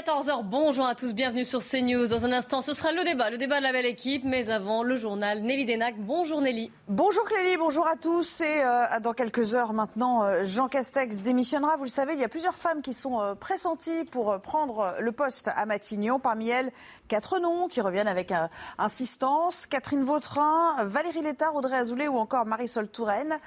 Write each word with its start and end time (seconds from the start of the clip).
14h, 0.00 0.44
bonjour 0.44 0.86
à 0.86 0.94
tous, 0.94 1.12
bienvenue 1.12 1.44
sur 1.44 1.60
CNews. 1.62 2.06
Dans 2.06 2.24
un 2.24 2.32
instant, 2.32 2.62
ce 2.62 2.72
sera 2.72 2.90
le 2.90 3.04
débat, 3.04 3.28
le 3.28 3.36
débat 3.36 3.58
de 3.58 3.64
la 3.64 3.72
belle 3.72 3.84
équipe, 3.84 4.24
mais 4.24 4.48
avant, 4.48 4.82
le 4.82 4.96
journal 4.96 5.42
Nelly 5.42 5.66
Denac. 5.66 5.96
Bonjour 5.98 6.40
Nelly. 6.40 6.72
Bonjour 6.88 7.22
Clélie, 7.26 7.58
bonjour 7.58 7.86
à 7.86 7.96
tous. 7.96 8.40
Et 8.40 8.62
euh, 8.64 8.98
dans 9.02 9.12
quelques 9.12 9.54
heures 9.54 9.74
maintenant, 9.74 10.24
euh, 10.24 10.42
Jean 10.44 10.68
Castex 10.68 11.18
démissionnera. 11.18 11.76
Vous 11.76 11.84
le 11.84 11.90
savez, 11.90 12.14
il 12.14 12.18
y 12.18 12.24
a 12.24 12.28
plusieurs 12.28 12.54
femmes 12.54 12.80
qui 12.80 12.94
sont 12.94 13.20
euh, 13.20 13.34
pressenties 13.34 14.06
pour 14.06 14.40
prendre 14.40 14.94
le 15.00 15.12
poste 15.12 15.50
à 15.54 15.66
Matignon. 15.66 16.18
Parmi 16.18 16.48
elles, 16.48 16.72
quatre 17.08 17.38
noms 17.38 17.68
qui 17.68 17.82
reviennent 17.82 18.08
avec 18.08 18.32
insistance. 18.78 19.66
Catherine 19.66 20.02
Vautrin, 20.02 20.76
Valérie 20.82 21.20
Létard, 21.20 21.54
Audrey 21.54 21.76
Azoulay 21.76 22.08
ou 22.08 22.16
encore 22.16 22.46
Marisol 22.46 22.88
Touraine. 22.88 23.38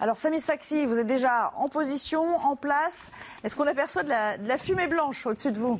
Alors, 0.00 0.16
Samis 0.16 0.40
Faxi, 0.40 0.86
vous 0.86 0.98
êtes 0.98 1.06
déjà 1.06 1.52
en 1.56 1.68
position, 1.68 2.36
en 2.38 2.56
place. 2.56 3.10
Est-ce 3.44 3.54
qu'on 3.54 3.68
aperçoit 3.68 4.02
de 4.02 4.08
la, 4.08 4.38
de 4.38 4.48
la 4.48 4.58
fumée 4.58 4.88
blanche 4.88 5.24
au-dessus 5.26 5.52
de 5.52 5.58
vous? 5.58 5.78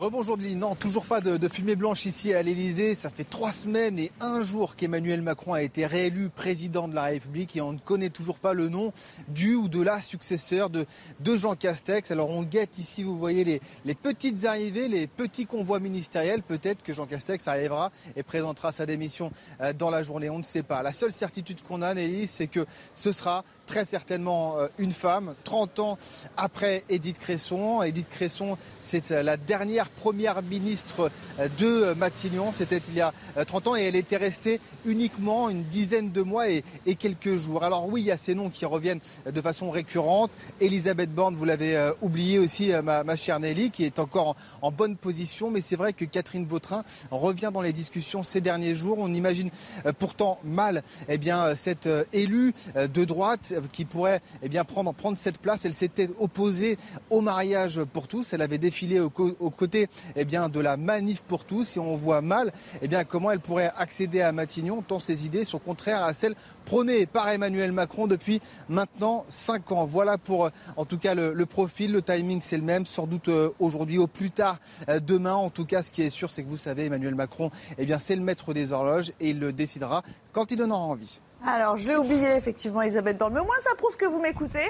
Rebonjour 0.00 0.38
Lily. 0.38 0.56
Non, 0.56 0.74
toujours 0.76 1.04
pas 1.04 1.20
de, 1.20 1.46
fumée 1.46 1.76
blanche 1.76 2.06
ici 2.06 2.32
à 2.32 2.42
l'Elysée. 2.42 2.94
Ça 2.94 3.10
fait 3.10 3.24
trois 3.24 3.52
semaines 3.52 3.98
et 3.98 4.10
un 4.18 4.40
jour 4.40 4.74
qu'Emmanuel 4.74 5.20
Macron 5.20 5.52
a 5.52 5.60
été 5.60 5.84
réélu 5.84 6.30
président 6.30 6.88
de 6.88 6.94
la 6.94 7.02
République 7.02 7.54
et 7.54 7.60
on 7.60 7.74
ne 7.74 7.78
connaît 7.78 8.08
toujours 8.08 8.38
pas 8.38 8.54
le 8.54 8.70
nom 8.70 8.94
du 9.28 9.56
ou 9.56 9.68
de 9.68 9.82
la 9.82 10.00
successeur 10.00 10.70
de, 10.70 10.86
de 11.20 11.36
Jean 11.36 11.54
Castex. 11.54 12.10
Alors 12.12 12.30
on 12.30 12.44
guette 12.44 12.78
ici, 12.78 13.02
vous 13.02 13.18
voyez 13.18 13.44
les, 13.44 13.60
les 13.84 13.94
petites 13.94 14.46
arrivées, 14.46 14.88
les 14.88 15.06
petits 15.06 15.44
convois 15.44 15.80
ministériels. 15.80 16.42
Peut-être 16.42 16.82
que 16.82 16.94
Jean 16.94 17.04
Castex 17.04 17.46
arrivera 17.46 17.92
et 18.16 18.22
présentera 18.22 18.72
sa 18.72 18.86
démission 18.86 19.30
euh, 19.60 19.74
dans 19.74 19.90
la 19.90 20.02
journée. 20.02 20.30
On 20.30 20.38
ne 20.38 20.44
sait 20.44 20.62
pas. 20.62 20.82
La 20.82 20.94
seule 20.94 21.12
certitude 21.12 21.60
qu'on 21.60 21.82
a, 21.82 21.92
Nelly, 21.92 22.26
c'est 22.26 22.46
que 22.46 22.64
ce 22.94 23.12
sera 23.12 23.44
très 23.70 23.84
certainement 23.84 24.58
euh, 24.58 24.66
une 24.78 24.90
femme, 24.90 25.34
30 25.44 25.78
ans 25.78 25.98
après 26.36 26.82
Edith 26.88 27.20
Cresson. 27.20 27.84
Edith 27.84 28.08
Cresson, 28.10 28.58
c'est 28.82 29.12
euh, 29.12 29.22
la 29.22 29.36
dernière 29.36 29.88
première 29.88 30.42
ministre 30.42 31.08
euh, 31.38 31.46
de 31.60 31.94
Matignon. 31.94 32.52
C'était 32.52 32.82
il 32.88 32.94
y 32.94 33.00
a 33.00 33.14
30 33.46 33.68
ans 33.68 33.76
et 33.76 33.82
elle 33.82 33.94
était 33.94 34.16
restée 34.16 34.60
uniquement 34.84 35.50
une 35.50 35.62
dizaine 35.62 36.10
de 36.10 36.20
mois 36.22 36.48
et, 36.48 36.64
quelques 36.98 37.36
jours. 37.36 37.62
Alors 37.62 37.86
oui, 37.88 38.00
il 38.00 38.06
y 38.06 38.10
a 38.10 38.16
ces 38.16 38.34
noms 38.34 38.50
qui 38.50 38.64
reviennent 38.64 38.98
de 39.24 39.40
façon 39.40 39.70
récurrente. 39.70 40.32
Elisabeth 40.60 41.14
Borne, 41.14 41.36
vous 41.36 41.44
l'avez 41.44 41.92
oublié 42.02 42.40
aussi, 42.40 42.72
ma, 42.82 43.16
chère 43.16 43.38
Nelly, 43.38 43.70
qui 43.70 43.84
est 43.84 44.00
encore 44.00 44.34
en, 44.60 44.72
bonne 44.72 44.96
position. 44.96 45.52
Mais 45.52 45.60
c'est 45.60 45.76
vrai 45.76 45.92
que 45.92 46.04
Catherine 46.04 46.44
Vautrin 46.44 46.82
revient 47.12 47.50
dans 47.54 47.62
les 47.62 47.72
discussions 47.72 48.24
ces 48.24 48.40
derniers 48.40 48.74
jours. 48.74 48.98
On 48.98 49.14
imagine 49.14 49.50
pourtant 50.00 50.40
mal 50.42 50.82
eh 51.08 51.18
bien, 51.18 51.54
cette 51.54 51.88
élue 52.12 52.52
de 52.74 53.04
droite 53.04 53.54
qui 53.68 53.84
pourrait 53.84 54.20
eh 54.42 54.48
bien, 54.48 54.64
prendre, 54.64 54.94
cette 55.16 55.38
place. 55.38 55.64
Elle 55.64 55.74
s'était 55.74 56.08
opposée 56.18 56.78
au 57.10 57.20
mariage 57.20 57.82
pour 57.92 58.08
tous. 58.08 58.32
Elle 58.32 58.42
avait 58.42 58.58
défilé 58.58 59.00
aux, 59.00 59.10
côtés 59.10 59.88
eh 60.16 60.24
de 60.24 60.60
la 60.60 60.76
manif 60.76 61.22
pour 61.22 61.44
tous. 61.44 61.76
Et 61.76 61.80
on 61.80 61.96
voit 61.96 62.20
mal 62.20 62.52
eh 62.82 62.88
comment 63.08 63.30
elle 63.30 63.40
pourrait 63.40 63.72
accéder 63.76 64.20
à 64.22 64.32
Matignon, 64.32 64.82
tant 64.82 64.98
ses 64.98 65.26
idées 65.26 65.44
sont 65.44 65.58
contraires 65.58 66.02
à 66.02 66.14
celles 66.14 66.34
prônées 66.64 67.06
par 67.06 67.28
Emmanuel 67.28 67.72
Macron 67.72 68.06
depuis 68.06 68.40
maintenant 68.68 69.24
5 69.28 69.72
ans. 69.72 69.86
Voilà 69.86 70.18
pour 70.18 70.50
en 70.76 70.84
tout 70.84 70.98
cas 70.98 71.14
le, 71.14 71.46
profil. 71.46 71.92
Le 71.92 72.02
timing, 72.02 72.40
c'est 72.42 72.56
le 72.56 72.62
même. 72.62 72.86
Sans 72.86 73.06
doute 73.06 73.28
euh, 73.28 73.50
aujourd'hui, 73.58 73.98
au 73.98 74.06
plus 74.06 74.30
tard 74.30 74.58
euh, 74.88 75.00
demain. 75.00 75.34
En 75.34 75.50
tout 75.50 75.64
cas, 75.64 75.82
ce 75.82 75.92
qui 75.92 76.02
est 76.02 76.10
sûr, 76.10 76.30
c'est 76.30 76.42
que 76.42 76.48
vous 76.48 76.56
savez, 76.56 76.86
Emmanuel 76.86 77.14
Macron, 77.14 77.50
eh 77.78 77.86
c'est 77.98 78.16
le 78.16 78.22
maître 78.22 78.54
des 78.54 78.72
horloges 78.72 79.12
et 79.20 79.30
il 79.30 79.40
le 79.40 79.52
décidera 79.52 80.02
quand 80.32 80.52
il 80.52 80.62
en 80.62 80.70
aura 80.70 80.84
envie. 80.84 81.20
Alors, 81.46 81.76
je 81.76 81.88
l'ai 81.88 81.96
oublié, 81.96 82.32
effectivement, 82.32 82.82
Elisabeth 82.82 83.16
Borne. 83.16 83.32
Mais 83.34 83.40
au 83.40 83.44
moins, 83.44 83.58
ça 83.62 83.74
prouve 83.74 83.96
que 83.96 84.04
vous 84.04 84.20
m'écoutez. 84.20 84.66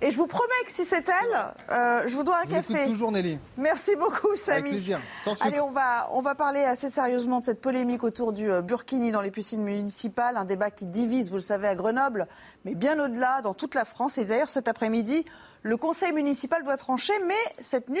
Et 0.00 0.10
je 0.10 0.16
vous 0.16 0.26
promets 0.26 0.64
que 0.64 0.70
si 0.70 0.84
c'est 0.84 1.06
elle, 1.08 1.54
euh, 1.70 2.04
je 2.06 2.14
vous 2.14 2.24
dois 2.24 2.38
un 2.42 2.46
café. 2.46 2.86
toujours, 2.86 3.12
Nelly. 3.12 3.38
Merci 3.58 3.94
beaucoup, 3.96 4.34
Samy. 4.36 4.58
Avec 4.58 4.70
plaisir. 4.70 5.00
Allez, 5.40 5.60
on 5.60 5.70
va, 5.70 6.08
on 6.12 6.20
va 6.20 6.34
parler 6.34 6.60
assez 6.64 6.88
sérieusement 6.88 7.40
de 7.40 7.44
cette 7.44 7.60
polémique 7.60 8.04
autour 8.04 8.32
du 8.32 8.50
euh, 8.50 8.62
Burkini 8.62 9.12
dans 9.12 9.20
les 9.20 9.30
piscines 9.30 9.62
municipales. 9.62 10.36
Un 10.36 10.44
débat 10.44 10.70
qui 10.70 10.86
divise, 10.86 11.28
vous 11.28 11.36
le 11.36 11.42
savez, 11.42 11.68
à 11.68 11.74
Grenoble, 11.74 12.26
mais 12.64 12.74
bien 12.74 12.98
au-delà, 12.98 13.42
dans 13.42 13.54
toute 13.54 13.74
la 13.74 13.84
France. 13.84 14.16
Et 14.16 14.24
d'ailleurs, 14.24 14.50
cet 14.50 14.66
après-midi, 14.66 15.24
le 15.62 15.76
conseil 15.76 16.12
municipal 16.12 16.64
doit 16.64 16.78
trancher. 16.78 17.14
Mais 17.26 17.34
cette 17.60 17.90
nuit, 17.90 18.00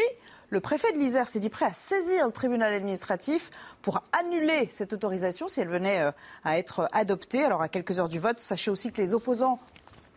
le 0.50 0.60
préfet 0.60 0.92
de 0.92 0.98
l'Isère 0.98 1.28
s'est 1.28 1.40
dit 1.40 1.48
prêt 1.48 1.66
à 1.66 1.72
saisir 1.72 2.26
le 2.26 2.32
tribunal 2.32 2.72
administratif 2.72 3.50
pour 3.82 4.02
annuler 4.12 4.68
cette 4.70 4.92
autorisation 4.92 5.48
si 5.48 5.60
elle 5.60 5.68
venait 5.68 6.00
euh, 6.00 6.12
à 6.44 6.58
être 6.58 6.88
adoptée. 6.92 7.44
Alors 7.44 7.62
à 7.62 7.68
quelques 7.68 7.98
heures 7.98 8.08
du 8.08 8.18
vote, 8.18 8.40
sachez 8.40 8.70
aussi 8.70 8.92
que 8.92 9.00
les 9.00 9.14
opposants 9.14 9.58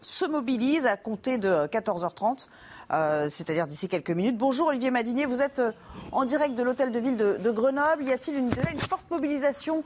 se 0.01 0.25
mobilisent 0.25 0.85
à 0.85 0.97
compter 0.97 1.37
de 1.37 1.67
14h30. 1.67 2.47
Euh, 2.89 3.27
c'est-à-dire 3.29 3.67
d'ici 3.67 3.89
quelques 3.89 4.11
minutes. 4.11 4.37
Bonjour 4.37 4.67
Olivier 4.67 4.91
Madinier, 4.91 5.25
vous 5.25 5.41
êtes 5.41 5.59
euh, 5.59 5.73
en 6.13 6.23
direct 6.23 6.55
de 6.55 6.63
l'hôtel 6.63 6.91
de 6.91 6.99
ville 6.99 7.17
de, 7.17 7.51
Grenoble. 7.51 8.03
Y 8.03 8.13
a-t-il 8.13 8.37
une, 8.37 8.51
une 8.71 8.79
forte 8.79 9.09
mobilisation 9.11 9.83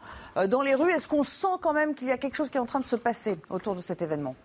dans 0.47 0.61
les 0.61 0.75
rues? 0.75 0.91
Est-ce 0.91 1.07
qu'on 1.07 1.23
sent 1.23 1.57
quand 1.61 1.73
même 1.73 1.95
qu'il 1.95 2.09
y 2.09 2.11
a 2.11 2.17
quelque 2.17 2.35
chose 2.35 2.49
qui 2.49 2.57
est 2.57 2.61
en 2.61 2.65
train 2.65 2.79
de 2.79 2.85
se 2.85 2.95
passer 2.95 3.37
autour 3.49 3.73
de 3.73 3.81
cet 3.81 4.01
événement? 4.03 4.35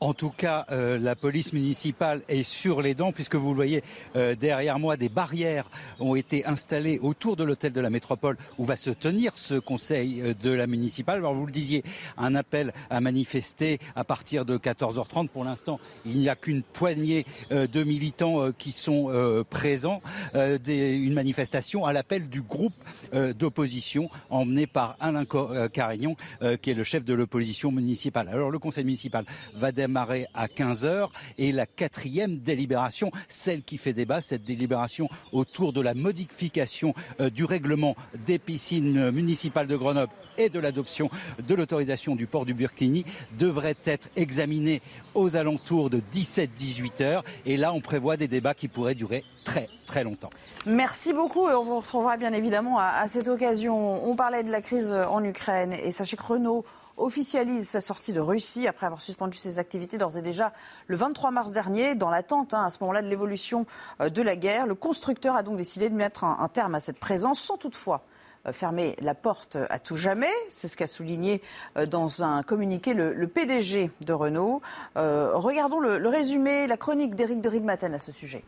En 0.00 0.14
tout 0.14 0.30
cas, 0.30 0.64
euh, 0.70 0.98
la 0.98 1.14
police 1.14 1.52
municipale 1.52 2.22
est 2.28 2.42
sur 2.42 2.80
les 2.80 2.94
dents, 2.94 3.12
puisque 3.12 3.34
vous 3.34 3.50
le 3.50 3.54
voyez 3.54 3.84
euh, 4.16 4.34
derrière 4.34 4.78
moi, 4.78 4.96
des 4.96 5.10
barrières 5.10 5.70
ont 5.98 6.14
été 6.14 6.46
installées 6.46 6.98
autour 7.02 7.36
de 7.36 7.44
l'hôtel 7.44 7.74
de 7.74 7.80
la 7.82 7.90
métropole 7.90 8.38
où 8.56 8.64
va 8.64 8.76
se 8.76 8.88
tenir 8.88 9.36
ce 9.36 9.56
conseil 9.56 10.22
euh, 10.22 10.34
de 10.34 10.50
la 10.50 10.66
municipale. 10.66 11.18
Alors 11.18 11.34
vous 11.34 11.44
le 11.44 11.52
disiez, 11.52 11.84
un 12.16 12.34
appel 12.34 12.72
à 12.88 13.02
manifester 13.02 13.78
à 13.94 14.04
partir 14.04 14.46
de 14.46 14.56
14h30. 14.56 15.28
Pour 15.28 15.44
l'instant, 15.44 15.78
il 16.06 16.16
n'y 16.16 16.30
a 16.30 16.36
qu'une 16.36 16.62
poignée 16.62 17.26
de 17.50 17.84
militants 17.84 18.52
qui 18.52 18.72
sont 18.72 19.12
présents. 19.50 20.00
une 20.34 21.12
manifestation 21.12 21.84
à 21.84 21.92
l'appel 21.92 22.28
du 22.28 22.42
groupe 22.42 22.72
d'opposition 23.12 24.08
emmené 24.30 24.66
par 24.66 24.96
Alain 25.00 25.24
Carignon, 25.72 26.16
qui 26.62 26.70
est 26.70 26.74
le 26.74 26.84
chef 26.84 27.04
de 27.04 27.14
l'opposition 27.14 27.70
municipale. 27.72 28.28
Alors 28.28 28.50
le 28.50 28.58
conseil 28.58 28.84
municipal 28.84 29.24
va 29.54 29.72
démarrer 29.72 29.89
à 29.96 30.46
15h 30.46 31.08
et 31.38 31.52
la 31.52 31.66
quatrième 31.66 32.38
délibération, 32.38 33.10
celle 33.28 33.62
qui 33.62 33.78
fait 33.78 33.92
débat, 33.92 34.20
cette 34.20 34.42
délibération 34.42 35.08
autour 35.32 35.72
de 35.72 35.80
la 35.80 35.94
modification 35.94 36.94
euh, 37.20 37.30
du 37.30 37.44
règlement 37.44 37.96
des 38.26 38.38
piscines 38.38 39.10
municipales 39.10 39.66
de 39.66 39.76
Grenoble 39.76 40.12
et 40.38 40.48
de 40.48 40.58
l'adoption 40.58 41.10
de 41.46 41.54
l'autorisation 41.54 42.16
du 42.16 42.26
port 42.26 42.46
du 42.46 42.54
Burkini 42.54 43.04
devrait 43.38 43.76
être 43.84 44.08
examinée 44.16 44.80
aux 45.14 45.36
alentours 45.36 45.90
de 45.90 46.00
17-18 46.12 47.02
heures. 47.02 47.24
Et 47.46 47.56
là, 47.56 47.72
on 47.72 47.80
prévoit 47.80 48.16
des 48.16 48.28
débats 48.28 48.54
qui 48.54 48.68
pourraient 48.68 48.94
durer 48.94 49.24
très 49.44 49.68
très 49.86 50.04
longtemps. 50.04 50.30
Merci 50.66 51.12
beaucoup 51.12 51.48
et 51.48 51.54
on 51.54 51.64
vous 51.64 51.80
retrouvera 51.80 52.16
bien 52.16 52.32
évidemment 52.32 52.78
à 52.78 53.08
cette 53.08 53.28
occasion. 53.28 54.08
On 54.08 54.14
parlait 54.14 54.42
de 54.42 54.50
la 54.50 54.60
crise 54.60 54.92
en 54.92 55.24
Ukraine 55.24 55.72
et 55.72 55.90
sachez 55.90 56.16
que 56.16 56.22
Renault 56.22 56.64
officialise 57.00 57.68
sa 57.68 57.80
sortie 57.80 58.12
de 58.12 58.20
Russie 58.20 58.68
après 58.68 58.86
avoir 58.86 59.00
suspendu 59.00 59.36
ses 59.38 59.58
activités 59.58 59.98
d'ores 59.98 60.16
et 60.16 60.22
déjà 60.22 60.52
le 60.86 60.96
23 60.96 61.30
mars 61.30 61.52
dernier, 61.52 61.94
dans 61.94 62.10
l'attente 62.10 62.54
hein, 62.54 62.64
à 62.64 62.70
ce 62.70 62.78
moment-là 62.82 63.02
de 63.02 63.08
l'évolution 63.08 63.66
euh, 64.00 64.08
de 64.08 64.22
la 64.22 64.36
guerre. 64.36 64.66
Le 64.66 64.74
constructeur 64.74 65.36
a 65.36 65.42
donc 65.42 65.56
décidé 65.56 65.88
de 65.88 65.94
mettre 65.94 66.24
un, 66.24 66.48
terme 66.48 66.74
à 66.74 66.80
cette 66.80 66.98
présence 66.98 67.40
sans 67.40 67.56
toutefois 67.56 68.02
euh, 68.46 68.52
fermer 68.52 68.96
la 69.00 69.14
porte 69.14 69.56
à 69.68 69.78
tout 69.78 69.96
jamais. 69.96 70.30
C'est 70.50 70.68
ce 70.68 70.76
qu'a 70.76 70.86
souligné 70.86 71.42
euh, 71.76 71.86
dans 71.86 72.22
un 72.22 72.42
communiqué 72.42 72.94
le, 72.94 73.26
PDG 73.26 73.90
de 74.00 74.12
Renault. 74.12 74.60
regardons 74.96 75.80
le, 75.80 76.08
résumé, 76.08 76.66
la 76.66 76.76
chronique 76.76 77.14
d'Éric 77.14 77.40
de 77.40 77.94
à 77.94 77.98
ce 77.98 78.12
sujet. 78.12 78.44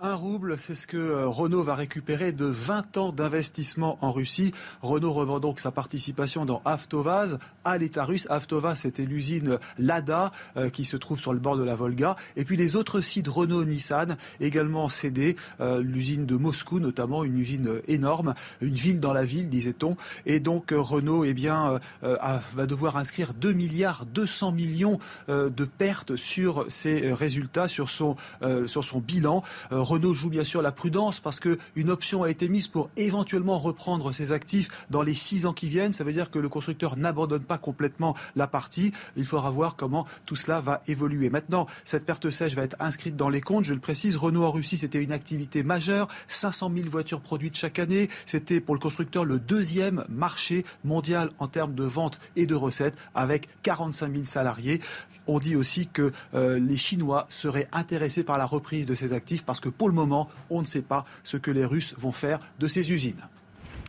Un 0.00 0.14
rouble, 0.14 0.58
c'est 0.58 0.74
ce 0.74 0.86
que 0.86 0.96
euh, 0.96 1.28
Renault 1.28 1.62
va 1.62 1.74
récupérer 1.74 2.32
de 2.32 2.44
20 2.44 2.96
ans 2.96 3.12
d'investissement 3.12 3.98
en 4.00 4.12
Russie. 4.12 4.52
Renault 4.82 5.12
revend 5.12 5.40
donc 5.40 5.60
sa 5.60 5.70
participation 5.70 6.44
dans 6.44 6.62
Avtovaz 6.64 7.38
à 7.64 7.78
l'État 7.78 8.04
russe. 8.04 8.26
Avtovaz, 8.30 8.76
c'était 8.76 9.04
l'usine 9.04 9.58
Lada 9.78 10.32
euh, 10.56 10.70
qui 10.70 10.84
se 10.84 10.96
trouve 10.96 11.20
sur 11.20 11.32
le 11.32 11.38
bord 11.38 11.56
de 11.56 11.64
la 11.64 11.74
Volga. 11.74 12.16
Et 12.36 12.44
puis 12.44 12.56
les 12.56 12.76
autres 12.76 13.00
sites 13.00 13.28
Renault-Nissan 13.28 14.16
également 14.40 14.88
cédés. 14.88 15.36
Euh, 15.60 15.82
l'usine 15.82 16.26
de 16.26 16.36
Moscou, 16.36 16.80
notamment, 16.80 17.24
une 17.24 17.38
usine 17.38 17.80
énorme, 17.88 18.34
une 18.60 18.74
ville 18.74 19.00
dans 19.00 19.12
la 19.12 19.24
ville, 19.24 19.48
disait-on. 19.48 19.96
Et 20.26 20.40
donc 20.40 20.72
Renault, 20.72 21.24
eh 21.24 21.34
va 22.02 22.66
devoir 22.66 22.96
inscrire 22.96 23.34
2 23.34 23.52
milliards 23.52 24.06
200 24.06 24.52
millions 24.52 24.98
de 25.28 25.64
pertes 25.64 26.16
sur 26.16 26.66
ses 26.68 27.12
résultats, 27.12 27.68
sur 27.68 27.90
son 27.90 28.16
bilan. 29.00 29.42
Renault 29.80 30.14
joue 30.14 30.30
bien 30.30 30.44
sûr 30.44 30.62
la 30.62 30.72
prudence 30.72 31.20
parce 31.20 31.40
qu'une 31.40 31.90
option 31.90 32.22
a 32.22 32.30
été 32.30 32.48
mise 32.48 32.68
pour 32.68 32.90
éventuellement 32.96 33.58
reprendre 33.58 34.12
ses 34.12 34.32
actifs 34.32 34.68
dans 34.90 35.02
les 35.02 35.14
six 35.14 35.46
ans 35.46 35.52
qui 35.52 35.68
viennent. 35.68 35.92
Ça 35.92 36.04
veut 36.04 36.12
dire 36.12 36.30
que 36.30 36.38
le 36.38 36.48
constructeur 36.48 36.96
n'abandonne 36.96 37.42
pas 37.42 37.58
complètement 37.58 38.14
la 38.36 38.46
partie. 38.46 38.92
Il 39.16 39.24
faudra 39.24 39.50
voir 39.50 39.76
comment 39.76 40.06
tout 40.26 40.36
cela 40.36 40.60
va 40.60 40.82
évoluer. 40.86 41.30
Maintenant, 41.30 41.66
cette 41.84 42.04
perte 42.04 42.30
sèche 42.30 42.54
va 42.54 42.62
être 42.62 42.76
inscrite 42.80 43.16
dans 43.16 43.28
les 43.28 43.40
comptes. 43.40 43.64
Je 43.64 43.74
le 43.74 43.80
précise, 43.80 44.16
Renault 44.16 44.44
en 44.44 44.50
Russie, 44.50 44.78
c'était 44.78 45.02
une 45.02 45.12
activité 45.12 45.62
majeure. 45.62 46.08
500 46.28 46.70
000 46.74 46.88
voitures 46.88 47.20
produites 47.20 47.56
chaque 47.56 47.78
année. 47.78 48.08
C'était 48.26 48.60
pour 48.60 48.74
le 48.74 48.80
constructeur 48.80 49.24
le 49.24 49.38
deuxième 49.38 50.04
marché 50.08 50.64
mondial 50.84 51.30
en 51.38 51.48
termes 51.48 51.74
de 51.74 51.84
ventes 51.84 52.20
et 52.36 52.46
de 52.46 52.54
recettes 52.54 52.96
avec 53.14 53.48
45 53.62 54.12
000 54.12 54.24
salariés. 54.24 54.80
On 55.28 55.38
dit 55.38 55.56
aussi 55.56 55.86
que 55.86 56.10
euh, 56.34 56.58
les 56.58 56.76
Chinois 56.76 57.26
seraient 57.28 57.68
intéressés 57.72 58.24
par 58.24 58.38
la 58.38 58.46
reprise 58.46 58.86
de 58.86 58.94
ces 58.94 59.12
actifs 59.12 59.44
parce 59.44 59.60
que 59.60 59.68
pour 59.68 59.88
le 59.88 59.94
moment, 59.94 60.28
on 60.50 60.60
ne 60.60 60.66
sait 60.66 60.82
pas 60.82 61.04
ce 61.22 61.36
que 61.36 61.50
les 61.50 61.66
Russes 61.66 61.94
vont 61.98 62.12
faire 62.12 62.40
de 62.58 62.66
ces 62.66 62.90
usines. 62.90 63.28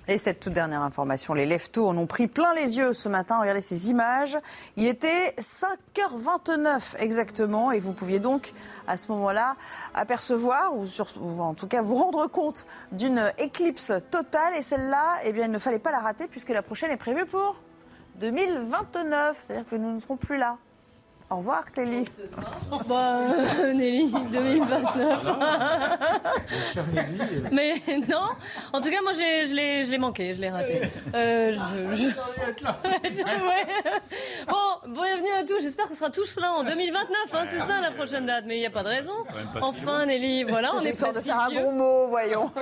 Et 0.10 0.18
cette 0.18 0.40
toute 0.40 0.54
dernière 0.54 0.82
information, 0.82 1.36
les 1.36 1.46
leftos 1.46 1.88
en 1.88 1.96
ont 1.96 2.08
pris 2.08 2.28
plein 2.28 2.52
les 2.56 2.78
yeux 2.78 2.96
ce 2.96 3.08
matin. 3.08 3.40
Regardez 3.40 3.62
ces 3.62 3.92
images. 3.92 4.40
Il 4.76 4.88
était 4.88 5.36
5h29 5.38 6.98
exactement 6.98 7.72
et 7.72 7.78
vous 7.78 7.94
pouviez 7.94 8.20
donc 8.20 8.54
à 8.88 8.98
ce 8.98 9.12
moment-là 9.12 9.56
apercevoir 9.94 10.74
ou, 10.76 10.88
en 11.40 11.54
tout 11.54 11.68
cas 11.68 11.84
vous 11.84 11.94
rendre 11.94 12.26
compte 12.26 12.66
d'une 12.92 13.32
éclipse 13.38 13.94
totale. 14.10 14.56
Et 14.58 14.64
celle-là, 14.64 15.20
eh 15.26 15.32
bien, 15.32 15.46
il 15.46 15.52
ne 15.52 15.60
fallait 15.60 15.78
pas 15.78 15.92
la 15.92 16.00
rater 16.00 16.28
puisque 16.28 16.50
la 16.50 16.64
prochaine 16.64 16.90
est 16.90 16.98
prévue 16.98 17.28
pour 17.28 17.62
2029. 18.16 19.38
C'est-à-dire 19.40 19.70
que 19.70 19.76
nous 19.76 19.94
ne 19.94 20.00
serons 20.00 20.18
plus 20.18 20.38
là. 20.38 20.58
Au 21.32 21.38
revoir, 21.38 21.72
Clélie. 21.72 22.06
Bah, 22.88 23.20
euh, 23.60 23.74
Nelly, 23.74 24.12
2029. 24.32 25.20
Mais 27.52 27.76
non, 28.10 28.30
en 28.74 28.82
tout 28.82 28.90
cas, 28.90 29.02
moi, 29.04 29.12
je 29.14 29.54
l'ai 29.92 29.98
manqué, 30.00 30.34
je 30.34 30.42
l'ai 30.42 30.50
raté. 30.50 30.82
Euh, 31.14 31.56
bon, 34.48 34.56
bienvenue 34.88 35.32
à 35.40 35.44
tous. 35.44 35.62
J'espère 35.62 35.88
qu'on 35.88 35.94
sera 35.94 36.10
tous 36.10 36.40
là 36.40 36.52
en 36.54 36.64
2029. 36.64 37.16
Hein, 37.34 37.46
c'est 37.52 37.60
ça 37.60 37.80
la 37.80 37.92
prochaine 37.92 38.26
date, 38.26 38.46
mais 38.48 38.58
il 38.58 38.62
n'y 38.62 38.66
a 38.66 38.72
pas 38.72 38.82
de 38.84 38.90
raison. 38.90 39.14
Enfin, 39.62 40.08
Nelly, 40.08 40.46
voilà, 40.46 40.74
on 40.76 40.82
est 40.82 40.90
histoire 40.90 41.14
de 41.14 41.20
faire 41.20 41.40
un 41.40 41.52
bon 41.52 41.72
mot, 41.74 42.08
voyons. 42.08 42.52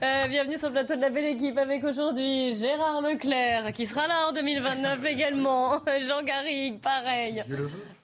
Euh, 0.00 0.28
bienvenue 0.28 0.58
sur 0.58 0.68
le 0.68 0.74
plateau 0.74 0.94
de 0.94 1.00
la 1.00 1.10
belle 1.10 1.24
équipe 1.24 1.58
avec 1.58 1.82
aujourd'hui 1.82 2.54
Gérard 2.54 3.00
Leclerc, 3.00 3.72
qui 3.72 3.84
sera 3.84 4.06
là 4.06 4.28
en 4.28 4.32
2029 4.32 5.04
également. 5.06 5.80
Jean 6.06 6.22
Garrigue, 6.22 6.80
pareil. 6.80 7.17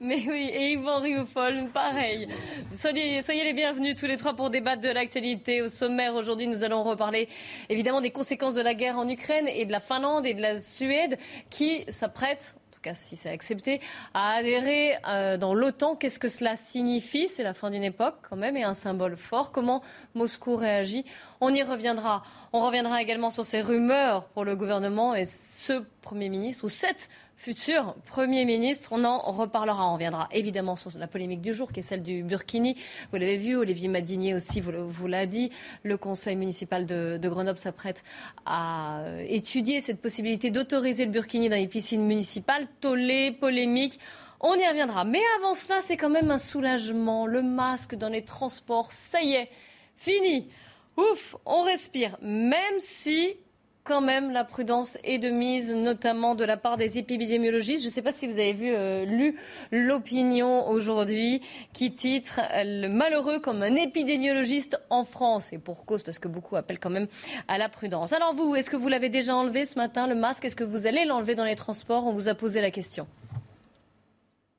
Mais 0.00 0.24
oui, 0.28 0.50
et 0.52 0.72
Yvan 0.72 1.00
Rioufol, 1.00 1.68
pareil. 1.72 2.28
Soyez, 2.74 3.22
soyez, 3.22 3.44
les 3.44 3.52
bienvenus 3.52 3.94
tous 3.96 4.06
les 4.06 4.16
trois 4.16 4.34
pour 4.34 4.50
débattre 4.50 4.82
de 4.82 4.88
l'actualité. 4.88 5.62
Au 5.62 5.68
sommaire, 5.68 6.14
aujourd'hui, 6.14 6.46
nous 6.46 6.64
allons 6.64 6.82
reparler 6.82 7.28
évidemment 7.68 8.00
des 8.00 8.10
conséquences 8.10 8.54
de 8.54 8.62
la 8.62 8.74
guerre 8.74 8.98
en 8.98 9.08
Ukraine 9.08 9.48
et 9.48 9.64
de 9.64 9.72
la 9.72 9.80
Finlande 9.80 10.26
et 10.26 10.34
de 10.34 10.42
la 10.42 10.60
Suède 10.60 11.18
qui 11.50 11.84
s'apprêtent 11.88 12.56
cas 12.84 12.94
si 12.94 13.16
c'est 13.16 13.30
accepté, 13.30 13.80
à 14.12 14.34
adhérer 14.34 14.96
euh, 15.08 15.36
dans 15.38 15.54
l'OTAN. 15.54 15.96
Qu'est-ce 15.96 16.18
que 16.18 16.28
cela 16.28 16.56
signifie? 16.56 17.28
C'est 17.28 17.42
la 17.42 17.54
fin 17.54 17.70
d'une 17.70 17.82
époque 17.82 18.16
quand 18.28 18.36
même 18.36 18.56
et 18.56 18.62
un 18.62 18.74
symbole 18.74 19.16
fort. 19.16 19.50
Comment 19.52 19.82
Moscou 20.14 20.56
réagit? 20.56 21.04
On 21.40 21.52
y 21.52 21.62
reviendra. 21.62 22.22
On 22.52 22.64
reviendra 22.64 23.00
également 23.00 23.30
sur 23.30 23.44
ces 23.44 23.62
rumeurs 23.62 24.26
pour 24.28 24.44
le 24.44 24.54
gouvernement 24.54 25.14
et 25.14 25.24
ce 25.24 25.82
Premier 26.02 26.28
ministre 26.28 26.64
ou 26.64 26.68
cette 26.68 27.08
futur 27.36 27.94
Premier 28.06 28.44
ministre. 28.44 28.90
On 28.92 29.04
en 29.04 29.18
reparlera. 29.18 29.88
On 29.88 29.94
reviendra 29.94 30.28
évidemment 30.32 30.76
sur 30.76 30.90
la 30.98 31.06
polémique 31.06 31.40
du 31.40 31.54
jour 31.54 31.72
qui 31.72 31.80
est 31.80 31.82
celle 31.82 32.02
du 32.02 32.22
Burkini. 32.22 32.76
Vous 33.12 33.18
l'avez 33.18 33.36
vu, 33.36 33.56
Olivier 33.56 33.88
Madinier 33.88 34.34
aussi 34.34 34.60
vous, 34.60 35.06
l'a 35.06 35.26
dit. 35.26 35.50
Le 35.82 35.96
conseil 35.96 36.36
municipal 36.36 36.86
de, 36.86 37.18
Grenoble 37.22 37.58
s'apprête 37.58 38.04
à 38.46 39.02
étudier 39.28 39.80
cette 39.80 40.00
possibilité 40.00 40.50
d'autoriser 40.50 41.04
le 41.04 41.10
Burkini 41.10 41.48
dans 41.48 41.56
les 41.56 41.68
piscines 41.68 42.04
municipales. 42.04 42.68
Tollé, 42.80 43.32
polémique. 43.32 43.98
On 44.40 44.54
y 44.54 44.66
reviendra. 44.66 45.04
Mais 45.04 45.22
avant 45.38 45.54
cela, 45.54 45.80
c'est 45.80 45.96
quand 45.96 46.10
même 46.10 46.30
un 46.30 46.38
soulagement. 46.38 47.26
Le 47.26 47.42
masque 47.42 47.94
dans 47.94 48.10
les 48.10 48.24
transports, 48.24 48.92
ça 48.92 49.22
y 49.22 49.34
est, 49.34 49.48
fini. 49.96 50.48
Ouf, 50.96 51.34
on 51.44 51.62
respire. 51.62 52.16
Même 52.20 52.78
si 52.78 53.36
quand 53.84 54.00
même 54.00 54.30
la 54.30 54.44
prudence 54.44 54.96
est 55.04 55.18
de 55.18 55.28
mise, 55.28 55.74
notamment 55.74 56.34
de 56.34 56.44
la 56.44 56.56
part 56.56 56.78
des 56.78 56.98
épidémiologistes. 56.98 57.82
Je 57.82 57.88
ne 57.88 57.92
sais 57.92 58.02
pas 58.02 58.12
si 58.12 58.26
vous 58.26 58.32
avez 58.32 58.54
vu, 58.54 58.72
euh, 58.72 59.04
lu 59.04 59.36
l'opinion 59.70 60.66
aujourd'hui 60.68 61.42
qui 61.74 61.94
titre 61.94 62.40
Le 62.54 62.88
malheureux 62.88 63.40
comme 63.40 63.62
un 63.62 63.76
épidémiologiste 63.76 64.80
en 64.88 65.04
France. 65.04 65.52
Et 65.52 65.58
pour 65.58 65.84
cause, 65.84 66.02
parce 66.02 66.18
que 66.18 66.28
beaucoup 66.28 66.56
appellent 66.56 66.78
quand 66.78 66.90
même 66.90 67.08
à 67.46 67.58
la 67.58 67.68
prudence. 67.68 68.14
Alors 68.14 68.34
vous, 68.34 68.54
est-ce 68.56 68.70
que 68.70 68.76
vous 68.76 68.88
l'avez 68.88 69.10
déjà 69.10 69.36
enlevé 69.36 69.66
ce 69.66 69.78
matin, 69.78 70.06
le 70.06 70.14
masque? 70.14 70.46
Est-ce 70.46 70.56
que 70.56 70.64
vous 70.64 70.86
allez 70.86 71.04
l'enlever 71.04 71.34
dans 71.34 71.44
les 71.44 71.56
transports? 71.56 72.06
On 72.06 72.12
vous 72.12 72.28
a 72.28 72.34
posé 72.34 72.62
la 72.62 72.70
question. 72.70 73.06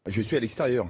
Je 0.05 0.21
suis 0.21 0.37
à 0.37 0.39
l'extérieur. 0.39 0.87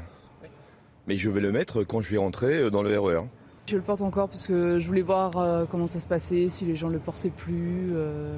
Mais 1.08 1.16
je 1.16 1.30
vais 1.30 1.40
le 1.40 1.54
mettre 1.54 1.84
quand 1.84 2.02
je 2.02 2.12
vais 2.12 2.18
rentrer 2.18 2.58
euh, 2.58 2.70
dans 2.70 2.84
le 2.84 3.00
RER. 3.00 3.22
Je 3.68 3.78
le 3.78 3.82
porte 3.82 4.02
encore 4.02 4.30
parce 4.30 4.46
que 4.46 4.80
je 4.80 4.86
voulais 4.86 5.02
voir 5.02 5.38
euh, 5.38 5.66
comment 5.66 5.88
ça 5.88 6.00
se 6.00 6.06
passait, 6.06 6.50
si 6.50 6.66
les 6.66 6.76
gens 6.76 6.88
ne 6.88 6.94
le 6.94 7.00
portaient 7.00 7.32
plus. 7.32 7.94
Euh, 7.96 8.36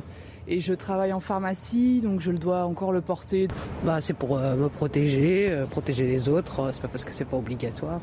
et 0.47 0.61
je 0.61 0.73
travaille 0.73 1.11
en 1.11 1.19
pharmacie, 1.19 1.99
donc 1.99 2.21
je 2.21 2.31
le 2.31 2.37
dois 2.37 2.63
encore 2.63 2.93
le 2.93 3.01
porter. 3.01 3.49
Bah, 3.83 3.99
c'est 3.99 4.13
pour 4.13 4.37
euh, 4.37 4.55
me 4.55 4.69
protéger, 4.69 5.65
protéger 5.69 6.07
les 6.07 6.29
autres. 6.29 6.69
C'est 6.71 6.81
pas 6.81 6.87
parce 6.87 7.03
que 7.03 7.11
c'est 7.11 7.25
pas 7.25 7.35
obligatoire 7.35 7.99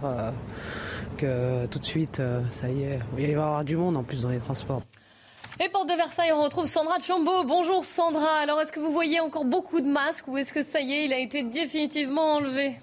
que 1.16 1.64
tout 1.66 1.78
de 1.78 1.84
suite, 1.84 2.20
ça 2.50 2.68
y 2.68 2.82
est, 2.82 2.98
il 3.16 3.22
va 3.22 3.28
y 3.28 3.32
avoir 3.32 3.64
du 3.64 3.76
monde 3.76 3.96
en 3.96 4.02
plus 4.02 4.22
dans 4.22 4.28
les 4.28 4.40
transports. 4.40 4.82
Et 5.64 5.68
porte 5.70 5.88
de 5.88 5.94
Versailles, 5.94 6.32
on 6.32 6.42
retrouve 6.42 6.66
Sandra 6.66 6.98
de 6.98 7.04
Chambaud. 7.04 7.44
Bonjour 7.44 7.84
Sandra. 7.84 8.40
Alors, 8.42 8.60
est-ce 8.60 8.72
que 8.72 8.80
vous 8.80 8.92
voyez 8.92 9.20
encore 9.20 9.44
beaucoup 9.44 9.80
de 9.80 9.86
masques 9.86 10.28
ou 10.28 10.36
est-ce 10.36 10.52
que 10.52 10.62
ça 10.62 10.80
y 10.80 10.92
est, 10.92 11.04
il 11.06 11.12
a 11.12 11.18
été 11.18 11.42
définitivement 11.42 12.34
enlevé? 12.34 12.74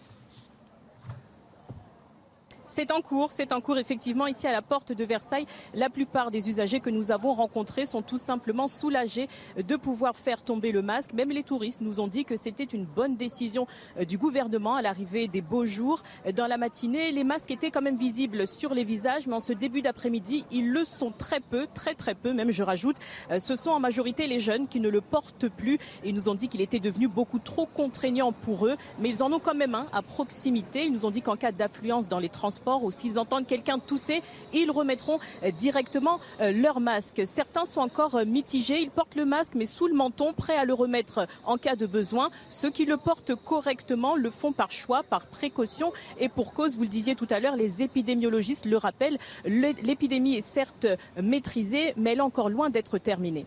C'est 2.72 2.92
en 2.92 3.02
cours, 3.02 3.34
c'est 3.34 3.52
en 3.52 3.60
cours 3.60 3.78
effectivement 3.78 4.28
ici 4.28 4.48
à 4.48 4.54
la 4.54 4.62
porte 4.62 4.94
de 4.94 5.04
Versailles. 5.04 5.46
La 5.74 5.90
plupart 5.90 6.32
des 6.32 6.48
usagers 6.48 6.80
que 6.80 6.90
nous 6.90 7.12
avons 7.12 7.34
rencontrés 7.34 7.86
sont 7.86 8.02
tout 8.02 8.18
simplement 8.18 8.70
soulagés 8.70 9.28
de 9.58 9.76
pouvoir 9.76 10.16
faire 10.16 10.42
tomber 10.42 10.72
le 10.72 10.82
masque. 10.82 11.12
Même 11.12 11.32
les 11.32 11.44
touristes 11.44 11.82
nous 11.82 12.00
ont 12.00 12.08
dit 12.08 12.24
que 12.24 12.38
c'était 12.38 12.64
une 12.64 12.86
bonne 12.86 13.18
décision 13.18 13.68
euh, 14.00 14.06
du 14.06 14.18
gouvernement 14.18 14.76
à 14.76 14.82
l'arrivée 14.82 15.28
des 15.28 15.42
beaux 15.42 15.66
jours. 15.66 16.02
Dans 16.34 16.48
la 16.48 16.58
matinée, 16.58 17.12
les 17.12 17.26
masques 17.26 17.52
étaient 17.52 17.72
quand 17.72 17.82
même 17.82 17.98
visibles 17.98 18.48
sur 18.48 18.74
les 18.74 18.86
visages, 18.86 19.28
mais 19.28 19.36
en 19.36 19.42
ce 19.42 19.52
début 19.52 19.82
d'après-midi, 19.82 20.46
ils 20.50 20.72
le 20.72 20.86
sont 20.86 21.12
très 21.12 21.42
peu, 21.42 21.68
très 21.74 21.94
très 21.94 22.16
peu, 22.16 22.32
même 22.32 22.52
je 22.52 22.64
rajoute. 22.64 22.96
Euh, 23.32 23.40
ce 23.40 23.58
sont 23.58 23.72
en 23.72 23.82
majorité 23.82 24.28
les 24.28 24.40
jeunes 24.40 24.70
qui 24.70 24.80
ne 24.80 24.88
le 24.88 25.02
portent 25.02 25.50
plus 25.50 25.78
et 26.06 26.14
nous 26.14 26.30
ont 26.30 26.36
dit 26.36 26.48
qu'il 26.48 26.62
était 26.62 26.80
devenu 26.80 27.10
beaucoup 27.10 27.40
trop 27.40 27.66
contraignant 27.66 28.32
pour 28.32 28.66
eux, 28.66 28.78
mais 29.00 29.10
ils 29.10 29.24
en 29.24 29.34
ont 29.34 29.40
quand 29.40 29.56
même 29.56 29.76
un 29.76 29.88
à 29.92 30.02
proximité. 30.02 30.86
Ils 30.86 30.94
nous 30.94 31.06
ont 31.06 31.12
dit 31.12 31.22
qu'en 31.22 31.36
cas 31.36 31.52
d'affluence 31.52 32.08
dans 32.08 32.20
les 32.20 32.30
transports, 32.30 32.61
ou 32.66 32.92
s'ils 32.92 33.20
entendent 33.20 33.48
quelqu'un 33.48 33.80
tousser, 33.80 34.22
ils 34.54 34.72
remettront 34.72 35.20
euh, 35.44 35.52
directement 35.52 36.20
euh, 36.40 36.52
leur 36.52 36.80
masque. 36.80 37.22
Certains 37.26 37.66
sont 37.66 37.82
encore 37.82 38.16
euh, 38.16 38.26
mitigés, 38.26 38.80
ils 38.82 38.92
portent 38.92 39.16
le 39.16 39.26
masque 39.26 39.54
mais 39.56 39.66
sous 39.66 39.88
le 39.88 39.94
menton, 39.94 40.34
prêts 40.34 40.58
à 40.58 40.66
le 40.66 40.74
remettre 40.74 41.28
en 41.46 41.58
cas 41.58 41.76
de 41.76 41.86
besoin. 41.86 42.30
Ceux 42.50 42.70
qui 42.70 42.86
le 42.86 42.98
portent 42.98 43.36
correctement 43.36 44.16
le 44.16 44.30
font 44.30 44.52
par 44.52 44.72
choix, 44.72 45.04
par 45.04 45.26
précaution 45.26 45.92
et 46.20 46.30
pour 46.30 46.54
cause, 46.54 46.76
vous 46.76 46.84
le 46.84 46.90
disiez 46.90 47.16
tout 47.16 47.28
à 47.30 47.40
l'heure, 47.40 47.56
les 47.56 47.82
épidémiologistes 47.82 48.66
le 48.66 48.78
rappellent, 48.78 49.18
l'épidémie 49.46 50.36
est 50.36 50.42
certes 50.42 50.88
maîtrisée, 51.22 51.94
mais 51.98 52.12
elle 52.12 52.20
est 52.20 52.22
encore 52.22 52.50
loin 52.50 52.70
d'être 52.70 52.98
terminée. 52.98 53.46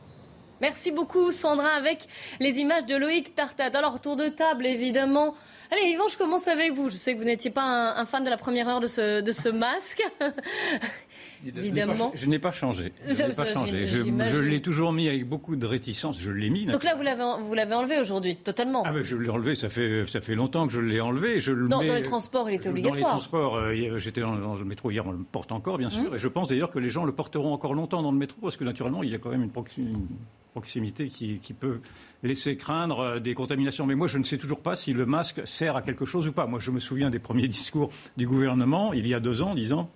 Merci 0.65 0.93
beaucoup 0.93 1.31
Sandra 1.31 1.73
avec 1.73 2.09
les 2.41 2.59
images 2.59 2.87
de 2.87 2.97
Loïc 2.97 3.35
Tartat. 3.35 3.67
Alors 3.75 4.01
tour 4.01 4.17
de 4.17 4.29
table 4.29 4.65
évidemment. 4.65 5.35
Allez 5.71 5.91
Yvan, 5.91 6.09
je 6.09 6.17
commence 6.17 6.49
avec 6.49 6.73
vous. 6.73 6.89
Je 6.89 6.97
sais 6.97 7.13
que 7.13 7.19
vous 7.19 7.27
n'étiez 7.27 7.51
pas 7.51 7.61
un, 7.61 8.07
fan 8.07 8.25
de 8.25 8.31
la 8.31 8.39
première 8.39 8.67
heure 8.67 8.81
de 8.81 8.87
ce 8.87 9.51
masque. 9.51 10.03
évidemment. 11.49 12.13
Je 12.15 12.27
n'ai 12.27 12.39
pas 12.39 12.53
changé. 12.53 12.93
Je 13.07 13.23
n'ai 13.23 13.35
pas 13.35 13.47
changé. 13.47 13.87
Je, 13.87 14.39
l'ai 14.39 14.63
toujours 14.63 14.93
mis 14.93 15.09
avec 15.09 15.29
beaucoup 15.29 15.57
de 15.57 15.67
réticence. 15.67 16.19
Je 16.21 16.31
l'ai 16.31 16.51
mis. 16.51 16.67
Donc 16.67 16.85
là, 16.85 16.95
vous 16.95 17.03
l'avez, 17.03 17.23
vous 17.43 17.55
l'avez 17.55 17.75
enlevé 17.75 17.99
aujourd'hui, 17.99 18.37
totalement. 18.37 18.83
Ah 18.87 18.93
ben, 18.93 19.03
je 19.03 19.17
l'ai 19.17 19.31
enlevé. 19.31 19.55
Ça 19.55 19.71
fait, 19.71 20.07
ça 20.07 20.21
fait 20.21 20.35
longtemps 20.35 20.67
que 20.67 20.73
je 20.73 20.81
l'ai 20.81 21.01
enlevé. 21.01 21.41
Je 21.41 21.53
non, 21.53 21.69
dans 21.69 21.95
les 21.95 22.03
transports, 22.03 22.51
il 22.51 22.57
était 22.57 22.69
obligatoire. 22.69 23.01
Dans 23.01 23.07
les 23.07 23.13
transports, 23.13 23.57
euh, 23.57 23.99
j'étais 23.99 24.21
dans, 24.21 24.55
le 24.55 24.65
métro 24.65 24.91
hier, 24.91 25.07
on 25.07 25.13
le 25.13 25.19
porte 25.19 25.53
encore, 25.53 25.79
bien 25.79 25.91
sûr. 25.91 26.11
Mmh. 26.11 26.17
Et 26.17 26.19
je 26.19 26.29
pense 26.29 26.49
d'ailleurs 26.49 26.71
que 26.71 26.79
les 26.79 26.89
gens 26.89 27.05
le 27.05 27.13
porteront 27.13 27.53
encore 27.53 27.75
longtemps 27.75 28.03
dans 28.03 28.13
le 28.13 28.19
métro, 28.19 28.39
parce 28.43 28.57
que 28.57 28.65
naturellement, 28.65 29.03
il 29.03 29.11
y 29.11 29.15
a 29.15 29.19
quand 29.19 29.31
même 29.31 29.43
une, 29.43 29.51
proximité 30.55 31.09
qui, 31.09 31.41
qui 31.41 31.53
peut 31.53 31.81
laisser 32.23 32.57
craindre 32.57 33.01
euh, 33.01 33.21
des 33.21 33.35
contaminations. 33.35 33.87
Mais 33.87 33.97
moi, 33.97 34.07
je 34.07 34.19
ne 34.19 34.23
sais 34.23 34.39
toujours 34.39 34.61
pas 34.61 34.77
si 34.77 34.93
le 34.93 35.05
masque 35.05 35.43
sert 35.45 35.77
à 35.77 35.83
quelque 35.83 36.07
chose 36.07 36.29
ou 36.29 36.33
pas. 36.33 36.47
Moi, 36.47 36.61
je 36.61 36.71
me 36.71 36.81
souviens 36.81 37.11
des 37.11 37.19
premiers 37.19 37.49
discours 37.61 37.91
du 38.17 38.27
gouvernement, 38.27 38.93
il 38.93 39.07
y 39.07 39.15
a 39.15 39.21
deux 39.21 39.43
ans, 39.43 39.55
disant 39.55 39.91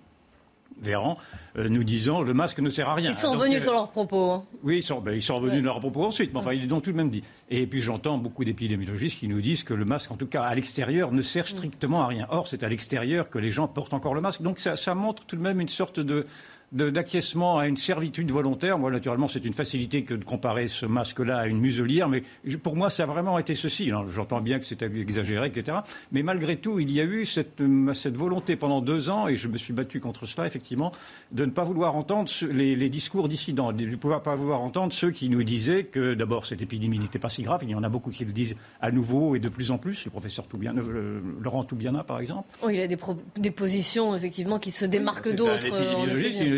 Véran, 0.81 1.17
euh, 1.57 1.69
nous 1.69 1.83
disant 1.83 2.21
le 2.21 2.33
masque 2.33 2.59
ne 2.59 2.69
sert 2.69 2.89
à 2.89 2.93
rien. 2.93 3.09
Ils 3.09 3.15
sont 3.15 3.31
revenus 3.31 3.59
euh, 3.59 3.63
sur 3.63 3.73
leurs 3.73 3.89
propos. 3.89 4.31
Hein. 4.31 4.43
Oui, 4.63 4.77
ils 4.77 4.83
sont, 4.83 4.99
ben, 4.99 5.13
ils 5.13 5.21
sont 5.21 5.35
revenus 5.35 5.57
sur 5.57 5.65
leurs 5.65 5.79
propos 5.79 6.05
ensuite, 6.05 6.31
mais 6.33 6.39
enfin, 6.39 6.53
ils 6.53 6.67
l'ont 6.67 6.81
tout 6.81 6.91
de 6.91 6.97
même 6.97 7.09
dit. 7.09 7.23
Et 7.49 7.67
puis 7.67 7.81
j'entends 7.81 8.17
beaucoup 8.17 8.45
d'épidémiologistes 8.45 9.17
qui 9.17 9.27
nous 9.27 9.41
disent 9.41 9.63
que 9.63 9.73
le 9.73 9.85
masque, 9.85 10.11
en 10.11 10.15
tout 10.15 10.27
cas 10.27 10.43
à 10.43 10.55
l'extérieur, 10.55 11.11
ne 11.11 11.21
sert 11.21 11.47
strictement 11.47 12.01
à 12.03 12.07
rien. 12.07 12.27
Or, 12.29 12.47
c'est 12.47 12.63
à 12.63 12.69
l'extérieur 12.69 13.29
que 13.29 13.39
les 13.39 13.51
gens 13.51 13.67
portent 13.67 13.93
encore 13.93 14.13
le 14.13 14.21
masque. 14.21 14.41
Donc 14.41 14.59
ça, 14.59 14.75
ça 14.75 14.95
montre 14.95 15.25
tout 15.25 15.35
de 15.35 15.41
même 15.41 15.59
une 15.59 15.69
sorte 15.69 15.99
de, 15.99 16.23
d'acquiescement 16.71 17.57
à 17.57 17.67
une 17.67 17.77
servitude 17.77 18.31
volontaire. 18.31 18.77
Moi, 18.77 18.91
naturellement, 18.91 19.27
c'est 19.27 19.45
une 19.45 19.53
facilité 19.53 20.03
que 20.03 20.13
de 20.13 20.23
comparer 20.23 20.67
ce 20.67 20.85
masque-là 20.85 21.37
à 21.39 21.47
une 21.47 21.59
muselière, 21.59 22.09
mais 22.09 22.23
pour 22.61 22.75
moi, 22.75 22.89
ça 22.89 23.03
a 23.03 23.05
vraiment 23.05 23.39
été 23.39 23.55
ceci. 23.55 23.91
J'entends 24.13 24.41
bien 24.41 24.59
que 24.59 24.65
c'est 24.65 24.81
exagéré, 24.81 25.47
etc. 25.47 25.79
Mais 26.11 26.23
malgré 26.23 26.57
tout, 26.57 26.79
il 26.79 26.91
y 26.91 27.01
a 27.01 27.03
eu 27.03 27.25
cette, 27.25 27.61
cette, 27.93 28.15
volonté 28.15 28.55
pendant 28.55 28.81
deux 28.81 29.09
ans, 29.09 29.27
et 29.27 29.35
je 29.35 29.47
me 29.47 29.57
suis 29.57 29.73
battu 29.73 29.99
contre 29.99 30.25
cela, 30.25 30.45
effectivement, 30.45 30.91
de 31.31 31.45
ne 31.45 31.51
pas 31.51 31.63
vouloir 31.63 31.95
entendre 31.95 32.29
les, 32.51 32.75
les 32.75 32.89
discours 32.89 33.27
dissidents, 33.27 33.71
de 33.71 33.85
ne 33.85 33.95
pas 33.95 34.35
vouloir 34.35 34.61
entendre 34.61 34.93
ceux 34.93 35.11
qui 35.11 35.29
nous 35.29 35.43
disaient 35.43 35.85
que, 35.85 36.13
d'abord, 36.13 36.45
cette 36.45 36.61
épidémie 36.61 36.99
n'était 36.99 37.19
pas 37.19 37.29
si 37.29 37.41
grave. 37.41 37.61
Il 37.63 37.69
y 37.69 37.75
en 37.75 37.83
a 37.83 37.89
beaucoup 37.89 38.11
qui 38.11 38.25
le 38.25 38.31
disent 38.31 38.55
à 38.81 38.91
nouveau 38.91 39.35
et 39.35 39.39
de 39.39 39.49
plus 39.49 39.71
en 39.71 39.77
plus. 39.77 40.05
Le 40.05 40.11
professeur 40.11 40.47
Toubiana, 40.47 40.81
euh, 40.81 41.19
Laurent 41.41 41.63
Toubiana, 41.63 42.03
par 42.03 42.19
exemple. 42.19 42.47
Oh, 42.61 42.69
il 42.69 42.79
a 42.79 42.87
des, 42.87 42.97
des 43.37 43.51
positions, 43.51 44.15
effectivement, 44.15 44.59
qui 44.59 44.71
se 44.71 44.85
démarquent 44.85 45.33
d'autres 45.33 45.67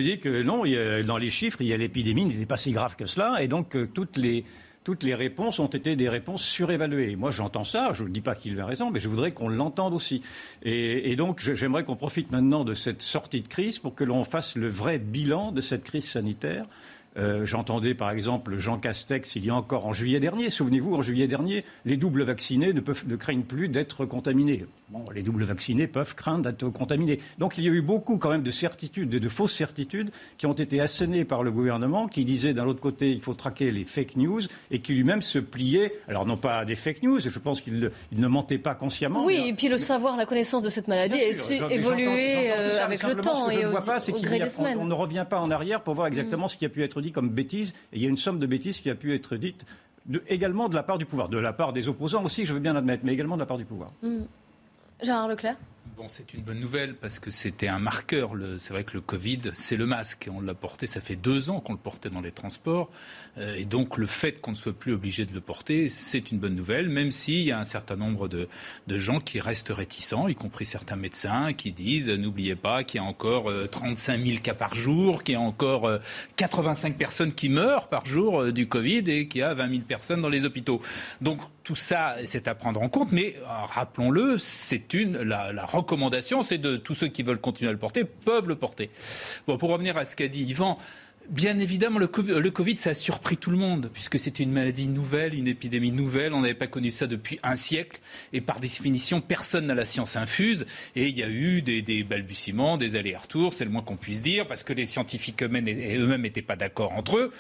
dit 0.02 0.20
que 0.20 0.42
non, 0.42 0.64
dans 1.06 1.18
les 1.18 1.30
chiffres, 1.30 1.62
il 1.62 1.68
y 1.68 1.74
a 1.74 1.78
l'épidémie 1.78 2.26
n'était 2.26 2.46
pas 2.46 2.58
si 2.58 2.72
grave 2.72 2.96
que 2.96 3.06
cela, 3.06 3.42
et 3.42 3.48
donc 3.48 3.76
euh, 3.76 3.88
toutes 3.94 4.18
les 4.18 4.44
toutes 4.84 5.04
les 5.04 5.14
réponses 5.14 5.60
ont 5.60 5.68
été 5.68 5.96
des 5.96 6.10
réponses 6.10 6.44
surévaluées. 6.44 7.16
Moi, 7.16 7.30
j'entends 7.30 7.64
ça, 7.64 7.92
je 7.94 8.04
ne 8.04 8.10
dis 8.10 8.22
pas 8.22 8.34
qu'il 8.34 8.60
a 8.60 8.66
raison, 8.66 8.90
mais 8.90 9.00
je 9.00 9.08
voudrais 9.08 9.32
qu'on 9.32 9.48
l'entende 9.48 9.94
aussi. 9.94 10.24
Et 10.64 11.16
donc, 11.16 11.40
j'aimerais 11.40 11.84
qu'on 11.84 11.96
profite 11.96 12.32
maintenant 12.32 12.64
de 12.64 12.74
cette 12.74 13.04
sortie 13.04 13.42
de 13.42 13.48
crise 13.48 13.78
pour 13.78 13.94
que 13.94 14.04
l'on 14.04 14.24
fasse 14.24 14.56
le 14.56 14.70
vrai 14.70 14.98
bilan 14.98 15.52
de 15.52 15.62
cette 15.62 15.84
crise 15.84 16.10
sanitaire 16.10 16.66
euh, 17.18 17.46
j'entendais 17.46 17.94
par 17.94 18.12
exemple 18.12 18.58
Jean 18.58 18.78
Castex 18.78 19.36
il 19.36 19.46
y 19.46 19.50
a 19.50 19.56
encore 19.56 19.86
en 19.86 19.94
juillet 19.94 20.20
dernier. 20.20 20.50
Souvenez-vous, 20.50 20.96
en 20.96 21.02
juillet 21.02 21.28
dernier, 21.28 21.66
les 21.86 21.98
doubles 21.98 22.24
vaccinés 22.24 22.74
ne, 22.74 22.80
peuvent, 22.80 23.04
ne 23.08 23.16
craignent 23.16 23.44
plus 23.44 23.68
d'être 23.68 24.06
contaminés. 24.06 24.66
Bon, 24.90 25.06
les 25.14 25.22
doubles 25.22 25.44
vaccinés 25.44 25.88
peuvent 25.88 26.16
craindre 26.16 26.44
d'être 26.44 26.70
contaminés. 26.70 27.20
Donc 27.38 27.58
il 27.58 27.64
y 27.64 27.70
a 27.70 27.72
eu 27.72 27.82
beaucoup 27.82 28.18
quand 28.18 28.30
même 28.30 28.44
de 28.44 28.52
certitudes, 28.52 29.10
de, 29.10 29.20
de 29.20 29.30
fausses 29.30 29.54
certitudes 29.54 30.12
qui 30.38 30.46
ont 30.46 30.54
été 30.54 30.82
assénées 30.82 31.26
par 31.26 31.44
le 31.44 31.52
gouvernement, 31.52 32.08
qui 32.08 32.26
disait 32.26 32.54
d'un 32.54 32.66
autre 32.66 32.82
côté 32.82 33.12
il 33.12 33.22
faut 33.22 33.34
traquer 33.34 33.72
les 33.72 33.86
fake 33.86 34.16
news 34.16 34.42
et 34.70 34.80
qui 34.80 34.94
lui-même 34.94 35.22
se 35.22 35.40
pliait. 35.40 35.94
Alors 36.08 36.26
non 36.26 36.38
pas 36.38 36.60
à 36.60 36.66
des 36.66 36.76
fake 36.76 37.04
news, 37.04 37.20
je 37.20 37.40
pense 37.40 37.62
qu'il 37.62 37.92
ne 38.12 38.28
mentait 38.28 38.58
pas 38.58 38.76
consciemment. 38.76 39.26
Oui, 39.26 39.44
et 39.48 39.54
puis 39.54 39.68
le 39.68 39.78
savoir, 39.78 40.18
la 40.18 40.26
connaissance 40.26 40.62
de 40.62 40.70
cette 40.70 40.88
maladie 40.88 41.20
a 41.20 41.72
évolué 41.72 42.52
euh, 42.52 42.84
avec 42.84 43.04
le 43.04 43.16
temps 43.16 43.50
et 43.50 43.66
au, 43.66 43.72
pas, 43.72 43.98
au 43.98 44.20
gré 44.20 44.40
des 44.40 44.50
semaines. 44.50 44.78
On, 44.80 44.86
ne 44.86 44.94
revient 44.94 45.26
pas 45.30 45.40
en 45.40 45.52
arrière 45.52 45.82
pour 45.82 45.96
voir 45.96 46.08
exactement 46.08 46.46
mm. 46.46 46.50
ce 46.50 46.58
qui 46.58 46.66
a 46.66 46.70
pu 46.70 46.84
être 46.84 47.01
comme 47.10 47.30
bêtises. 47.30 47.74
Et 47.92 47.98
il 47.98 48.04
y 48.04 48.06
a 48.06 48.10
une 48.10 48.18
somme 48.18 48.38
de 48.38 48.46
bêtises 48.46 48.80
qui 48.80 48.90
a 48.92 48.96
pu 48.96 49.16
être 49.16 49.36
dite 49.38 49.66
également 50.28 50.70
de 50.70 50.76
la 50.76 50.84
part 50.84 50.98
du 50.98 51.06
pouvoir, 51.06 51.30
de 51.30 51.38
la 51.38 51.54
part 51.54 51.74
des 51.74 51.88
opposants 51.88 52.24
aussi, 52.24 52.46
je 52.46 52.54
veux 52.54 52.60
bien 52.60 52.74
l'admettre, 52.74 53.04
mais 53.06 53.14
également 53.14 53.36
de 53.36 53.42
la 53.42 53.46
part 53.46 53.58
du 53.58 53.66
pouvoir. 53.66 53.92
Mm. 54.02 54.24
Gérard 55.02 55.28
Leclerc 55.28 55.58
Bon, 55.98 56.08
c'est 56.08 56.34
une 56.34 56.42
bonne 56.42 56.60
nouvelle 56.60 56.96
parce 56.96 57.20
que 57.20 57.32
c'était 57.32 57.68
un 57.68 57.80
marqueur. 57.80 58.32
C'est 58.60 58.72
vrai 58.72 58.84
que 58.84 58.94
le 58.94 59.02
Covid, 59.02 59.52
c'est 59.54 59.76
le 59.76 59.86
masque. 59.86 60.30
On 60.32 60.40
l'a 60.40 60.54
porté, 60.54 60.88
ça 60.88 61.02
fait 61.02 61.16
deux 61.16 61.50
ans 61.50 61.60
qu'on 61.60 61.74
le 61.74 61.80
portait 61.80 62.10
dans 62.10 62.22
les 62.22 62.32
transports. 62.32 62.90
Euh, 63.38 63.56
et 63.56 63.66
donc, 63.66 63.98
le 63.98 64.06
fait 64.06 64.40
qu'on 64.42 64.52
ne 64.52 64.56
soit 64.56 64.74
plus 64.74 64.94
obligé 64.94 65.26
de 65.26 65.34
le 65.34 65.42
porter, 65.42 65.90
c'est 65.90 66.32
une 66.32 66.40
bonne 66.40 66.56
nouvelle, 66.56 66.88
même 66.88 67.12
s'il 67.12 67.42
y 67.42 67.52
a 67.52 67.60
un 67.60 67.66
certain 67.66 67.96
nombre 67.96 68.28
de, 68.28 68.48
gens 68.88 69.20
qui 69.20 69.40
restent 69.40 69.70
réticents, 69.70 70.28
y 70.28 70.36
compris 70.36 70.66
certains 70.66 70.96
médecins 70.96 71.54
qui 71.54 71.72
disent 71.72 72.10
n'oubliez 72.10 72.56
pas 72.56 72.84
qu'il 72.84 73.02
y 73.02 73.04
a 73.04 73.08
encore 73.08 73.52
35 73.70 74.20
euh, 74.20 74.26
000 74.26 74.40
cas 74.42 74.54
par 74.54 74.76
jour, 74.76 75.24
qu'il 75.24 75.34
y 75.34 75.38
a 75.38 75.42
encore 75.42 75.90
85 76.36 76.94
euh, 76.94 76.98
personnes 76.98 77.34
qui 77.34 77.50
meurent 77.50 77.90
par 77.90 78.06
jour 78.06 78.52
du 78.52 78.68
Covid 78.68 79.04
et 79.08 79.28
qu'il 79.28 79.42
y 79.42 79.44
a 79.44 79.54
20 79.54 79.70
000 79.70 79.82
personnes 79.82 80.22
dans 80.22 80.30
les 80.30 80.46
hôpitaux. 80.46 80.82
Donc, 81.22 81.42
tout 81.64 81.76
ça, 81.76 82.16
c'est 82.26 82.48
à 82.48 82.56
prendre 82.56 82.82
en 82.82 82.90
compte, 82.90 83.12
mais 83.12 83.36
rappelons-le, 83.46 84.38
c'est 84.38 84.94
une 84.94 85.18
la, 85.22 85.66
recommandation, 85.66 86.42
c'est 86.42 86.58
de 86.58 86.78
tous 86.78 86.96
ceux 86.96 87.08
qui 87.08 87.24
veulent 87.24 87.40
continuer 87.40 87.70
à 87.70 87.72
le 87.72 87.80
porter 87.80 88.04
peuvent 88.04 88.48
le 88.48 88.56
porter. 88.56 88.90
Bon, 89.48 89.58
pour 89.58 89.70
revenir 89.70 89.98
à 89.98 90.06
ce 90.06 90.16
qu'a 90.16 90.28
dit 90.28 90.44
Yvan, 90.44 90.78
Bien 91.30 91.60
évidemment, 91.60 92.00
le 92.00 92.08
COVID, 92.08 92.78
ça 92.78 92.90
a 92.90 92.94
surpris 92.94 93.38
tout 93.38 93.52
le 93.52 93.58
monde, 93.58 93.90
puisque 93.94 94.18
c'était 94.18 94.44
une 94.44 94.52
maladie 94.52 94.88
nouvelle, 94.88 95.34
une 95.34 95.48
épidémie 95.48 95.92
nouvelle. 95.92 96.34
On 96.34 96.42
n'avait 96.42 96.56
pas 96.56 96.68
connu 96.68 96.90
ça 96.90 97.08
depuis 97.08 97.40
un 97.44 97.56
siècle. 97.56 98.02
Et 98.34 98.42
par 98.42 98.60
définition, 98.60 99.22
personne 99.22 99.68
n'a 99.68 99.76
la 99.76 99.86
science 99.86 100.16
infuse. 100.16 100.66
Et 100.96 101.08
il 101.08 101.18
y 101.18 101.24
a 101.24 101.30
eu 101.30 101.62
des, 101.62 101.82
des 101.84 102.04
balbutiements, 102.04 102.76
des 102.76 102.96
allers-retours, 102.96 103.54
c'est 103.54 103.64
le 103.64 103.70
moins 103.70 103.84
qu'on 103.84 103.98
puisse 103.98 104.22
dire, 104.22 104.48
parce 104.48 104.64
que 104.64 104.74
les 104.74 104.86
scientifiques 104.86 105.44
eux-mêmes 105.44 106.22
n'étaient 106.22 106.42
pas 106.42 106.56
d'accord 106.56 106.92
entre 106.94 107.18
eux. 107.18 107.32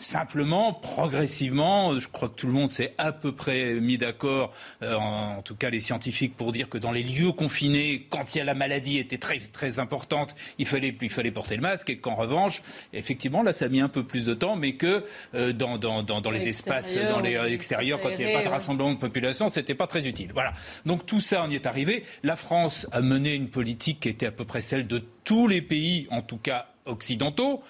Simplement, 0.00 0.72
progressivement, 0.72 1.98
je 1.98 2.06
crois 2.06 2.28
que 2.28 2.34
tout 2.34 2.46
le 2.46 2.52
monde 2.52 2.70
s'est 2.70 2.94
à 2.98 3.10
peu 3.10 3.32
près 3.32 3.74
mis 3.74 3.98
d'accord, 3.98 4.52
euh, 4.84 4.94
en, 4.94 5.42
tout 5.42 5.56
cas 5.56 5.70
les 5.70 5.80
scientifiques, 5.80 6.36
pour 6.36 6.52
dire 6.52 6.68
que 6.68 6.78
dans 6.78 6.92
les 6.92 7.02
lieux 7.02 7.32
confinés, 7.32 8.06
quand 8.08 8.32
il 8.32 8.38
y 8.38 8.40
a 8.40 8.44
la 8.44 8.54
maladie 8.54 8.98
était 8.98 9.18
très 9.18 9.38
très 9.38 9.80
importante, 9.80 10.36
il 10.58 10.66
fallait 10.66 10.96
il 11.02 11.10
fallait 11.10 11.32
porter 11.32 11.56
le 11.56 11.62
masque, 11.62 11.90
et 11.90 11.98
qu'en 11.98 12.14
revanche, 12.14 12.62
effectivement, 12.92 13.42
là, 13.42 13.52
ça 13.52 13.64
a 13.64 13.68
mis 13.68 13.80
un 13.80 13.88
peu 13.88 14.04
plus 14.04 14.24
de 14.24 14.34
temps, 14.34 14.54
mais 14.54 14.74
que 14.74 15.04
euh, 15.34 15.52
dans, 15.52 15.78
dans, 15.78 16.04
dans, 16.04 16.20
dans, 16.20 16.30
les 16.30 16.46
espaces, 16.46 16.96
dans 17.10 17.18
les 17.18 17.34
euh, 17.34 17.50
extérieurs, 17.50 18.00
quand 18.00 18.10
il 18.10 18.18
n'y 18.18 18.24
avait 18.24 18.34
pas 18.34 18.44
de 18.44 18.54
rassemblement 18.54 18.92
de 18.92 18.98
population, 18.98 19.48
c'était 19.48 19.74
pas 19.74 19.88
très 19.88 20.06
utile. 20.06 20.30
Voilà. 20.32 20.52
Donc 20.86 21.06
tout 21.06 21.20
ça, 21.20 21.44
on 21.44 21.50
y 21.50 21.56
est 21.56 21.66
arrivé. 21.66 22.04
La 22.22 22.36
France 22.36 22.86
a 22.92 23.00
mené 23.00 23.34
une 23.34 23.48
politique 23.48 23.98
qui 23.98 24.08
était 24.10 24.26
à 24.26 24.32
peu 24.32 24.44
près 24.44 24.60
celle 24.60 24.86
de 24.86 25.02
tous 25.24 25.48
les 25.48 25.60
pays, 25.60 26.06
en 26.12 26.22
tout 26.22 26.38
cas 26.38 26.68
occidentaux. 26.88 27.62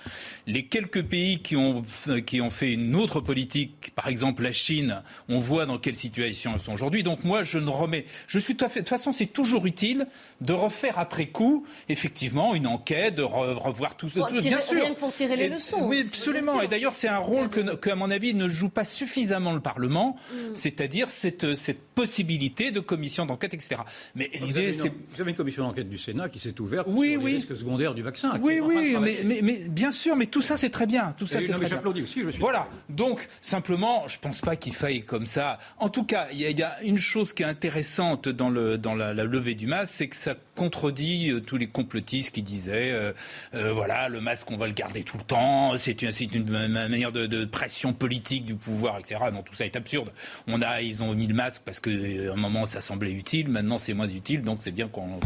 Les 0.47 0.67
quelques 0.67 1.03
pays 1.03 1.41
qui 1.41 1.57
ont, 1.57 1.83
qui 2.27 2.41
ont 2.41 2.51
fait 2.51 2.73
une 2.73 2.97
autre 2.97 3.21
politique, 3.21 3.93
par 3.95 4.09
exemple 4.09 4.43
la 4.43 4.53
Chine, 4.53 5.03
on 5.29 5.39
voit 5.39 5.67
dans 5.67 5.79
quelle 5.79 5.97
situation 5.97 6.53
ils 6.55 6.61
sont 6.61 6.73
aujourd'hui. 6.73 7.03
Donc 7.03 7.25
moi, 7.25 7.43
je 7.43 7.59
ne 7.59 7.69
remets. 7.69 8.05
Je 8.27 8.39
suis 8.39 8.57
tout 8.57 8.65
à 8.65 8.69
fait. 8.69 8.81
De 8.81 8.85
toute 8.85 8.91
façon, 8.91 9.13
c'est 9.13 9.27
toujours 9.27 9.67
utile 9.67 10.07
de 10.41 10.53
refaire 10.53 10.99
après 10.99 11.27
coup, 11.27 11.67
effectivement, 11.89 12.55
une 12.55 12.67
enquête, 12.67 13.17
de 13.17 13.23
revoir 13.23 13.97
tout 13.97 14.09
ça. 14.09 14.29
Bien 14.31 14.61
sûr. 14.61 14.95
pour 14.97 15.13
tirer 15.13 15.37
les 15.37 15.49
leçons. 15.49 15.83
Oui, 15.83 16.05
absolument. 16.07 16.61
Et 16.63 16.69
d'ailleurs, 16.69 16.95
c'est 16.95 17.09
un 17.09 17.19
rôle 17.19 17.49
que, 17.49 17.75
que, 17.77 17.91
à 17.91 17.95
mon 17.95 18.11
avis, 18.11 18.35
ne 18.35 18.49
joue 18.49 18.69
pas 18.69 18.85
suffisamment 18.85 19.53
le 19.53 19.61
Parlement, 19.61 20.17
mm. 20.33 20.37
c'est-à-dire 20.55 21.11
cette, 21.11 21.57
cette 21.57 21.81
possibilité 21.81 22.71
de 22.71 22.81
commission 22.81 23.27
d'enquête, 23.27 23.55
etc. 23.55 23.83
Mais 24.15 24.31
l'idée, 24.41 24.73
c'est. 24.73 24.93
Vous 25.15 25.21
avez 25.21 25.31
une 25.31 25.37
commission 25.37 25.65
d'enquête 25.65 25.89
du 25.89 25.99
Sénat 25.99 26.29
qui 26.29 26.39
s'est 26.39 26.59
ouverte 26.61 26.87
oui, 26.89 27.13
sur 27.13 27.23
oui. 27.23 27.31
les 27.31 27.37
risques 27.39 27.57
secondaires 27.57 27.95
du 27.95 28.03
vaccin. 28.03 28.39
Oui, 28.41 28.61
oui, 28.63 28.97
mais, 29.25 29.41
mais, 29.43 29.59
bien 29.69 29.93
sûr, 29.93 30.17
mais 30.17 30.27
tout 30.27 30.43
ça 30.43 30.57
c'est 30.57 30.71
très 30.71 30.87
bien. 30.87 31.15
Tout 31.17 31.27
ça, 31.27 31.41
c'est 31.41 31.49
très 31.49 31.67
J'applaudis 31.67 32.03
aussi. 32.03 32.23
Je 32.23 32.31
suis 32.31 32.41
voilà. 32.41 32.69
Donc 32.89 33.29
simplement, 33.43 34.09
je 34.09 34.19
pense 34.19 34.41
pas 34.41 34.57
qu'il 34.57 34.75
faille 34.75 35.03
comme 35.03 35.27
ça. 35.27 35.59
En 35.79 35.89
tout 35.89 36.05
cas, 36.05 36.29
il 36.33 36.41
y, 36.41 36.63
a 36.63 36.83
une 36.83 36.99
chose 36.99 37.33
qui 37.33 37.43
est 37.43 37.47
intéressante 37.47 38.29
dans, 38.29 38.51
le, 38.51 38.79
dans 38.79 38.95
la, 38.95 39.13
levée 39.13 39.55
du 39.55 39.67
masque, 39.67 39.93
c'est 39.93 40.09
que 40.09 40.17
ça 40.17 40.35
contredit 40.55 41.31
euh, 41.31 41.41
tous 41.41 41.57
les 41.57 41.69
complotistes 41.69 42.35
qui 42.35 42.43
disaient 42.43 42.91
euh, 42.91 43.13
euh, 43.55 43.73
voilà 43.73 44.09
le 44.09 44.21
masque 44.21 44.51
on 44.51 44.57
va 44.57 44.67
le 44.67 44.73
garder 44.73 45.05
tout 45.05 45.17
le 45.17 45.23
temps, 45.23 45.77
c'est 45.77 46.03
une, 46.03 46.35
une, 46.35 46.69
manière 46.69 47.13
de, 47.13 47.45
pression 47.45 47.93
politique 47.93 48.45
du 48.45 48.55
pouvoir, 48.55 48.99
etc. 48.99 49.17
Non, 49.33 49.43
tout 49.43 49.55
ça 49.55 49.65
est 49.65 49.77
absurde. 49.77 50.11
On 50.47 50.63
a, 50.63 50.83
ils 50.83 51.03
ont 51.03 51.15
mis 51.15 51.27
le 51.27 51.35
masque 51.35 51.63
parce 51.65 51.81
qu'à 51.81 51.91
un 51.91 52.37
moment 52.37 52.67
ça 52.67 52.81
semblait 52.81 53.13
utile, 53.13 53.49
maintenant 53.49 53.79
c'est 53.79 53.95
moins 53.95 54.09
utile, 54.09 54.43
donc 54.43 54.59
c'est 54.61 54.73
bien 54.73 54.89
qu'on, 54.89 55.19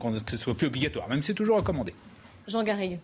que 0.00 0.30
ce 0.30 0.36
soit 0.36 0.56
plus 0.56 0.68
obligatoire. 0.68 1.08
Même 1.08 1.22
c'est 1.22 1.34
toujours 1.34 1.56
recommandé. 1.56 1.94
Jean 2.48 2.62
Garrigue 2.62 2.98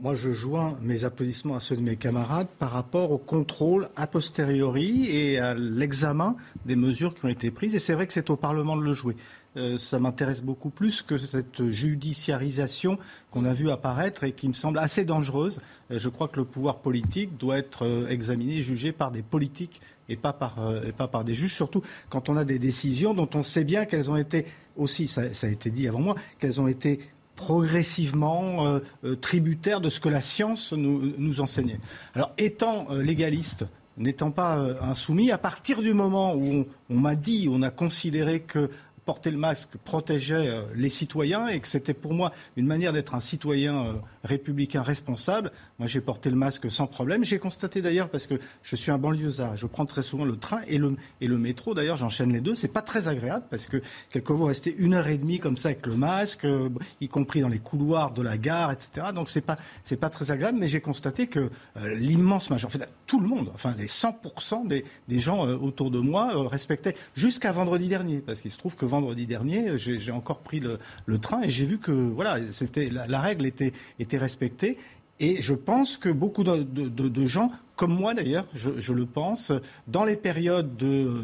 moi, 0.00 0.14
je 0.16 0.32
joins 0.32 0.76
mes 0.80 1.04
applaudissements 1.04 1.54
à 1.54 1.60
ceux 1.60 1.76
de 1.76 1.82
mes 1.82 1.96
camarades 1.96 2.48
par 2.58 2.70
rapport 2.70 3.12
au 3.12 3.18
contrôle 3.18 3.88
a 3.94 4.06
posteriori 4.06 5.06
et 5.06 5.38
à 5.38 5.54
l'examen 5.54 6.36
des 6.66 6.76
mesures 6.76 7.14
qui 7.14 7.24
ont 7.24 7.28
été 7.28 7.50
prises. 7.50 7.74
Et 7.74 7.78
c'est 7.78 7.94
vrai 7.94 8.06
que 8.06 8.12
c'est 8.12 8.30
au 8.30 8.36
Parlement 8.36 8.76
de 8.76 8.82
le 8.82 8.94
jouer. 8.94 9.16
Euh, 9.56 9.78
ça 9.78 9.98
m'intéresse 9.98 10.42
beaucoup 10.42 10.70
plus 10.70 11.02
que 11.02 11.18
cette 11.18 11.68
judiciarisation 11.68 12.98
qu'on 13.30 13.44
a 13.44 13.52
vu 13.52 13.70
apparaître 13.70 14.24
et 14.24 14.32
qui 14.32 14.48
me 14.48 14.52
semble 14.52 14.78
assez 14.78 15.04
dangereuse. 15.04 15.60
Euh, 15.90 15.98
je 15.98 16.08
crois 16.08 16.28
que 16.28 16.36
le 16.36 16.44
pouvoir 16.44 16.78
politique 16.78 17.36
doit 17.36 17.58
être 17.58 17.84
euh, 17.84 18.08
examiné, 18.08 18.60
jugé 18.60 18.92
par 18.92 19.10
des 19.10 19.22
politiques 19.22 19.80
et 20.08 20.16
pas 20.16 20.32
par, 20.32 21.24
des 21.24 21.34
juges, 21.34 21.54
surtout 21.54 21.82
quand 22.08 22.28
on 22.28 22.36
a 22.36 22.44
des 22.44 22.58
décisions 22.58 23.14
dont 23.14 23.28
on 23.34 23.44
sait 23.44 23.62
bien 23.62 23.84
qu'elles 23.84 24.10
ont 24.10 24.16
été 24.16 24.44
aussi, 24.76 25.06
ça 25.06 25.22
a 25.22 25.46
été 25.46 25.70
dit 25.70 25.86
avant 25.86 26.00
moi, 26.00 26.16
qu'elles 26.40 26.60
ont 26.60 26.66
été 26.66 26.98
progressivement 27.40 28.80
tributaire 29.22 29.80
de 29.80 29.88
ce 29.88 29.98
que 29.98 30.10
la 30.10 30.20
science 30.20 30.74
nous, 30.74 31.40
enseignait. 31.40 31.80
Alors, 32.14 32.32
étant 32.36 32.88
légaliste, 32.92 33.64
n'étant 33.96 34.30
pas 34.30 34.58
insoumis, 34.82 35.30
à 35.30 35.38
partir 35.38 35.80
du 35.80 35.94
moment 35.94 36.34
où 36.34 36.66
on 36.90 36.94
m'a 36.94 37.14
dit, 37.14 37.48
on 37.50 37.62
a 37.62 37.70
considéré 37.70 38.40
que 38.40 38.68
porter 39.04 39.30
le 39.30 39.38
masque 39.38 39.76
protégeait 39.84 40.48
euh, 40.48 40.62
les 40.74 40.88
citoyens 40.88 41.48
et 41.48 41.60
que 41.60 41.68
c'était 41.68 41.94
pour 41.94 42.14
moi 42.14 42.32
une 42.56 42.66
manière 42.66 42.92
d'être 42.92 43.14
un 43.14 43.20
citoyen 43.20 43.86
euh, 43.86 43.92
républicain 44.24 44.82
responsable. 44.82 45.52
Moi, 45.78 45.88
j'ai 45.88 46.00
porté 46.00 46.30
le 46.30 46.36
masque 46.36 46.70
sans 46.70 46.86
problème. 46.86 47.24
J'ai 47.24 47.38
constaté 47.38 47.82
d'ailleurs, 47.82 48.10
parce 48.10 48.26
que 48.26 48.34
je 48.62 48.76
suis 48.76 48.90
un 48.90 48.98
banlieusard, 48.98 49.56
je 49.56 49.66
prends 49.66 49.86
très 49.86 50.02
souvent 50.02 50.24
le 50.24 50.36
train 50.36 50.60
et 50.68 50.78
le, 50.78 51.38
métro. 51.38 51.74
D'ailleurs, 51.74 51.96
j'enchaîne 51.96 52.32
les 52.32 52.40
deux. 52.40 52.54
C'est 52.54 52.68
pas 52.68 52.82
très 52.82 53.08
agréable 53.08 53.46
parce 53.50 53.66
que 53.66 53.82
quelquefois, 54.10 54.36
vous 54.36 54.44
restez 54.44 54.74
une 54.76 54.94
heure 54.94 55.08
et 55.08 55.18
demie 55.18 55.38
comme 55.38 55.56
ça 55.56 55.70
avec 55.70 55.86
le 55.86 55.96
masque, 55.96 56.44
euh, 56.44 56.68
y 57.00 57.08
compris 57.08 57.40
dans 57.40 57.48
les 57.48 57.58
couloirs 57.58 58.12
de 58.12 58.22
la 58.22 58.36
gare, 58.36 58.72
etc. 58.72 59.08
Donc, 59.14 59.28
c'est 59.28 59.40
pas, 59.40 59.58
c'est 59.84 59.96
pas 59.96 60.10
très 60.10 60.30
agréable. 60.30 60.58
Mais 60.58 60.68
j'ai 60.68 60.80
constaté 60.80 61.26
que 61.26 61.50
l'immense 61.94 62.50
majorité, 62.50 62.78
en 62.78 62.80
fait, 62.80 62.92
tout 63.06 63.20
le 63.20 63.26
monde, 63.26 63.50
enfin, 63.54 63.74
les 63.78 63.86
100% 63.86 64.66
des, 64.66 64.84
des 65.08 65.18
gens 65.18 65.48
autour 65.48 65.90
de 65.90 65.98
moi 65.98 66.48
respectaient 66.48 66.94
jusqu'à 67.14 67.52
vendredi 67.52 67.88
dernier. 67.88 68.18
Parce 68.18 68.40
qu'il 68.40 68.50
se 68.50 68.58
trouve 68.58 68.76
que 68.76 68.86
vendredi 68.90 69.26
dernier, 69.26 69.76
j'ai 69.76 70.12
encore 70.12 70.40
pris 70.40 70.60
le, 70.60 70.78
train 71.18 71.42
et 71.42 71.48
j'ai 71.48 71.64
vu 71.64 71.78
que 71.78 71.92
voilà, 71.92 72.38
c'était 72.52 72.90
la, 72.90 73.20
règle 73.20 73.46
était, 73.46 73.72
était 73.98 74.18
respectée. 74.18 74.76
Et 75.22 75.42
je 75.42 75.52
pense 75.52 75.98
que 75.98 76.08
beaucoup 76.08 76.44
de, 76.44 77.26
gens, 77.26 77.50
comme 77.76 77.94
moi 77.94 78.14
d'ailleurs, 78.14 78.46
je, 78.54 78.92
le 78.92 79.04
pense, 79.04 79.52
dans 79.86 80.04
les 80.04 80.16
périodes 80.16 80.76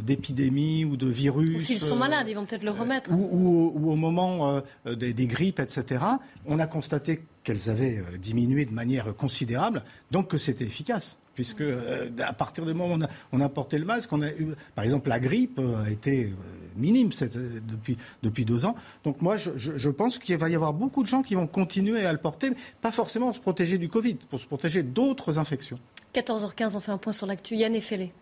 d'épidémie 0.04 0.84
ou 0.84 0.96
de 0.98 1.06
virus. 1.06 1.64
S'ils 1.64 1.80
sont 1.80 1.96
malades, 1.96 2.28
ils 2.28 2.34
vont 2.34 2.44
peut-être 2.44 2.62
le 2.62 2.72
remettre. 2.72 3.10
Ou, 3.10 3.72
au 3.90 3.96
moment 3.96 4.62
euh, 4.86 4.94
des, 4.94 5.14
des, 5.14 5.26
grippes, 5.26 5.60
etc., 5.60 6.04
on 6.44 6.58
a 6.58 6.66
constaté 6.66 7.22
qu'elles 7.42 7.70
avaient 7.70 7.98
euh, 7.98 8.18
diminué 8.18 8.66
de 8.66 8.74
manière 8.74 9.14
considérable, 9.16 9.82
donc 10.10 10.28
que 10.28 10.36
c'était 10.38 10.64
efficace 10.64 11.18
puisque 11.36 11.60
euh, 11.60 12.08
à 12.18 12.32
partir 12.32 12.66
du 12.66 12.74
moment 12.74 12.96
où 12.96 13.08
on 13.32 13.40
a, 13.40 13.48
porté 13.48 13.78
le 13.78 13.84
masque, 13.84 14.12
on 14.12 14.22
a 14.22 14.30
eu, 14.30 14.54
par 14.74 14.84
exemple, 14.84 15.08
la 15.08 15.20
grippe 15.20 15.60
euh, 15.60 15.84
minime 16.76 17.10
depuis, 17.68 17.96
depuis 18.22 18.44
deux 18.44 18.64
ans. 18.64 18.74
Donc 19.04 19.22
moi, 19.22 19.36
je, 19.36 19.90
pense 19.90 20.18
qu'il 20.18 20.36
va 20.36 20.48
y 20.48 20.54
avoir 20.54 20.72
beaucoup 20.72 21.02
de 21.02 21.08
gens 21.08 21.22
qui 21.22 21.34
vont 21.34 21.46
continuer 21.46 22.04
à 22.04 22.12
le 22.12 22.18
porter, 22.18 22.50
pas 22.80 22.92
forcément 22.92 23.26
pour 23.26 23.36
se 23.36 23.40
protéger 23.40 23.78
du 23.78 23.88
Covid, 23.88 24.14
pour 24.14 24.40
se 24.40 24.46
protéger 24.46 24.82
d'autres 24.82 25.38
infections. 25.38 25.78
14h15, 26.14 26.76
on 26.76 26.80
fait 26.80 26.92
un 26.92 26.98
point 26.98 27.12
sur 27.12 27.26
l'actu. 27.26 27.56
Yann 27.56 27.74
Effelé. 27.74 28.12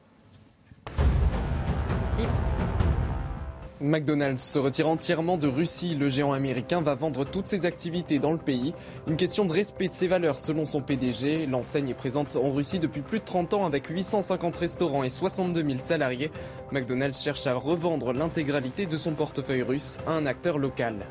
McDonald's 3.85 4.43
se 4.43 4.59
retire 4.59 4.89
entièrement 4.89 5.37
de 5.37 5.47
Russie. 5.47 5.95
Le 5.95 6.09
géant 6.09 6.33
américain 6.33 6.81
va 6.81 6.95
vendre 6.95 7.27
toutes 7.27 7.47
ses 7.47 7.67
activités 7.67 8.19
dans 8.19 8.33
le 8.33 8.39
pays. 8.39 8.73
Une 9.07 9.17
question 9.17 9.45
de 9.45 9.53
respect 9.53 9.89
de 9.89 9.93
ses 9.93 10.07
valeurs 10.07 10.39
selon 10.39 10.65
son 10.65 10.81
PDG. 10.81 11.45
L'enseigne 11.45 11.91
est 11.91 11.95
présente 11.95 12.35
en 12.37 12.51
Russie 12.51 12.79
depuis 12.79 13.03
plus 13.03 13.19
de 13.19 13.25
30 13.25 13.53
ans 13.53 13.67
avec 13.67 13.89
850 13.89 14.57
restaurants 14.57 15.05
et 15.05 15.11
62 15.11 15.63
000 15.63 15.83
salariés. 15.83 16.31
McDonald's 16.73 17.23
cherche 17.23 17.47
à 17.47 17.53
revendre 17.53 18.15
l'intégralité 18.15 18.87
de 18.87 18.97
son 18.97 19.13
portefeuille 19.13 19.63
russe 19.63 19.99
à 20.07 20.13
un 20.13 20.25
acteur 20.25 20.57
local. 20.57 21.07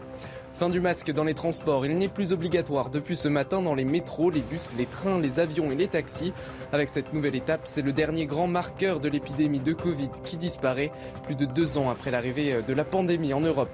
Fin 0.55 0.69
du 0.69 0.79
masque 0.79 1.11
dans 1.11 1.23
les 1.23 1.33
transports, 1.33 1.83
il 1.83 1.97
n'est 1.97 2.07
plus 2.07 2.31
obligatoire 2.31 2.91
depuis 2.91 3.17
ce 3.17 3.27
matin 3.27 3.59
dans 3.61 3.73
les 3.73 3.85
métros, 3.85 4.29
les 4.29 4.41
bus, 4.41 4.75
les 4.77 4.85
trains, 4.85 5.19
les 5.19 5.39
avions 5.39 5.71
et 5.71 5.75
les 5.75 5.87
taxis. 5.87 6.31
Avec 6.71 6.89
cette 6.89 7.11
nouvelle 7.11 7.35
étape, 7.35 7.61
c'est 7.65 7.81
le 7.81 7.91
dernier 7.91 8.27
grand 8.27 8.45
marqueur 8.45 8.99
de 8.99 9.09
l'épidémie 9.09 9.59
de 9.59 9.73
Covid 9.73 10.09
qui 10.23 10.37
disparaît 10.37 10.91
plus 11.23 11.33
de 11.33 11.45
deux 11.45 11.79
ans 11.79 11.89
après 11.89 12.11
l'arrivée 12.11 12.61
de 12.61 12.73
la 12.73 12.83
pandémie 12.83 13.33
en 13.33 13.41
Europe. 13.41 13.71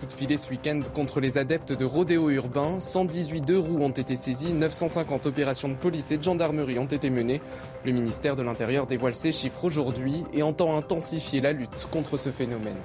Coup 0.00 0.06
de 0.06 0.12
filet 0.12 0.36
ce 0.36 0.50
week-end 0.50 0.80
contre 0.94 1.20
les 1.20 1.38
adeptes 1.38 1.72
de 1.72 1.84
rodéo 1.84 2.28
urbain. 2.30 2.80
118 2.80 3.42
deux 3.42 3.58
roues 3.58 3.80
ont 3.80 3.90
été 3.90 4.16
saisies, 4.16 4.52
950 4.52 5.26
opérations 5.26 5.68
de 5.68 5.74
police 5.74 6.10
et 6.10 6.16
de 6.16 6.24
gendarmerie 6.24 6.80
ont 6.80 6.86
été 6.86 7.08
menées. 7.08 7.40
Le 7.84 7.92
ministère 7.92 8.34
de 8.34 8.42
l'Intérieur 8.42 8.88
dévoile 8.88 9.14
ces 9.14 9.30
chiffres 9.30 9.64
aujourd'hui 9.64 10.24
et 10.34 10.42
entend 10.42 10.76
intensifier 10.76 11.40
la 11.40 11.52
lutte 11.52 11.86
contre 11.92 12.16
ce 12.16 12.30
phénomène. 12.30 12.78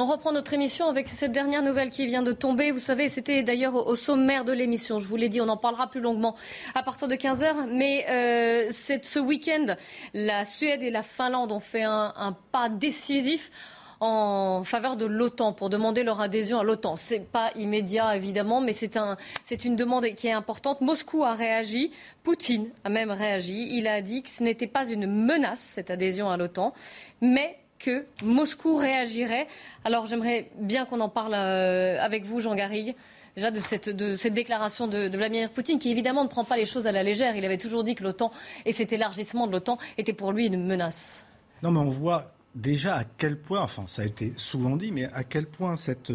On 0.00 0.04
reprend 0.04 0.30
notre 0.30 0.52
émission 0.52 0.86
avec 0.86 1.08
cette 1.08 1.32
dernière 1.32 1.60
nouvelle 1.60 1.90
qui 1.90 2.06
vient 2.06 2.22
de 2.22 2.30
tomber. 2.30 2.70
Vous 2.70 2.78
savez, 2.78 3.08
c'était 3.08 3.42
d'ailleurs 3.42 3.74
au 3.74 3.96
sommaire 3.96 4.44
de 4.44 4.52
l'émission. 4.52 5.00
Je 5.00 5.08
vous 5.08 5.16
l'ai 5.16 5.28
dit, 5.28 5.40
on 5.40 5.48
en 5.48 5.56
parlera 5.56 5.90
plus 5.90 6.00
longuement 6.00 6.36
à 6.76 6.84
partir 6.84 7.08
de 7.08 7.16
15h. 7.16 7.66
Mais 7.72 8.06
euh, 8.08 8.70
ce 8.70 9.18
week-end, 9.18 9.74
la 10.14 10.44
Suède 10.44 10.84
et 10.84 10.90
la 10.90 11.02
Finlande 11.02 11.50
ont 11.50 11.58
fait 11.58 11.82
un, 11.82 12.36
pas 12.52 12.68
décisif 12.68 13.50
en 13.98 14.62
faveur 14.62 14.96
de 14.96 15.04
l'OTAN 15.04 15.52
pour 15.52 15.68
demander 15.68 16.04
leur 16.04 16.20
adhésion 16.20 16.60
à 16.60 16.62
l'OTAN. 16.62 16.94
C'est 16.94 17.18
pas 17.18 17.50
immédiat 17.56 18.14
évidemment, 18.14 18.60
mais 18.60 18.74
c'est 18.74 19.64
une 19.64 19.74
demande 19.74 20.06
qui 20.14 20.28
est 20.28 20.32
importante. 20.32 20.80
Moscou 20.80 21.24
a 21.24 21.32
réagi, 21.32 21.90
Poutine 22.22 22.70
a 22.84 22.88
même 22.88 23.10
réagi. 23.10 23.76
Il 23.76 23.88
a 23.88 24.00
dit 24.00 24.22
que 24.22 24.30
ce 24.30 24.44
n'était 24.44 24.68
pas 24.68 24.88
une 24.88 25.08
menace 25.08 25.58
cette 25.58 25.90
adhésion 25.90 26.30
à 26.30 26.36
l'OTAN, 26.36 26.72
mais 27.20 27.58
que 27.78 28.06
Moscou 28.22 28.76
réagirait. 28.76 29.46
Alors 29.84 30.06
j'aimerais 30.06 30.50
bien 30.58 30.84
qu'on 30.84 31.00
en 31.00 31.08
parle 31.08 31.34
euh, 31.34 32.00
avec 32.00 32.24
vous, 32.24 32.40
Jean 32.40 32.54
Garrigue. 32.54 32.94
Déjà 33.36 33.50
de 33.52 33.60
cette, 33.60 33.88
déclaration 34.34 34.88
de, 34.88 35.08
Vladimir 35.16 35.50
Poutine, 35.50 35.78
qui 35.78 35.92
évidemment 35.92 36.24
ne 36.24 36.28
prend 36.28 36.42
pas 36.42 36.56
les 36.56 36.66
choses 36.66 36.88
à 36.88 36.92
la 36.92 37.04
légère. 37.04 37.36
Il 37.36 37.44
avait 37.44 37.58
toujours 37.58 37.84
dit 37.84 37.94
que 37.94 38.02
l'OTAN 38.02 38.32
et 38.66 38.72
cet 38.72 38.92
élargissement 38.92 39.46
de 39.46 39.52
l'OTAN 39.52 39.78
était 39.96 40.12
pour 40.12 40.32
lui 40.32 40.46
une 40.46 40.66
menace. 40.66 41.24
Non, 41.62 41.70
mais 41.70 41.78
on 41.78 41.88
voit 41.88 42.32
déjà 42.54 42.96
à 42.96 43.04
quel 43.04 43.38
point, 43.38 43.60
enfin 43.60 43.84
ça 43.86 44.02
a 44.02 44.04
été 44.04 44.32
souvent 44.36 44.76
dit, 44.76 44.90
mais 44.90 45.04
à 45.12 45.24
quel 45.24 45.46
point 45.46 45.76
cette, 45.76 46.12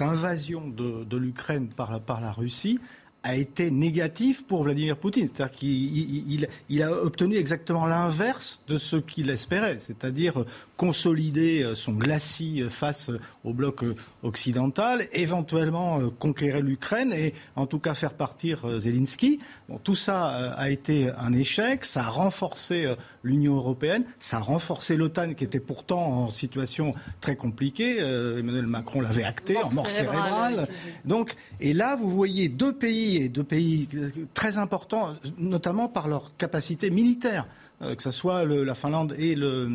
invasion 0.00 0.68
de, 0.68 1.16
l'Ukraine 1.16 1.68
par, 1.68 2.20
la 2.20 2.32
Russie 2.32 2.78
a 3.24 3.36
été 3.36 3.70
négatif 3.70 4.46
pour 4.46 4.64
Vladimir 4.64 4.96
Poutine. 4.96 5.26
C'est-à-dire 5.26 5.56
qu'il 5.56 6.48
il, 6.68 6.82
a 6.82 6.92
obtenu 6.92 7.36
exactement 7.36 7.86
l'inverse 7.86 8.62
de 8.68 8.76
ce 8.78 8.96
qu'il 8.96 9.30
espérait, 9.30 9.78
c'est-à-dire 9.78 10.44
consolider 10.76 11.72
son 11.74 11.92
glacis 11.92 12.64
face 12.68 13.10
au 13.44 13.52
bloc 13.52 13.84
occidental, 14.22 15.06
éventuellement 15.12 16.10
conquérir 16.18 16.62
l'Ukraine 16.62 17.12
et 17.12 17.34
en 17.56 17.66
tout 17.66 17.78
cas 17.78 17.94
faire 17.94 18.14
partir 18.14 18.80
Zelensky. 18.80 19.40
Bon, 19.68 19.78
tout 19.78 19.94
ça 19.94 20.52
a 20.52 20.70
été 20.70 21.10
un 21.18 21.32
échec, 21.32 21.84
ça 21.84 22.04
a 22.04 22.08
renforcé 22.08 22.94
l'Union 23.22 23.56
européenne, 23.56 24.04
ça 24.18 24.38
a 24.38 24.40
renforcé 24.40 24.96
l'OTAN 24.96 25.34
qui 25.34 25.44
était 25.44 25.60
pourtant 25.60 26.00
en 26.00 26.30
situation 26.30 26.94
très 27.20 27.36
compliquée. 27.36 27.98
Emmanuel 27.98 28.66
Macron 28.66 29.00
l'avait 29.00 29.24
acté 29.24 29.56
en 29.56 29.72
mort 29.72 29.88
cérébrale. 29.88 30.66
Donc, 31.04 31.34
et 31.60 31.72
là, 31.72 31.96
vous 31.96 32.10
voyez 32.10 32.48
deux 32.48 32.72
pays 32.72 33.16
et 33.16 33.28
deux 33.28 33.44
pays 33.44 33.88
très 34.34 34.58
importants, 34.58 35.14
notamment 35.38 35.88
par 35.88 36.08
leur 36.08 36.36
capacité 36.36 36.90
militaire. 36.90 37.46
Euh, 37.82 37.96
que 37.96 38.02
ce 38.02 38.12
soit 38.12 38.44
la 38.44 38.74
Finlande 38.76 39.16
et, 39.18 39.34
le, 39.34 39.68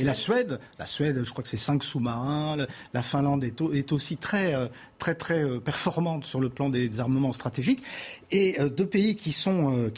la 0.00 0.14
Suède. 0.14 0.58
La 0.78 0.86
Suède, 0.86 1.22
je 1.22 1.30
crois 1.30 1.42
que 1.42 1.50
c'est 1.50 1.58
cinq 1.58 1.84
sous-marins. 1.84 2.56
La 2.94 3.02
Finlande 3.02 3.44
est, 3.44 3.60
est 3.74 3.92
aussi 3.92 4.16
très, 4.16 4.54
euh, 4.54 4.68
très, 4.98 5.14
très 5.14 5.44
euh, 5.44 5.60
performante 5.60 6.24
sur 6.24 6.40
le 6.40 6.48
plan 6.48 6.70
des, 6.70 6.98
armements 6.98 7.32
stratégiques. 7.32 7.82
Et 8.30 8.56
deux 8.74 8.86
pays 8.86 9.14
qui 9.14 9.30
sont... 9.30 9.90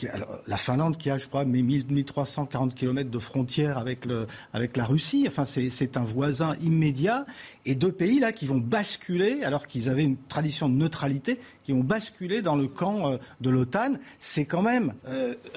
la 0.48 0.56
Finlande 0.56 0.96
qui 0.96 1.08
a, 1.08 1.18
je 1.18 1.28
crois, 1.28 1.44
1340 1.44 2.74
km 2.74 3.08
de 3.08 3.18
frontière 3.20 3.78
avec, 3.78 4.04
le, 4.04 4.26
avec 4.52 4.76
la 4.76 4.84
Russie. 4.84 5.26
Enfin, 5.28 5.44
c'est 5.44 5.96
un 5.96 6.02
voisin 6.02 6.56
immédiat. 6.60 7.26
Et 7.64 7.76
deux 7.76 7.92
pays, 7.92 8.18
là, 8.18 8.32
qui 8.32 8.46
vont 8.46 8.58
basculer, 8.58 9.44
alors 9.44 9.68
qu'ils 9.68 9.88
avaient 9.88 10.02
une 10.02 10.16
tradition 10.16 10.68
de 10.68 10.74
neutralité, 10.74 11.38
qui 11.64 11.72
vont 11.72 11.80
basculer 11.80 12.42
dans 12.42 12.56
le 12.56 12.68
camp 12.68 13.18
de 13.40 13.50
l'OTAN. 13.50 13.94
C'est 14.18 14.44
quand 14.44 14.62
même, 14.62 14.92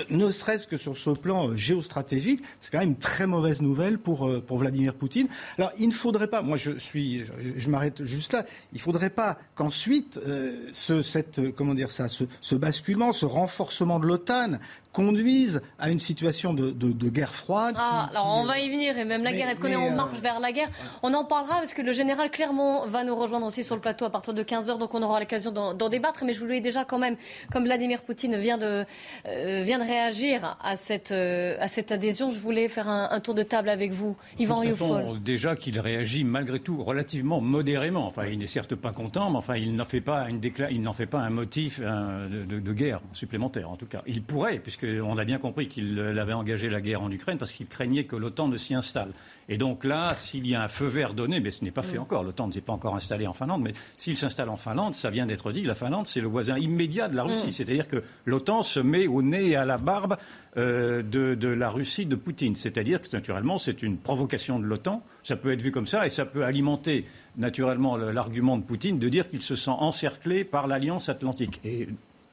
ne 0.10 0.30
serait-ce 0.30 0.68
que 0.68 0.78
sur 0.78 0.98
ce 0.98 1.12
plan 1.12 1.56
géostratégique, 1.56 1.98
stratégique, 1.98 2.44
c'est 2.60 2.72
quand 2.72 2.80
même 2.80 2.90
une 2.90 2.98
très 2.98 3.26
mauvaise 3.26 3.62
nouvelle 3.62 3.98
pour, 3.98 4.28
euh, 4.28 4.40
pour 4.40 4.60
Vladimir 4.60 4.94
Poutine. 4.94 5.28
Alors, 5.58 5.72
il 5.80 5.88
ne 5.88 5.94
faudrait 5.94 6.28
pas, 6.28 6.42
moi 6.42 6.58
je 6.58 6.78
suis, 6.78 7.24
je, 7.56 7.70
m'arrête 7.70 8.04
juste 8.04 8.34
là, 8.34 8.46
il 8.72 8.76
ne 8.76 8.82
faudrait 8.82 9.10
pas 9.10 9.38
qu'ensuite, 9.56 10.20
euh, 10.26 10.70
ce, 10.72 11.02
cette, 11.02 11.56
comment 11.56 11.74
dire 11.74 11.92
ça, 11.92 12.08
ce 12.08 12.56
basculement, 12.56 13.14
ce 13.14 13.26
renforcement 13.26 14.00
de 14.00 14.06
l'OTAN 14.06 14.60
conduisent 14.98 15.62
à 15.78 15.92
une 15.92 16.00
situation 16.00 16.56
de, 16.56 17.10
guerre 17.10 17.32
froide. 17.32 17.76
Ah, 17.78 18.10
alors 18.10 18.40
on 18.42 18.46
va 18.46 18.58
y 18.58 18.68
venir, 18.68 18.98
et 18.98 19.06
même 19.06 19.24
la 19.24 19.32
guerre, 19.32 19.48
est-ce 19.48 19.60
qu'on 19.60 19.68
est 19.68 19.76
en 19.76 19.92
euh, 19.92 19.96
marche 19.96 20.18
vers 20.22 20.40
la 20.40 20.52
guerre 20.52 20.70
On 21.04 21.14
en 21.14 21.24
parlera 21.24 21.58
parce 21.58 21.76
que 21.76 21.84
le 21.84 21.92
général 21.92 22.32
Clermont 22.32 22.84
va 22.88 23.04
nous 23.04 23.16
rejoindre 23.16 23.46
aussi 23.46 23.64
sur 23.64 23.76
le 23.76 23.82
plateau 23.82 24.06
à 24.06 24.10
partir 24.10 24.34
de 24.34 24.42
15h, 24.42 24.80
donc 24.80 24.96
on 24.96 25.04
aura 25.04 25.20
l'occasion 25.20 25.52
d'en 25.52 25.90
débattre. 25.90 26.24
Mais 26.26 26.34
je 26.34 26.40
voulais 26.40 26.62
déjà 26.62 26.84
quand 26.84 26.98
même, 26.98 27.16
comme 27.52 27.66
Vladimir 27.66 28.02
Poutine 28.02 28.38
vient 28.38 28.58
de, 28.58 28.86
euh, 29.28 29.62
vient 29.64 29.78
de 29.78 29.84
réagir 29.84 30.58
à 30.64 30.76
cette, 30.76 31.12
euh, 31.12 31.58
à 31.60 31.68
cette 31.68 31.92
adhésion, 31.92 32.32
je 32.32 32.40
voulais 32.40 32.68
faire 32.68 32.90
un, 32.90 33.20
tour 33.20 33.36
de 33.36 33.44
table 33.44 33.70
avec 33.70 33.92
vous. 33.92 34.16
Yvan 34.40 34.56
Rioufol. 34.56 35.22
Déjà 35.22 35.56
qu'il 35.56 35.80
réagit 35.80 36.24
malgré 36.24 36.60
tout 36.60 36.84
relativement 36.84 37.40
modérément. 37.40 38.08
Enfin, 38.08 38.26
il 38.26 38.40
n'est 38.40 38.48
certes 38.48 38.74
pas 38.74 38.94
content, 38.94 39.30
mais 39.30 39.38
enfin, 39.38 39.58
il 39.58 39.76
n'en 39.76 39.86
fait 39.86 40.02
pas, 40.02 40.28
une 40.28 40.42
il 40.72 40.82
n'en 40.82 40.94
fait 40.94 41.06
pas 41.06 41.20
un 41.20 41.30
motif 41.30 41.82
de, 41.82 42.46
de 42.46 42.74
guerre 42.74 43.00
supplémentaire, 43.14 43.70
en 43.70 43.76
tout 43.76 43.86
cas. 43.86 44.02
Il 44.08 44.24
pourrait, 44.24 44.58
puisque 44.58 44.87
qu'on 44.88 45.18
a 45.18 45.26
bien 45.26 45.38
compris 45.38 45.68
qu'il 45.68 46.00
avait 46.00 46.34
engagé 46.34 46.70
la 46.70 46.82
guerre 46.82 47.02
en 47.02 47.12
Ukraine 47.12 47.38
parce 47.38 47.52
qu'il 47.52 47.68
craignait 47.68 48.06
que 48.06 48.16
l'OTAN 48.16 48.48
ne 48.48 48.58
s'y 48.58 48.74
installe. 48.74 49.12
Et 49.50 49.58
donc 49.58 49.84
là, 49.86 50.14
s'il 50.16 50.46
y 50.48 50.56
a 50.56 50.64
un 50.64 50.68
feu 50.68 50.88
vert 50.88 51.14
donné, 51.14 51.40
mais 51.40 51.52
ce 51.52 51.64
n'est 51.64 51.72
pas 51.72 51.82
fait 51.82 51.98
encore, 51.98 52.24
l'OTAN 52.24 52.48
ne 52.48 52.52
s'est 52.52 52.62
pas 52.62 52.74
encore 52.74 52.96
installé 52.96 53.28
en 53.28 53.34
Finlande, 53.34 53.62
mais 53.62 53.74
s'il 53.98 54.18
s'installe 54.18 54.50
en 54.50 54.58
Finlande, 54.58 54.94
ça 54.94 55.10
vient 55.10 55.26
d'être 55.26 55.52
dit, 55.52 55.64
la 55.64 55.76
Finlande, 55.76 56.06
c'est 56.06 56.20
le 56.20 56.28
voisin 56.28 56.58
immédiat 56.58 57.08
de 57.08 57.16
la 57.16 57.24
Russie. 57.24 57.54
C'est-à-dire 57.54 57.88
que 57.88 58.04
l'OTAN 58.26 58.64
se 58.64 58.80
met 58.80 59.08
au 59.08 59.22
nez 59.22 59.50
et 59.50 59.56
à 59.56 59.66
la 59.66 59.78
barbe 59.78 60.18
euh, 60.58 61.02
de, 61.02 61.36
de, 61.36 61.48
la 61.48 61.70
Russie 61.70 62.06
de 62.06 62.16
Poutine. 62.16 62.56
C'est-à-dire 62.56 63.02
que 63.02 63.08
naturellement, 63.14 63.58
c'est 63.58 63.82
une 63.84 63.98
provocation 63.98 64.60
de 64.60 64.66
l'OTAN. 64.66 65.02
Ça 65.24 65.36
peut 65.38 65.52
être 65.52 65.62
vu 65.62 65.72
comme 65.72 65.88
ça 65.88 66.06
et 66.06 66.10
ça 66.10 66.26
peut 66.26 66.44
alimenter 66.44 67.06
naturellement 67.38 67.96
l'argument 67.96 68.58
de 68.58 68.64
Poutine 68.64 69.00
de 69.00 69.10
dire 69.10 69.30
qu'il 69.30 69.42
se 69.42 69.56
sent 69.56 69.72
encerclé 69.72 70.44
par 70.44 70.68
l'Alliance 70.68 71.10
atlantique. 71.10 71.60
Et 71.64 71.88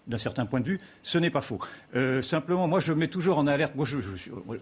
d'un 0.06 0.18
certain 0.18 0.46
point 0.46 0.60
de 0.60 0.66
vue, 0.66 0.80
ce 1.02 1.18
n'est 1.18 1.30
pas 1.30 1.40
faux. 1.40 1.58
Euh, 1.94 2.22
simplement, 2.22 2.68
moi, 2.68 2.80
je 2.80 2.92
mets 2.92 3.08
toujours 3.08 3.38
en 3.38 3.46
alerte. 3.46 3.74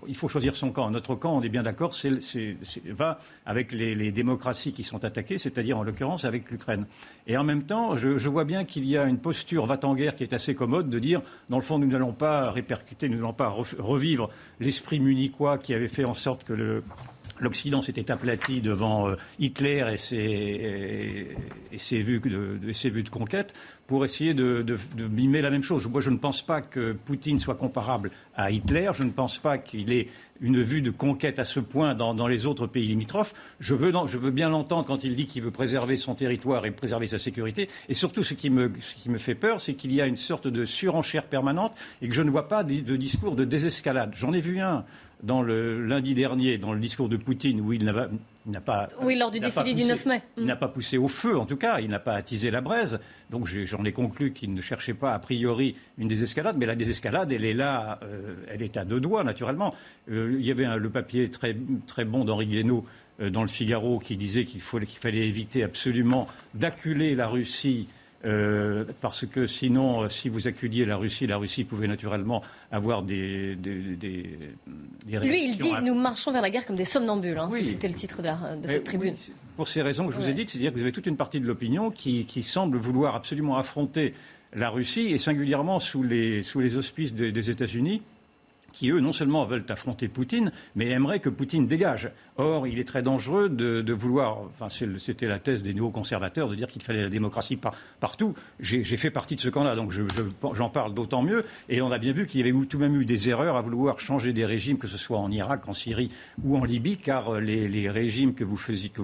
Il 0.09 0.17
faut 0.17 0.29
choisir 0.29 0.57
son 0.57 0.71
camp. 0.71 0.91
Notre 0.91 1.15
camp, 1.15 1.37
on 1.37 1.43
est 1.43 1.49
bien 1.49 1.63
d'accord, 1.63 1.95
va 2.87 3.19
avec 3.47 3.73
les, 3.73 4.13
démocraties 4.13 4.73
qui 4.73 4.85
sont 4.85 5.05
attaquées, 5.05 5.39
c'est-à-dire 5.39 5.79
en 5.79 5.83
l'occurrence 5.83 6.25
avec 6.25 6.51
l'Ukraine. 6.51 6.87
Et 7.27 7.37
en 7.37 7.45
même 7.45 7.65
temps, 7.65 7.97
je, 7.97 8.19
je 8.19 8.29
vois 8.29 8.45
bien 8.45 8.65
qu'il 8.65 8.87
y 8.87 8.97
a 8.97 9.05
une 9.05 9.19
posture 9.19 9.67
va-t-en-guerre 9.67 10.17
qui 10.17 10.23
est 10.23 10.33
assez 10.33 10.55
commode 10.55 10.91
de 10.91 10.99
dire, 10.99 11.23
dans 11.49 11.57
le 11.57 11.63
fond, 11.63 11.79
nous 11.79 11.87
n'allons 11.87 12.13
pas 12.13 12.51
répercuter, 12.51 13.09
nous 13.09 13.17
n'allons 13.17 13.33
pas 13.33 13.49
revivre 13.49 14.31
l'esprit 14.61 15.01
munichois 15.01 15.59
qui 15.59 15.75
avait 15.75 15.89
fait 15.89 16.05
en 16.05 16.15
sorte 16.15 16.45
que 16.45 16.53
le, 16.53 16.85
l'Occident 17.43 17.83
s'était 17.83 18.11
aplati 18.11 18.61
devant 18.61 19.09
euh, 19.09 19.17
Hitler 19.39 19.85
et 19.93 19.97
ses, 19.97 20.17
et, 20.17 22.01
vues 22.01 22.21
de, 22.21 22.73
ses, 22.73 22.89
vues 22.89 23.03
de, 23.03 23.11
conquête 23.11 23.53
pour 23.87 24.05
essayer 24.05 24.33
de, 24.33 24.63
de, 24.63 25.09
mimer 25.09 25.43
la 25.43 25.51
même 25.51 25.63
chose. 25.63 25.87
Moi, 25.89 26.01
je 26.01 26.11
ne 26.11 26.17
pense 26.17 26.41
pas 26.41 26.63
que 26.63 26.93
Poutine 26.93 27.39
soit 27.39 27.57
comparable 27.57 28.11
à 28.37 28.51
Hitler. 28.51 28.91
Je 28.95 29.03
ne 29.03 29.11
pense 29.11 29.39
pas 29.39 29.59
qu'il 29.59 29.93
ait 29.93 30.09
une 30.41 30.61
vue 30.61 30.83
de 30.83 30.91
conquête 30.91 31.39
à 31.39 31.45
ce 31.45 31.61
point 31.61 31.95
dans, 31.95 32.27
les 32.27 32.47
autres 32.47 32.67
pays 32.67 32.89
limitrophes. 32.89 33.35
Je 33.61 33.75
veux, 33.75 34.31
bien 34.31 34.49
l'entendre 34.49 34.87
quand 34.87 35.05
il 35.05 35.15
dit 35.15 35.27
qu'il 35.27 35.43
veut 35.43 35.51
préserver 35.51 35.97
son 35.97 36.15
territoire 36.15 36.65
et 36.67 36.71
préserver 36.71 37.07
sa 37.07 37.19
sécurité. 37.19 37.69
Et 37.89 37.95
surtout, 37.95 38.25
ce 38.25 38.35
qui 38.35 38.51
me, 38.51 38.71
fait 39.19 39.35
peur, 39.35 39.61
c'est 39.61 39.75
qu'il 39.75 39.93
y 39.93 40.01
a 40.01 40.07
une 40.07 40.17
sorte 40.17 40.49
de 40.49 40.65
surenchère 40.65 41.27
permanente 41.27 41.75
et 42.01 42.09
que 42.09 42.15
je 42.15 42.23
ne 42.23 42.31
vois 42.31 42.49
pas 42.49 42.65
de 42.65 42.97
discours 42.97 43.37
de 43.37 43.45
désescalade. 43.45 44.15
J'en 44.17 44.33
ai 44.33 44.41
vu 44.41 44.59
un 44.61 44.85
dans 45.23 45.43
le 45.43 45.85
lundi 45.87 46.15
dernier, 46.15 46.59
dans 46.59 46.73
le 46.73 46.81
discours 46.81 47.09
de 47.09 47.17
Poutine, 47.17 47.61
où 47.61 47.73
il 47.73 47.85
n'a 47.85 48.61
pas. 48.61 48.89
Oui, 49.01 49.17
lors 49.17 49.31
du 49.31 49.39
défilé 49.39 49.75
du 49.75 49.85
9 49.85 50.07
mai. 50.07 50.23
Il 50.37 50.45
n'a 50.45 50.57
pas 50.57 50.69
poussé 50.69 50.99
au 50.99 51.09
feu, 51.09 51.39
en 51.39 51.47
tout 51.47 51.57
cas, 51.57 51.81
il 51.81 51.89
n'a 51.89 52.01
pas 52.01 52.15
attisé 52.15 52.51
la 52.51 52.61
braise. 52.61 53.01
Donc 53.31 53.47
j'en 53.47 53.85
ai, 53.85 53.93
conclu 53.93 54.33
qu'il 54.33 54.53
ne 54.53 54.61
cherchait 54.61 54.95
pas, 54.95 55.15
a 55.15 55.19
priori, 55.19 55.77
une 55.99 56.09
désescalade, 56.09 56.57
mais 56.59 56.67
la 56.67 56.75
désescalade, 56.75 57.33
elle 57.33 57.45
est 57.45 57.55
là, 57.55 58.01
euh, 58.03 58.35
elle 58.49 58.63
est 58.63 58.77
à 58.77 58.85
deux 58.85 59.01
doigts, 59.01 59.23
naturellement. 59.23 59.75
Euh, 60.11 60.37
il 60.39 60.45
y 60.45 60.51
avait 60.51 60.67
le 60.77 60.91
papier 60.91 61.31
très, 61.31 61.57
très 61.87 62.05
bon 62.05 62.25
d'Henri 62.25 62.47
Guénaud 62.47 62.85
euh, 63.21 63.31
dans 63.31 63.43
le 63.43 63.49
Figaro 63.49 63.99
qui 63.99 64.17
disait 64.17 64.45
qu'il 64.45 64.61
fallait 64.61 65.29
éviter 65.29 65.63
absolument 65.63 66.27
d'acculer 66.55 67.15
la 67.15 67.29
Russie 67.29 67.89
euh, 68.25 68.85
parce 69.01 69.27
que 69.27 69.47
sinon, 69.47 70.03
euh, 70.03 70.09
si 70.09 70.29
vous 70.29 70.47
acculiez 70.47 70.85
la 70.85 70.97
Russie, 70.97 71.27
la 71.27 71.37
Russie 71.37 71.65
pouvait 71.65 71.89
naturellement 71.89 72.43
avoir 72.71 73.03
des, 73.03 73.57
des, 73.57 73.97
des, 73.97 74.39
des 75.07 75.19
Lui, 75.19 75.45
il 75.45 75.57
dit 75.57 75.73
nous 75.83 75.95
marchons 75.95 76.33
vers 76.33 76.43
la 76.43 76.51
guerre 76.51 76.65
comme 76.65 76.77
des 76.77 76.85
somnambules. 76.85 77.39
Hein, 77.39 77.51
C'était 77.51 77.89
le 77.89 77.95
titre 77.95 78.23
de, 78.23 78.29
de 78.61 78.67
cette 78.67 78.85
tribune. 78.85 79.17
pour 79.57 79.69
ces 79.69 79.83
raisons 79.83 80.07
que 80.07 80.13
je 80.13 80.19
vous 80.19 80.29
ai 80.29 80.35
dites, 80.35 80.51
c'est-à-dire 80.51 80.71
que 80.71 80.77
vous 80.77 80.83
avez 80.83 80.93
toute 80.93 81.07
une 81.07 81.17
partie 81.17 81.41
de 81.41 81.47
l'opinion 81.47 81.91
qui, 81.91 82.27
qui, 82.27 82.43
semble 82.43 82.79
vouloir 82.79 83.17
absolument 83.17 83.57
affronter 83.57 84.13
la 84.55 84.69
Russie, 84.69 85.13
et 85.13 85.19
singulièrement 85.19 85.79
sous 85.79 86.03
les, 86.03 86.43
sous 86.43 86.61
les 86.61 86.77
auspices 86.77 87.15
des 87.15 87.51
États-Unis 87.51 88.03
qui, 88.73 88.91
eux, 88.91 89.01
non 89.01 89.13
seulement 89.13 89.45
veulent 89.45 89.65
affronter 89.69 90.09
Poutine, 90.09 90.53
mais 90.75 90.89
aimeraient 90.91 91.21
que 91.21 91.29
Poutine 91.29 91.67
dégage. 91.67 92.11
Or, 92.37 92.67
il 92.67 92.79
est 92.79 92.85
très 92.85 93.03
dangereux 93.03 93.49
de, 93.49 93.93
vouloir, 93.93 94.39
enfin, 94.59 94.69
c'était 94.99 95.29
la 95.29 95.39
thèse 95.39 95.63
des 95.63 95.75
nouveaux 95.75 95.91
conservateurs, 95.91 96.49
de 96.49 96.55
dire 96.55 96.69
qu'il 96.69 96.83
fallait 96.83 97.03
la 97.03 97.11
démocratie 97.11 97.59
partout. 98.01 98.35
J'ai 98.59 98.97
fait 98.97 99.11
partie 99.11 99.37
de 99.37 99.41
ce 99.41 99.49
camp-là, 99.49 99.77
donc 99.77 99.93
j'en 100.55 100.71
parle 100.71 100.95
d'autant 100.95 101.23
mieux. 101.23 101.45
Et 101.69 101.83
on 101.83 101.93
a 101.93 101.99
bien 101.99 102.13
vu 102.13 102.27
qu'il 102.27 102.41
y 102.41 102.49
avait 102.49 102.67
tout 102.67 102.79
de 102.79 102.83
même 102.83 103.01
eu 103.01 103.05
des 103.05 103.29
erreurs 103.29 103.57
à 103.57 103.61
vouloir 103.61 104.01
changer 104.01 104.33
des 104.33 104.47
régimes, 104.47 104.79
que 104.79 104.89
ce 104.89 104.97
soit 104.97 105.19
en 105.19 105.31
Irak, 105.31 105.69
en 105.69 105.73
Syrie 105.73 106.11
ou 106.43 106.57
en 106.57 106.65
Libye, 106.65 106.97
car 106.97 107.41
les, 107.41 107.91
régimes 107.91 108.35
que 108.35 108.45
vous, 108.45 108.59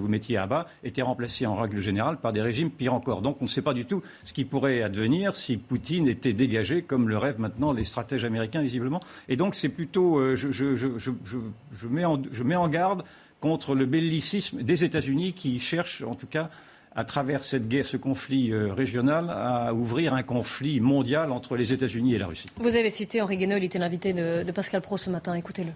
mettiez 0.07 0.37
à 0.37 0.47
bas 0.47 0.67
étaient 0.83 1.01
remplacés 1.01 1.45
en 1.45 1.55
règle 1.55 1.79
générale 1.79 2.17
par 2.17 2.33
des 2.33 2.41
régimes 2.41 2.71
pire 2.71 2.93
encore. 2.93 3.21
Donc 3.21 3.37
on 3.41 3.45
ne 3.45 3.49
sait 3.49 3.61
pas 3.61 3.73
du 3.73 3.85
tout 3.85 4.01
ce 4.23 4.33
qui 4.33 4.45
pourrait 4.45 4.81
advenir 4.81 5.35
si 5.35 5.57
Poutine 5.57 6.07
était 6.07 6.33
dégagé, 6.33 6.81
comme 6.81 7.09
le 7.09 7.17
rêvent 7.17 7.39
maintenant 7.39 7.73
les 7.73 7.83
stratèges 7.83 8.25
américains, 8.25 8.61
visiblement. 8.61 9.01
Et 9.27 9.35
donc 9.35 9.55
c'est 9.59 9.69
plutôt, 9.69 10.17
euh, 10.17 10.35
je, 10.35 10.51
je, 10.51 11.87
mets 11.87 12.05
en, 12.05 12.21
je 12.31 12.43
mets 12.43 12.55
en 12.55 12.67
garde 12.67 13.03
contre 13.39 13.75
le 13.75 13.85
bellicisme 13.85 14.63
des 14.63 14.83
États-Unis 14.83 15.33
qui 15.33 15.59
cherchent, 15.59 16.01
en 16.01 16.15
tout 16.15 16.27
cas, 16.27 16.49
à 16.95 17.03
travers 17.03 17.43
cette 17.43 17.67
guerre, 17.67 17.85
ce 17.85 17.97
conflit 17.97 18.51
euh, 18.51 18.73
régional, 18.73 19.29
à 19.29 19.73
ouvrir 19.73 20.13
un 20.13 20.23
conflit 20.23 20.79
mondial 20.79 21.31
entre 21.31 21.55
les 21.55 21.71
États-Unis 21.71 22.15
et 22.15 22.17
la 22.17 22.27
Russie. 22.27 22.47
Vous 22.59 22.75
avez 22.75 22.89
cité 22.89 23.21
Henri 23.21 23.37
Guénaud, 23.37 23.57
il 23.57 23.63
était 23.63 23.79
l'invité 23.79 24.13
de 24.13 24.51
Pascal 24.51 24.81
Pro 24.81 24.97
ce 24.97 25.09
matin. 25.09 25.33
Écoutez-le. 25.35 25.71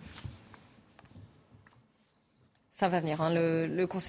Ça 2.73 2.89
va 2.89 2.99
venir. 2.99 3.21
Hein. 3.21 3.31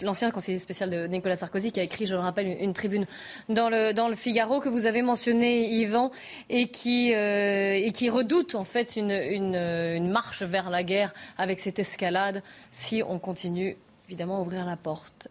L'ancien 0.03 0.31
conseiller 0.31 0.59
spécial 0.59 0.89
de 0.89 1.07
Nicolas 1.07 1.37
Sarkozy 1.37 1.71
qui 1.71 1.81
a 1.81 1.83
écrit, 1.83 2.07
je 2.07 2.15
le 2.15 2.21
rappelle, 2.21 2.47
une, 2.47 2.73
tribune 2.73 3.05
dans 3.51 3.69
le, 3.69 4.15
Figaro 4.15 4.61
que 4.61 4.71
vous 4.71 4.87
avez 4.87 5.03
mentionné, 5.03 5.69
Yvan, 5.69 6.11
et 6.49 6.69
qui, 6.69 7.13
euh, 7.15 7.79
redoute 8.11 8.55
en 8.55 8.65
fait 8.65 8.97
une, 8.97 9.11
une, 9.11 10.09
marche 10.11 10.43
vers 10.43 10.71
la 10.71 10.83
guerre 10.83 11.13
avec 11.37 11.61
cette 11.61 11.79
escalade 11.79 12.43
si 12.73 13.03
on 13.07 13.19
continue 13.19 13.77
évidemment 14.09 14.39
à 14.39 14.41
ouvrir 14.41 14.65
la 14.65 14.79
porte. 14.79 15.29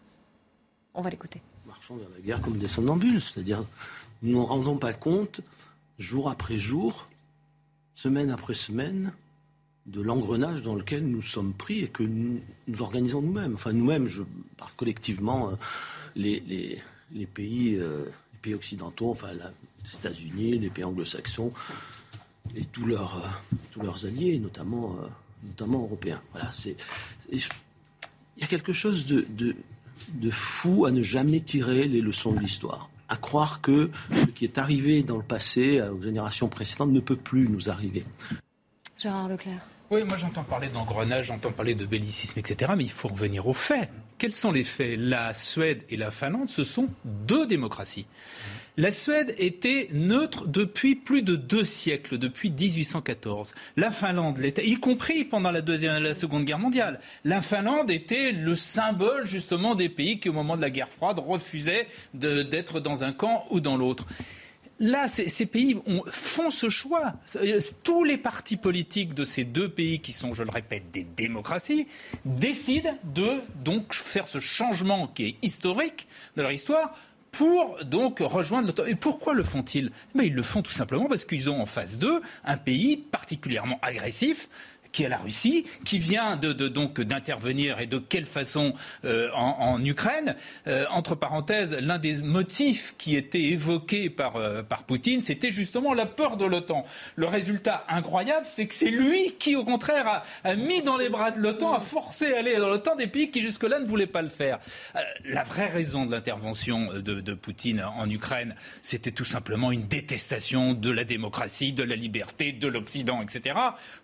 On 0.93 1.01
va 1.01 1.09
l'écouter. 1.09 1.41
Marchons 1.65 1.95
vers 1.95 2.09
la 2.15 2.19
guerre 2.19 2.39
comme 2.39 2.59
des 2.59 2.67
somnambules, 2.67 3.19
c'est-à-dire 3.19 3.65
nous 4.21 4.29
ne 4.29 4.33
nous 4.35 4.45
rendons 4.45 4.77
pas 4.77 4.93
compte, 4.93 5.41
jour 5.97 6.29
après 6.29 6.59
jour, 6.59 7.07
semaine 7.95 8.29
après 8.29 8.53
semaine, 8.53 9.11
de 9.85 10.01
l'engrenage 10.01 10.61
dans 10.61 10.75
lequel 10.75 11.05
nous 11.05 11.21
sommes 11.21 11.53
pris 11.53 11.81
et 11.81 11.87
que 11.87 12.03
nous, 12.03 12.41
organisons 12.79 13.21
nous-mêmes. 13.21 13.55
Enfin, 13.55 13.73
nous-mêmes, 13.73 14.07
je 14.07 14.23
parle 14.57 14.71
collectivement, 14.77 15.49
euh, 15.49 15.55
les, 16.15 16.81
pays, 17.33 17.75
euh, 17.75 18.05
les 18.33 18.39
pays 18.41 18.53
occidentaux, 18.53 19.11
enfin, 19.11 19.31
les 19.33 19.95
États-Unis, 19.95 20.59
les 20.59 20.69
pays 20.69 20.83
anglo-saxons 20.83 21.51
et 22.55 22.65
tous 22.65 22.85
leurs, 22.85 23.23
euh, 23.77 24.07
alliés, 24.07 24.39
notamment, 24.39 24.97
européens. 25.59 26.21
Voilà. 26.31 26.49
Il 27.31 27.41
y 28.37 28.43
a 28.43 28.47
quelque 28.47 28.73
chose 28.73 29.05
de 29.05 30.31
fou 30.31 30.85
à 30.85 30.91
ne 30.91 31.03
jamais 31.03 31.41
tirer 31.41 31.87
les 31.87 32.01
leçons 32.01 32.31
de 32.31 32.39
l'histoire 32.39 32.89
à 33.09 33.17
croire 33.17 33.61
que 33.61 33.91
ce 34.15 34.25
qui 34.27 34.45
est 34.45 34.57
arrivé 34.57 35.03
dans 35.03 35.17
le 35.17 35.23
passé 35.23 35.79
aux 35.81 36.01
générations 36.01 36.47
précédentes 36.47 36.91
ne 36.91 36.99
peut 36.99 37.17
plus 37.17 37.47
nous 37.47 37.69
arriver. 37.69 38.05
Gérard 38.97 39.27
Leclerc. 39.27 39.61
Oui, 39.93 40.03
moi 40.05 40.17
j'entends 40.17 40.43
parler 40.43 40.69
d'engrenage, 40.69 41.27
j'entends 41.27 41.51
parler 41.51 41.75
de 41.75 41.85
bellicisme, 41.85 42.39
etc. 42.39 42.71
Mais 42.75 42.83
il 42.83 42.89
faut 42.89 43.09
revenir 43.09 43.47
aux 43.47 43.53
faits. 43.53 43.91
Quels 44.17 44.33
sont 44.33 44.51
les 44.51 44.63
faits? 44.63 44.97
La 44.97 45.35
Suède 45.35 45.83
et 45.87 45.97
la 45.97 46.09
Finlande, 46.09 46.49
ce 46.49 46.63
sont 46.63 46.89
deux 47.05 47.45
démocraties. 47.45 48.07
La 48.75 48.89
Suède 48.89 49.35
était 49.37 49.89
neutre 49.91 50.47
depuis 50.47 50.95
plus 50.95 51.21
de 51.21 51.35
deux 51.35 51.63
siècles, 51.63 52.17
depuis 52.17 52.49
1814. 52.49 53.53
La 53.77 53.91
Finlande 53.91 54.39
l'était, 54.39 54.65
y 54.65 54.77
compris 54.79 55.25
pendant 55.25 55.51
la 55.51 55.61
deuxième 55.61 56.01
la 56.01 56.15
seconde 56.15 56.45
guerre 56.45 56.57
mondiale. 56.57 56.99
La 57.23 57.43
Finlande 57.43 57.91
était 57.91 58.31
le 58.31 58.55
symbole 58.55 59.27
justement 59.27 59.75
des 59.75 59.89
pays 59.89 60.19
qui, 60.19 60.27
au 60.27 60.33
moment 60.33 60.57
de 60.57 60.61
la 60.63 60.71
guerre 60.71 60.89
froide, 60.89 61.19
refusaient 61.19 61.87
d'être 62.15 62.79
dans 62.79 63.03
un 63.03 63.11
camp 63.11 63.45
ou 63.51 63.59
dans 63.59 63.77
l'autre 63.77 64.07
là, 64.83 65.07
ces, 65.07 65.45
pays 65.45 65.77
font 66.07 66.51
ce 66.51 66.69
choix. 66.69 67.13
Tous 67.83 68.03
les 68.03 68.17
partis 68.17 68.57
politiques 68.57 69.13
de 69.13 69.25
ces 69.25 69.43
deux 69.43 69.69
pays, 69.69 69.99
qui 69.99 70.11
sont, 70.11 70.33
je 70.33 70.43
le 70.43 70.51
répète, 70.51 70.91
des 70.91 71.03
démocraties, 71.03 71.87
décident 72.25 72.95
de 73.15 73.41
donc 73.63 73.93
faire 73.93 74.27
ce 74.27 74.39
changement 74.39 75.07
qui 75.07 75.25
est 75.25 75.35
historique 75.41 76.07
de 76.35 76.41
leur 76.41 76.51
histoire 76.51 76.93
pour 77.31 77.79
rejoindre 77.79 78.67
l'OTAN. 78.67 78.85
Et 78.85 78.95
pourquoi 78.95 79.33
le 79.33 79.43
font-ils? 79.43 79.91
Eh 80.19 80.25
Ils 80.25 80.33
le 80.33 80.43
font 80.43 80.61
tout 80.61 80.71
simplement 80.71 81.05
parce 81.05 81.25
qu'ils 81.25 81.49
ont 81.49 81.59
en 81.59 81.65
face 81.65 81.97
d'eux 81.97 82.21
un 82.45 82.57
pays 82.57 82.97
particulièrement 82.97 83.79
agressif 83.81 84.49
qui 84.93 85.03
est 85.03 85.09
la 85.09 85.17
Russie, 85.17 85.65
qui 85.83 85.99
vient 85.99 86.37
donc 86.37 87.01
d'intervenir 87.01 87.79
et 87.79 87.87
de 87.87 87.97
quelle 87.97 88.27
façon 88.27 88.73
euh, 89.03 89.29
en, 89.33 89.83
Ukraine. 89.83 90.35
Euh, 90.67 90.85
entre 90.91 91.15
parenthèses, 91.15 91.75
l'un 91.81 91.97
des 91.97 92.21
motifs 92.21 92.93
qui 92.97 93.15
était 93.15 93.41
évoqué 93.41 94.09
par, 94.09 94.35
euh, 94.35 94.61
par 94.61 94.83
Poutine, 94.83 95.21
c'était 95.21 95.51
justement 95.51 95.93
la 95.93 96.05
peur 96.05 96.37
de 96.37 96.45
l'OTAN. 96.45 96.85
Le 97.15 97.25
résultat 97.25 97.85
incroyable, 97.89 98.45
c'est 98.47 98.67
que 98.67 98.73
c'est 98.73 98.91
lui 98.91 99.35
qui, 99.39 99.55
au 99.55 99.65
contraire, 99.65 100.23
a, 100.43 100.55
mis 100.55 100.83
dans 100.83 100.95
les 100.95 101.09
bras 101.09 101.31
de 101.31 101.39
l'OTAN, 101.39 101.73
a 101.73 101.81
forcé 101.81 102.33
à 102.33 102.39
aller 102.39 102.55
dans 102.57 102.69
l'OTAN 102.69 102.95
des 102.95 103.07
pays 103.07 103.31
qui 103.31 103.41
jusque-là 103.41 103.79
ne 103.79 103.85
voulaient 103.85 104.05
pas 104.05 104.21
le 104.21 104.29
faire. 104.29 104.59
la 105.25 105.43
vraie 105.43 105.67
raison 105.67 106.05
de 106.05 106.11
l'intervention 106.11 106.93
de, 106.93 107.19
de 107.19 107.33
Poutine 107.33 107.83
en 107.97 108.07
Ukraine, 108.09 108.55
c'était 108.83 109.11
tout 109.11 109.25
simplement 109.25 109.71
une 109.71 109.87
détestation 109.87 110.73
de 110.73 110.91
la 110.91 111.03
démocratie, 111.03 111.73
de 111.73 111.83
la 111.83 111.95
liberté, 111.95 112.51
de 112.51 112.67
l'Occident, 112.67 113.23
etc. 113.23 113.55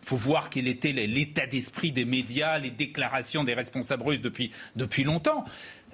Il 0.02 0.08
faut 0.08 0.18
voir 0.18 0.50
quel 0.50 0.68
l'état 0.84 1.46
d'esprit 1.46 1.92
des 1.92 2.06
médias, 2.06 2.58
les 2.58 2.72
déclarations 2.72 3.44
des 3.44 3.54
responsables 3.54 4.04
russes 4.04 4.22
depuis, 4.22 4.52
longtemps. 5.04 5.46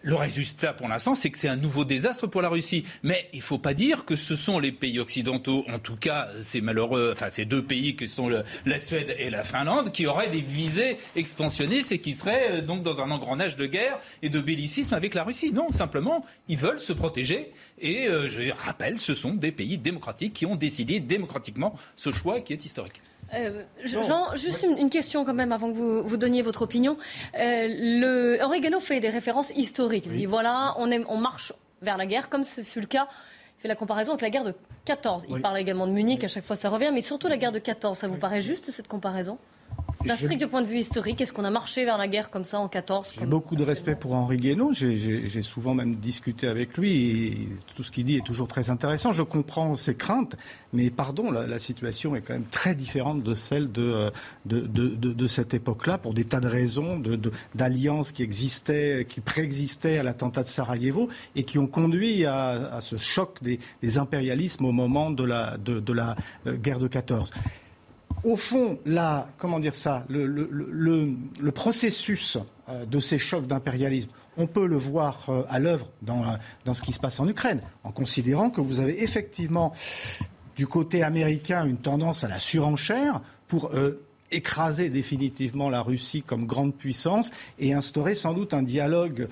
Le 0.02 0.14
résultat, 0.14 0.74
pour 0.74 0.88
l'instant, 0.88 1.16
c'est 1.16 1.32
que 1.32 1.38
c'est 1.38 1.48
un 1.48 1.56
nouveau 1.56 1.84
désastre 1.84 2.28
pour 2.28 2.44
la 2.44 2.50
Russie. 2.50 2.86
Mais 3.02 3.28
il 3.34 3.38
ne 3.38 3.42
faut 3.42 3.58
pas 3.58 3.74
dire 3.74 4.06
que 4.06 4.16
ce 4.16 4.36
sont 4.36 4.60
les 4.60 4.72
pays 4.72 5.00
occidentaux, 5.00 5.66
en 5.68 5.80
tout 5.80 5.96
cas, 5.96 6.30
ces 6.42 6.62
malheureux, 6.62 7.10
enfin, 7.12 7.32
ces 7.32 7.46
deux 7.46 7.64
pays 7.64 7.96
qui 7.96 8.08
sont 8.08 8.30
la 8.30 8.80
Suède 8.80 9.16
et 9.18 9.32
la 9.32 9.44
Finlande, 9.44 9.92
qui 9.92 10.06
auraient 10.06 10.30
des 10.30 10.42
visées 10.42 10.98
expansionnistes 11.16 11.92
et 11.92 11.98
qui 11.98 12.14
seraient 12.14 12.60
euh, 12.60 12.62
donc 12.62 12.84
dans 12.84 13.02
un 13.02 13.10
engrenage 13.10 13.56
de 13.56 13.66
guerre 13.66 13.98
et 14.22 14.30
de 14.30 14.40
bellicisme 14.40 14.94
avec 14.94 15.16
la 15.16 15.24
Russie. 15.24 15.52
Non, 15.52 15.72
simplement, 15.72 16.24
ils 16.48 16.58
veulent 16.58 16.80
se 16.80 16.94
protéger. 16.94 17.52
Et 17.82 18.08
euh, 18.08 18.30
je 18.30 18.52
rappelle, 18.52 19.00
ce 19.00 19.16
sont 19.16 19.34
des 19.34 19.52
pays 19.52 19.80
démocratiques 19.80 20.34
qui 20.34 20.46
ont 20.46 20.56
décidé 20.56 21.00
démocratiquement 21.00 21.74
ce 21.96 22.12
choix 22.12 22.42
qui 22.42 22.54
est 22.54 22.64
historique. 22.64 23.02
Euh, 23.34 23.64
Jean, 23.84 24.36
juste 24.36 24.64
une, 24.64 24.90
question 24.90 25.26
quand 25.26 25.34
même 25.34 25.52
avant 25.52 25.70
que 25.70 25.76
vous, 25.76 26.04
vous 26.04 26.18
donniez 26.18 26.42
votre 26.42 26.62
opinion. 26.62 26.98
Euh, 27.38 27.68
le, 27.68 28.38
Oregano 28.42 28.80
fait 28.80 29.00
des 29.00 29.10
références 29.10 29.52
historiques. 29.52 30.06
Il 30.08 30.14
dit 30.14 30.26
voilà, 30.26 30.76
on, 30.78 30.90
on 31.08 31.18
marche 31.18 31.54
vers 31.82 31.98
la 31.98 32.06
guerre, 32.06 32.30
comme 32.30 32.44
ce 32.44 32.62
fut 32.62 32.82
le 32.82 32.88
cas. 32.88 33.08
Il 33.58 33.62
fait 33.64 33.68
la 33.68 33.76
comparaison 33.76 34.12
avec 34.12 34.22
la 34.22 34.30
guerre 34.30 34.44
de 34.44 34.54
14. 34.86 35.26
Il 35.30 35.42
parle 35.42 35.58
également 35.58 35.88
de 35.88 35.92
Munich, 35.92 36.24
à 36.24 36.28
chaque 36.28 36.44
fois 36.44 36.56
ça 36.56 36.70
revient, 36.70 36.92
mais 36.94 37.02
surtout 37.02 37.28
la 37.28 37.38
guerre 37.38 37.52
de 37.52 37.60
14. 37.60 37.98
Ça 37.98 38.08
vous 38.08 38.18
paraît 38.18 38.42
juste 38.42 38.72
cette 38.72 38.88
comparaison? 38.88 39.38
D'un 40.06 40.16
strict 40.16 40.46
point 40.48 40.62
de 40.62 40.68
vue 40.68 40.78
historique, 40.78 41.22
est-ce 41.22 41.34
qu'on 41.34 41.44
a 41.44 41.50
marché 41.50 41.86
vers 41.86 41.98
la 41.98 42.08
guerre 42.08 42.30
comme 42.30 42.44
ça 42.44 42.60
en 42.60 42.68
14 42.68 43.16
J'ai 43.20 43.26
beaucoup 43.26 43.56
de 43.56 43.64
respect 43.64 43.96
pour 43.96 44.14
Henri 44.14 44.38
Guénaud. 44.38 44.72
J'ai 44.74 45.42
souvent 45.42 45.74
même 45.74 45.96
discuté 45.96 46.48
avec 46.48 46.78
lui. 46.78 46.96
Et 46.96 47.50
tout 47.76 47.84
ce 47.84 47.92
qu'il 47.92 48.06
dit 48.06 48.18
est 48.18 48.26
toujours 48.26 48.48
très 48.48 48.70
intéressant. 48.70 49.12
Je 49.12 49.24
comprends 49.24 49.76
ses 49.76 49.96
craintes, 49.96 50.36
mais 50.74 50.90
pardon, 50.90 51.32
la, 51.32 51.60
situation 51.60 52.16
est 52.16 52.22
quand 52.22 52.34
même 52.34 52.46
très 52.52 52.76
différente 52.76 53.24
de 53.24 53.34
celle 53.34 53.72
de, 53.72 54.12
de, 54.46 54.62
de, 54.62 54.88
de 54.90 55.28
cette 55.28 55.54
époque-là 55.54 55.98
pour 55.98 56.14
des 56.14 56.26
tas 56.26 56.40
de 56.40 56.48
raisons, 56.48 57.02
d'alliances 57.56 58.12
qui 58.12 58.24
existaient, 58.24 59.06
qui 59.08 59.22
préexistaient 59.22 59.98
à 59.98 60.04
l'attentat 60.04 60.44
de 60.44 60.48
Sarajevo 60.48 61.10
et 61.36 61.44
qui 61.44 61.58
ont 61.58 61.68
conduit 61.68 62.26
à, 62.26 62.74
à 62.74 62.82
ce 62.82 62.98
choc 62.98 63.42
des, 63.42 63.60
des, 63.82 63.98
impérialismes 63.98 64.66
au 64.66 64.72
moment 64.72 65.12
de 65.12 65.24
la, 65.24 65.58
de, 65.58 65.94
la 65.94 66.16
euh, 66.48 66.56
guerre 66.56 66.80
de 66.80 66.88
14 66.88 67.30
au 68.26 68.38
fond, 68.38 68.80
comment 69.38 69.60
dire 69.60 69.76
ça, 69.76 70.04
le, 70.10 71.52
processus 71.52 72.38
euh, 72.68 72.86
de 72.86 73.00
ces 73.00 73.20
chocs 73.20 73.46
d'impérialisme, 73.46 74.10
on 74.36 74.48
peut 74.48 74.66
le 74.66 74.78
voir 74.78 75.30
euh, 75.30 75.44
à 75.48 75.60
l'œuvre 75.60 75.92
dans, 76.02 76.24
euh, 76.24 76.36
dans, 76.66 76.74
ce 76.74 76.82
qui 76.82 76.92
se 76.92 77.00
passe 77.00 77.20
en 77.20 77.28
Ukraine, 77.28 77.62
en 77.84 77.92
considérant 77.92 78.50
que 78.50 78.62
vous 78.62 78.80
avez 78.80 79.04
effectivement 79.04 79.74
du 80.56 80.66
côté 80.66 81.04
américain 81.04 81.66
une 81.66 81.78
tendance 81.78 82.24
à 82.24 82.28
la 82.28 82.40
surenchère 82.40 83.22
pour 83.48 83.72
écraser 84.32 84.90
définitivement 84.90 85.70
la 85.70 85.82
Russie 85.82 86.24
comme 86.24 86.46
grande 86.48 86.74
puissance 86.74 87.30
et 87.60 87.74
instaurer 87.74 88.16
sans 88.16 88.34
doute 88.34 88.54
un 88.54 88.64
dialogue 88.64 89.28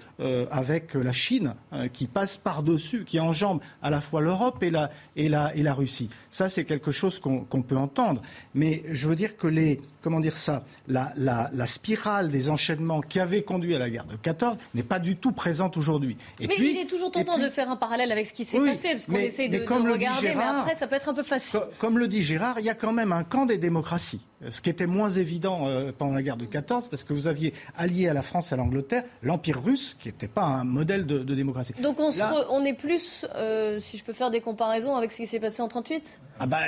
avec 0.52 0.94
la 0.96 1.14
Chine 1.14 1.54
qui 1.94 2.08
passe 2.08 2.36
par-dessus, 2.36 3.06
qui 3.06 3.22
enjambe 3.22 3.62
à 3.82 3.90
la 3.90 4.02
fois 4.02 4.20
l'Europe 4.20 4.62
et 4.64 5.30
la 5.30 5.74
Russie. 5.74 6.10
Ça, 6.34 6.50
c'est 6.50 6.66
quelque 6.66 6.92
chose 6.92 7.20
qu'on 7.20 7.62
peut 7.62 7.78
entendre. 7.78 8.24
Mais 8.56 8.82
je 8.92 9.08
veux 9.08 9.16
dire 9.16 9.38
que 9.38 9.46
les, 9.46 9.80
comment 10.02 10.20
dire 10.20 10.36
ça, 10.36 10.64
la, 10.88 11.14
la, 11.16 11.68
spirale 11.68 12.32
des 12.32 12.50
enchaînements 12.50 13.02
qui 13.02 13.20
avait 13.20 13.44
conduit 13.44 13.76
à 13.76 13.78
la 13.78 13.88
guerre 13.92 14.06
de 14.06 14.16
14 14.16 14.58
n'est 14.74 14.82
pas 14.82 14.98
du 14.98 15.16
tout 15.16 15.32
présente 15.32 15.78
aujourd'hui. 15.78 16.18
Mais 16.40 16.56
il 16.58 16.80
est 16.80 16.90
toujours 16.90 17.12
tentant 17.12 17.38
de 17.38 17.50
faire 17.50 17.70
un 17.70 17.76
parallèle 17.76 18.12
avec 18.12 18.26
ce 18.26 18.34
qui 18.34 18.46
s'est 18.46 18.58
passé, 18.58 18.90
parce 18.94 19.06
qu'on 19.06 19.16
essaie 19.16 19.48
de, 19.48 19.60
regarder, 19.60 20.34
mais 20.34 20.44
après, 20.44 20.74
ça 20.74 20.88
peut 20.88 20.96
être 20.96 21.10
un 21.10 21.14
peu 21.14 21.22
facile. 21.22 21.60
comme 21.78 22.00
le 22.00 22.08
dit 22.08 22.24
Gérard, 22.24 22.60
il 22.60 22.66
y 22.66 22.70
a 22.70 22.74
quand 22.74 22.94
même 22.94 23.12
un 23.12 23.24
camp 23.24 23.46
des 23.46 23.60
démocraties 23.60 24.22
ce 24.50 24.62
qui 24.62 24.70
était 24.70 24.88
moins 24.88 25.10
évident 25.10 25.68
euh, 25.68 25.92
pendant 25.98 26.14
la 26.14 26.22
guerre 26.22 26.38
de 26.38 26.46
14, 26.46 26.88
parce 26.88 27.04
que 27.04 27.14
vous 27.14 27.28
aviez 27.28 27.54
allié 27.78 28.08
à 28.08 28.14
la 28.14 28.24
France 28.24 28.52
et 28.52 28.56
à 28.56 28.58
l'Angleterre 28.58 29.04
l'Empire 29.22 29.62
russe, 29.64 29.96
qui 30.00 30.10
n'était 30.10 30.28
pas 30.28 30.44
un 30.44 30.64
modèle 30.64 31.06
de, 31.06 31.24
démocratie. 31.34 31.74
Donc 31.82 32.00
on, 32.00 32.12
on 32.50 32.66
est 32.66 32.74
plus, 32.74 33.26
euh, 33.36 33.80
si 33.80 33.98
je 33.98 34.04
peux 34.04 34.14
faire 34.14 34.32
des 34.32 34.42
comparaisons 34.42 34.96
avec 34.96 35.12
ce 35.12 35.18
qui 35.18 35.28
s'est 35.28 35.40
passé 35.40 35.62
en 35.62 35.68
38 35.68 36.20
ah 36.44 36.46
bah, 36.46 36.60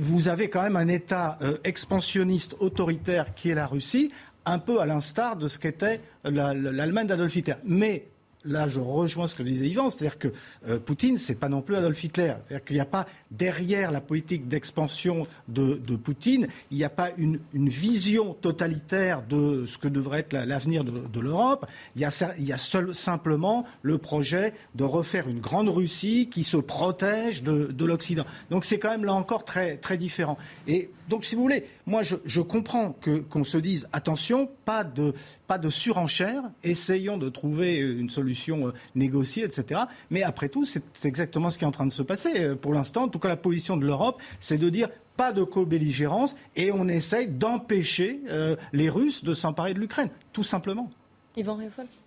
Vous 0.00 0.26
avez 0.26 0.50
quand 0.50 0.62
même 0.62 0.74
un 0.74 0.88
État 0.88 1.38
euh, 1.40 1.56
expansionniste, 1.62 2.56
autoritaire, 2.58 3.32
qui 3.34 3.50
est 3.50 3.54
la 3.54 3.68
Russie, 3.68 4.10
un 4.44 4.58
peu 4.58 4.80
à 4.80 4.86
l'instar 4.86 5.36
de 5.36 5.46
ce 5.46 5.56
qu'était 5.56 6.00
l'Allemagne 6.24 7.06
d'Adolf 7.06 7.36
Hitler. 7.36 7.54
Mais 7.64 8.06
là, 8.44 8.68
je 8.68 8.80
rejoins 8.80 9.26
ce 9.26 9.34
que 9.34 9.42
disait 9.42 9.68
Yvan, 9.68 9.90
c'est-à-dire 9.90 10.18
que 10.18 10.28
euh, 10.66 10.78
Poutine, 10.78 11.16
c'est 11.16 11.34
pas 11.34 11.48
non 11.48 11.62
plus 11.62 11.76
Adolf 11.76 12.02
Hitler. 12.02 12.34
C'est-à-dire 12.46 12.64
qu'il 12.64 12.76
n'y 12.76 12.80
a 12.80 12.86
pas 12.86 13.06
derrière 13.30 13.90
la 13.90 14.00
politique 14.00 14.48
d'expansion 14.48 15.26
de, 15.48 15.78
Poutine, 15.96 16.48
il 16.70 16.78
n'y 16.78 16.84
a 16.84 16.90
pas 16.90 17.10
une, 17.16 17.38
vision 17.52 18.34
totalitaire 18.34 19.22
de 19.22 19.64
ce 19.66 19.78
que 19.78 19.88
devrait 19.88 20.20
être 20.20 20.32
l'avenir 20.32 20.84
de, 20.84 21.20
l'Europe. 21.20 21.66
Il 21.94 22.02
y 22.02 22.04
a, 22.04 22.10
il 22.38 22.44
y 22.44 22.52
a 22.52 22.56
seul, 22.56 22.94
simplement 22.94 23.64
le 23.82 23.98
projet 23.98 24.54
de 24.74 24.84
refaire 24.84 25.28
une 25.28 25.40
grande 25.40 25.68
Russie 25.68 26.28
qui 26.30 26.44
se 26.44 26.56
protège 26.56 27.42
de, 27.42 27.84
l'Occident. 27.84 28.24
Donc 28.50 28.64
c'est 28.64 28.78
quand 28.78 28.90
même 28.90 29.04
là 29.04 29.14
encore 29.14 29.44
très, 29.44 29.76
très 29.76 29.96
différent. 29.96 30.38
Et 30.66 30.90
donc, 31.08 31.24
si 31.24 31.34
vous 31.34 31.42
voulez, 31.42 31.64
moi, 31.90 32.02
je, 32.04 32.40
comprends 32.40 32.94
qu'on 33.28 33.42
se 33.42 33.58
dise 33.58 33.88
attention, 33.92 34.48
pas 34.64 34.84
de, 34.84 35.12
pas 35.48 35.58
surenchère, 35.70 36.44
essayons 36.62 37.18
de 37.18 37.28
trouver 37.28 37.78
une 37.78 38.10
solution 38.10 38.68
euh, 38.68 38.72
négociée, 38.94 39.42
etc. 39.42 39.80
Mais 40.08 40.22
après 40.22 40.48
tout, 40.48 40.64
c'est 40.64 40.84
exactement 41.04 41.50
ce 41.50 41.58
qui 41.58 41.64
est 41.64 41.66
en 41.66 41.72
train 41.72 41.86
de 41.86 41.92
se 41.92 42.04
passer. 42.04 42.30
Euh, 42.36 42.54
pour 42.54 42.74
l'instant, 42.74 43.02
en 43.02 43.08
tout 43.08 43.18
cas, 43.18 43.26
la 43.26 43.36
position 43.36 43.76
de 43.76 43.84
l'Europe, 43.84 44.22
c'est 44.38 44.56
de 44.56 44.68
dire 44.70 44.88
pas 45.16 45.32
de 45.32 45.42
co-belligérance 45.42 46.36
et 46.54 46.70
on 46.70 46.86
essaye 46.86 47.26
d'empêcher 47.26 48.20
euh, 48.30 48.54
les 48.72 48.88
Russes 48.88 49.24
de 49.24 49.34
s'emparer 49.34 49.74
de 49.74 49.80
l'Ukraine, 49.80 50.10
tout 50.32 50.44
simplement. 50.44 50.92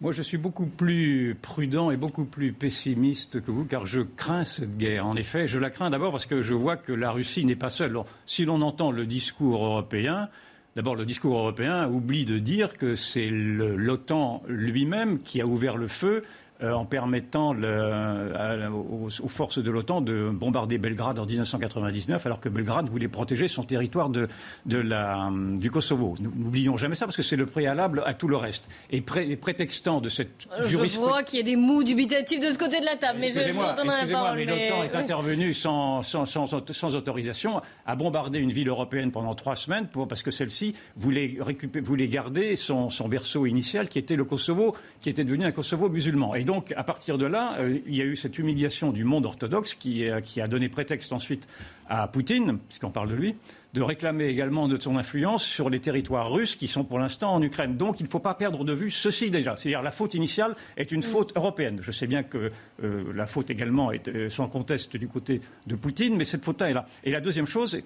Moi, 0.01 0.11
je 0.11 0.21
suis 0.21 0.37
beaucoup 0.37 0.65
plus 0.65 1.37
prudent 1.41 1.91
et 1.91 1.97
beaucoup 1.97 2.25
plus 2.25 2.51
pessimiste 2.51 3.41
que 3.41 3.51
vous, 3.51 3.65
car 3.65 3.85
je 3.85 4.01
crains 4.01 4.43
cette 4.43 4.77
guerre. 4.77 5.07
En 5.07 5.15
effet, 5.15 5.47
je 5.47 5.59
la 5.59 5.69
crains 5.69 5.89
d'abord 5.89 6.11
parce 6.11 6.25
que 6.25 6.41
je 6.41 6.53
vois 6.53 6.75
que 6.75 6.91
la 6.91 7.11
Russie 7.11 7.45
n'est 7.45 7.55
pas 7.55 7.69
seule. 7.69 7.97
si 8.25 8.43
l'on 8.45 8.61
entend 8.61 8.91
le 8.91 9.05
discours 9.05 9.63
européen, 9.63 10.29
D'abord, 10.75 10.95
le 10.95 11.05
discours 11.05 11.37
européen 11.37 11.87
oublie 11.87 12.25
de 12.25 12.39
dire 12.39 12.73
que 12.73 12.95
c'est 12.95 13.29
l'OTAN 13.29 14.41
lui-même 14.47 15.19
qui 15.19 15.39
a 15.39 15.45
ouvert 15.45 15.77
le 15.77 15.87
feu 15.87 16.23
en 16.71 16.85
permettant 16.85 17.55
aux, 17.55 19.09
forces 19.27 19.59
de 19.59 19.71
l'OTAN 19.71 20.01
de 20.01 20.29
bombarder 20.29 20.77
Belgrade 20.77 21.19
en 21.19 21.25
1999, 21.25 22.25
alors 22.25 22.39
que 22.39 22.49
Belgrade 22.49 22.89
voulait 22.89 23.07
protéger 23.07 23.47
son 23.47 23.63
territoire 23.63 24.09
de, 24.09 24.27
la, 24.65 25.29
du 25.31 25.71
Kosovo. 25.71 26.15
N'oublions 26.19 26.77
jamais 26.77 26.95
ça, 26.95 27.05
parce 27.05 27.17
que 27.17 27.23
c'est 27.23 27.35
le 27.35 27.45
préalable 27.45 28.03
à 28.05 28.13
tout 28.13 28.27
le 28.27 28.37
reste. 28.37 28.69
Et 28.91 29.01
prétextant 29.01 29.99
de 30.01 30.09
cette 30.09 30.47
jurisprudence... 30.61 30.93
Je 30.93 30.99
vois 30.99 31.23
qu'il 31.23 31.39
y 31.39 31.41
a 31.41 31.45
des 31.45 31.55
mots 31.55 31.83
dubitatifs 31.83 32.39
de 32.39 32.49
ce 32.49 32.57
côté 32.57 32.79
de 32.79 32.85
la 32.85 32.95
table, 32.95 33.19
mais 33.19 33.31
je 33.31 33.39
vous 33.51 33.61
Excusez-moi, 33.63 34.33
mais 34.35 34.45
l'OTAN 34.45 34.83
est 34.83 34.95
intervenu 34.95 35.53
sans, 35.53 36.01
sans, 36.01 36.25
sans, 36.25 36.95
autorisation 36.95 37.61
à 37.85 37.95
bombarder 37.95 38.39
une 38.39 38.51
ville 38.51 38.69
européenne 38.69 39.11
pendant 39.11 39.35
trois 39.35 39.55
semaines, 39.55 39.87
pour, 39.87 40.07
parce 40.07 40.23
que 40.23 40.31
celle-ci 40.31 40.75
voulait, 40.95 41.37
voulait 41.81 42.07
garder 42.07 42.55
son, 42.55 42.89
son 42.89 43.07
berceau 43.07 43.45
initial, 43.45 43.89
qui 43.89 43.99
était 43.99 44.15
le 44.15 44.25
Kosovo, 44.25 44.75
qui 45.01 45.09
était 45.09 45.23
devenu 45.23 45.45
un 45.45 45.51
Kosovo 45.51 45.89
musulman. 45.89 46.35
Et 46.35 46.43
donc, 46.43 46.52
à 46.75 46.83
partir 46.83 47.17
de 47.17 47.25
là, 47.25 47.55
euh, 47.59 47.79
il 47.85 47.95
y 47.95 48.01
a 48.01 48.05
eu 48.05 48.15
cette 48.15 48.37
humiliation 48.37 48.91
du 48.91 49.03
monde 49.03 49.25
orthodoxe 49.25 49.75
qui, 49.75 50.07
euh, 50.07 50.21
qui 50.21 50.41
a 50.41 50.47
donné 50.47 50.69
prétexte 50.69 51.13
ensuite 51.13 51.47
à 51.87 52.07
Poutine, 52.07 52.59
puisqu'on 52.67 52.89
parle 52.89 53.09
de 53.09 53.15
lui, 53.15 53.35
de 53.73 53.81
réclamer 53.81 54.25
également 54.25 54.67
de 54.67 54.79
son 54.79 54.97
influence 54.97 55.43
sur 55.43 55.69
les 55.69 55.79
territoires 55.79 56.31
russes 56.31 56.55
qui 56.55 56.67
sont 56.67 56.83
pour 56.83 56.99
l'instant 56.99 57.33
en 57.33 57.41
Ukraine. 57.41 57.77
Donc 57.77 57.99
il 57.99 58.03
ne 58.03 58.09
faut 58.09 58.19
pas 58.19 58.33
perdre 58.33 58.63
de 58.63 58.73
vue 58.73 58.91
ceci 58.91 59.29
déjà. 59.29 59.55
C'est-à-dire 59.55 59.81
la 59.81 59.91
faute 59.91 60.13
initiale 60.13 60.55
est 60.77 60.91
une 60.91 61.03
faute 61.03 61.33
européenne. 61.35 61.79
Je 61.81 61.91
sais 61.91 62.07
bien 62.07 62.23
que 62.23 62.51
euh, 62.83 63.03
la 63.13 63.25
faute 63.25 63.49
également 63.49 63.91
est 63.91 64.29
sans 64.29 64.47
conteste 64.47 64.97
du 64.97 65.07
côté 65.07 65.41
de 65.67 65.75
Poutine, 65.75 66.15
mais 66.15 66.25
cette 66.25 66.43
faute-là 66.43 66.69
est 66.69 66.73
là. 66.73 66.87
Et 67.03 67.11
la 67.11 67.21
deuxième 67.21 67.47
chose, 67.47 67.77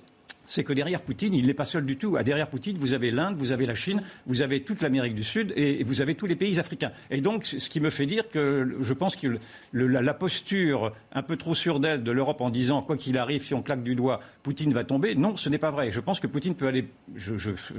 c'est 0.48 0.64
que 0.64 0.74
derrière 0.74 1.02
Poutine, 1.02 1.34
il 1.34 1.46
n'est 1.46 1.54
pas 1.54 1.66
seul 1.66 1.86
du 1.86 1.98
tout. 1.98 2.16
Ah, 2.18 2.24
derrière 2.24 2.48
Poutine, 2.48 2.78
vous 2.80 2.94
avez 2.94 3.12
l'Inde, 3.12 3.36
vous 3.38 3.52
avez 3.52 3.66
la 3.66 3.76
Chine, 3.76 4.02
vous 4.26 4.42
avez 4.42 4.62
toute 4.64 4.82
l'Amérique 4.82 5.14
du 5.14 5.24
Sud 5.24 5.54
et 5.56 5.84
vous 5.84 6.02
avez 6.02 6.16
tous 6.16 6.26
les 6.26 6.36
pays 6.36 6.60
africains. 6.60 6.92
Et 7.12 7.22
donc, 7.22 7.46
ce 7.46 7.70
qui 7.70 7.80
me 7.80 7.90
fait 7.90 8.06
dire 8.06 8.30
que 8.30 8.78
je 8.82 8.94
pense 8.94 9.16
que 9.16 9.38
la, 9.74 10.14
posture 10.14 10.94
un 11.14 11.22
peu 11.22 11.36
trop 11.36 11.54
sûre 11.54 11.80
d'elle 11.80 12.04
de 12.04 12.12
l'Europe 12.12 12.42
en 12.42 12.50
disant 12.50 12.82
quoi 12.82 12.98
qu'il 12.98 13.18
arrive, 13.18 13.46
si 13.46 13.54
on 13.54 13.62
claque 13.62 13.84
du 13.84 13.94
doigt, 13.94 14.20
Poutine 14.42 14.74
va 14.74 14.84
tomber, 14.84 15.14
non, 15.14 15.36
ce 15.36 15.50
n'est 15.50 15.58
pas 15.58 15.72
vrai. 15.72 15.92
Je 15.92 16.00
pense 16.00 16.20
que 16.20 16.28
Poutine 16.28 16.56
peut 16.56 16.68
aller. 16.68 16.88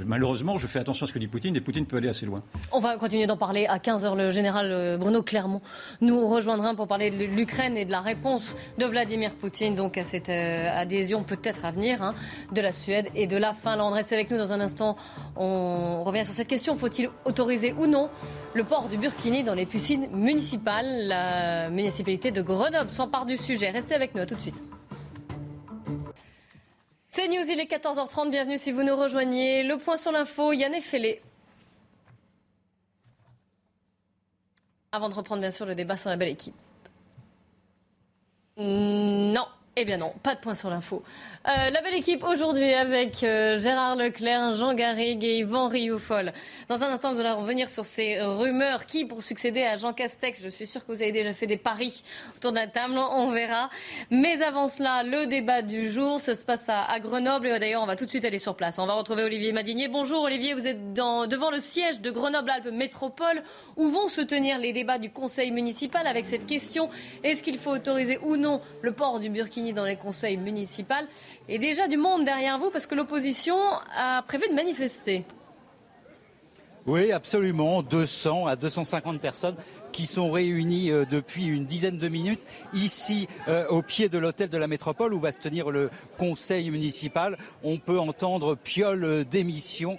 malheureusement, 0.06 0.58
je 0.58 0.66
fais 0.66 0.78
attention 0.78 1.04
à 1.04 1.08
ce 1.08 1.12
que 1.12 1.18
dit 1.18 1.26
Poutine 1.26 1.56
et 1.56 1.60
Poutine 1.60 1.86
peut 1.86 1.96
aller 1.96 2.08
assez 2.08 2.26
loin. 2.26 2.42
On 2.72 2.80
va 2.80 2.96
continuer 2.96 3.26
d'en 3.26 3.36
parler 3.38 3.66
à 3.66 3.78
15h. 3.78 4.16
Le 4.16 4.30
général 4.30 4.70
euh, 4.70 4.96
Bruno 4.98 5.22
Clermont 5.22 5.62
nous 6.00 6.28
rejoindra 6.28 6.74
pour 6.74 6.86
parler 6.86 7.10
de 7.10 7.24
l'Ukraine 7.24 7.76
et 7.76 7.84
de 7.84 7.90
la 7.90 8.00
réponse 8.00 8.54
de 8.76 8.84
Vladimir 8.84 9.34
Poutine 9.34 9.74
donc 9.74 9.96
à 9.96 10.04
cette 10.04 10.28
euh, 10.28 10.70
adhésion 10.70 11.22
peut-être 11.22 11.64
à 11.64 11.70
venir 11.70 12.02
hein, 12.02 12.14
la 12.60 12.72
Suède 12.72 13.10
et 13.14 13.26
de 13.26 13.36
la 13.36 13.54
Finlande. 13.54 13.94
Restez 13.94 14.14
avec 14.14 14.30
nous 14.30 14.38
dans 14.38 14.52
un 14.52 14.60
instant. 14.60 14.96
On 15.36 16.04
revient 16.04 16.24
sur 16.24 16.34
cette 16.34 16.48
question. 16.48 16.76
Faut-il 16.76 17.10
autoriser 17.24 17.72
ou 17.72 17.86
non 17.86 18.10
le 18.54 18.64
port 18.64 18.88
du 18.88 18.96
Burkini 18.96 19.44
dans 19.44 19.54
les 19.54 19.66
piscines 19.66 20.08
municipales? 20.10 21.08
La 21.08 21.70
municipalité 21.70 22.30
de 22.30 22.42
Grenoble 22.42 22.90
s'empare 22.90 23.26
du 23.26 23.36
sujet. 23.36 23.70
Restez 23.70 23.94
avec 23.94 24.14
nous. 24.14 24.22
À 24.22 24.26
tout 24.26 24.34
de 24.34 24.40
suite. 24.40 24.62
C'est 27.08 27.26
News, 27.28 27.44
il 27.48 27.58
est 27.58 27.70
14h30. 27.70 28.30
Bienvenue 28.30 28.58
si 28.58 28.70
vous 28.70 28.82
nous 28.82 28.94
rejoignez. 28.94 29.62
Le 29.64 29.76
point 29.76 29.96
sur 29.96 30.12
l'info, 30.12 30.52
Yann 30.52 30.74
Effelé. 30.74 31.20
Avant 34.92 35.08
de 35.08 35.14
reprendre 35.14 35.40
bien 35.40 35.50
sûr 35.50 35.66
le 35.66 35.74
débat 35.74 35.96
sur 35.96 36.10
la 36.10 36.16
belle 36.16 36.30
équipe. 36.30 36.54
Non, 38.56 39.46
eh 39.80 39.84
bien 39.84 39.96
non, 39.96 40.12
pas 40.22 40.34
de 40.34 40.40
point 40.40 40.54
sur 40.54 40.70
l'info. 40.70 41.02
Euh, 41.46 41.70
la 41.70 41.80
belle 41.80 41.94
équipe 41.94 42.24
aujourd'hui 42.24 42.74
avec 42.74 43.22
euh, 43.22 43.60
Gérard 43.60 43.96
Leclerc, 43.96 44.52
Jean 44.52 44.74
Garrigue 44.74 45.24
et 45.24 45.38
Yvan 45.38 45.68
Rioufol. 45.68 46.32
Dans 46.68 46.82
un 46.82 46.88
instant, 46.88 47.14
nous 47.14 47.20
allons 47.20 47.40
revenir 47.40 47.70
sur 47.70 47.84
ces 47.84 48.20
rumeurs. 48.20 48.86
Qui 48.86 49.04
pour 49.04 49.22
succéder 49.22 49.62
à 49.62 49.76
Jean 49.76 49.92
Castex 49.92 50.42
Je 50.42 50.48
suis 50.48 50.66
sûr 50.66 50.84
que 50.84 50.92
vous 50.92 51.00
avez 51.00 51.12
déjà 51.12 51.32
fait 51.32 51.46
des 51.46 51.56
paris 51.56 52.02
autour 52.36 52.52
de 52.52 52.56
la 52.56 52.66
table, 52.66 52.98
on 52.98 53.30
verra. 53.30 53.70
Mais 54.10 54.42
avant 54.42 54.66
cela, 54.66 55.02
le 55.04 55.26
débat 55.26 55.62
du 55.62 55.88
jour, 55.88 56.20
ça 56.20 56.34
se 56.34 56.44
passe 56.44 56.68
à, 56.68 56.98
Grenoble. 57.00 57.46
Et 57.46 57.58
d'ailleurs, 57.58 57.82
on 57.82 57.86
va 57.86 57.96
tout 57.96 58.04
de 58.04 58.10
suite 58.10 58.24
aller 58.24 58.38
sur 58.38 58.56
place. 58.56 58.78
On 58.78 58.86
va 58.86 58.94
retrouver 58.94 59.22
Olivier 59.22 59.52
Madinier. 59.52 59.88
Bonjour 59.88 60.22
Olivier, 60.22 60.54
vous 60.54 60.66
êtes 60.66 60.92
devant 60.92 61.50
le 61.50 61.60
siège 61.60 62.00
de 62.00 62.10
Grenoble-Alpes 62.10 62.72
Métropole 62.72 63.42
où 63.76 63.88
vont 63.88 64.08
se 64.08 64.20
tenir 64.20 64.58
les 64.58 64.72
débats 64.72 64.98
du 64.98 65.10
conseil 65.10 65.50
municipal 65.50 66.06
avec 66.06 66.26
cette 66.26 66.46
question 66.46 66.90
est-ce 67.22 67.42
qu'il 67.42 67.58
faut 67.58 67.70
autoriser 67.70 68.18
ou 68.22 68.36
non 68.36 68.60
le 68.82 68.92
port 68.92 69.20
du 69.20 69.30
burkini 69.30 69.67
dans 69.72 69.84
les 69.84 69.96
conseils 69.96 70.36
municipaux 70.36 70.94
et 71.48 71.58
déjà 71.58 71.88
du 71.88 71.96
monde 71.96 72.24
derrière 72.24 72.58
vous 72.58 72.70
parce 72.70 72.86
que 72.86 72.94
l'opposition 72.94 73.56
a 73.96 74.22
prévu 74.22 74.48
de 74.48 74.54
manifester. 74.54 75.24
Oui, 76.86 77.12
absolument. 77.12 77.82
200 77.82 78.46
à 78.46 78.56
250 78.56 79.20
personnes 79.20 79.56
qui 79.92 80.06
sont 80.06 80.30
réunis 80.30 80.90
euh, 80.90 81.04
depuis 81.04 81.46
une 81.46 81.66
dizaine 81.66 81.98
de 81.98 82.08
minutes 82.08 82.42
ici 82.72 83.28
euh, 83.48 83.66
au 83.68 83.82
pied 83.82 84.08
de 84.08 84.18
l'hôtel 84.18 84.48
de 84.48 84.58
la 84.58 84.66
métropole 84.66 85.14
où 85.14 85.20
va 85.20 85.32
se 85.32 85.38
tenir 85.38 85.70
le 85.70 85.90
conseil 86.18 86.70
municipal. 86.70 87.36
On 87.62 87.78
peut 87.78 87.98
entendre 87.98 88.54
piole 88.54 89.04
euh, 89.04 89.24
démission 89.24 89.98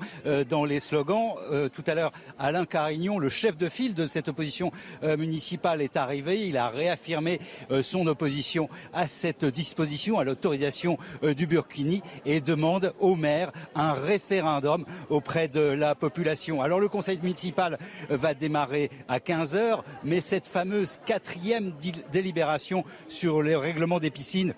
dans 0.49 0.65
les 0.65 0.79
slogans. 0.79 1.35
Tout 1.73 1.83
à 1.87 1.95
l'heure, 1.95 2.11
Alain 2.37 2.65
Carignon, 2.65 3.19
le 3.19 3.29
chef 3.29 3.57
de 3.57 3.69
file 3.69 3.93
de 3.93 4.07
cette 4.07 4.29
opposition 4.29 4.71
municipale, 5.03 5.81
est 5.81 5.97
arrivé. 5.97 6.47
Il 6.47 6.57
a 6.57 6.69
réaffirmé 6.69 7.39
son 7.81 8.07
opposition 8.07 8.69
à 8.93 9.07
cette 9.07 9.45
disposition, 9.45 10.19
à 10.19 10.23
l'autorisation 10.23 10.97
du 11.23 11.47
Burkini 11.47 12.01
et 12.25 12.41
demande 12.41 12.93
au 12.99 13.15
maire 13.15 13.51
un 13.75 13.93
référendum 13.93 14.85
auprès 15.09 15.47
de 15.47 15.61
la 15.61 15.95
population. 15.95 16.61
Alors 16.61 16.79
le 16.79 16.89
conseil 16.89 17.19
municipal 17.21 17.77
va 18.09 18.33
démarrer 18.33 18.89
à 19.07 19.19
15 19.19 19.55
heures 19.55 19.83
mais 20.03 20.21
cette 20.21 20.47
fameuse 20.47 20.99
quatrième 21.05 21.73
délibération 22.11 22.83
sur 23.07 23.41
le 23.41 23.57
règlement 23.57 23.99
des 23.99 24.11
piscines 24.11 24.53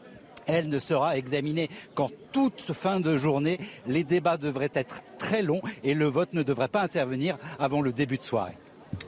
elle 0.48 0.70
ne 0.70 0.80
sera 0.80 1.18
examinée 1.18 1.70
qu'en 1.96 2.10
toute 2.32 2.74
fin 2.74 3.00
de 3.00 3.16
journée. 3.16 3.60
Les 3.88 4.04
débats 4.04 4.38
devraient 4.38 4.72
être 4.74 5.02
très 5.18 5.42
longs 5.42 5.62
et 5.84 5.94
le 5.94 6.06
vote 6.06 6.34
ne 6.34 6.44
devrait 6.44 6.68
pas 6.68 6.82
intervenir 6.82 7.38
avant 7.60 7.82
le 7.82 7.92
début 7.94 8.18
de 8.18 8.24
soirée. 8.24 8.58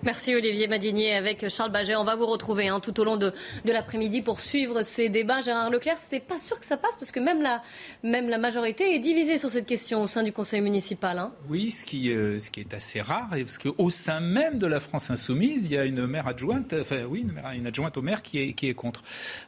Merci 0.04 0.36
Olivier 0.36 0.68
Madinier 0.68 1.14
avec 1.14 1.48
Charles 1.48 1.72
Baget. 1.72 1.96
On 1.96 2.04
va 2.04 2.16
vous 2.18 2.26
retrouver 2.26 2.68
hein, 2.68 2.82
tout 2.82 3.00
au 3.00 3.06
long 3.06 3.16
de, 3.16 3.32
l'après-midi 3.66 4.22
pour 4.22 4.42
suivre 4.42 4.82
ces 4.82 5.08
débats. 5.08 5.40
Gérard 5.40 5.70
Leclerc, 5.70 5.96
c'est 5.98 6.20
pas 6.20 6.38
sûr 6.38 6.60
que 6.60 6.66
ça 6.66 6.76
passe 6.76 6.96
parce 7.00 7.12
que 7.12 7.22
même 7.22 7.42
la, 7.42 7.64
même 8.04 8.28
la 8.28 8.38
majorité 8.38 8.96
est 8.96 9.00
divisée 9.00 9.38
sur 9.38 9.50
cette 9.50 9.66
question 9.66 10.02
au 10.02 10.08
sein 10.08 10.24
du 10.24 10.34
conseil 10.34 10.60
municipal. 10.60 11.20
Hein. 11.20 11.32
Oui, 11.48 11.72
ce 11.72 11.86
qui, 11.86 12.12
euh, 12.12 12.40
ce 12.40 12.52
qui 12.52 12.60
est 12.60 12.74
assez 12.74 13.00
rare, 13.00 13.30
parce 13.30 13.58
qu'au 13.58 13.90
sein 13.90 14.20
même 14.20 14.60
de 14.60 14.68
la 14.68 14.82
France 14.82 15.10
insoumise, 15.10 15.66
il 15.66 15.72
y 15.72 15.78
a 15.78 15.86
une 15.86 16.06
maire 16.06 16.28
adjointe, 16.28 16.76
enfin 16.80 17.04
oui, 17.08 17.26
une, 17.56 17.66
adjointe 17.66 17.96
au 17.96 18.02
maire 18.02 18.22
qui 18.22 18.40
est, 18.40 18.54
qui 18.54 18.68
est 18.68 18.74
contre. 18.74 19.04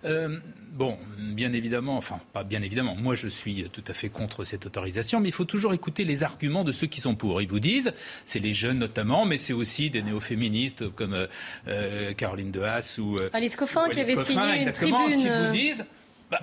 Euh, 0.06 0.40
bon, 0.72 0.98
bien 1.18 1.52
évidemment, 1.52 1.98
enfin 1.98 2.20
pas 2.32 2.46
bien 2.46 2.62
évidemment, 2.62 2.96
moi 2.96 3.16
je 3.16 3.28
suis 3.28 3.68
tout 3.74 3.84
à 3.88 3.94
fait 3.94 4.10
contre 4.10 4.46
cette 4.46 4.66
autorisation, 4.66 5.20
mais 5.20 5.30
il 5.30 5.34
faut 5.34 5.46
toujours 5.46 5.74
écouter 5.74 6.06
les 6.06 6.24
arguments 6.24 6.64
de 6.64 6.72
ceux 6.72 6.88
qui 6.88 7.02
sont 7.02 7.16
pour. 7.16 7.42
Ils 7.42 7.48
vous 7.48 7.60
disent, 7.60 7.94
c'est 8.26 8.40
les 8.40 8.54
jeunes 8.54 8.80
notamment, 8.80 9.26
mais 9.26 9.38
c'est 9.38 9.54
aussi 9.54 9.90
des 9.90 10.02
néo-féministes 10.26 10.90
comme 10.96 11.14
euh, 11.14 11.28
euh, 11.68 12.14
Caroline 12.14 12.52
de 12.52 12.62
Haas 12.62 12.98
ou 13.00 13.18
euh, 13.18 13.30
Alice 13.34 13.56
Coffin 13.56 13.90
qui 13.90 14.00
avait 14.00 14.24
signé 14.24 14.64
une 14.64 14.72
tribune. 14.72 15.18
qui 15.18 15.28
vous 15.30 15.52
disent 15.52 15.86
bah, 16.32 16.42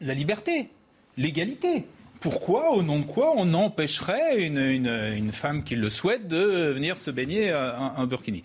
la 0.00 0.14
liberté, 0.14 0.68
l'égalité 1.16 1.84
pourquoi, 2.20 2.70
au 2.70 2.84
nom 2.84 3.00
de 3.00 3.04
quoi, 3.04 3.32
on 3.36 3.52
empêcherait 3.52 4.38
une, 4.38 4.56
une, 4.56 5.32
femme 5.32 5.64
qui 5.64 5.74
le 5.74 5.90
souhaite 5.90 6.28
de 6.28 6.70
venir 6.72 6.96
se 6.96 7.10
baigner 7.10 7.52
en 7.52 8.06
burkini? 8.06 8.44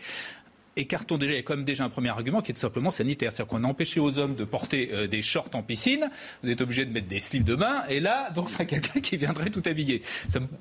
Écartons 0.78 1.18
déjà, 1.18 1.34
il 1.34 1.38
y 1.38 1.40
a 1.40 1.44
quand 1.44 1.56
même 1.56 1.66
déjà 1.66 1.84
un 1.84 1.90
premier 1.90 2.10
argument 2.10 2.42
qui 2.42 2.52
est 2.52 2.54
tout 2.54 2.62
simplement 2.62 2.92
sanitaire. 2.92 3.32
C'est-à-dire 3.32 3.50
qu'on 3.50 3.64
a 3.64 3.68
empêché 3.68 4.00
aux 4.00 4.18
hommes 4.20 4.36
de 4.36 4.46
porter 4.46 4.90
euh, 4.94 5.08
des 5.08 5.22
shorts 5.22 5.50
en 5.54 5.64
piscine, 5.64 6.10
vous 6.44 6.50
êtes 6.50 6.62
obligé 6.62 6.86
de 6.86 6.92
mettre 6.92 7.08
des 7.08 7.20
slips 7.20 7.44
de 7.44 7.56
bain, 7.56 7.84
et 7.90 8.00
là, 8.00 8.30
donc, 8.32 8.50
ce 8.50 8.54
serait 8.54 8.68
quelqu'un 8.68 9.00
qui 9.00 9.18
viendrait 9.18 9.50
tout 9.50 9.64
habillé. 9.66 10.02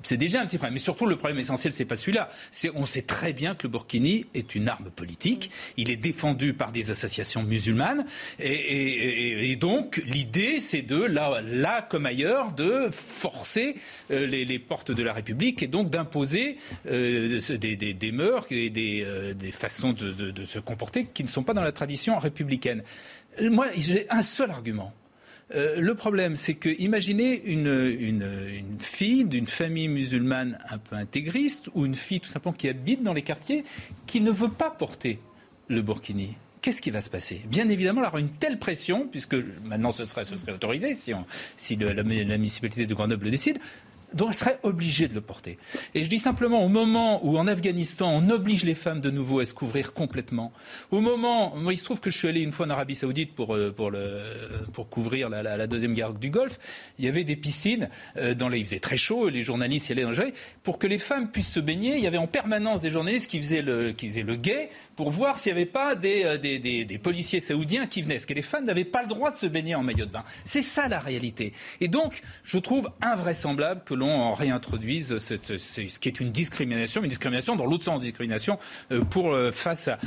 C'est 0.03 0.17
déjà 0.17 0.41
un 0.41 0.45
petit 0.45 0.57
problème. 0.57 0.73
Mais 0.73 0.79
surtout, 0.79 1.05
le 1.05 1.15
problème 1.15 1.39
essentiel, 1.39 1.73
c'est 1.73 1.85
pas 1.85 1.95
celui-là. 1.95 2.29
On 2.75 2.85
sait 2.85 3.03
très 3.03 3.33
bien 3.33 3.55
que 3.55 3.63
le 3.63 3.69
burkini 3.69 4.25
est 4.33 4.55
une 4.55 4.69
arme 4.69 4.89
politique. 4.89 5.51
Il 5.77 5.89
est 5.89 5.95
défendu 5.97 6.53
par 6.53 6.71
des 6.71 6.91
associations 6.91 7.43
musulmanes. 7.43 8.05
Et, 8.39 9.55
donc, 9.55 10.01
l'idée, 10.05 10.59
c'est 10.59 10.81
de, 10.81 11.01
là, 11.01 11.41
là 11.41 11.81
comme 11.81 12.05
ailleurs, 12.05 12.51
de 12.51 12.89
forcer 12.91 13.75
euh, 14.11 14.25
les, 14.25 14.59
portes 14.59 14.91
de 14.91 15.03
la 15.03 15.13
République 15.13 15.61
et 15.63 15.67
donc 15.67 15.89
d'imposer 15.89 16.57
euh, 16.87 17.39
des, 17.57 18.11
mœurs 18.11 18.47
et 18.51 18.69
des 18.69 19.51
façons 19.51 19.93
de 19.93 20.06
de, 20.13 20.45
se 20.45 20.59
comporter 20.59 21.05
qui 21.05 21.23
ne 21.23 21.27
sont 21.27 21.43
pas 21.43 21.53
dans 21.53 21.61
la 21.61 21.71
tradition 21.71 22.17
républicaine. 22.19 22.83
Moi, 23.41 23.67
j'ai 23.77 24.09
un 24.09 24.21
seul 24.21 24.51
argument. 24.51 24.93
Euh, 25.55 25.79
le 25.79 25.95
problème, 25.95 26.35
c'est 26.35 26.55
que 26.55 26.69
imaginez 26.79 27.41
une, 27.45 27.67
une, 27.67 28.77
fille 28.79 29.23
d'une 29.23 29.47
famille 29.47 29.87
musulmane 29.87 30.57
un 30.69 30.77
peu 30.77 30.95
intégriste 30.95 31.69
ou 31.73 31.85
une 31.85 31.95
fille 31.95 32.19
tout 32.19 32.29
simplement 32.29 32.53
qui 32.53 32.67
habite 32.67 33.01
dans 33.01 33.13
les 33.13 33.21
quartiers 33.21 33.63
qui 34.07 34.19
ne 34.19 34.31
veut 34.31 34.51
pas 34.51 34.69
porter 34.69 35.19
le 35.69 35.81
burkini. 35.81 36.35
Qu'est-ce 36.61 36.81
qui 36.81 36.91
va 36.91 37.01
se 37.01 37.09
passer? 37.09 37.41
Bien 37.47 37.69
évidemment, 37.69 38.01
il 38.01 38.07
aura 38.07 38.19
une 38.19 38.31
telle 38.31 38.59
pression, 38.59 39.07
puisque 39.09 39.35
maintenant 39.63 39.93
ce 39.93 40.03
serait, 40.03 40.25
ce 40.25 40.35
serait 40.35 40.51
autorisé 40.51 40.95
si, 40.95 41.13
si 41.55 41.75
la, 41.77 41.93
la, 41.93 42.03
municipalité 42.03 42.85
de 42.85 42.93
Grenoble 42.93 43.25
le 43.25 43.31
décide, 43.31 43.59
dont 44.13 44.29
elle 44.29 44.35
serait 44.35 44.59
obligée 44.63 45.07
de 45.07 45.13
le 45.13 45.21
porter. 45.21 45.57
Et 45.95 46.03
je 46.03 46.09
dis 46.09 46.19
simplement, 46.19 46.63
au 46.63 46.69
moment 46.69 47.25
où 47.25 47.37
en 47.37 47.47
Afghanistan, 47.47 48.09
on 48.09 48.29
oblige 48.29 48.63
les 48.63 48.75
femmes 48.75 49.01
de 49.01 49.09
nouveau 49.09 49.39
à 49.39 49.45
se 49.45 49.53
couvrir 49.53 49.93
complètement, 49.93 50.51
au 50.91 51.01
moment, 51.01 51.55
moi 51.55 51.73
il 51.73 51.77
se 51.77 51.83
trouve 51.83 51.99
que 51.99 52.11
je 52.11 52.17
suis 52.17 52.27
allé 52.27 52.41
une 52.41 52.51
fois 52.51 52.65
en 52.65 52.69
Arabie 52.69 52.95
Saoudite 52.95 53.35
pour, 53.35 53.55
euh, 53.55 53.71
pour, 53.71 53.91
pour 54.73 54.89
couvrir 54.89 55.29
la, 55.29 55.67
deuxième 55.67 55.93
guerre 55.93 56.13
du 56.13 56.29
Golfe, 56.29 56.59
il 56.99 57.05
y 57.05 57.07
avait 57.07 57.23
des 57.23 57.35
piscines, 57.35 57.89
euh, 58.17 58.33
dans 58.33 58.49
les, 58.49 58.59
il 58.59 58.65
faisait 58.65 58.79
très 58.79 58.97
chaud, 58.97 59.29
les 59.29 59.43
journalistes 59.43 59.89
y 59.89 59.91
allaient 59.93 60.03
dans 60.03 60.11
le 60.11 60.17
pour 60.63 60.79
que 60.79 60.87
les 60.87 60.97
femmes 60.97 61.29
puissent 61.31 61.51
se 61.51 61.59
baigner, 61.59 61.95
il 61.95 62.03
y 62.03 62.07
avait 62.07 62.17
en 62.17 62.27
permanence 62.27 62.81
des 62.81 62.91
journalistes 62.91 63.29
qui 63.29 63.39
faisaient 63.39 63.61
le, 63.61 63.91
qui 63.91 64.07
faisaient 64.07 64.23
le 64.23 64.35
guet 64.35 64.69
pour 64.95 65.11
voir 65.11 65.37
s'il 65.37 65.53
n'y 65.53 65.61
avait 65.61 65.69
pas 65.69 65.93
euh, 65.93 66.37
des, 66.37 66.59
des, 66.59 66.85
des, 66.85 66.97
policiers 66.97 67.39
saoudiens 67.39 67.87
qui 67.87 68.01
venaient. 68.01 68.15
Parce 68.15 68.25
que 68.25 68.33
les 68.33 68.41
femmes 68.41 68.65
n'avaient 68.65 68.83
pas 68.83 69.03
le 69.03 69.07
droit 69.07 69.31
de 69.31 69.37
se 69.37 69.45
baigner 69.45 69.75
en 69.75 69.83
maillot 69.83 70.05
de 70.05 70.11
bain. 70.11 70.23
C'est 70.43 70.61
ça 70.61 70.87
la 70.87 70.99
réalité. 70.99 71.53
Et 71.79 71.87
donc, 71.87 72.21
je 72.43 72.57
trouve 72.57 72.89
invraisemblable 73.01 73.83
que 73.85 73.93
l'on 73.97 74.33
réintroduise 74.33 75.17
cette, 75.17 75.57
ce 75.57 75.99
qui 75.99 76.09
est 76.09 76.19
une 76.19 76.31
discrimination, 76.31 77.03
une 77.03 77.09
discrimination 77.09 77.55
dans 77.55 77.65
l'autre 77.65 77.83
sens, 77.83 78.01
discrimination 78.01 78.59
euh, 78.91 79.01
pour, 79.01 79.33
euh, 79.33 79.51
face 79.51 79.87
à, 79.87 79.97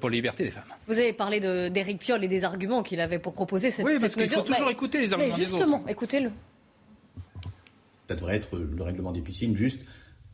pour 0.00 0.10
les 0.10 0.16
libertés 0.16 0.44
des 0.44 0.50
femmes. 0.50 0.64
Vous 0.86 0.98
avez 0.98 1.12
parlé 1.12 1.40
d'Éric 1.70 1.98
Piolle 1.98 2.24
et 2.24 2.28
des 2.28 2.44
arguments 2.44 2.82
qu'il 2.82 3.00
avait 3.00 3.18
pour 3.18 3.32
proposer 3.32 3.70
cette, 3.70 3.86
oui, 3.86 3.98
parce 4.00 4.14
qu'il 4.14 4.28
faut 4.28 4.42
toujours 4.42 4.70
écouter 4.70 5.00
les 5.00 5.12
arguments 5.12 5.36
mais 5.36 5.44
justement, 5.44 5.84
écoutez-le. 5.88 6.30
Ça 8.08 8.14
devrait 8.14 8.36
être 8.36 8.56
le 8.56 8.82
règlement 8.82 9.12
des 9.12 9.20
piscines 9.20 9.56
juste 9.56 9.86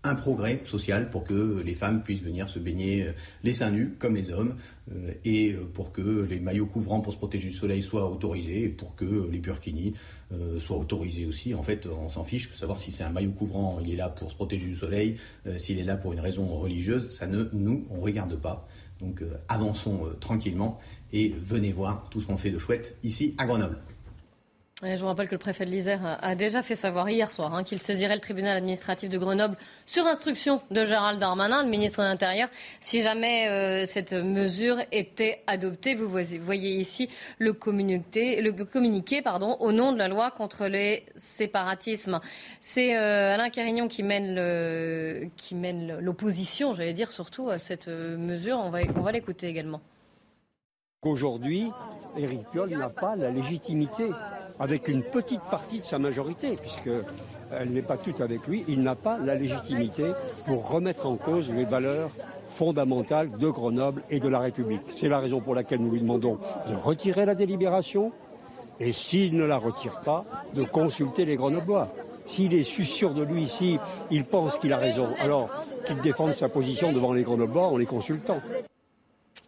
un 0.04 0.14
progrès 0.14 0.62
social 0.64 1.10
pour 1.10 1.24
que 1.24 1.62
les 1.64 1.74
femmes 1.74 2.02
puissent 2.02 2.22
venir 2.22 2.48
se 2.48 2.58
baigner 2.58 3.04
euh, 3.04 3.12
les 3.44 3.52
seins 3.52 3.70
nus 3.70 3.94
comme 3.98 4.16
les 4.16 4.30
hommes 4.30 4.56
euh, 4.90 5.12
et 5.24 5.52
euh, 5.52 5.64
pour 5.64 5.92
que 5.92 6.26
les 6.28 6.40
maillots 6.40 6.66
couvrants 6.66 7.00
pour 7.00 7.12
se 7.12 7.18
protéger 7.18 7.48
du 7.48 7.54
soleil 7.54 7.82
soient 7.82 8.10
autorisés 8.10 8.64
et 8.64 8.68
pour 8.68 8.96
que 8.96 9.28
les 9.30 9.38
burkinis 9.38 9.94
soient 10.58 10.78
autorisés 10.78 11.26
aussi. 11.26 11.54
En 11.54 11.62
fait, 11.62 11.86
on 11.86 12.08
s'en 12.08 12.24
fiche 12.24 12.50
de 12.50 12.56
savoir 12.56 12.78
si 12.78 12.90
c'est 12.90 13.04
un 13.04 13.10
maillot 13.10 13.32
couvrant, 13.32 13.80
il 13.84 13.92
est 13.92 13.96
là 13.96 14.08
pour 14.08 14.30
se 14.30 14.34
protéger 14.34 14.66
du 14.66 14.76
soleil, 14.76 15.18
s'il 15.58 15.78
est 15.78 15.84
là 15.84 15.96
pour 15.96 16.14
une 16.14 16.20
raison 16.20 16.46
religieuse, 16.46 17.10
ça 17.10 17.26
ne 17.26 17.44
nous 17.52 17.86
on 17.90 18.00
regarde 18.00 18.34
pas. 18.36 18.66
Donc 19.00 19.22
avançons 19.48 20.06
tranquillement 20.20 20.80
et 21.12 21.34
venez 21.38 21.70
voir 21.70 22.08
tout 22.08 22.22
ce 22.22 22.26
qu'on 22.26 22.38
fait 22.38 22.50
de 22.50 22.58
chouette 22.58 22.96
ici 23.02 23.34
à 23.36 23.44
Grenoble 23.44 23.76
je 24.82 24.96
vous 24.96 25.06
rappelle 25.06 25.28
que 25.28 25.34
le 25.34 25.38
préfet 25.38 25.64
de 25.64 25.70
l'Isère 25.70 26.18
a 26.20 26.34
déjà 26.34 26.60
fait 26.60 26.74
savoir 26.74 27.08
hier 27.08 27.30
soir 27.30 27.54
hein, 27.54 27.62
qu'il 27.62 27.78
saisirait 27.78 28.14
le 28.14 28.20
tribunal 28.20 28.56
administratif 28.56 29.08
de 29.08 29.16
Grenoble 29.16 29.56
sur 29.86 30.06
instruction 30.06 30.60
de 30.72 30.84
Gérald 30.84 31.20
Darmanin, 31.20 31.62
le 31.62 31.70
ministre 31.70 32.00
de 32.00 32.04
l'Intérieur, 32.04 32.48
si 32.80 33.00
jamais 33.00 33.48
euh, 33.48 33.86
cette 33.86 34.12
mesure 34.12 34.78
était 34.90 35.42
adoptée. 35.46 35.94
Vous 35.94 36.08
voyez 36.08 36.70
ici 36.70 37.08
le 37.38 37.52
communiqué, 37.52 38.42
au 39.60 39.72
nom 39.72 39.92
de 39.92 39.98
la 39.98 40.08
loi 40.08 40.32
contre 40.32 40.66
les 40.66 41.04
séparatismes. 41.14 42.20
C'est 42.60 42.96
euh, 42.96 43.34
Alain 43.34 43.50
Carignon 43.50 43.86
qui 43.86 44.02
mène, 44.02 44.34
l'opposition, 46.00 46.74
j'allais 46.74 46.92
dire, 46.92 47.12
surtout 47.12 47.50
à 47.50 47.58
cette 47.58 47.86
euh, 47.86 48.16
mesure. 48.16 48.58
On 48.58 48.70
va, 48.70 48.80
on 48.96 49.02
va 49.02 49.12
l'écouter 49.12 49.46
également. 49.46 49.80
Aujourd'hui, 51.04 51.70
Éric 52.16 52.48
Piolle 52.50 52.70
n'a 52.70 52.88
pas 52.88 53.16
la 53.16 53.30
légitimité 53.30 54.08
avec 54.58 54.88
une 54.88 55.02
petite 55.02 55.42
partie 55.50 55.80
de 55.80 55.84
sa 55.84 55.98
majorité, 55.98 56.56
puisqu'elle 56.56 57.70
n'est 57.70 57.82
pas 57.82 57.96
toute 57.96 58.20
avec 58.20 58.46
lui, 58.46 58.64
il 58.68 58.82
n'a 58.82 58.94
pas 58.94 59.18
la 59.18 59.34
légitimité 59.34 60.12
pour 60.46 60.68
remettre 60.68 61.06
en 61.06 61.16
cause 61.16 61.50
les 61.50 61.64
valeurs 61.64 62.10
fondamentales 62.48 63.30
de 63.30 63.48
Grenoble 63.48 64.02
et 64.10 64.20
de 64.20 64.28
la 64.28 64.38
République. 64.38 64.82
C'est 64.94 65.08
la 65.08 65.18
raison 65.18 65.40
pour 65.40 65.54
laquelle 65.54 65.80
nous 65.80 65.90
lui 65.90 66.00
demandons 66.00 66.38
de 66.68 66.74
retirer 66.74 67.24
la 67.24 67.34
délibération 67.34 68.12
et 68.78 68.92
s'il 68.92 69.36
ne 69.36 69.44
la 69.44 69.58
retire 69.58 70.00
pas, 70.00 70.24
de 70.54 70.64
consulter 70.64 71.24
les 71.24 71.36
Grenoblois. 71.36 71.88
S'il 72.26 72.54
est 72.54 72.62
sûr 72.62 73.14
de 73.14 73.22
lui, 73.22 73.48
s'il 73.48 73.78
il 74.10 74.24
pense 74.24 74.56
qu'il 74.58 74.72
a 74.72 74.78
raison, 74.78 75.08
alors 75.20 75.48
qu'il 75.86 76.00
défende 76.00 76.34
sa 76.34 76.48
position 76.48 76.92
devant 76.92 77.12
les 77.12 77.22
Grenoblois 77.22 77.66
en 77.66 77.76
les 77.76 77.86
consultant. 77.86 78.38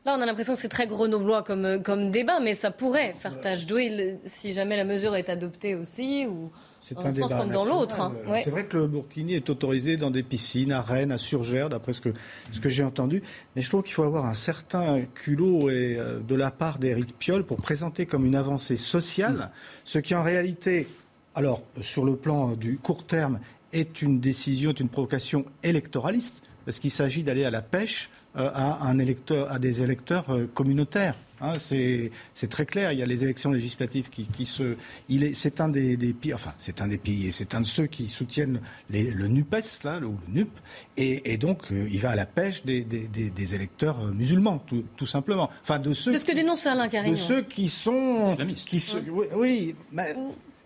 Là, 0.05 0.14
on 0.18 0.20
a 0.20 0.26
l'impression 0.26 0.55
que 0.55 0.61
c'est 0.61 0.68
très 0.68 0.87
grenoblois 0.87 1.43
comme, 1.43 1.64
euh, 1.64 1.78
comme 1.78 2.11
débat, 2.11 2.39
mais 2.39 2.55
ça 2.55 2.70
pourrait 2.70 3.14
faire 3.18 3.41
tâche 3.41 3.64
d'huile 3.64 4.18
si 4.26 4.53
jamais 4.53 4.76
la 4.76 4.85
mesure 4.85 5.16
est 5.16 5.30
adoptée 5.30 5.74
aussi, 5.74 6.26
ou 6.26 6.51
c'est 6.80 6.99
un, 6.99 7.11
sens 7.11 7.32
comme 7.32 7.49
dans 7.49 7.64
l'autre. 7.64 7.99
Hein. 8.03 8.12
C'est 8.45 8.51
vrai 8.51 8.66
que 8.66 8.76
le 8.76 8.87
burkini 8.87 9.32
est 9.32 9.49
autorisé 9.49 9.97
dans 9.97 10.11
des 10.11 10.22
piscines, 10.22 10.72
à 10.72 10.82
Rennes, 10.82 11.11
à 11.11 11.16
Surgère, 11.16 11.70
d'après 11.70 11.95
ce 11.95 12.03
que, 12.03 12.11
ce 12.53 12.61
que 12.61 12.68
j'ai 12.68 12.85
entendu. 12.85 13.22
Mais 13.57 13.62
je 13.62 13.70
trouve 13.70 13.82
qu'il 13.82 13.95
faut 13.95 14.03
avoir 14.03 14.26
un 14.26 14.35
certain 14.35 15.01
culot 15.14 15.70
et, 15.70 15.97
euh, 15.99 16.20
de 16.20 16.35
la 16.35 16.51
part 16.51 16.78
d'Éric 16.78 17.18
Piolle 17.18 17.45
pour 17.45 17.62
présenter 17.62 18.05
comme 18.05 18.26
une 18.26 18.37
avancée 18.37 18.76
sociale, 18.76 19.51
ce 19.85 19.99
qui 19.99 20.14
en 20.14 20.22
réalité, 20.22 20.87
alors 21.35 21.62
sur 21.80 22.05
le 22.05 22.16
plan 22.16 22.57
du 22.57 22.76
court 22.76 23.07
terme, 23.07 23.41
est 23.72 24.03
une 24.03 24.20
décision, 24.20 24.68
est 24.68 24.80
une 24.80 24.91
provocation 24.91 25.47
électoraliste, 25.62 26.43
parce 26.66 26.78
qu'il 26.78 26.91
s'agit 26.91 27.22
d'aller 27.22 27.45
à 27.45 27.51
la 27.51 27.62
pêche 27.62 28.11
à, 28.35 28.87
un 28.87 28.99
électeur, 28.99 29.51
à 29.51 29.59
des 29.59 29.82
électeurs 29.82 30.30
euh, 30.30 30.47
communautaires. 30.53 31.14
Hein, 31.41 31.55
c'est 31.59 32.11
très 32.49 32.64
clair. 32.64 32.93
Il 32.93 32.99
y 32.99 33.03
a 33.03 33.07
les 33.07 33.22
élections 33.22 33.51
législatives 33.51 34.09
qui, 34.09 34.26
qui 34.26 34.47
se. 34.47 34.76
C'est 35.35 35.61
un 35.61 35.68
des, 35.68 35.97
des 35.97 36.12
pires. 36.12 36.37
Enfin, 36.37 36.55
c'est 36.59 36.80
un 36.80 36.89
des 36.89 36.97
piliers. 36.97 37.32
C'est 37.32 37.55
un 37.55 37.61
de 37.61 37.66
ceux 37.66 37.87
qui 37.87 38.09
soutiennent 38.09 38.61
les, 38.89 39.11
le 39.11 39.28
Nupes, 39.28 39.57
là, 39.82 40.01
le, 40.01 40.09
NUP. 40.28 40.49
Et, 40.97 41.32
et 41.32 41.37
donc, 41.37 41.70
euh, 41.70 41.89
il 41.91 42.01
va 42.01 42.11
à 42.11 42.16
la 42.16 42.24
pêche 42.24 42.64
des, 42.64 42.82
des, 42.82 43.09
des 43.09 43.55
électeurs 43.55 44.05
musulmans, 44.14 44.59
tout, 44.59 44.85
tout, 44.97 45.07
simplement. 45.07 45.51
Enfin, 45.62 45.78
de 45.78 45.93
ceux. 45.93 46.12
C'est 46.12 46.20
ce 46.20 46.24
que 46.24 46.35
dénonce 46.35 46.66
Alain 46.66 46.89
Carignan. 46.89 47.12
De 47.12 47.18
ceux 47.18 47.43
qui 47.43 47.68
sont. 47.68 48.37
Qui 48.64 48.80
se, 48.80 48.97
oui, 48.99 49.26
oui 49.35 49.76
mais, 49.93 50.14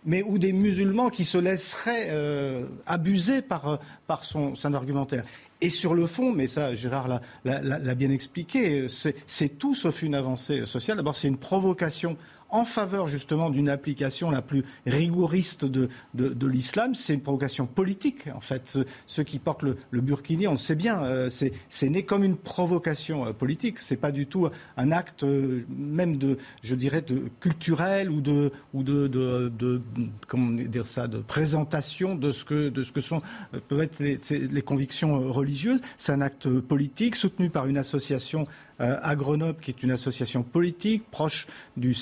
mais 0.04 0.22
ou 0.22 0.38
des 0.38 0.52
musulmans 0.52 1.10
qui 1.10 1.24
se 1.24 1.38
laisseraient 1.38 2.08
euh, 2.10 2.66
abuser 2.86 3.42
par, 3.42 3.80
par 4.06 4.24
son, 4.24 4.54
son 4.54 4.74
argumentaire. 4.74 5.24
Et 5.60 5.70
sur 5.70 5.94
le 5.94 6.06
fond, 6.06 6.32
mais 6.32 6.46
ça, 6.46 6.74
Gérard 6.74 7.20
l'a 7.44 7.94
bien 7.94 8.10
expliqué, 8.10 8.86
c'est 8.88 9.58
tout 9.58 9.74
sauf 9.74 10.02
une 10.02 10.14
avancée 10.14 10.66
sociale. 10.66 10.98
D'abord, 10.98 11.16
c'est 11.16 11.28
une 11.28 11.38
provocation 11.38 12.16
en 12.50 12.64
faveur 12.64 13.08
justement 13.08 13.50
d'une 13.50 13.68
application 13.68 14.30
la 14.30 14.42
plus 14.42 14.64
rigoriste 14.86 15.64
de, 15.64 15.88
de, 16.14 16.46
l'islam. 16.46 16.94
C'est 16.94 17.14
une 17.14 17.20
provocation 17.20 17.66
politique, 17.66 18.28
en 18.34 18.40
fait. 18.40 18.78
Ceux, 19.06 19.22
qui 19.22 19.38
portent 19.38 19.62
le, 19.62 19.76
le, 19.90 20.00
burkini, 20.00 20.46
on 20.46 20.52
le 20.52 20.56
sait 20.56 20.74
bien, 20.74 21.02
euh, 21.02 21.28
c'est 21.30 21.88
né 21.88 22.04
comme 22.04 22.24
une 22.24 22.36
provocation 22.36 23.26
euh, 23.26 23.32
politique. 23.32 23.78
C'est 23.78 23.96
pas 23.96 24.12
du 24.12 24.26
tout 24.26 24.48
un 24.76 24.92
acte 24.92 25.24
euh, 25.24 25.60
même 25.68 26.16
de, 26.16 26.38
je 26.62 26.74
dirais, 26.74 27.04
culturel 27.40 28.10
ou 28.10 28.20
de, 28.20 28.50
ou 28.72 28.82
de, 28.82 29.08
de, 29.08 29.82
comment 30.26 30.50
dire 30.52 30.86
ça, 30.86 31.06
de 31.06 31.18
présentation 31.18 32.14
de 32.14 32.32
ce 32.32 32.44
que, 32.44 32.68
de 32.68 32.82
ce 32.82 32.92
que 32.92 33.00
sont 33.00 33.22
peuvent 33.68 33.82
être 33.82 34.00
les, 34.00 34.18
les 34.30 34.62
convictions 34.62 35.30
religieuses. 35.30 35.80
C'est 35.98 36.12
un 36.12 36.20
acte 36.20 36.48
politique 36.48 37.16
soutenu 37.16 37.50
par 37.50 37.66
une 37.66 37.76
association 37.76 38.46
euh, 38.80 38.96
à 39.02 39.16
Grenoble, 39.16 39.58
qui 39.60 39.72
est 39.72 39.82
une 39.82 39.90
association 39.90 40.44
politique 40.44 41.02
proche 41.10 41.48
du 41.76 41.94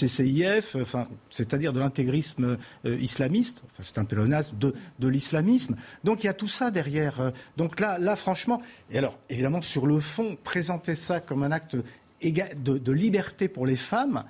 Enfin, 0.77 1.09
c'est-à-dire 1.31 1.73
de 1.73 1.81
l'intégrisme 1.81 2.57
euh, 2.85 2.99
islamiste. 2.99 3.63
Enfin, 3.67 3.83
c'est 3.83 3.99
un 3.99 4.05
pélonasme 4.05 4.57
de, 4.59 4.75
de 4.99 5.09
l'islamisme. 5.09 5.77
Donc 6.05 6.25
il 6.25 6.27
y 6.27 6.31
a 6.31 6.35
tout 6.35 6.49
ça 6.49 6.71
derrière. 6.71 7.21
Euh. 7.21 7.31
Donc 7.57 7.81
là, 7.81 7.99
là, 7.99 8.17
franchement, 8.17 8.61
et 8.91 8.99
alors 8.99 9.19
évidemment 9.31 9.61
sur 9.61 9.87
le 9.87 10.01
fond, 10.01 10.37
présenter 10.43 10.97
ça 10.97 11.21
comme 11.21 11.43
un 11.43 11.53
acte 11.53 11.77
de, 12.25 12.93
liberté 12.93 13.49
pour 13.49 13.67
les 13.67 13.77
femmes, 13.77 14.25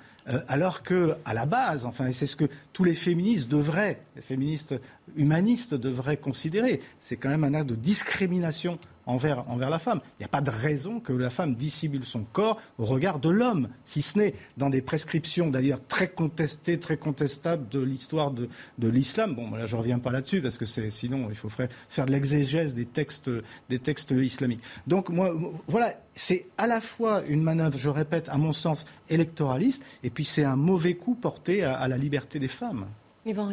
alors 0.47 0.83
que 0.83 1.15
à 1.25 1.33
la 1.33 1.45
base, 1.45 1.85
enfin, 1.85 2.11
c'est 2.11 2.25
ce 2.25 2.35
que 2.35 2.45
tous 2.73 2.83
les 2.83 2.95
féministes 2.95 3.47
devraient, 3.47 4.01
les 4.15 4.21
féministes 4.21 4.75
humanistes 5.15 5.73
devraient 5.73 6.17
considérer, 6.17 6.81
c'est 6.99 7.15
quand 7.15 7.29
même 7.29 7.43
un 7.43 7.53
acte 7.53 7.69
de 7.69 7.75
discrimination 7.75 8.77
envers, 9.07 9.45
la 9.57 9.79
femme. 9.79 10.01
Il 10.19 10.21
n'y 10.21 10.25
a 10.25 10.29
pas 10.29 10.41
de 10.41 10.51
raison 10.51 10.99
que 10.99 11.13
la 11.13 11.29
femme 11.29 11.55
dissimule 11.55 12.05
son 12.05 12.23
corps 12.23 12.61
au 12.77 12.85
regard 12.85 13.19
de 13.19 13.29
l'homme, 13.29 13.69
si 13.85 14.01
ce 14.01 14.17
n'est 14.17 14.33
dans 14.57 14.69
des 14.69 14.81
prescriptions 14.81 15.49
d'ailleurs 15.49 15.79
très 15.87 16.09
contestées, 16.09 16.79
très 16.79 16.97
contestables 16.97 17.67
de 17.69 17.79
l'histoire 17.79 18.31
de, 18.31 18.49
l'islam. 18.87 19.33
Bon, 19.33 19.49
là, 19.51 19.65
je 19.65 19.75
ne 19.75 19.81
reviens 19.81 19.99
pas 19.99 20.11
là-dessus 20.11 20.41
parce 20.41 20.57
que 20.57 20.65
sinon 20.65 21.27
il 21.29 21.35
faut 21.35 21.49
faire 21.49 22.05
de 22.05 22.11
l'exégèse 22.11 22.75
des 22.75 22.85
textes, 22.85 23.31
des 23.69 23.79
textes 23.79 24.11
islamiques. 24.11 24.61
Donc, 24.85 25.09
moi, 25.09 25.33
voilà, 25.67 25.93
c'est 26.13 26.47
à 26.57 26.67
la 26.67 26.81
fois 26.81 27.23
une 27.27 27.43
manœuvre, 27.43 27.77
je 27.77 27.89
répète, 27.89 28.27
à 28.29 28.37
mon 28.37 28.51
sens, 28.51 28.85
électoraliste, 29.09 29.83
et 30.03 30.09
c'est 30.25 30.43
un 30.43 30.55
mauvais 30.55 30.95
coup 30.95 31.15
porté 31.15 31.63
à, 31.63 31.87
la 31.87 31.97
liberté 31.97 32.39
des 32.39 32.47
femmes. 32.47 32.87
Yvan 33.25 33.49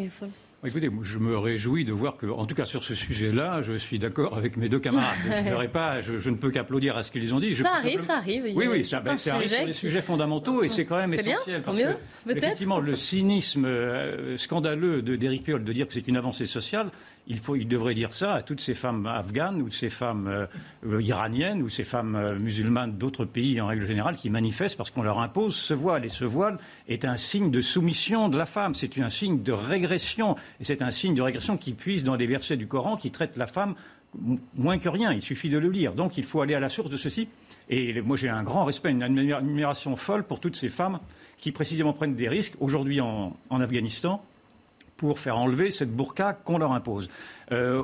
Écoutez, 0.67 0.89
je 1.03 1.19
me 1.19 1.37
réjouis 1.37 1.85
de 1.85 1.93
voir 1.93 2.17
que, 2.17 2.25
en 2.25 2.47
tout 2.47 2.55
cas 2.55 2.65
sur 2.65 2.85
ce 2.85 2.95
sujet-là, 2.95 3.61
je 3.63 3.75
suis 3.75 3.99
d'accord 3.99 4.39
avec 4.39 4.57
mes 4.57 4.71
deux 4.71 4.79
camarades. 4.79 5.19
je, 5.27 5.67
pas, 5.67 6.01
je, 6.01 6.31
ne 6.31 6.37
peux 6.37 6.51
qu'applaudir 6.51 6.97
à 6.97 7.03
ce 7.03 7.11
qu'ils 7.11 7.35
ont 7.35 7.41
dit. 7.41 7.55
ça 7.55 7.75
arrive, 7.75 8.01
ça 8.01 8.17
arrive. 8.17 8.45
Oui, 8.55 8.67
oui, 8.67 8.83
ça, 8.83 9.01
ben, 9.01 9.15
arrive 9.31 9.49
sur 9.49 9.67
des 9.67 9.75
sujets 9.75 10.01
fondamentaux 10.01 10.63
et 10.63 10.71
c'est 10.71 10.87
quand 10.87 10.97
même 10.97 11.13
essentiel. 11.13 11.61
parce 11.61 11.79
que, 11.79 12.31
effectivement, 12.31 12.81
le 12.81 12.97
cynisme 12.97 13.67
euh, 13.67 14.39
scandaleux 14.39 15.03
d'Éric 15.03 15.45
Piolle 15.45 15.65
de 15.65 15.73
dire 15.75 15.87
que 15.87 15.93
c'est 15.93 16.09
une 16.09 16.17
avancée 16.17 16.47
sociale, 16.47 16.91
il, 17.27 17.39
faut, 17.39 17.57
il 17.57 17.67
devrait 17.67 17.95
dire 17.95 18.13
ça 18.13 18.35
à 18.35 18.43
toutes 18.43 18.61
ces 18.61 18.75
femmes 18.75 19.07
afghanes 19.07 19.63
ou 19.63 19.71
ces 19.71 19.89
femmes 19.89 20.29
euh, 20.85 21.03
iraniennes 21.03 21.63
ou 21.63 21.71
ces 21.71 21.85
femmes 21.85 22.17
euh, 22.17 22.39
musulmanes 22.39 22.99
d'autres 22.99 23.25
pays 23.25 23.61
en 23.61 23.67
règle 23.67 23.87
générale 23.87 24.17
qui 24.17 24.31
manifestent 24.31 24.77
parce 24.77 24.91
qu'on 24.91 25.03
leur 25.03 25.19
impose 25.19 25.57
ce 25.57 25.75
voile. 25.75 26.05
Et 26.05 26.11
ce 26.11 26.25
voile 26.25 26.59
est 26.89 27.05
un 27.05 27.17
signe 27.17 27.51
de 27.51 27.61
soumission 27.61 28.29
de 28.29 28.37
la 28.37 28.47
femme, 28.47 28.75
c'est 28.75 28.99
un 28.99 29.09
signe 29.09 29.43
de 29.43 29.53
régression. 29.53 30.37
Et 30.61 30.65
c'est 30.65 30.83
un 30.83 30.91
signe 30.91 31.15
de 31.15 31.23
régression 31.23 31.57
qui 31.57 31.73
puise 31.73 32.05
dans 32.05 32.17
des 32.17 32.27
versets 32.27 32.57
du 32.57 32.67
Coran 32.67 32.97
qui 32.97 33.11
traitent 33.11 33.37
la 33.37 33.47
femme 33.47 33.75
moins 34.55 34.79
que 34.79 34.89
rien. 34.89 35.13
Il 35.13 35.23
suffit 35.23 35.49
de 35.49 35.59
le 35.59 35.71
lire. 35.71 35.95
Donc 35.95 36.19
il 36.19 36.25
faut 36.25 36.43
aller 36.43 36.55
à 36.55 36.61
la 36.61 36.69
source 36.69 36.91
de 36.91 36.97
ceci. 36.97 37.29
Et 37.71 38.03
moi 38.03 38.19
j'ai 38.19 38.29
un 38.29 38.43
grand 38.43 38.65
respect, 38.65 38.91
une 38.91 39.03
admiration 39.03 39.97
folle 39.97 40.25
pour 40.25 40.41
toutes 40.41 40.57
ces 40.57 40.69
femmes 40.69 41.01
qui 41.39 41.53
précisément 41.53 41.95
prennent 41.95 42.15
des 42.15 42.29
risques 42.29 42.55
aujourd'hui 42.61 43.01
en 43.01 43.35
Afghanistan 43.51 44.23
pour 44.97 45.19
faire 45.19 45.39
enlever 45.39 45.71
cette 45.71 45.95
burqa 45.95 46.33
qu'on 46.33 46.59
leur 46.59 46.73
impose. 46.73 47.09
Euh, 47.53 47.83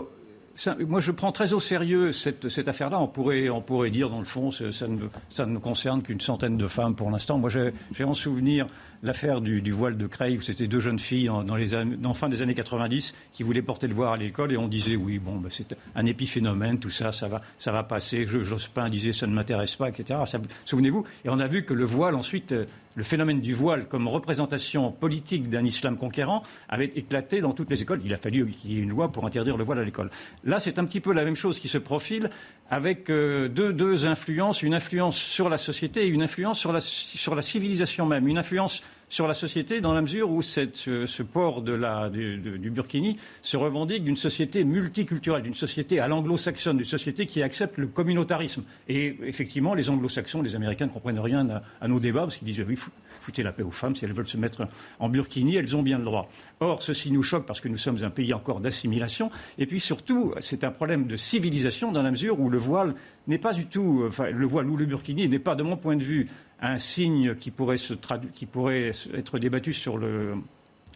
moi, 0.87 1.01
je 1.01 1.11
prends 1.11 1.33
très 1.33 1.53
au 1.53 1.61
sérieux 1.61 2.13
cette, 2.13 2.49
cette 2.49 2.69
affaire-là. 2.69 3.01
On 3.01 3.07
pourrait, 3.07 3.49
on 3.49 3.63
pourrait 3.63 3.91
dire, 3.91 4.11
dans 4.11 4.19
le 4.19 4.25
fond, 4.25 4.51
ça 4.51 4.89
ne, 4.89 5.07
ça 5.29 5.47
ne 5.47 5.59
concerne 5.59 6.03
qu'une 6.03 6.21
centaine 6.21 6.57
de 6.57 6.67
femmes 6.67 6.95
pour 6.95 7.11
l'instant. 7.11 7.39
Moi, 7.39 7.51
j'ai 7.51 8.05
en 8.05 8.15
souvenir 8.15 8.67
l'affaire 9.03 9.41
du, 9.41 9.73
voile 9.73 9.97
de 9.97 10.07
Creil, 10.07 10.39
où 10.39 10.41
c'était 10.41 10.67
deux 10.67 10.81
jeunes 10.81 10.99
filles 10.99 11.27
dans, 11.27 11.57
les 11.57 11.69
fin 12.15 12.29
des 12.29 12.43
années 12.43 12.55
90 12.55 13.15
qui 13.33 13.43
voulaient 13.43 13.63
porter 13.63 13.87
le 13.87 13.95
voile 13.95 14.13
à 14.13 14.17
l'école 14.17 14.53
et 14.53 14.57
on 14.57 14.69
disait 14.69 14.97
oui, 14.97 15.19
bon, 15.19 15.37
ben, 15.37 15.49
c'est 15.51 15.77
un 15.95 16.07
épiphénomène, 16.07 16.79
tout 16.79 16.91
ça, 16.91 17.13
ça 17.13 17.29
va, 17.29 17.41
ça 17.59 17.73
va 17.73 17.83
passer. 17.83 18.27
Jospin 18.27 18.89
disait 18.89 19.13
ça 19.13 19.27
ne 19.27 19.33
m'intéresse 19.33 19.77
pas, 19.77 19.89
etc. 19.89 20.19
Souvenez-vous. 20.65 21.05
Et 21.25 21.29
on 21.29 21.39
a 21.41 21.47
vu 21.47 21.65
que 21.65 21.75
le 21.75 21.85
voile 21.85 22.15
ensuite 22.15 22.53
euh, 22.53 22.67
le 22.97 23.03
phénomène 23.05 23.41
du 23.41 23.55
voile 23.55 23.87
comme 23.87 24.09
représentation 24.09 24.91
politique 24.91 25.49
d'un 25.49 25.65
islam 25.65 25.97
conquérant 25.97 26.43
avait 26.69 26.91
éclaté 26.97 27.41
dans 27.41 27.53
toutes 27.53 27.71
les 27.71 27.83
écoles. 27.83 28.01
Il 28.05 28.13
a 28.13 28.17
fallu 28.17 28.47
qu'il 28.49 28.73
y 28.73 28.79
ait 28.79 28.83
une 28.83 28.91
loi 28.91 29.13
pour 29.13 29.25
interdire 29.27 29.57
le 29.57 29.65
voile 29.65 29.79
à 29.79 29.85
l'école. 29.85 30.11
Là, 30.45 30.59
c'est 30.61 30.79
un 30.79 30.85
petit 30.85 31.01
peu 31.01 31.13
la 31.13 31.25
même 31.25 31.37
chose 31.37 31.59
qui 31.59 31.69
se 31.69 31.79
profile 31.79 32.31
avec 32.69 33.11
euh, 33.11 33.49
deux, 33.49 34.07
influences, 34.07 34.63
une 34.63 34.75
influence 34.75 35.17
sur 35.17 35.49
la 35.49 35.57
société 35.57 36.05
et 36.05 36.07
une 36.07 36.23
influence 36.23 36.59
sur 36.59 36.73
la, 36.73 36.81
sur 36.81 37.35
la 37.35 37.43
civilisation 37.43 38.07
même. 38.07 38.27
Une 38.27 38.39
influence 38.39 38.83
sur 39.11 39.27
la 39.27 39.35
société 39.35 39.81
dans 39.83 39.93
la 39.93 40.01
mesure 40.01 40.31
où 40.31 40.41
ce, 40.41 41.23
port 41.23 41.63
la, 41.67 42.09
du, 42.09 42.71
Burkini 42.71 43.19
se 43.43 43.57
revendique 43.57 44.05
d'une 44.05 44.17
société 44.17 44.65
multiculturelle, 44.65 45.43
d'une 45.43 45.55
société 45.55 46.01
à 46.01 46.09
l'anglo-saxonne, 46.09 46.79
d'une 46.79 46.87
société 46.87 47.27
qui 47.27 47.43
accepte 47.43 47.77
le 47.77 47.89
communautarisme. 47.89 48.63
Et 48.89 49.17
effectivement, 49.25 49.75
les 49.75 49.91
anglo-saxons, 49.91 50.43
les 50.43 50.55
Américains 50.55 50.87
ne 50.87 50.93
comprennent 50.93 51.19
rien 51.19 51.63
à, 51.81 51.89
nos 51.89 51.99
débats 51.99 52.23
parce 52.23 52.37
qu'ils 52.37 52.47
disent 52.47 52.65
oui, 52.67 52.79
foutez 53.21 53.43
la 53.43 53.53
paix 53.53 53.63
aux 53.63 53.71
femmes, 53.71 53.97
si 53.97 54.05
elles 54.05 54.13
veulent 54.13 54.29
se 54.29 54.37
mettre 54.37 54.65
en 54.99 55.09
Burkini, 55.09 55.57
elles 55.57 55.77
ont 55.77 55.83
bien 55.83 55.99
le 55.99 56.05
droit. 56.05 56.31
Or, 56.61 56.83
ceci 56.83 57.11
nous 57.11 57.23
choque 57.23 57.47
parce 57.47 57.61
que 57.61 57.69
nous 57.69 57.77
sommes 57.77 58.03
un 58.03 58.11
pays 58.11 58.33
encore 58.35 58.61
d'assimilation. 58.61 59.31
Et 59.59 59.67
puis 59.67 59.81
surtout, 59.81 60.35
c'est 60.41 60.65
un 60.65 60.71
problème 60.71 61.07
de 61.07 61.17
civilisation 61.17 61.93
dans 61.93 62.03
la 62.03 62.11
mesure 62.11 62.41
où 62.41 62.49
le 62.49 62.59
voile 62.59 62.95
n'est 63.27 63.39
pas 63.39 63.53
du 63.53 63.67
tout, 63.67 64.05
enfin, 64.09 64.31
le 64.31 64.47
voile 64.47 64.69
ou 64.69 64.77
le 64.77 64.87
Burkini 64.87 65.29
n'est 65.29 65.39
pas, 65.39 65.55
de 65.55 65.63
mon 65.63 65.77
point 65.77 65.97
de 65.97 66.05
vue, 66.05 66.29
un 66.61 66.79
signe 66.79 67.35
qui 67.35 67.51
pourrait, 67.51 67.77
se 67.77 67.95
qui 68.35 68.47
pourrait 68.47 68.93
être 69.15 69.39
débattu 69.39 69.73
sur 69.73 69.99
le 69.99 70.35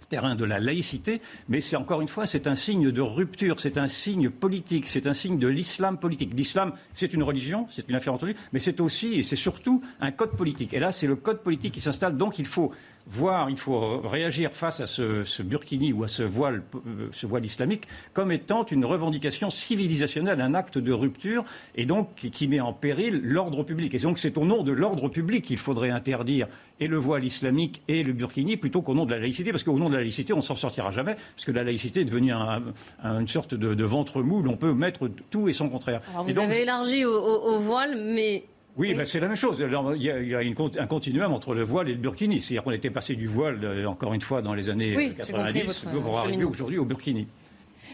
terrain 0.09 0.35
de 0.35 0.45
la 0.45 0.61
laïcité, 0.61 1.21
mais 1.49 1.61
c'est 1.61 1.77
encore 1.77 2.01
une 2.01 2.09
fois, 2.09 2.27
c'est 2.27 2.47
un 2.47 2.55
signe 2.55 2.91
de 2.91 3.01
rupture, 3.01 3.61
c'est 3.61 3.79
un 3.79 3.89
signe 3.89 4.31
politique, 4.31 4.89
c'est 4.89 5.07
un 5.07 5.15
signe 5.15 5.39
de 5.39 5.49
l'islam 5.49 5.99
politique. 5.99 6.33
L'islam, 6.35 6.73
c'est 6.93 7.13
une 7.13 7.23
religion, 7.23 7.67
c'est 7.75 7.89
une 7.89 7.95
affaire 7.95 8.15
entendue, 8.15 8.37
mais 8.53 8.61
c'est 8.61 8.81
aussi 8.81 9.15
et 9.15 9.23
c'est 9.23 9.37
surtout 9.37 9.83
un 10.01 10.11
code 10.11 10.37
politique. 10.37 10.75
Et 10.75 10.81
là, 10.81 10.93
c'est 10.93 11.07
le 11.07 11.17
code 11.17 11.41
politique 11.41 11.75
qui 11.75 11.81
s'installe, 11.81 12.17
donc 12.17 12.39
il 12.39 12.47
faut 12.47 12.73
voir, 13.07 13.51
il 13.51 13.57
faut 13.57 14.01
réagir 14.01 14.53
face 14.53 14.81
à 14.81 14.87
ce, 14.87 15.43
burkini 15.43 15.93
ou 15.93 16.05
à 16.05 16.09
ce 16.09 16.23
voile, 16.23 16.63
euh, 16.75 17.09
ce 17.13 17.27
voile 17.27 17.45
islamique 17.45 17.87
comme 18.13 18.33
étant 18.33 18.65
une 18.65 18.85
revendication 18.85 19.51
civilisationnelle, 19.51 20.41
un 20.41 20.55
acte 20.55 20.79
de 20.79 20.93
rupture, 20.93 21.45
et 21.75 21.87
donc 21.87 22.15
qui 22.15 22.49
met 22.49 22.61
en 22.61 22.73
péril 22.73 23.21
l'ordre 23.23 23.63
public. 23.63 23.95
Et 23.95 23.99
donc 23.99 24.19
c'est 24.19 24.39
au 24.39 24.45
nom 24.45 24.63
de 24.63 24.73
l'ordre 24.73 25.09
public 25.09 25.45
qu'il 25.45 25.59
faudrait 25.59 25.91
interdire 25.91 26.47
et 26.81 26.87
le 26.87 26.97
voile 26.97 27.25
islamique 27.25 27.83
et 27.89 28.03
le 28.03 28.13
burkini 28.13 28.57
plutôt 28.57 28.83
qu'au 28.83 28.95
nom 28.95 29.05
de 29.05 29.13
la 29.13 29.19
laïcité, 29.19 29.51
parce 29.51 29.63
qu'au 29.63 29.79
nom 29.79 29.89
de 29.89 29.95
la 29.95 30.01
laïcité, 30.01 30.33
on 30.33 30.43
s'en 30.43 30.55
sortira 30.55 30.91
jamais, 30.91 31.15
parce 31.15 31.45
que 31.45 31.53
la 31.53 31.63
laïcité 31.63 32.01
est 32.01 32.05
devenue 32.05 32.33
une 32.33 33.29
sorte 33.29 33.55
de, 33.55 33.85
ventre 33.85 34.23
mou 34.23 34.41
où 34.41 34.49
on 34.49 34.57
peut 34.57 34.73
mettre 34.73 35.11
tout 35.31 35.49
et 35.49 35.53
son 35.53 35.69
contraire. 35.69 36.01
Alors 36.11 36.25
vous 36.25 36.39
avez 36.39 36.63
élargi 36.63 37.05
au 37.05 37.59
voile, 37.59 37.97
mais 37.97 38.45
oui, 38.77 38.95
ben 38.95 39.07
c'est 39.07 39.21
la 39.21 39.29
même 39.29 39.37
chose. 39.37 39.59
il 39.61 40.03
y 40.03 40.35
a, 40.35 40.39
un 40.39 40.87
continuum 40.87 41.33
entre 41.33 41.55
le 41.55 41.63
voile 41.63 41.89
et 41.89 41.93
le 41.93 41.99
burkini. 41.99 42.41
C'est-à-dire 42.41 42.65
qu'on 42.65 42.73
était 42.73 42.91
passé 42.91 43.15
du 43.15 43.29
voile, 43.29 43.61
euh, 43.63 43.87
encore 43.87 44.15
une 44.15 44.21
fois, 44.21 44.43
dans 44.43 44.55
les 44.55 44.69
années 44.69 45.15
90, 45.17 45.87
pour 46.03 46.19
arriver 46.19 46.45
aujourd'hui 46.45 46.79
au 46.79 46.85
burkini. 46.85 47.29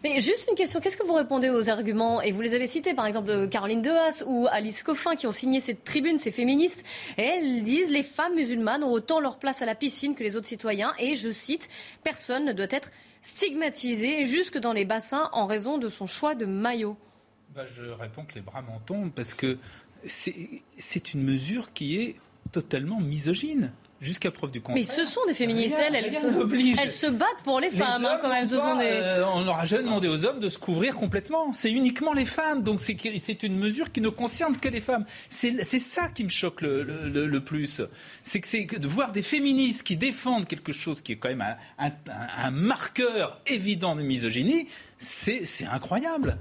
Mais 0.03 0.21
juste 0.21 0.47
une 0.49 0.55
question, 0.55 0.81
qu'est-ce 0.81 0.97
que 0.97 1.07
vous 1.07 1.15
répondez 1.15 1.51
aux 1.51 1.69
arguments? 1.69 2.23
Et 2.23 2.33
vous 2.33 2.41
les 2.41 2.55
avez 2.55 2.67
cités, 2.67 2.95
par 2.95 3.07
exemple, 3.07 3.49
Caroline 3.49 3.83
Dehas 3.83 4.25
ou 4.27 4.47
Alice 4.51 4.83
Coffin, 4.83 5.17
qui 5.17 5.27
ont 5.27 5.33
signé 5.33 5.61
cette 5.61 5.85
tribune, 5.85 6.19
ces 6.19 6.31
féministes. 6.31 6.85
Et 7.19 7.23
elles 7.23 7.63
disent 7.63 7.91
les 7.91 8.03
femmes 8.03 8.35
musulmanes 8.35 8.83
ont 8.83 8.93
autant 8.93 9.21
leur 9.21 9.39
place 9.39 9.61
à 9.61 9.67
la 9.67 9.75
piscine 9.75 10.15
que 10.15 10.23
les 10.23 10.37
autres 10.37 10.47
citoyens. 10.47 10.93
Et 10.99 11.17
je 11.17 11.31
cite, 11.31 11.69
personne 12.05 12.47
ne 12.47 12.53
doit 12.53 12.67
être 12.71 12.91
stigmatisé 13.21 14.25
jusque 14.25 14.59
dans 14.59 14.73
les 14.73 14.87
bassins 14.87 15.29
en 15.33 15.45
raison 15.47 15.77
de 15.77 15.89
son 15.89 16.07
choix 16.07 16.35
de 16.35 16.47
maillot. 16.47 16.97
Bah, 17.55 17.67
je 17.67 17.83
réponds 17.83 18.25
que 18.25 18.37
les 18.37 18.41
bras 18.41 18.63
m'en 18.63 18.79
tombent 18.79 19.11
parce 19.11 19.35
que 19.35 19.59
c'est 20.07 21.15
une 21.15 21.23
mesure 21.23 21.73
qui 21.73 21.97
est 22.01 22.17
totalement 22.53 23.01
misogyne 23.01 23.73
jusqu'à 24.01 24.31
preuve 24.31 24.51
du 24.51 24.61
contraire. 24.61 24.83
Mais 24.83 24.91
ce 24.91 25.05
sont 25.05 25.21
des 25.27 25.35
féministes, 25.35 25.77
elles, 25.79 25.95
elles, 25.95 26.91
se, 26.91 27.07
battent 27.07 27.43
pour 27.45 27.61
les 27.61 27.71
femmes, 27.71 28.05
hein, 28.05 28.19
quand 28.21 28.29
même. 28.29 28.47
Ce 28.47 28.57
sont 28.57 28.77
des... 28.77 28.87
Euh, 28.87 29.27
on 29.27 29.45
n'aura 29.45 29.67
jamais 29.67 29.83
demandé 29.83 30.09
aux 30.09 30.25
hommes 30.25 30.41
de 30.41 30.49
se 30.49 30.59
couvrir 30.59 30.97
complètement. 30.97 31.53
C'est 31.53 31.71
uniquement 31.71 32.13
les 32.13 32.25
femmes. 32.25 32.63
Donc 32.63 32.81
c'est 32.81 33.43
une 33.43 33.59
mesure 33.59 33.93
qui 33.93 34.01
ne 34.01 34.09
concerne 34.09 34.57
que 34.57 34.69
les 34.69 34.81
femmes. 34.81 35.05
C'est 35.29 35.63
ça 35.63 36.09
qui 36.09 36.25
me 36.25 36.29
choque 36.29 36.63
le, 36.63 36.83
le, 36.83 37.41
plus. 37.41 37.83
C'est 38.25 38.41
que 38.41 38.79
de 38.79 38.89
voir 38.89 39.13
des 39.13 39.23
féministes 39.23 39.83
qui 39.83 39.97
défendent 39.97 40.47
quelque 40.47 40.73
chose 40.73 41.03
qui 41.03 41.13
est 41.13 41.17
quand 41.17 41.29
même 41.29 41.45
un, 41.79 41.91
un 42.37 42.51
marqueur 42.51 43.41
évident 43.47 43.97
de 43.97 44.03
misogynie, 44.03 44.67
c'est 44.99 45.67
incroyable. 45.71 46.39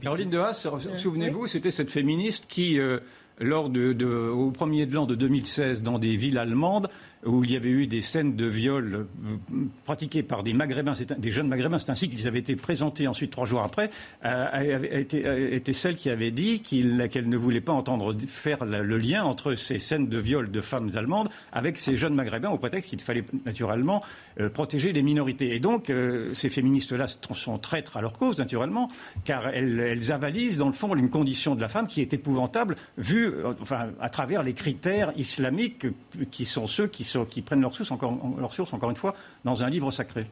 Caroline 0.00 0.30
de 0.30 0.38
Haas, 0.38 0.66
souvenez-vous, 0.96 1.46
c'était 1.46 1.70
cette 1.70 1.90
féministe 1.90 2.46
qui, 2.48 2.78
euh, 2.78 3.00
lors 3.38 3.70
de, 3.70 4.30
au 4.30 4.50
premier 4.50 4.86
de 4.86 4.94
l'an 4.94 5.06
de 5.06 5.14
2016, 5.14 5.82
dans 5.82 5.98
des 5.98 6.16
villes 6.16 6.38
allemandes, 6.38 6.88
où 7.26 7.44
il 7.44 7.50
y 7.50 7.56
avait 7.56 7.70
eu 7.70 7.86
des 7.86 8.02
scènes 8.02 8.36
de 8.36 8.46
viol 8.46 8.94
euh, 8.94 9.36
pratiquées 9.84 10.22
par 10.22 10.42
des 10.42 10.52
maghrébins, 10.52 10.94
des 11.18 11.30
jeunes 11.30 11.48
maghrébins, 11.48 11.78
c'est 11.78 11.90
ainsi 11.90 12.08
qu'ils 12.08 12.26
avaient 12.26 12.38
été 12.38 12.56
présentés 12.56 13.08
ensuite 13.08 13.30
trois 13.30 13.46
jours 13.46 13.62
après, 13.62 13.90
euh, 14.24 14.82
était, 14.92 15.72
celle 15.72 15.96
qui 15.96 16.10
avait 16.10 16.30
dit 16.30 16.60
qu'elle 16.60 17.28
ne 17.28 17.36
voulait 17.36 17.60
pas 17.60 17.72
entendre 17.72 18.14
faire 18.26 18.64
le 18.64 18.98
lien 18.98 19.24
entre 19.24 19.54
ces 19.54 19.78
scènes 19.78 20.08
de 20.08 20.18
viol 20.18 20.50
de 20.50 20.60
femmes 20.60 20.90
allemandes 20.94 21.28
avec 21.52 21.78
ces 21.78 21.96
jeunes 21.96 22.14
maghrébins 22.14 22.50
au 22.50 22.58
prétexte 22.58 22.90
qu'il 22.90 23.00
fallait 23.00 23.24
naturellement 23.44 24.02
euh, 24.40 24.48
protéger 24.48 24.92
les 24.92 25.02
minorités. 25.02 25.54
Et 25.54 25.60
donc, 25.60 25.92
ces 26.32 26.48
féministes-là 26.48 27.06
sont 27.06 27.58
traîtres 27.58 27.96
à 27.96 28.02
leur 28.02 28.12
cause, 28.14 28.38
naturellement, 28.38 28.88
car 29.24 29.48
elles, 29.48 30.12
avalisent, 30.12 30.58
dans 30.58 30.66
le 30.66 30.72
fond, 30.72 30.94
une 30.94 31.10
condition 31.10 31.54
de 31.54 31.60
la 31.60 31.68
femme 31.68 31.88
qui 31.88 32.00
est 32.00 32.12
épouvantable, 32.12 32.76
vue 33.24 33.44
enfin, 33.60 33.90
à 34.00 34.08
travers 34.08 34.42
les 34.42 34.54
critères 34.54 35.12
islamiques 35.16 35.86
qui 36.30 36.46
sont 36.46 36.66
ceux 36.66 36.86
qui 36.86 37.04
sont 37.04 37.24
qui 37.24 37.42
prennent 37.42 37.60
leur 37.60 37.74
source, 37.74 37.90
encore, 37.90 38.12
encore 38.12 38.90
une 38.90 38.96
fois, 38.96 39.14
dans 39.44 39.62
un 39.62 39.70
livre 39.70 39.90
sacré. 39.90 40.26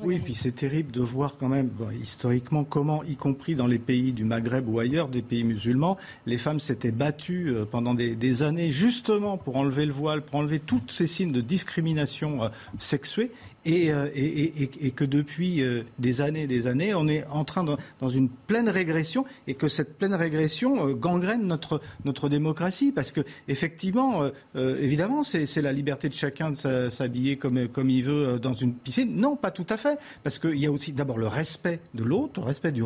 Oui, 0.00 0.20
puis 0.24 0.34
c'est 0.34 0.52
terrible 0.52 0.90
de 0.90 1.02
voir 1.02 1.36
quand 1.38 1.48
même, 1.48 1.70
historiquement, 2.02 2.64
comment, 2.64 3.02
y 3.02 3.16
compris 3.16 3.54
dans 3.54 3.66
les 3.66 3.78
pays 3.78 4.12
du 4.12 4.24
Maghreb 4.24 4.66
ou 4.66 4.78
ailleurs, 4.78 5.08
des 5.08 5.20
pays 5.20 5.44
musulmans, 5.44 5.98
les 6.24 6.38
femmes 6.38 6.60
s'étaient 6.60 6.90
battues 6.90 7.50
euh, 7.50 7.66
pendant 7.66 7.92
des, 7.92 8.42
années 8.42 8.70
justement 8.70 9.36
pour 9.36 9.56
enlever 9.56 9.84
le 9.84 9.92
voile, 9.92 10.22
pour 10.22 10.36
enlever 10.36 10.60
tous 10.60 10.80
ces 10.86 11.06
signes 11.06 11.32
de 11.32 11.42
discrimination 11.42 12.44
euh, 12.44 12.48
sexuée. 12.78 13.30
Euh, 13.66 14.10
et, 14.14 14.86
et, 14.86 14.90
que 14.90 15.04
depuis 15.04 15.62
euh, 15.62 15.84
des 16.00 16.20
années 16.20 16.42
et 16.42 16.46
des 16.48 16.66
années, 16.66 16.94
on 16.94 17.06
est 17.06 17.24
en 17.30 17.44
train 17.44 17.62
de, 17.62 17.76
dans 18.00 18.08
une 18.08 18.28
pleine 18.28 18.68
régression 18.68 19.24
et 19.46 19.54
que 19.54 19.68
cette 19.68 19.98
pleine 19.98 20.14
régression 20.14 20.88
euh, 20.88 20.94
gangrène 20.94 21.46
notre, 21.46 21.80
notre 22.04 22.28
démocratie 22.28 22.90
parce 22.90 23.12
que 23.12 23.20
effectivement, 23.46 24.22
évidemment, 24.54 25.22
c'est 25.22 25.62
la 25.62 25.72
liberté 25.72 26.08
de 26.08 26.14
chacun 26.14 26.50
de 26.50 26.90
s'habiller 26.90 27.36
comme, 27.36 27.68
comme 27.68 27.88
il 27.90 28.02
veut 28.02 28.38
dans 28.38 28.52
une 28.52 28.74
piscine. 28.74 29.14
Non, 29.14 29.36
pas 29.36 29.50
tout 29.50 29.66
à 29.68 29.76
fait, 29.76 29.98
parce 30.24 30.38
qu'il 30.38 30.58
y 30.58 30.66
a 30.66 30.72
aussi 30.72 30.92
d'abord 30.92 31.18
le 31.18 31.28
respect 31.28 31.80
de 31.94 32.02
l'autre, 32.02 32.40
le 32.40 32.46
respect 32.46 32.72
du, 32.72 32.82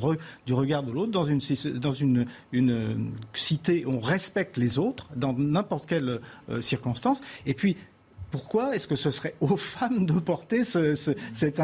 du 0.47 0.53
regard 0.53 0.83
de 0.83 0.93
l'autre 0.93 1.13
dans 1.13 1.25
une 1.25 1.41
dans 1.79 1.93
une, 1.93 2.27
une 2.53 3.13
cité. 3.33 3.85
On 3.87 4.01
respecte 4.01 4.57
les 4.57 4.79
autres 4.79 5.09
dans 5.17 5.33
n'importe 5.33 5.87
quelle 5.87 6.21
circonstance. 6.61 7.21
Et 7.47 7.55
puis 7.55 7.77
pourquoi 8.37 8.77
est-ce 8.77 8.87
que 8.87 8.97
ce 8.97 9.11
serait 9.11 9.35
aux 9.41 9.57
femmes 9.57 10.05
de 10.05 10.13
porter 10.13 10.63
cet, 10.63 11.61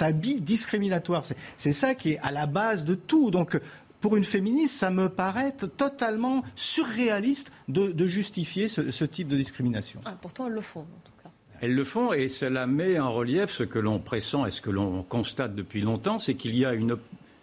habit 0.00 0.40
discriminatoire? 0.40 1.24
C'est 1.56 1.72
ça 1.72 1.96
qui 1.96 2.12
est 2.12 2.18
à 2.20 2.30
la 2.30 2.46
base 2.46 2.84
de 2.84 2.94
tout. 2.94 3.32
Donc, 3.32 3.58
pour 4.00 4.16
une 4.16 4.22
féministe, 4.22 4.76
ça 4.76 4.90
me 4.90 5.08
paraît 5.08 5.50
totalement 5.50 6.44
surréaliste 6.54 7.50
de, 7.66 8.06
justifier 8.06 8.68
ce, 8.68 9.04
type 9.04 9.26
de 9.26 9.36
discrimination. 9.36 10.00
Ah, 10.04 10.16
pourtant, 10.20 10.46
elles 10.46 10.52
le 10.52 10.60
font, 10.60 10.82
en 10.82 11.02
tout 11.04 11.12
cas. 11.20 11.30
Elles 11.60 11.74
le 11.74 11.84
font 11.84 12.12
et 12.12 12.28
cela 12.28 12.68
met 12.68 13.00
en 13.00 13.12
relief 13.12 13.50
ce 13.50 13.64
que 13.64 13.80
l'on 13.80 13.98
pressent 13.98 14.46
et 14.46 14.52
ce 14.52 14.60
que 14.60 14.70
l'on 14.70 15.02
constate 15.02 15.56
depuis 15.56 15.80
longtemps, 15.80 16.20
c'est 16.20 16.34
qu'il 16.34 16.56
y 16.56 16.64
a 16.64 16.74
une, 16.74 16.96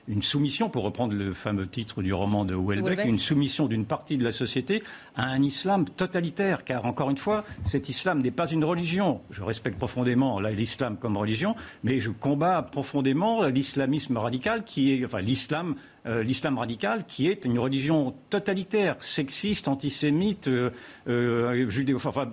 une 0.07 0.21
soumission, 0.21 0.69
pour 0.69 0.83
reprendre 0.83 1.13
le 1.13 1.33
fameux 1.33 1.67
titre 1.67 2.01
du 2.01 2.13
roman 2.13 2.45
de 2.45 2.53
Houellebecq, 2.53 3.05
une 3.05 3.19
soumission 3.19 3.67
d'une 3.67 3.85
partie 3.85 4.17
de 4.17 4.23
la 4.23 4.31
société 4.31 4.83
à 5.15 5.25
un 5.25 5.41
islam 5.41 5.85
totalitaire. 5.85 6.63
Car, 6.63 6.85
encore 6.85 7.09
une 7.09 7.17
fois, 7.17 7.43
cet 7.63 7.89
islam 7.89 8.21
n'est 8.21 8.31
pas 8.31 8.49
une 8.49 8.63
religion. 8.63 9.21
Je 9.31 9.41
respecte 9.43 9.77
profondément 9.77 10.39
l'islam 10.39 10.97
comme 10.97 11.17
religion, 11.17 11.55
mais 11.83 11.99
je 11.99 12.11
combats 12.11 12.61
profondément 12.61 13.43
l'islamisme 13.45 14.17
radical, 14.17 14.63
qui 14.63 14.93
est, 14.93 15.05
enfin, 15.05 15.21
l'islam 15.21 15.75
euh, 16.05 16.23
l'islam 16.23 16.57
radical, 16.57 17.05
qui 17.07 17.27
est 17.27 17.45
une 17.45 17.59
religion 17.59 18.15
totalitaire, 18.29 18.95
sexiste, 18.99 19.67
antisémite, 19.67 20.47
euh, 20.47 20.69
euh 21.07 21.69
judéo, 21.69 21.97
enfin, 21.97 22.25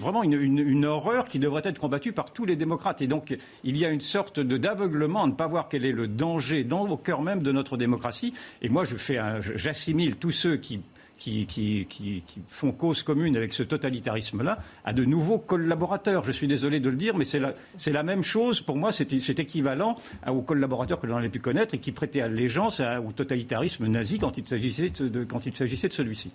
vraiment 0.00 0.22
une, 0.22 0.32
une, 0.34 0.84
horreur 0.84 1.24
qui 1.24 1.38
devrait 1.38 1.62
être 1.64 1.78
combattue 1.78 2.12
par 2.12 2.32
tous 2.32 2.44
les 2.44 2.56
démocrates. 2.56 3.02
Et 3.02 3.06
donc, 3.06 3.36
il 3.64 3.76
y 3.76 3.84
a 3.84 3.90
une 3.90 4.00
sorte 4.00 4.40
d'aveuglement 4.40 5.24
à 5.24 5.26
ne 5.26 5.32
pas 5.32 5.46
voir 5.46 5.68
quel 5.68 5.84
est 5.84 5.92
le 5.92 6.08
danger 6.08 6.64
dans 6.64 6.88
au 6.88 6.96
cœur 6.96 7.22
même 7.22 7.42
de 7.42 7.52
notre 7.52 7.76
démocratie. 7.76 8.34
Et 8.62 8.68
moi, 8.68 8.84
je 8.84 8.96
fais, 8.96 9.20
j'assimile 9.40 10.16
tous 10.16 10.32
ceux 10.32 10.56
qui 10.56 10.80
qui, 11.20 11.46
qui, 11.46 11.86
qui, 11.88 12.22
font 12.48 12.72
cause 12.72 13.02
commune 13.02 13.36
avec 13.36 13.52
ce 13.52 13.62
totalitarisme-là 13.62 14.58
à 14.84 14.92
de 14.92 15.04
nouveaux 15.04 15.38
collaborateurs. 15.38 16.24
Je 16.24 16.32
suis 16.32 16.48
désolé 16.48 16.80
de 16.80 16.88
le 16.88 16.96
dire, 16.96 17.16
mais 17.16 17.26
c'est 17.26 17.38
la, 17.38 17.52
la, 17.86 18.02
même 18.02 18.24
chose. 18.24 18.60
Pour 18.60 18.76
moi, 18.76 18.90
c'est 18.90 19.38
équivalent 19.38 19.96
aux 20.26 20.40
collaborateurs 20.40 20.98
que 20.98 21.06
l'on 21.06 21.16
avait 21.16 21.28
pu 21.28 21.38
connaître 21.38 21.74
et 21.74 21.78
qui 21.78 21.92
prêtaient 21.92 22.22
allégeance 22.22 22.80
au 22.80 23.12
totalitarisme 23.12 23.86
nazi 23.86 24.18
quand 24.18 24.38
il 24.38 24.48
s'agissait 24.48 24.90
de, 24.90 25.24
quand 25.24 25.44
il 25.46 25.54
s'agissait 25.54 25.88
de 25.88 25.92
celui-ci. 25.92 26.30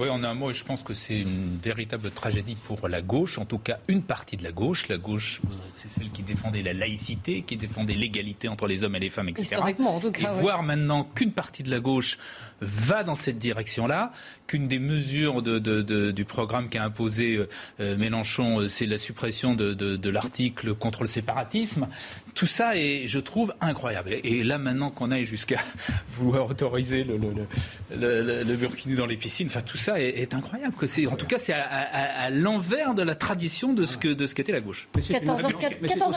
Oui, 0.00 0.08
en 0.08 0.24
un 0.24 0.32
mot, 0.32 0.50
je 0.50 0.64
pense 0.64 0.82
que 0.82 0.94
c'est 0.94 1.20
une 1.20 1.58
véritable 1.62 2.10
tragédie 2.10 2.54
pour 2.54 2.88
la 2.88 3.02
gauche, 3.02 3.36
en 3.36 3.44
tout 3.44 3.58
cas 3.58 3.80
une 3.86 4.00
partie 4.00 4.38
de 4.38 4.42
la 4.42 4.50
gauche. 4.50 4.88
La 4.88 4.96
gauche, 4.96 5.42
euh, 5.44 5.54
c'est 5.72 5.90
celle 5.90 6.10
qui 6.10 6.22
défendait 6.22 6.62
la 6.62 6.72
laïcité, 6.72 7.42
qui 7.42 7.58
défendait 7.58 7.92
l'égalité 7.92 8.48
entre 8.48 8.66
les 8.66 8.82
hommes 8.82 8.94
et 8.94 9.00
les 9.00 9.10
femmes, 9.10 9.28
etc. 9.28 9.48
Historiquement, 9.52 9.96
en 9.96 10.00
tout 10.00 10.10
cas. 10.10 10.34
Et 10.34 10.40
voir 10.40 10.62
maintenant 10.62 11.04
qu'une 11.04 11.32
partie 11.32 11.62
de 11.62 11.70
la 11.70 11.80
gauche 11.80 12.16
va 12.60 13.04
dans 13.04 13.14
cette 13.14 13.38
direction-là, 13.38 14.12
qu'une 14.46 14.68
des 14.68 14.78
mesures 14.78 15.42
du 15.42 16.24
programme 16.24 16.68
qu'a 16.68 16.84
imposé 16.84 17.36
euh, 17.36 17.48
euh, 17.80 17.96
Mélenchon, 17.96 18.68
c'est 18.68 18.86
la 18.86 18.98
suppression 18.98 19.54
de, 19.54 20.10
l'article 20.10 20.74
contre 20.74 21.02
le 21.02 21.08
séparatisme. 21.08 21.88
Tout 22.34 22.46
ça 22.46 22.76
est, 22.76 23.06
je 23.06 23.18
trouve, 23.18 23.54
incroyable. 23.60 24.10
Et 24.24 24.42
là, 24.42 24.58
maintenant 24.58 24.90
qu'on 24.90 25.10
aille 25.10 25.24
jusqu'à 25.24 25.58
vouloir 26.08 26.48
autoriser 26.48 27.04
le, 27.04 27.16
le, 27.96 28.42
le, 28.42 28.56
burkini 28.56 28.96
dans 28.96 29.06
les 29.06 29.16
piscines, 29.16 29.46
enfin, 29.46 29.60
tout 29.60 29.76
ça 29.76 30.00
est, 30.00 30.34
incroyable. 30.34 30.74
Que 30.74 30.86
c'est, 30.86 31.06
en 31.06 31.16
tout 31.16 31.26
cas, 31.26 31.38
c'est 31.38 31.52
à, 31.52 32.30
l'envers 32.30 32.94
de 32.94 33.02
la 33.02 33.14
tradition 33.14 33.72
de 33.72 33.84
ce, 33.84 33.96
que, 33.96 34.08
de 34.08 34.26
ce 34.26 34.34
qu'était 34.34 34.52
la 34.52 34.60
gauche. 34.60 34.88
14 34.92 35.40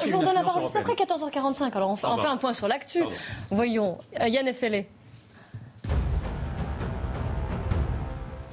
je 0.05 0.11
vous 0.11 0.19
redonne 0.19 0.33
la 0.33 0.43
parole 0.43 0.63
juste 0.63 0.75
après 0.75 0.93
14h45. 0.93 1.71
Alors, 1.73 1.89
on, 1.89 1.95
fait 1.95 2.27
un 2.27 2.37
point 2.37 2.53
sur 2.53 2.67
l'actu. 2.67 2.99
Voyons, 3.51 3.99
euh, 4.19 4.27
Yann 4.27 4.47
Effelé. 4.47 4.87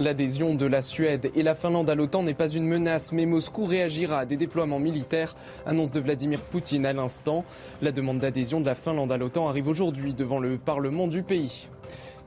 L'adhésion 0.01 0.55
de 0.55 0.65
la 0.65 0.81
Suède 0.81 1.31
et 1.35 1.43
la 1.43 1.55
Finlande 1.55 1.91
à 1.91 1.95
l'OTAN 1.95 2.23
n'est 2.23 2.33
pas 2.33 2.49
une 2.49 2.65
menace, 2.65 3.13
mais 3.13 3.27
Moscou 3.27 3.67
réagira 3.67 4.21
à 4.21 4.25
des 4.25 4.39
déploiements 4.39 4.79
militaires, 4.79 5.37
annonce 5.67 5.91
de 5.91 6.01
Vladimir 6.01 6.41
Poutine 6.41 6.87
à 6.87 6.95
l'instant. 6.95 7.45
La 7.83 7.93
demande 7.93 8.19
d'adhésion 8.19 8.63
de 8.63 8.65
la 8.65 8.75
Finlande 8.75 9.13
à 9.13 9.19
l'OTAN 9.19 9.47
arrive 9.47 9.69
aujourd'hui 9.69 10.15
devant 10.15 10.39
le 10.39 10.57
Parlement 10.57 11.07
du 11.07 11.23
pays. 11.23 11.69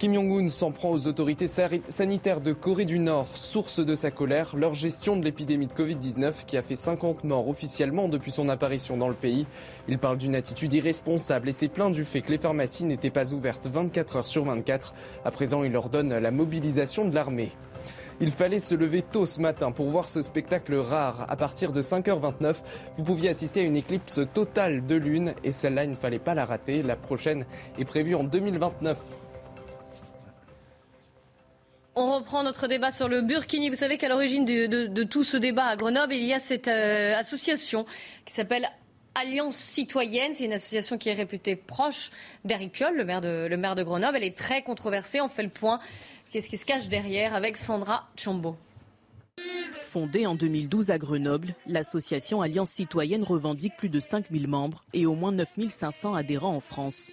Kim 0.04 0.16
Jong-un 0.16 0.50
s'en 0.50 0.72
prend 0.72 0.92
aux 0.92 1.08
autorités 1.08 1.48
sanitaires 1.48 2.42
de 2.42 2.52
Corée 2.52 2.84
du 2.84 3.00
Nord. 3.00 3.38
Source 3.38 3.80
de 3.80 3.96
sa 3.96 4.12
colère, 4.12 4.54
leur 4.54 4.74
gestion 4.74 5.16
de 5.16 5.24
l'épidémie 5.24 5.68
de 5.68 5.72
Covid-19 5.72 6.44
qui 6.46 6.58
a 6.58 6.62
fait 6.62 6.76
50 6.76 7.24
morts 7.24 7.48
officiellement 7.48 8.10
depuis 8.10 8.32
son 8.32 8.50
apparition 8.50 8.98
dans 8.98 9.08
le 9.08 9.14
pays. 9.14 9.46
Il 9.88 10.00
parle 10.00 10.18
d'une 10.18 10.36
attitude 10.36 10.74
irresponsable 10.74 11.48
et 11.48 11.54
s'est 11.54 11.70
plaint 11.70 11.94
du 11.94 12.04
fait 12.04 12.20
que 12.20 12.32
les 12.32 12.38
pharmacies 12.38 12.84
n'étaient 12.84 13.12
pas 13.12 13.32
ouvertes 13.32 13.68
24 13.68 14.18
heures 14.18 14.28
sur 14.28 14.44
24. 14.44 14.94
À 15.24 15.32
présent, 15.32 15.64
il 15.64 15.74
ordonne 15.74 16.14
la 16.14 16.32
mobilisation 16.32 17.08
de 17.08 17.16
l'armée. 17.16 17.54
Il 18.20 18.32
fallait 18.32 18.60
se 18.60 18.76
lever 18.76 19.04
tôt 19.04 19.26
ce 19.26 19.40
matin 19.40 19.72
pour 19.72 19.90
voir 19.90 20.10
ce 20.10 20.22
spectacle 20.22 20.76
rare. 20.76 21.26
À 21.30 21.38
partir 21.38 21.72
de 21.72 21.82
5h29, 21.82 22.56
vous 22.98 23.04
pouviez 23.06 23.30
assister 23.30 23.62
à 23.62 23.64
une 23.64 23.78
éclipse 23.78 24.20
totale 24.34 24.86
de 24.86 24.98
lune 24.98 25.34
et 25.46 25.54
celle-là, 25.54 25.86
il 25.86 25.92
ne 25.92 25.96
fallait 25.96 26.20
pas 26.20 26.34
la 26.34 26.44
rater. 26.44 26.84
La 26.84 26.98
prochaine 26.98 27.46
est 27.80 27.86
prévue 27.86 28.16
en 28.16 28.26
2029. 28.26 28.98
On 31.96 32.16
reprend 32.16 32.42
notre 32.42 32.68
débat 32.68 32.90
sur 32.90 33.08
le 33.08 33.22
Burkini. 33.22 33.70
Vous 33.70 33.76
savez 33.76 33.98
qu'à 33.98 34.10
l'origine 34.10 34.46
de, 34.46 35.04
tout 35.04 35.24
ce 35.24 35.38
débat 35.38 35.66
à 35.66 35.76
Grenoble, 35.76 36.16
il 36.16 36.24
y 36.24 36.34
a 36.34 36.40
cette 36.40 36.68
euh, 36.68 37.16
association 37.16 37.86
qui 38.26 38.34
s'appelle 38.34 38.68
Alliance 39.14 39.56
citoyenne. 39.56 40.34
C'est 40.34 40.46
une 40.46 40.54
association 40.54 40.98
qui 40.98 41.10
est 41.10 41.14
réputée 41.14 41.56
proche 41.56 42.10
d'Eric 42.46 42.72
Piolle, 42.72 42.96
le 42.98 43.06
maire, 43.06 43.22
de, 43.22 43.84
Grenoble. 43.84 44.18
Elle 44.18 44.24
est 44.24 44.36
très 44.36 44.64
controversée. 44.64 45.22
On 45.22 45.30
fait 45.30 45.44
le 45.44 45.50
point. 45.50 45.80
Qu'est-ce 46.32 46.50
qui 46.50 46.58
se 46.58 46.66
cache 46.66 46.88
derrière 46.88 47.36
avec 47.36 47.58
Sandra 47.58 48.10
Chambo 48.16 48.58
Fondée 49.84 50.26
en 50.26 50.34
2012 50.34 50.90
à 50.90 50.98
Grenoble, 50.98 51.54
l'association 51.68 52.42
Alliance 52.42 52.72
citoyenne 52.72 53.24
revendique 53.24 53.78
plus 53.78 53.90
de 53.90 54.00
5000 54.00 54.48
membres 54.48 54.82
et 54.94 55.06
au 55.06 55.14
moins 55.14 55.32
9500 55.32 56.16
adhérents 56.16 56.56
en 56.56 56.60
France. 56.60 57.12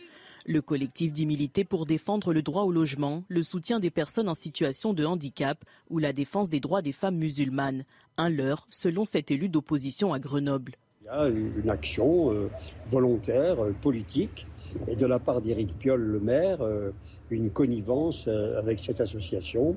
Le 0.50 0.62
collectif 0.62 1.12
dit 1.12 1.26
militer 1.26 1.62
pour 1.62 1.86
défendre 1.86 2.32
le 2.32 2.42
droit 2.42 2.64
au 2.64 2.72
logement, 2.72 3.22
le 3.28 3.44
soutien 3.44 3.78
des 3.78 3.92
personnes 3.92 4.28
en 4.28 4.34
situation 4.34 4.92
de 4.92 5.04
handicap 5.04 5.64
ou 5.90 5.98
la 6.00 6.12
défense 6.12 6.50
des 6.50 6.58
droits 6.58 6.82
des 6.82 6.90
femmes 6.90 7.14
musulmanes. 7.14 7.84
Un 8.16 8.30
leurre, 8.30 8.66
selon 8.68 9.04
cet 9.04 9.30
élu 9.30 9.48
d'opposition 9.48 10.12
à 10.12 10.18
Grenoble. 10.18 10.72
Il 11.02 11.06
y 11.06 11.08
a 11.08 11.28
une 11.28 11.70
action 11.70 12.32
euh, 12.32 12.50
volontaire, 12.88 13.62
euh, 13.62 13.72
politique, 13.80 14.48
et 14.88 14.96
de 14.96 15.06
la 15.06 15.20
part 15.20 15.40
d'Éric 15.40 15.78
Piolle, 15.78 16.02
le 16.02 16.18
maire, 16.18 16.62
euh, 16.62 16.90
une 17.30 17.50
connivence 17.50 18.26
avec 18.26 18.80
cette 18.80 19.00
association 19.00 19.76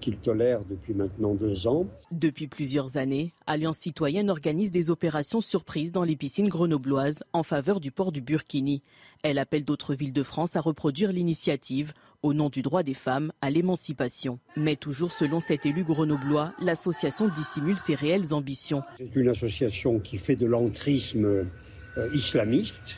qu'il 0.00 0.16
tolère 0.16 0.60
depuis 0.68 0.94
maintenant 0.94 1.34
deux 1.34 1.66
ans. 1.66 1.86
Depuis 2.10 2.46
plusieurs 2.46 2.96
années, 2.96 3.32
Alliance 3.46 3.78
citoyenne 3.78 4.30
organise 4.30 4.70
des 4.70 4.90
opérations 4.90 5.40
surprises 5.40 5.92
dans 5.92 6.02
les 6.02 6.16
piscines 6.16 6.48
grenobloises 6.48 7.22
en 7.32 7.42
faveur 7.42 7.80
du 7.80 7.90
port 7.90 8.12
du 8.12 8.20
Burkini. 8.20 8.82
Elle 9.22 9.38
appelle 9.38 9.64
d'autres 9.64 9.94
villes 9.94 10.12
de 10.12 10.22
France 10.22 10.56
à 10.56 10.60
reproduire 10.60 11.12
l'initiative 11.12 11.92
au 12.22 12.32
nom 12.34 12.48
du 12.48 12.62
droit 12.62 12.82
des 12.82 12.94
femmes 12.94 13.32
à 13.40 13.50
l'émancipation. 13.50 14.38
Mais 14.56 14.76
toujours 14.76 15.12
selon 15.12 15.40
cet 15.40 15.66
élu 15.66 15.84
grenoblois, 15.84 16.52
l'association 16.60 17.28
dissimule 17.28 17.78
ses 17.78 17.94
réelles 17.94 18.34
ambitions. 18.34 18.82
C'est 18.98 19.14
une 19.14 19.28
association 19.28 19.98
qui 19.98 20.18
fait 20.18 20.36
de 20.36 20.46
l'entrisme 20.46 21.24
euh, 21.26 22.08
islamiste 22.14 22.96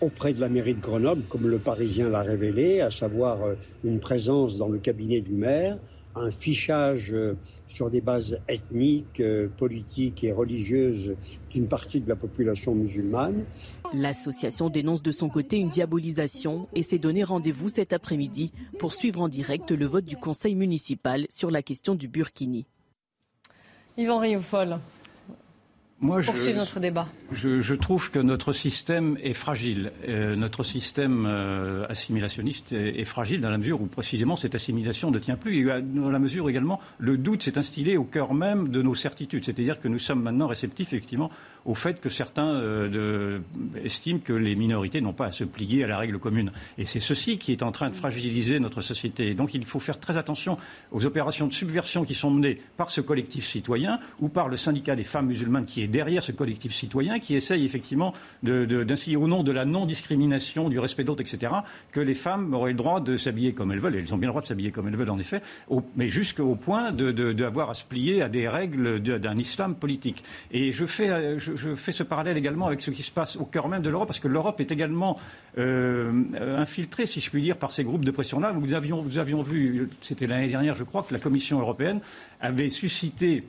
auprès 0.00 0.34
de 0.34 0.40
la 0.40 0.48
mairie 0.48 0.74
de 0.74 0.80
Grenoble, 0.80 1.22
comme 1.28 1.48
le 1.48 1.58
Parisien 1.58 2.08
l'a 2.08 2.22
révélé, 2.22 2.80
à 2.80 2.90
savoir 2.90 3.42
euh, 3.42 3.54
une 3.84 3.98
présence 3.98 4.58
dans 4.58 4.68
le 4.68 4.78
cabinet 4.78 5.20
du 5.20 5.32
maire, 5.32 5.78
un 6.16 6.30
fichage 6.30 7.12
euh, 7.12 7.36
sur 7.66 7.90
des 7.90 8.00
bases 8.00 8.38
ethniques, 8.48 9.20
euh, 9.20 9.48
politiques 9.56 10.24
et 10.24 10.32
religieuses 10.32 11.14
d'une 11.50 11.68
partie 11.68 12.00
de 12.00 12.08
la 12.08 12.16
population 12.16 12.74
musulmane. 12.74 13.44
L'association 13.92 14.70
dénonce 14.70 15.02
de 15.02 15.12
son 15.12 15.28
côté 15.28 15.58
une 15.58 15.68
diabolisation 15.68 16.68
et 16.74 16.82
s'est 16.82 16.98
donné 16.98 17.22
rendez-vous 17.22 17.68
cet 17.68 17.92
après-midi 17.92 18.52
pour 18.78 18.94
suivre 18.94 19.20
en 19.20 19.28
direct 19.28 19.70
le 19.70 19.86
vote 19.86 20.04
du 20.04 20.16
conseil 20.16 20.54
municipal 20.54 21.26
sur 21.30 21.50
la 21.50 21.62
question 21.62 21.94
du 21.94 22.08
Burkini. 22.08 22.66
Yvan 23.96 24.18
Rioufol. 24.18 24.78
Moi, 25.98 26.20
je, 26.20 26.50
notre 26.50 26.78
débat. 26.78 27.08
Je, 27.32 27.74
trouve 27.74 28.10
que 28.10 28.18
notre 28.18 28.52
système 28.52 29.16
est 29.22 29.32
fragile. 29.32 29.92
Euh, 30.06 30.36
notre 30.36 30.62
système 30.62 31.24
euh, 31.26 31.86
assimilationniste 31.88 32.72
est, 32.72 33.04
fragile 33.04 33.40
dans 33.40 33.48
la 33.48 33.56
mesure 33.56 33.80
où 33.80 33.86
précisément 33.86 34.36
cette 34.36 34.54
assimilation 34.54 35.10
ne 35.10 35.18
tient 35.18 35.36
plus. 35.36 35.56
Et 35.56 35.82
dans 35.82 36.10
la 36.10 36.18
mesure 36.18 36.50
également, 36.50 36.80
le 36.98 37.16
doute 37.16 37.42
s'est 37.42 37.56
instillé 37.56 37.96
au 37.96 38.04
cœur 38.04 38.34
même 38.34 38.68
de 38.68 38.82
nos 38.82 38.94
certitudes. 38.94 39.46
C'est-à-dire 39.46 39.80
que 39.80 39.88
nous 39.88 39.98
sommes 39.98 40.20
maintenant 40.20 40.48
réceptifs 40.48 40.92
effectivement 40.92 41.30
au 41.66 41.74
fait 41.74 42.00
que 42.00 42.08
certains 42.08 42.46
euh, 42.46 43.40
estiment 43.84 44.20
que 44.20 44.32
les 44.32 44.54
minorités 44.54 45.00
n'ont 45.00 45.12
pas 45.12 45.26
à 45.26 45.30
se 45.32 45.44
plier 45.44 45.84
à 45.84 45.88
la 45.88 45.98
règle 45.98 46.18
commune. 46.18 46.52
Et 46.78 46.84
c'est 46.86 47.00
ceci 47.00 47.38
qui 47.38 47.52
est 47.52 47.62
en 47.62 47.72
train 47.72 47.90
de 47.90 47.94
fragiliser 47.94 48.60
notre 48.60 48.80
société. 48.80 49.34
Donc 49.34 49.52
il 49.52 49.64
faut 49.64 49.80
faire 49.80 49.98
très 49.98 50.16
attention 50.16 50.56
aux 50.92 51.04
opérations 51.06 51.46
de 51.46 51.52
subversion 51.52 52.04
qui 52.04 52.14
sont 52.14 52.30
menées 52.30 52.58
par 52.76 52.90
ce 52.90 53.00
collectif 53.00 53.46
citoyen 53.46 53.98
ou 54.20 54.28
par 54.28 54.48
le 54.48 54.56
syndicat 54.56 54.94
des 54.94 55.04
femmes 55.04 55.26
musulmanes 55.26 55.66
qui 55.66 55.82
est 55.82 55.88
derrière 55.88 56.22
ce 56.22 56.32
collectif 56.32 56.72
citoyen, 56.72 57.18
qui 57.18 57.34
essaye 57.34 57.64
effectivement 57.64 58.12
d'inscrire 58.42 59.20
au 59.20 59.26
nom 59.26 59.42
de 59.42 59.52
la 59.52 59.64
non-discrimination, 59.64 60.68
du 60.68 60.78
respect 60.78 61.04
d'autres, 61.04 61.22
etc., 61.22 61.52
que 61.90 62.00
les 62.00 62.14
femmes 62.14 62.54
auraient 62.54 62.70
le 62.70 62.76
droit 62.76 63.00
de 63.00 63.16
s'habiller 63.16 63.52
comme 63.52 63.72
elles 63.72 63.80
veulent. 63.80 63.96
Et 63.96 63.98
elles 63.98 64.14
ont 64.14 64.18
bien 64.18 64.28
le 64.28 64.32
droit 64.32 64.42
de 64.42 64.46
s'habiller 64.46 64.70
comme 64.70 64.86
elles 64.88 64.96
veulent, 64.96 65.10
en 65.10 65.18
effet, 65.18 65.42
mais 65.96 66.08
jusqu'au 66.08 66.54
point 66.54 66.92
d'avoir 66.92 67.70
à 67.70 67.74
se 67.74 67.84
plier 67.84 68.22
à 68.22 68.28
des 68.28 68.48
règles 68.48 69.00
d'un 69.00 69.36
islam 69.36 69.74
politique. 69.74 70.22
Et 70.52 70.72
je 70.72 70.86
fais, 70.86 71.10
euh, 71.10 71.38
je 71.56 71.74
fais 71.74 71.92
ce 71.92 72.02
parallèle 72.02 72.36
également 72.36 72.66
avec 72.66 72.80
ce 72.80 72.90
qui 72.90 73.02
se 73.02 73.10
passe 73.10 73.36
au 73.36 73.44
cœur 73.44 73.68
même 73.68 73.82
de 73.82 73.90
l'Europe, 73.90 74.08
parce 74.08 74.20
que 74.20 74.28
l'Europe 74.28 74.60
est 74.60 74.70
également 74.70 75.18
euh, 75.58 76.12
infiltrée, 76.56 77.06
si 77.06 77.20
je 77.20 77.30
puis 77.30 77.42
dire, 77.42 77.56
par 77.56 77.72
ces 77.72 77.84
groupes 77.84 78.04
de 78.04 78.10
pression-là. 78.10 78.52
Nous 78.52 78.74
avions, 78.74 79.02
nous 79.02 79.18
avions 79.18 79.42
vu, 79.42 79.88
c'était 80.00 80.26
l'année 80.26 80.48
dernière, 80.48 80.74
je 80.74 80.84
crois, 80.84 81.02
que 81.02 81.12
la 81.12 81.20
Commission 81.20 81.58
européenne 81.60 82.00
avait 82.40 82.70
suscité 82.70 83.42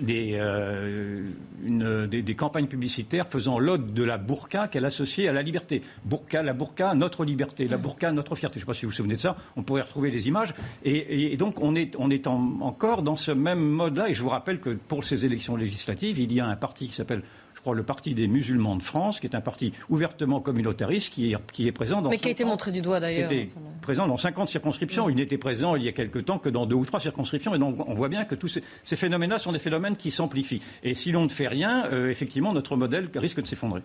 des, 0.00 0.32
euh, 0.34 1.28
des, 1.62 2.22
des, 2.22 2.34
campagnes 2.34 2.66
publicitaires 2.66 3.28
faisant 3.28 3.58
l'ode 3.58 3.92
de 3.92 4.02
la 4.02 4.18
burqa 4.18 4.68
qu'elle 4.68 4.84
associait 4.84 5.28
à 5.28 5.32
la 5.32 5.42
liberté. 5.42 5.82
Burqa, 6.04 6.42
la 6.42 6.52
burqa, 6.52 6.94
notre 6.94 7.24
liberté, 7.24 7.68
la 7.68 7.76
burqa, 7.76 8.12
notre 8.12 8.34
fierté. 8.34 8.58
Je 8.58 8.64
ne 8.64 8.66
sais 8.66 8.66
pas 8.66 8.74
si 8.74 8.86
vous 8.86 8.90
vous 8.90 8.96
souvenez 8.96 9.14
de 9.14 9.20
ça, 9.20 9.36
on 9.56 9.62
pourrait 9.62 9.82
retrouver 9.82 10.10
des 10.10 10.28
images. 10.28 10.54
Et, 10.84 11.36
donc 11.36 11.60
on 11.60 11.74
est, 11.74 11.94
on 11.98 12.10
est 12.10 12.26
en, 12.26 12.60
encore 12.60 13.02
dans 13.02 13.16
ce 13.16 13.30
même 13.30 13.60
mode-là. 13.60 14.08
Et 14.08 14.14
je 14.14 14.22
vous 14.22 14.28
rappelle 14.28 14.60
que 14.60 14.70
pour 14.70 15.04
ces 15.04 15.24
élections 15.24 15.56
législatives, 15.56 16.18
il 16.18 16.32
y 16.32 16.40
a 16.40 16.46
un 16.46 16.56
parti 16.56 16.86
qui 16.86 16.94
s'appelle 16.94 17.22
je 17.60 17.62
crois, 17.62 17.74
le 17.74 17.82
Parti 17.82 18.14
des 18.14 18.26
musulmans 18.26 18.74
de 18.74 18.82
France, 18.82 19.20
qui 19.20 19.26
est 19.26 19.36
un 19.36 19.42
parti 19.42 19.72
ouvertement 19.90 20.40
communautariste, 20.40 21.12
qui 21.12 21.30
est, 21.30 21.36
qui 21.52 21.68
est 21.68 21.72
présent 21.72 22.00
dans... 22.00 22.08
Mais 22.08 22.16
qui 22.16 22.28
a 22.28 22.30
été 22.30 22.42
montré 22.42 22.72
du 22.72 22.80
doigt 22.80 23.00
d'ailleurs. 23.00 23.28
Qui 23.28 23.34
était 23.34 23.50
présent 23.82 24.08
dans 24.08 24.16
50 24.16 24.48
circonscriptions. 24.48 25.10
Il 25.10 25.16
n'était 25.16 25.36
présent 25.36 25.76
il 25.76 25.84
y 25.84 25.88
a 25.88 25.92
quelque 25.92 26.20
temps 26.20 26.38
que 26.38 26.48
dans 26.48 26.64
deux 26.64 26.76
ou 26.76 26.86
trois 26.86 27.00
circonscriptions. 27.00 27.54
Et 27.54 27.58
donc 27.58 27.76
on 27.86 27.92
voit 27.92 28.08
bien 28.08 28.24
que 28.24 28.34
tous 28.34 28.48
ces, 28.48 28.64
ces 28.82 28.96
phénomènes-là 28.96 29.38
sont 29.38 29.52
des 29.52 29.58
phénomènes 29.58 29.96
qui 29.96 30.10
s'amplifient. 30.10 30.62
Et 30.82 30.94
si 30.94 31.12
l'on 31.12 31.24
ne 31.24 31.28
fait 31.28 31.48
rien, 31.48 31.84
euh, 31.92 32.08
effectivement, 32.08 32.54
notre 32.54 32.76
modèle 32.76 33.10
risque 33.14 33.42
de 33.42 33.46
s'effondrer. 33.46 33.82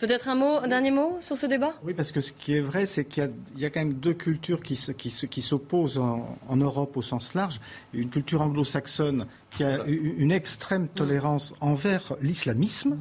Peut-être 0.00 0.28
un 0.28 0.36
mot, 0.36 0.58
un 0.62 0.68
dernier 0.68 0.92
mot 0.92 1.18
sur 1.20 1.36
ce 1.36 1.46
débat? 1.46 1.74
Oui, 1.82 1.92
parce 1.92 2.12
que 2.12 2.20
ce 2.20 2.32
qui 2.32 2.54
est 2.54 2.60
vrai, 2.60 2.86
c'est 2.86 3.04
qu'il 3.04 3.32
y, 3.56 3.64
a 3.64 3.70
quand 3.70 3.80
même 3.80 3.94
deux 3.94 4.14
cultures 4.14 4.62
qui, 4.62 4.78
qui, 4.96 5.10
qui 5.10 5.42
s'opposent 5.42 5.98
en, 5.98 6.56
Europe 6.56 6.96
au 6.96 7.02
sens 7.02 7.34
large. 7.34 7.60
Une 7.92 8.08
culture 8.08 8.40
anglo-saxonne 8.42 9.26
qui 9.50 9.64
a 9.64 9.84
une 9.86 10.30
extrême 10.30 10.84
mm. 10.84 10.88
tolérance 10.94 11.54
envers 11.60 12.14
l'islamisme 12.22 12.96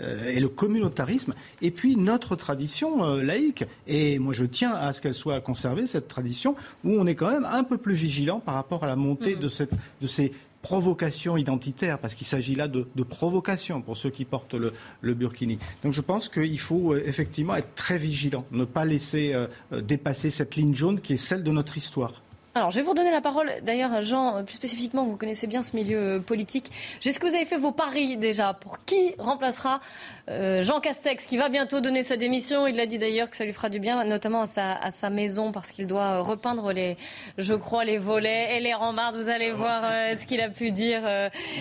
euh, 0.00 0.28
et 0.28 0.40
le 0.40 0.48
communautarisme, 0.48 1.34
et 1.62 1.70
puis 1.70 1.94
notre 1.96 2.34
tradition 2.34 3.04
euh, 3.04 3.22
laïque. 3.22 3.64
Et 3.86 4.18
moi, 4.18 4.32
je 4.32 4.44
tiens 4.44 4.72
à 4.72 4.92
ce 4.92 5.00
qu'elle 5.00 5.14
soit 5.14 5.40
conservée, 5.40 5.86
cette 5.86 6.08
tradition, 6.08 6.56
où 6.82 6.90
on 6.90 7.06
est 7.06 7.14
quand 7.14 7.30
même 7.30 7.44
un 7.44 7.62
peu 7.62 7.78
plus 7.78 7.94
vigilant 7.94 8.40
par 8.40 8.54
rapport 8.54 8.82
à 8.82 8.88
la 8.88 8.96
montée 8.96 9.36
mm. 9.36 9.40
de, 9.40 9.48
cette, 9.48 9.70
de 10.02 10.06
ces 10.08 10.32
provocation 10.64 11.36
identitaire, 11.36 11.98
parce 11.98 12.14
qu'il 12.14 12.26
s'agit 12.26 12.54
là 12.54 12.68
de, 12.68 12.86
provocation 13.02 13.82
pour 13.82 13.98
ceux 13.98 14.08
qui 14.08 14.24
portent 14.24 14.54
le, 14.54 15.14
burkini. 15.14 15.58
Donc 15.84 15.92
je 15.92 16.00
pense 16.00 16.30
qu'il 16.30 16.58
faut 16.58 16.94
euh, 16.94 17.02
effectivement 17.04 17.54
être 17.54 17.74
très 17.74 17.98
vigilant, 17.98 18.46
ne 18.50 18.64
pas 18.64 18.86
laisser 18.86 19.34
euh, 19.34 19.46
euh, 19.72 19.82
dépasser 19.82 20.30
cette 20.30 20.56
ligne 20.56 20.74
jaune 20.74 21.00
qui 21.00 21.12
est 21.12 21.18
celle 21.18 21.42
de 21.42 21.50
notre 21.50 21.76
histoire. 21.76 22.22
Alors, 22.56 22.70
je 22.70 22.76
vais 22.76 22.82
vous 22.82 22.92
redonner 22.92 23.10
la 23.10 23.20
parole, 23.20 23.50
d'ailleurs, 23.62 24.00
Jean, 24.02 24.44
plus 24.44 24.54
spécifiquement, 24.54 25.04
vous 25.04 25.16
connaissez 25.16 25.48
bien 25.48 25.64
ce 25.64 25.74
milieu 25.74 26.22
politique. 26.24 26.70
Est-ce 27.04 27.18
que 27.18 27.26
vous 27.26 27.34
avez 27.34 27.44
fait 27.44 27.58
vos 27.58 27.72
paris 27.72 28.16
déjà 28.16 28.54
pour 28.54 28.84
qui 28.84 29.12
remplacera 29.18 29.80
euh, 30.30 30.62
Jean 30.62 30.80
Castex, 30.80 31.26
qui 31.26 31.36
va 31.36 31.48
bientôt 31.48 31.80
donner 31.80 32.02
sa 32.02 32.16
démission 32.16 32.66
Il 32.66 32.76
l'a 32.76 32.86
dit 32.86 32.98
d'ailleurs 32.98 33.28
que 33.28 33.36
ça 33.36 33.44
lui 33.44 33.52
fera 33.52 33.68
du 33.68 33.78
bien, 33.78 34.04
notamment 34.04 34.42
à 34.42 34.46
sa, 34.46 34.72
à 34.72 34.90
sa 34.90 35.10
maison, 35.10 35.52
parce 35.52 35.70
qu'il 35.70 35.86
doit 35.86 36.20
repeindre, 36.20 36.72
les, 36.72 36.96
je 37.36 37.54
crois, 37.54 37.84
les 37.84 37.98
volets 37.98 38.56
et 38.56 38.60
les 38.60 38.72
rambardes. 38.72 39.16
Vous 39.16 39.28
allez 39.28 39.52
voir 39.52 39.82
euh, 39.84 40.16
ce 40.16 40.26
qu'il 40.26 40.40
a 40.40 40.48
pu 40.48 40.72
dire 40.72 41.02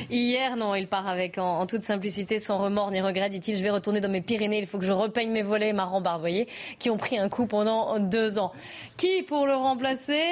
hier. 0.10 0.56
Non, 0.56 0.76
il 0.76 0.88
part 0.88 1.08
avec, 1.08 1.38
en, 1.38 1.66
toute 1.66 1.84
simplicité, 1.84 2.40
sans 2.40 2.58
remords 2.58 2.92
ni 2.92 3.02
regret, 3.02 3.30
dit-il, 3.30 3.58
je 3.58 3.64
vais 3.64 3.70
retourner 3.70 4.02
dans 4.02 4.10
mes 4.10 4.22
Pyrénées, 4.22 4.60
il 4.60 4.68
faut 4.68 4.80
que 4.80 4.86
je 4.86 4.92
repeigne 4.92 5.32
mes 5.32 5.42
volets 5.44 5.70
et 5.70 5.74
ma 5.74 5.86
rambarde, 5.86 6.22
voyez, 6.22 6.48
qui 6.80 6.90
ont 6.90 6.98
pris 6.98 7.18
un 7.18 7.30
coup 7.30 7.48
pendant 7.48 8.00
deux 8.00 8.40
ans. 8.40 8.52
Qui 8.98 9.24
pour 9.24 9.46
le 9.46 9.56
remplacer? 9.56 10.24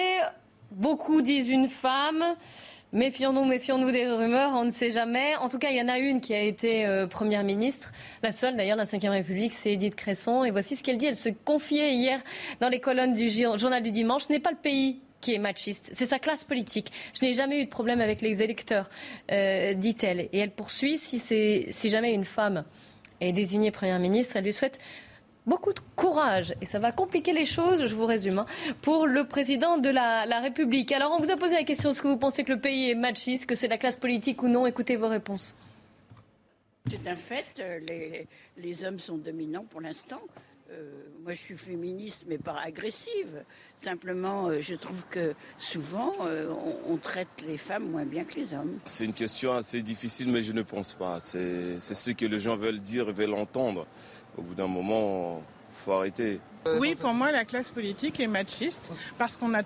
Beaucoup 0.72 1.22
disent 1.22 1.50
une 1.50 1.68
femme. 1.68 2.24
Méfions-nous, 2.94 3.46
méfions-nous 3.46 3.92
des 3.92 4.06
rumeurs, 4.06 4.52
on 4.54 4.66
ne 4.66 4.70
sait 4.70 4.92
jamais. 4.92 5.38
En 5.38 5.48
tout 5.48 5.60
cas, 5.60 5.70
il 5.70 5.78
y 5.78 5.82
en 5.82 5.88
a 5.88 5.98
une 5.98 6.20
qui 6.20 6.34
a 6.34 6.42
été 6.42 6.86
euh, 6.86 7.08
première 7.08 7.46
ministre, 7.46 7.94
la 8.22 8.34
seule 8.34 8.58
d'ailleurs 8.58 8.76
de 8.76 8.82
la 8.82 8.86
Ve 8.86 9.12
République, 9.12 9.54
c'est 9.54 9.72
Edith 9.72 9.96
Cresson. 9.96 10.44
Et 10.44 10.52
voici 10.52 10.76
ce 10.76 10.84
qu'elle 10.84 10.98
dit. 10.98 11.06
Elle 11.06 11.16
se 11.16 11.30
confiait 11.30 11.94
hier 11.94 12.20
dans 12.60 12.68
les 12.68 12.82
colonnes 12.82 13.14
du 13.14 13.30
journal 13.30 13.82
du 13.82 13.92
dimanche. 13.92 14.24
Ce 14.24 14.34
n'est 14.34 14.42
pas 14.42 14.52
le 14.52 14.58
pays 14.58 15.00
qui 15.22 15.34
est 15.34 15.40
machiste, 15.40 15.92
c'est 15.94 16.06
sa 16.06 16.20
classe 16.20 16.44
politique. 16.44 16.92
Je 17.18 17.26
n'ai 17.26 17.32
jamais 17.32 17.62
eu 17.62 17.66
de 17.66 17.70
problème 17.70 18.02
avec 18.02 18.22
les 18.22 18.42
électeurs, 18.42 18.90
euh, 19.32 19.74
dit-elle. 19.74 20.28
Et 20.34 20.40
elle 20.40 20.52
poursuit, 20.52 20.98
si, 20.98 21.20
si 21.20 21.90
jamais 21.90 22.14
une 22.14 22.26
femme 22.26 22.66
est 23.22 23.32
désignée 23.32 23.72
première 23.72 24.00
ministre, 24.00 24.36
elle 24.36 24.44
lui 24.44 24.52
souhaite 24.52 24.80
beaucoup 25.46 25.74
de 25.74 25.80
courage 25.96 26.54
et 26.62 26.66
ça 26.66 26.80
va 26.80 26.92
compliquer 26.92 27.34
les 27.34 27.46
choses, 27.46 27.86
je 27.86 27.96
vous 27.96 28.06
résume, 28.06 28.40
hein, 28.40 28.46
pour 28.82 29.08
le 29.08 29.26
président 29.26 29.78
de 29.78 29.90
la, 29.90 30.40
République. 30.40 30.92
Alors 30.92 31.12
on 31.12 31.22
vous 31.22 31.32
a 31.32 31.38
posé 31.38 31.56
la 31.56 31.64
question, 31.64 31.92
est-ce 31.92 32.02
que 32.02 32.08
vous 32.08 32.18
pensez 32.18 32.44
que 32.44 32.52
le 32.52 32.60
pays 32.60 32.92
est 32.92 32.96
machiste, 32.96 33.46
que 33.46 33.56
c'est 33.56 33.68
la 33.68 33.78
classe 33.78 33.98
politique 33.98 34.42
ou 34.44 34.48
non? 34.48 34.66
Écoutez 34.66 34.96
vos 34.96 35.08
réponses. 35.08 35.56
C'est 36.90 37.08
un 37.08 37.16
fait, 37.16 37.46
euh, 37.60 37.80
les, 38.58 38.84
hommes 38.84 39.00
sont 39.00 39.18
dominants 39.18 39.66
pour 39.70 39.82
l'instant. 39.82 40.22
Euh, 40.72 40.92
moi, 41.24 41.34
je 41.34 41.40
suis 41.40 41.58
féministe, 41.58 42.20
mais 42.28 42.38
pas 42.38 42.58
agressive. 42.60 43.44
Simplement, 43.82 44.48
euh, 44.48 44.62
je 44.62 44.76
trouve 44.76 45.04
que 45.10 45.34
souvent, 45.58 46.14
on, 46.88 46.98
traite 46.98 47.44
les 47.48 47.58
femmes 47.58 47.90
moins 47.90 48.06
bien 48.06 48.24
que 48.24 48.36
les 48.36 48.54
hommes. 48.54 48.80
C'est 48.86 49.06
une 49.06 49.14
question 49.14 49.54
assez 49.54 49.82
difficile, 49.82 50.32
mais 50.32 50.42
je 50.42 50.52
ne 50.52 50.62
pense 50.62 50.94
pas. 50.94 51.20
C'est 51.20 51.80
ce 51.80 52.12
que 52.12 52.26
les 52.26 52.40
gens 52.40 52.56
veulent 52.56 52.80
dire, 52.80 53.12
veulent 53.12 53.34
entendre 53.34 53.86
au 54.38 54.42
bout 54.42 54.56
d'un 54.56 54.68
moment, 54.68 55.44
il 55.72 55.84
faut 55.84 55.92
arrêter. 55.94 56.40
Oui, 56.80 56.96
pour 56.96 57.14
moi, 57.14 57.32
la 57.32 57.46
classe 57.46 57.70
politique 57.70 58.20
est 58.20 58.28
machiste 58.28 58.92
parce 59.18 59.36
qu'on 59.36 59.54
a 59.54 59.64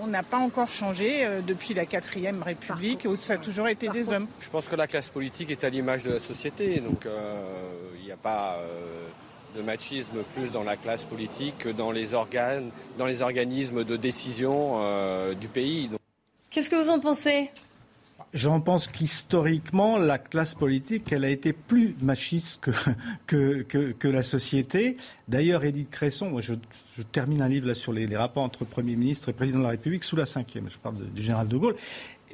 on 0.00 0.06
n'a 0.06 0.22
pas 0.22 0.38
encore 0.38 0.70
changé 0.70 1.24
euh, 1.24 1.40
depuis 1.40 1.74
la 1.74 1.86
quatrième 1.86 2.42
République 2.42 3.06
où 3.08 3.16
ça 3.16 3.34
a 3.34 3.38
toujours 3.38 3.68
été 3.68 3.88
des 3.88 4.10
hommes. 4.10 4.26
Je 4.40 4.50
pense 4.50 4.66
que 4.66 4.76
la 4.76 4.86
classe 4.86 5.08
politique 5.08 5.50
est 5.50 5.64
à 5.64 5.68
l'image 5.68 6.04
de 6.04 6.12
la 6.12 6.18
société, 6.18 6.80
donc 6.80 7.06
euh, 7.06 7.42
il 7.98 8.04
n'y 8.04 8.12
a 8.12 8.16
pas 8.16 8.58
euh, 8.58 9.06
de 9.56 9.62
machisme 9.62 10.22
plus 10.34 10.50
dans 10.50 10.64
la 10.64 10.76
classe 10.76 11.04
politique 11.04 11.58
que 11.58 11.68
dans 11.68 11.92
les 11.92 12.14
organes, 12.14 12.70
dans 12.98 13.06
les 13.06 13.22
organismes 13.22 13.84
de 13.84 13.96
décision 13.96 14.80
du 15.40 15.48
pays. 15.48 15.90
Qu'est-ce 16.50 16.70
que 16.70 16.76
vous 16.76 16.90
en 16.90 17.00
pensez? 17.00 17.50
J'en 18.34 18.60
pense 18.60 18.88
qu'historiquement, 18.88 19.96
la 19.96 20.18
classe 20.18 20.54
politique, 20.56 21.12
elle 21.12 21.24
a 21.24 21.28
été 21.28 21.52
plus 21.52 21.94
machiste 22.02 22.60
que, 22.60 23.62
que, 23.62 23.92
que, 23.92 24.08
la 24.08 24.24
société. 24.24 24.96
D'ailleurs, 25.28 25.64
Edith 25.64 25.88
Cresson, 25.88 26.40
je, 26.40 26.54
je, 26.96 27.02
termine 27.02 27.42
un 27.42 27.48
livre 27.48 27.68
là 27.68 27.74
sur 27.74 27.92
les, 27.92 28.08
les, 28.08 28.16
rapports 28.16 28.42
entre 28.42 28.64
Premier 28.64 28.96
ministre 28.96 29.28
et 29.28 29.32
Président 29.32 29.60
de 29.60 29.64
la 29.64 29.70
République 29.70 30.02
sous 30.02 30.16
la 30.16 30.26
cinquième, 30.26 30.68
je 30.68 30.78
parle 30.78 30.96
du 30.96 31.22
général 31.22 31.46
de 31.46 31.56
Gaulle. 31.56 31.76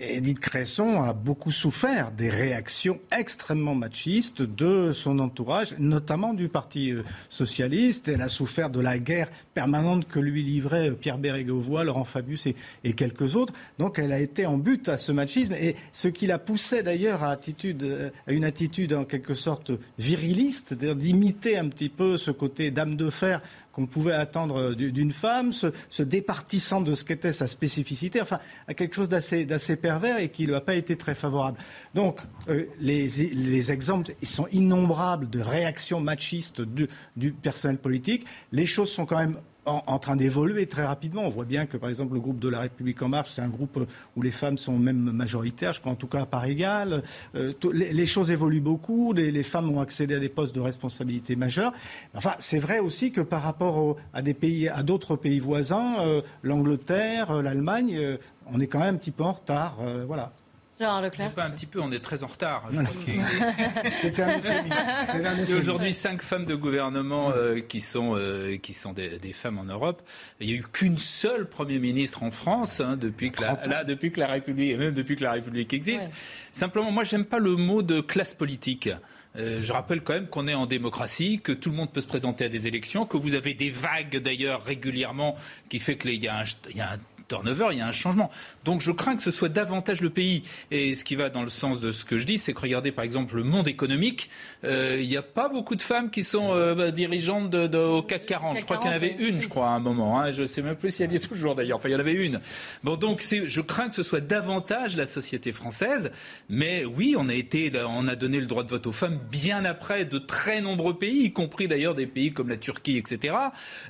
Edith 0.01 0.41
Cresson 0.41 1.03
a 1.03 1.13
beaucoup 1.13 1.51
souffert 1.51 2.11
des 2.11 2.31
réactions 2.31 2.99
extrêmement 3.17 3.75
machistes 3.75 4.41
de 4.41 4.93
son 4.93 5.19
entourage, 5.19 5.75
notamment 5.79 6.33
du 6.33 6.49
Parti 6.49 6.93
euh, 6.93 7.03
socialiste. 7.29 8.09
Elle 8.09 8.23
a 8.23 8.29
souffert 8.29 8.71
de 8.71 8.81
la 8.81 8.99
guerre 8.99 9.31
permanente 9.53 10.09
que 10.09 10.19
lui 10.19 10.43
livraient 10.43 10.91
Pierre 10.93 11.19
Bérégovoy, 11.19 11.85
Laurent 11.85 12.05
Fabius 12.05 12.47
et, 12.47 12.93
quelques 12.95 13.37
autres. 13.37 13.53
Donc 13.79 13.99
elle 13.99 14.13
a 14.13 14.21
été 14.21 14.47
en 14.47 14.57
but 14.57 14.89
à 14.89 14.97
ce 14.97 15.13
machisme. 15.13 15.53
Et 15.53 15.77
ce 15.93 16.09
qui 16.09 16.27
la 16.27 16.39
poussait 16.39 16.83
d'ailleurs 16.83 17.23
à, 17.23 17.37
euh, 17.65 18.11
à 18.27 18.33
une 18.33 18.45
attitude 18.45 18.95
en 18.95 19.05
quelque 19.05 19.35
sorte 19.35 19.73
viriliste, 19.99 20.69
c'est-à-dire 20.69 20.97
d'imiter 20.97 21.59
un 21.59 21.69
petit 21.69 21.91
peu 21.91 22.17
ce 22.17 22.31
côté 22.31 22.71
dame 22.71 22.97
de 22.97 23.11
fer 23.11 23.43
qu'on 23.73 23.87
pouvait 23.87 24.13
attendre 24.13 24.75
d'une 24.75 25.13
femme, 25.13 25.53
se, 25.53 26.03
départissant 26.03 26.81
de 26.81 26.95
ce 26.95 27.05
qu'était 27.05 27.33
sa 27.33 27.47
spécificité, 27.47 28.21
enfin, 28.21 28.41
à 28.67 28.75
quelque 28.75 28.95
chose 28.95 29.09
d'assez 29.09 29.77
pervers 29.77 30.19
et 30.19 30.29
qui 30.29 30.47
n'a 30.47 30.61
pas 30.61 30.75
été 30.75 30.97
très 30.97 31.15
favorable. 31.15 31.59
Donc, 31.95 32.21
euh, 32.49 32.67
les, 32.81 33.09
les, 33.09 33.73
exemples 33.73 34.13
sont 34.23 34.49
innombrables 34.53 35.29
de 35.31 35.41
réactions 35.41 36.01
machistes 36.01 36.63
du 36.63 37.33
personnel 37.33 37.79
politique. 37.79 38.27
Les 38.53 38.67
choses 38.67 38.91
sont 38.91 39.07
quand 39.07 39.19
même 39.19 39.37
en, 39.67 39.99
train 39.99 40.17
d'évoluer 40.17 40.67
très 40.67 40.85
rapidement. 40.85 41.23
On 41.23 41.29
voit 41.29 41.45
bien 41.45 41.67
que, 41.67 41.77
par 41.77 41.89
exemple, 41.89 42.15
le 42.15 42.21
groupe 42.21 42.39
de 42.39 42.49
la 42.49 42.61
République 42.61 43.01
en 43.03 43.09
marche, 43.09 43.31
c'est 43.31 43.43
un 43.43 43.49
groupe 43.49 43.79
où 44.17 44.23
les 44.23 44.31
femmes 44.31 44.59
sont 44.59 44.79
même 44.79 45.11
majoritaires, 45.13 45.73
je 45.73 45.81
crois 45.81 45.93
en 45.93 45.97
tout 45.97 46.07
cas 46.07 46.23
à 46.23 46.27
part 46.27 46.45
égale. 46.45 47.03
Euh, 47.35 47.53
les, 47.73 48.07
choses 48.07 48.31
évoluent 48.31 48.61
beaucoup, 48.61 49.13
les, 49.13 49.43
femmes 49.43 49.71
ont 49.71 49.81
accédé 49.81 50.15
à 50.15 50.19
des 50.19 50.29
postes 50.29 50.55
de 50.55 50.61
responsabilité 50.61 51.37
majeure. 51.37 51.73
Enfin, 52.15 52.35
c'est 52.39 52.59
vrai 52.59 52.79
aussi 52.79 53.13
que 53.13 53.21
par 53.21 53.43
rapport 53.43 53.97
à 54.13 54.23
des 54.23 54.35
pays, 54.35 54.69
à 54.69 54.83
d'autres 54.83 55.17
pays 55.17 55.39
voisins, 55.39 56.01
euh, 56.01 56.21
l'Angleterre, 56.43 57.31
euh, 57.31 57.43
l'Allemagne, 57.43 58.19
on 58.47 58.61
est 58.61 58.67
quand 58.67 58.81
même 58.81 58.95
un 58.95 58.99
petit 58.99 59.11
peu 59.11 59.25
en 59.25 59.33
retard. 59.33 59.79
voilà. 60.07 60.33
Leclerc. 60.81 61.33
Pas 61.33 61.45
un 61.45 61.51
petit 61.51 61.67
peu, 61.67 61.81
on 61.81 61.93
est 61.93 62.01
très 62.01 62.23
en 62.23 62.27
retard. 62.27 62.69
C'était 64.01 64.23
un 64.23 64.39
Il 64.39 65.51
y 65.51 65.53
a 65.53 65.57
aujourd'hui 65.57 65.93
cinq 65.93 66.23
femmes 66.23 66.47
de 66.47 66.55
gouvernement 66.55 67.31
euh, 67.31 67.61
qui 67.61 67.81
sont, 67.81 68.17
euh, 68.17 68.57
qui 68.57 68.75
sont 68.75 68.93
des, 68.93 69.33
femmes 69.33 69.59
en 69.59 69.65
Europe. 69.65 70.03
Il 70.41 70.49
n'y 70.49 70.55
a 70.55 70.57
eu 70.57 70.65
qu'une 70.73 70.99
seule 70.99 71.49
Premier 71.49 71.79
ministre 71.79 72.23
en 72.23 72.31
France 72.31 72.81
hein, 72.81 72.97
depuis, 72.97 73.31
que 73.31 73.43
la, 73.43 73.61
là, 73.67 73.85
depuis 73.85 74.11
que 74.11 74.21
la 74.21 74.27
République, 74.27 74.77
même 74.79 74.95
depuis 74.95 75.17
que 75.17 75.23
la 75.23 75.33
République 75.33 75.73
existe. 75.73 76.09
Simplement, 76.53 76.91
moi, 76.91 77.05
j'aime 77.05 77.25
pas 77.25 77.39
le 77.39 77.57
mot 77.57 77.83
de 77.83 78.01
classe 78.01 78.35
politique. 78.35 78.91
Euh, 79.37 79.61
je 79.63 79.73
rappelle 79.73 80.03
quand 80.03 80.15
même 80.15 80.27
qu'on 80.27 80.49
est 80.49 80.55
en 80.55 80.67
démocratie, 80.67 81.41
que 81.41 81.53
tout 81.53 81.71
le 81.71 81.77
monde 81.77 81.93
peut 81.93 82.01
se 82.01 82.07
présenter 82.07 82.45
à 82.45 82.49
des 82.49 82.67
élections, 82.67 83.07
que 83.07 83.17
vous 83.17 83.37
avez 83.37 83.55
des 83.55 83.71
vagues 83.71 84.17
d'ailleurs 84.17 84.63
régulièrement 84.63 85.37
qui 85.69 85.79
fait 85.79 85.97
qu'il 85.97 86.11
y, 86.11 86.25
y, 86.25 86.29
a 86.29 86.41
un 86.41 86.99
turnover, 87.31 87.69
il 87.73 87.79
y 87.79 87.81
a 87.81 87.87
un 87.87 87.93
changement. 87.93 88.31
Donc 88.65 88.81
je 88.81 88.91
crains 88.91 89.17
que 89.17 89.23
ce 89.23 89.31
soit 89.31 89.49
davantage 89.49 90.03
le 90.03 90.11
pays. 90.11 90.43
Et 90.71 90.95
ce 90.95 91.05
qui 91.05 91.15
va 91.15 91.31
dans 91.31 91.43
le 91.43 91.49
sens 91.49 91.81
de 91.81 91.93
ce 91.93 92.05
que 92.05 92.19
je 92.19 92.27
dis, 92.27 92.39
c'est 92.39 92.53
que 92.53 92.61
regardez 92.61 92.93
par 92.93 93.05
exemple 93.05 93.37
le 93.37 93.45
monde 93.45 93.69
économique, 93.69 94.29
euh, 94.65 94.99
il 95.01 95.09
n'y 95.09 95.17
a 95.17 95.23
pas 95.23 95.49
beaucoup 95.49 95.77
de 95.77 95.83
femmes 95.83 96.11
qui 96.11 96.25
sont 96.25 96.53
euh, 96.53 96.75
bah, 96.75 96.91
dirigeantes 96.91 97.51
de, 97.51 97.79
au 97.79 98.03
CAC 98.03 98.27
40. 98.27 98.59
je 98.59 98.65
crois 98.65 98.79
qu'il 98.79 98.91
y 98.91 98.93
en 98.93 98.97
avait 98.97 99.17
une, 99.19 99.41
je 99.41 99.49
crois, 99.49 99.69
à 99.69 99.71
un 99.71 99.79
moment. 99.79 100.21
Hein. 100.21 100.33
Je 100.33 100.43
ne 100.43 100.47
sais 100.47 100.61
même 100.61 100.77
plus 100.77 100.91
si 100.91 101.03
elle 101.03 101.13
y 101.13 101.17
est 101.17 101.29
toujours 101.29 101.55
d'ailleurs. 101.55 101.79
Enfin, 101.79 101.89
il 101.89 101.93
y 101.93 101.95
en 101.95 102.01
avait 102.01 102.15
une. 102.15 102.41
Bon, 102.83 102.97
donc 102.97 103.23
je 103.23 103.61
crains 103.61 103.89
que 103.89 103.95
ce 103.95 104.03
soit 104.03 104.21
davantage 104.21 104.97
la 104.97 105.07
société 105.07 105.53
française. 105.53 106.11
Mais 106.49 106.85
oui, 106.85 107.15
on 107.17 107.29
a 107.29 107.35
été, 107.35 107.71
on 107.87 108.09
a 108.09 108.17
donné 108.17 108.41
le 108.41 108.47
droit 108.47 108.65
de 108.65 108.69
vote 108.69 108.87
aux 108.87 108.93
femmes 108.93 109.21
bien 109.31 109.65
après 109.65 110.05
de 110.05 110.19
très 110.19 110.61
nombreux 110.61 110.99
pays, 110.99 111.25
y 111.25 111.33
compris 111.33 111.69
d'ailleurs 111.69 111.95
des 111.95 112.07
pays 112.07 112.33
comme 112.33 112.49
la 112.49 112.57
Turquie, 112.57 112.97
etc. 112.97 113.35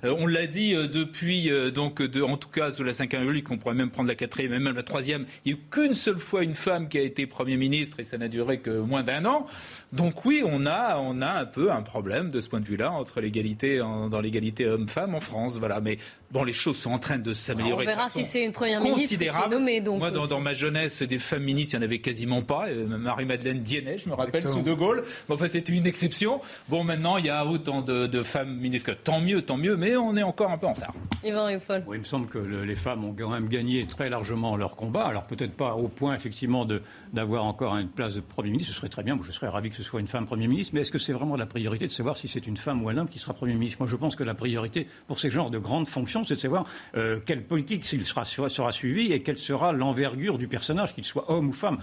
Euh, 0.05 0.15
on 0.19 0.27
l'a 0.27 0.47
dit 0.47 0.73
depuis, 0.73 1.51
donc, 1.73 2.03
de, 2.03 2.23
en 2.23 2.37
tout 2.37 2.49
cas 2.49 2.71
sous 2.71 2.85
la 2.85 2.93
5 3.35 3.43
qu'on 3.45 3.59
pourrait 3.59 3.75
même 3.75 3.91
prendre 3.91 4.09
la 4.09 4.15
quatrième 4.15 4.53
et 4.53 4.59
même 4.59 4.75
la 4.75 4.83
troisième. 4.83 5.27
Il 5.45 5.53
n'y 5.53 5.59
a 5.59 5.61
eu 5.61 5.67
qu'une 5.71 5.95
seule 5.95 6.19
fois 6.19 6.43
une 6.43 6.55
femme 6.55 6.89
qui 6.89 6.99
a 6.99 7.03
été 7.03 7.27
Premier 7.27 7.57
ministre 7.57 8.01
et 8.01 8.05
ça 8.05 8.19
n'a 8.19 8.29
duré 8.29 8.61
que 8.61 8.71
moins 8.71 9.03
d'un 9.03 9.25
an. 9.25 9.47
Donc 9.93 10.25
oui, 10.25 10.43
on 10.45 10.67
a, 10.67 10.99
on 10.99 11.21
a 11.23 11.31
un 11.31 11.47
peu 11.47 11.71
un 11.71 11.83
problème 11.83 12.31
de 12.31 12.41
ce 12.41 12.49
point 12.49 12.61
de 12.61 12.67
vue-là 12.67 12.91
entre 12.93 13.21
l'égalité 13.21 13.79
dans 13.79 14.21
l'égalité 14.21 14.67
homme-femme 14.67 15.15
en 15.15 15.21
France. 15.21 15.59
Voilà. 15.59 15.81
Mais 15.81 15.99
Bon, 16.31 16.45
les 16.45 16.53
choses 16.53 16.77
sont 16.77 16.93
en 16.93 17.01
train 17.01 17.19
de 17.19 17.33
s'améliorer. 17.33 17.85
On 17.85 17.87
verra 17.87 18.09
si 18.09 18.25
c'est 18.25 18.45
une 18.45 18.53
première 18.53 18.81
ministre 18.81 19.19
qui 19.19 19.25
est 19.25 19.49
nommée. 19.49 19.81
Donc 19.81 19.99
Moi, 19.99 20.13
dans, 20.13 20.29
dans, 20.29 20.41
ma 20.41 20.55
jeunesse, 20.55 21.03
des 21.03 21.19
femmes 21.19 21.43
ministres, 21.43 21.75
il 21.75 21.79
n'y 21.79 21.85
en 21.85 21.89
avait 21.89 21.99
quasiment 21.99 22.43
pas. 22.43 22.69
Euh, 22.69 22.87
Marie-Madeleine 22.87 23.61
Diennet, 23.61 23.99
je 23.99 24.09
me 24.09 24.15
rappelle, 24.15 24.47
sous 24.47 24.63
De 24.63 24.73
Gaulle. 24.73 25.03
Bon, 25.29 25.35
enfin, 25.35 25.49
c'était 25.49 25.73
une 25.73 25.89
exception. 25.89 26.41
Bon, 26.69 26.85
maintenant, 26.85 27.17
il 27.17 27.27
y 27.27 27.31
a 27.31 27.45
autant 27.45 27.83
de, 27.83 28.07
de, 28.07 28.23
femmes 28.23 28.57
ministres 28.57 28.93
que 28.93 28.97
tant 28.97 29.21
mieux, 29.21 29.43
tant 29.43 29.57
mieux, 29.57 29.77
mais 29.77 29.97
on 29.97 30.17
est 30.17 30.23
encore 30.23 30.53
un 30.53 30.59
peu 30.59 30.67
en 30.67 30.75
retard. 30.75 30.95
Yvan 31.25 31.49
oui, 31.87 31.97
il 31.97 32.01
me 32.01 32.05
semble 32.05 32.29
que 32.29 32.39
le, 32.39 32.65
les 32.65 32.77
femmes 32.77 33.05
ont 33.05 33.15
quand 33.17 33.29
même 33.29 33.49
gagné 33.49 33.87
très 33.87 34.09
largement 34.09 34.57
leur 34.57 34.77
combat. 34.77 35.07
Alors 35.07 35.27
peut-être 35.27 35.53
pas 35.53 35.75
au 35.75 35.89
point, 35.89 36.15
effectivement, 36.15 36.67
d'avoir 37.13 37.45
encore 37.45 37.77
une 37.77 37.89
place 37.89 38.15
de 38.15 38.21
Premier 38.21 38.51
ministre. 38.51 38.73
Ce 38.73 38.79
serait 38.79 38.89
très 38.89 39.03
bien. 39.03 39.19
Je 39.23 39.33
serais 39.33 39.49
ravi 39.49 39.71
que 39.71 39.77
ce 39.77 39.83
soit 39.83 40.01
une 40.01 40.07
femme 40.07 40.27
Premier 40.27 40.47
ministre. 40.47 40.75
Mais 40.75 40.83
est-ce 40.83 40.93
que 40.93 40.99
c'est 40.99 41.13
vraiment 41.13 41.37
la 41.37 41.47
priorité 41.47 41.87
de 41.87 41.91
savoir 41.91 42.17
si 42.17 42.29
c'est 42.29 42.47
une 42.47 42.57
femme 42.57 42.83
ou 42.85 42.89
un 42.89 42.97
homme 42.97 43.09
qui 43.09 43.19
sera 43.19 43.35
Premier 43.35 43.55
ministre? 43.55 43.79
Moi, 43.81 43.89
je 43.89 43.97
pense 43.97 44.17
que 44.17 44.23
la 44.23 44.35
priorité 44.35 44.87
pour 45.09 45.19
ces 45.19 45.31
genres 45.31 45.51
de 45.51 45.59
grandes 45.59 45.89
fonctions, 45.89 46.20
c'est 46.25 46.37
de 46.37 46.41
savoir 46.41 46.65
euh, 46.97 47.19
quelle 47.25 47.43
politique 47.43 47.85
sera, 47.85 48.25
sera 48.25 48.73
suivie 48.73 49.13
et 49.13 49.23
quelle 49.23 49.39
sera 49.39 49.73
l'envergure 49.73 50.39
du 50.39 50.49
personnage, 50.49 50.95
qu'il 50.95 51.05
soit 51.05 51.31
homme 51.31 51.49
ou 51.49 51.53
femme. 51.53 51.79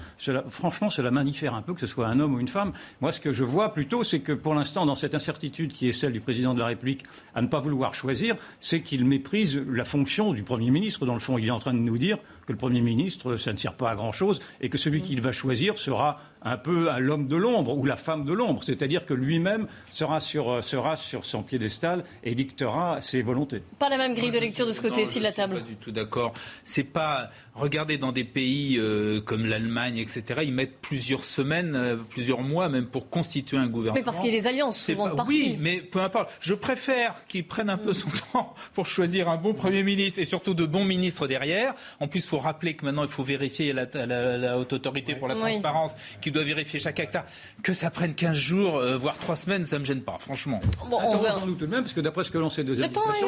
Franchement, 0.50 0.90
cela 0.90 1.12
m'indiffère 1.12 1.54
un 1.54 1.62
peu 1.62 1.74
que 1.74 1.80
ce 1.80 1.88
soit 1.88 2.08
un 2.08 2.20
homme 2.20 2.36
ou 2.36 2.40
une 2.40 2.48
femme. 2.48 2.74
Moi, 3.02 3.12
ce 3.12 3.20
que 3.20 3.32
je 3.32 3.44
vois 3.44 3.74
plutôt, 3.74 4.04
c'est 4.04 4.20
que 4.20 4.34
pour 4.34 4.54
l'instant, 4.54 4.86
dans 4.86 4.96
cette 4.96 5.16
incertitude 5.16 5.74
qui 5.74 5.88
est 5.88 5.94
celle 5.94 6.14
du 6.14 6.22
président 6.22 6.54
de 6.54 6.60
la 6.60 6.68
République 6.68 7.04
à 7.36 7.42
ne 7.42 7.48
pas 7.48 7.60
vouloir 7.60 7.96
choisir, 7.96 8.36
c'est 8.60 8.82
qu'il 8.82 9.06
méprise 9.06 9.58
la 9.58 9.86
fonction 9.86 10.34
du 10.34 10.44
Premier 10.44 10.72
ministre. 10.72 11.06
Dans 11.06 11.14
le 11.14 11.20
fond, 11.20 11.38
il 11.38 11.48
est 11.48 11.52
en 11.52 11.60
train 11.60 11.74
de 11.74 11.80
nous 11.80 11.98
dire 11.98 12.18
que 12.48 12.54
le 12.54 12.58
Premier 12.58 12.82
ministre, 12.82 13.36
ça 13.38 13.52
ne 13.52 13.58
sert 13.58 13.74
pas 13.74 13.92
à 13.92 13.96
grand-chose 13.96 14.40
et 14.62 14.70
que 14.70 14.78
celui 14.78 15.02
qu'il 15.02 15.22
va 15.22 15.34
choisir 15.34 15.78
sera 15.78 16.20
un 16.42 16.58
peu 16.58 16.90
à 16.90 17.00
l'homme 17.00 17.28
de 17.28 17.36
l'ombre 17.36 17.78
ou 17.78 17.86
la 17.86 17.98
femme 17.98 18.24
de 18.24 18.32
l'ombre, 18.32 18.64
c'est-à-dire 18.64 19.06
que 19.06 19.14
lui-même 19.14 19.68
sera 19.92 20.22
sur, 20.22 20.50
euh, 20.50 20.62
sera 20.62 20.96
sur 20.96 21.26
son 21.26 21.44
piédestal 21.44 22.06
et 22.24 22.36
dictera 22.36 23.02
ses 23.02 23.22
volontés. 23.22 23.62
Pas 23.80 23.90
la 23.90 23.98
même 23.98 24.14
grille 24.14 24.32
de 24.32 24.40
lecture 24.40 24.66
de 24.66 24.72
ce 24.72 24.82
côté-ci 24.82 25.20
de 25.20 25.24
la 25.24 25.34
table. 25.34 25.56
Pas 25.56 25.62
du 25.62 25.76
tout 25.76 25.92
d'accord. 25.92 26.34
C'est 26.64 26.86
pas 26.86 27.32
regardez 27.58 27.98
dans 27.98 28.12
des 28.12 28.24
pays 28.24 28.78
euh, 28.78 29.20
comme 29.22 29.46
l'Allemagne, 29.46 29.98
etc. 29.98 30.42
Ils 30.44 30.54
mettent 30.54 30.80
plusieurs 30.82 31.26
semaines, 31.26 31.76
euh, 31.76 31.98
plusieurs 31.98 32.42
mois 32.42 32.70
même 32.70 32.86
pour 32.86 33.10
constituer 33.10 33.58
un 33.58 33.68
gouvernement. 33.68 34.00
Mais 34.00 34.04
parce 34.04 34.20
qu'il 34.20 34.34
y 34.34 34.38
a 34.38 34.40
des 34.42 34.48
alliances 34.48 34.80
souvent 34.80 35.10
pas, 35.10 35.26
Oui, 35.28 35.58
mais 35.60 35.82
peu 35.82 36.00
importe. 36.02 36.30
Je 36.40 36.54
préfère 36.54 37.26
qu'ils 37.28 37.48
prennent 37.48 37.70
un 37.70 37.78
peu 37.78 37.94
son 37.94 38.10
temps 38.34 38.54
pour 38.74 38.86
choisir 38.88 39.30
un 39.30 39.38
bon 39.38 39.54
premier 39.54 39.84
ministre 39.84 40.20
et 40.20 40.26
surtout 40.26 40.54
de 40.54 40.66
bons 40.66 40.86
ministres 40.86 41.28
derrière. 41.28 41.74
En 42.00 42.08
plus, 42.08 42.20
il 42.20 42.28
faut 42.28 42.38
rappeler 42.40 42.76
que 42.76 42.86
maintenant 42.86 43.04
il 43.04 43.10
faut 43.10 43.24
vérifier 43.24 43.74
la, 43.74 43.86
la, 43.94 44.38
la 44.38 44.58
haute 44.58 44.74
autorité 44.74 45.16
pour 45.16 45.28
la 45.28 45.36
transparence 45.36 45.96
qui 46.22 46.32
doit 46.32 46.44
vérifier 46.44 46.80
chaque 46.80 47.00
acte. 47.00 47.18
Que 47.64 47.74
ça 47.74 47.90
prenne 47.90 48.14
15 48.14 48.36
jours, 48.36 48.78
euh, 48.78 48.98
voire 48.98 49.18
3 49.18 49.36
semaines, 49.36 49.66
ça 49.66 49.78
ne 49.78 49.82
me 49.82 49.86
gêne 49.86 50.02
pas, 50.02 50.18
franchement. 50.20 50.62
Bon, 50.90 51.00
on 51.02 51.18
verra. 51.18 51.42
tout 51.42 51.56
de 51.56 51.66
même, 51.66 51.82
parce 51.82 51.94
que 51.94 52.02
d'après 52.02 52.24
ce 52.24 52.32
que 52.32 52.38
l'on 52.38 52.50
sait 52.50 52.64
de 52.64 52.78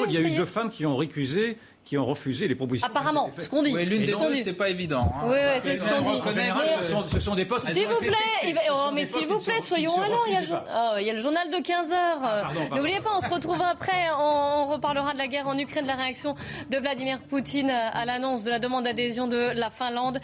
il 0.08 0.12
y 0.14 0.18
a 0.18 0.22
eu 0.22 0.36
deux 0.36 0.46
femmes 0.46 0.70
qui 0.70 0.86
ont 0.86 0.96
récusé 0.96 1.58
qui 1.90 1.98
ont 1.98 2.06
refusé 2.06 2.48
les 2.48 2.54
propositions. 2.54 2.88
Apparemment, 2.88 3.32
ce 3.36 3.50
qu'on 3.50 3.64
dit. 3.64 3.74
Oui, 3.74 3.84
l'une 3.84 4.04
des 4.04 4.12
deux, 4.12 4.36
c'est 4.44 4.54
pas 4.54 4.70
évident. 4.70 5.12
Hein. 5.12 5.22
Oui, 5.26 5.38
oui 5.42 5.60
c'est 5.64 5.76
ce 5.76 5.90
qu'on 5.90 6.02
dit. 6.02 7.12
ce, 7.12 7.20
sont, 7.20 7.34
des 7.34 7.46
postes. 7.46 7.66
S'il 7.74 7.88
vous 7.88 7.98
plaît, 7.98 8.56
oh, 8.72 8.92
mais 8.94 9.06
s'il 9.06 9.26
vous 9.26 9.40
plaît, 9.40 9.60
soyons 9.60 10.00
allants. 10.00 10.20
Il, 10.28 10.38
oh, 10.54 10.98
il 11.00 11.08
y 11.08 11.10
a 11.10 11.14
le 11.14 11.20
journal 11.20 11.50
de 11.50 11.58
15 11.58 11.92
heures. 11.92 12.20
Ah, 12.22 12.52
N'oubliez 12.76 13.00
pas, 13.00 13.10
on 13.18 13.22
se 13.22 13.30
retrouve 13.30 13.60
après. 13.60 14.12
On, 14.20 14.68
reparlera 14.68 15.14
de 15.14 15.18
la 15.18 15.26
guerre 15.26 15.48
en 15.48 15.58
Ukraine, 15.58 15.82
de 15.82 15.88
la 15.88 15.96
réaction 15.96 16.36
de 16.70 16.78
Vladimir 16.78 17.22
Poutine 17.24 17.72
à 17.72 18.06
l'annonce 18.06 18.44
de 18.44 18.52
la 18.52 18.60
demande 18.60 18.84
d'adhésion 18.84 19.28
de 19.28 19.50
la 19.56 19.72
Finlande 19.72 20.20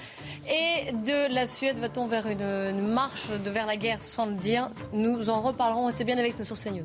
et 0.48 0.92
de 0.92 1.34
la 1.34 1.48
Suède. 1.48 1.80
Va-t-on 1.80 2.06
vers 2.06 2.28
une, 2.28 2.94
marche 2.94 3.32
de 3.44 3.50
vers 3.50 3.66
la 3.66 3.78
guerre 3.78 4.04
sans 4.04 4.28
le 4.28 4.34
dire? 4.34 4.70
Nous 4.94 5.32
en 5.32 5.42
reparlerons. 5.42 5.90
C'est 5.90 6.04
bien 6.04 6.20
avec 6.20 6.38
nous 6.38 6.46
sur 6.46 6.60
CNews. 6.60 6.84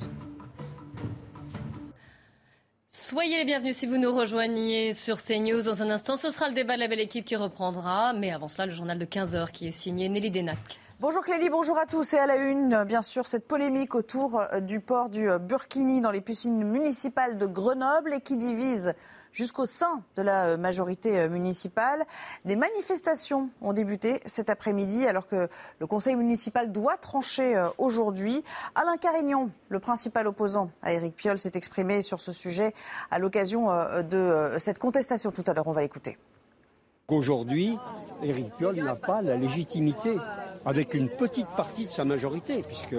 Soyez 2.93 3.37
les 3.37 3.45
bienvenus 3.45 3.77
si 3.77 3.87
vous 3.87 3.99
nous 3.99 4.13
rejoignez 4.13 4.95
sur 4.95 5.23
CNews. 5.23 5.63
Dans 5.63 5.81
un 5.81 5.91
instant, 5.91 6.17
ce 6.17 6.29
sera 6.29 6.49
le 6.49 6.55
débat 6.55 6.75
de 6.75 6.81
la 6.81 6.89
belle 6.89 6.99
équipe 6.99 7.25
qui 7.25 7.37
reprendra. 7.37 8.13
Mais 8.15 8.33
avant 8.33 8.49
cela, 8.49 8.67
le 8.67 8.73
journal 8.73 8.99
de 8.99 9.05
15h 9.05 9.53
qui 9.53 9.69
est 9.69 9.71
signé 9.71 10.09
Nelly 10.09 10.33
Denac. 10.33 10.59
Bonjour 10.99 11.23
Clélie, 11.23 11.51
bonjour 11.51 11.79
à 11.79 11.87
tous. 11.87 12.15
Et 12.15 12.19
à 12.19 12.27
la 12.27 12.35
une, 12.35 12.83
bien 12.83 13.03
sûr, 13.03 13.29
cette 13.29 13.47
polémique 13.47 13.95
autour 13.95 14.43
du 14.63 14.81
port 14.81 15.09
du 15.09 15.29
Burkini 15.39 16.01
dans 16.01 16.11
les 16.11 16.21
piscines 16.21 16.65
municipales 16.65 17.39
de 17.39 17.47
Grenoble 17.47 18.13
et 18.13 18.23
qui 18.23 18.37
divise 18.37 18.93
jusqu'au 19.33 19.67
sein 19.67 20.03
de 20.17 20.23
la 20.23 20.47
euh, 20.47 20.57
majorité 20.57 21.19
euh, 21.19 21.29
municipale. 21.29 22.05
Des 22.45 22.57
manifestations 22.57 23.51
ont 23.61 23.73
débuté 23.73 24.21
cet 24.27 24.51
après-midi 24.51 25.07
alors 25.07 25.27
que 25.27 25.49
le 25.79 25.87
conseil 25.87 26.17
municipal 26.17 26.73
doit 26.73 26.97
trancher 26.97 27.57
euh, 27.57 27.69
aujourd'hui. 27.79 28.43
Alain 28.75 28.97
Carignon, 28.97 29.51
le 29.69 29.79
principal 29.79 30.27
opposant 30.27 30.71
à 30.83 30.93
Éric 30.93 31.17
Piolle, 31.17 31.39
s'est 31.39 31.53
exprimé 31.55 32.03
sur 32.03 32.21
ce 32.21 32.33
sujet 32.33 32.75
à 33.11 33.19
l'occasion 33.19 33.69
de 34.03 34.57
cette 34.59 34.79
contestation. 34.79 35.31
Tout 35.31 35.45
à 35.47 35.55
l'heure, 35.55 35.69
on 35.69 35.73
va 35.73 35.83
l'écouter. 35.83 36.17
Aujourd'hui, 37.09 37.77
Éric 38.23 38.55
Piolle 38.57 38.77
n'a 38.77 38.95
pas 38.95 39.23
la 39.23 39.37
légitimité 39.37 40.17
avec 40.65 40.95
une 40.95 41.09
petite 41.09 41.49
partie 41.57 41.87
de 41.87 41.91
sa 41.91 42.05
majorité, 42.05 42.63
puisque 42.63 42.97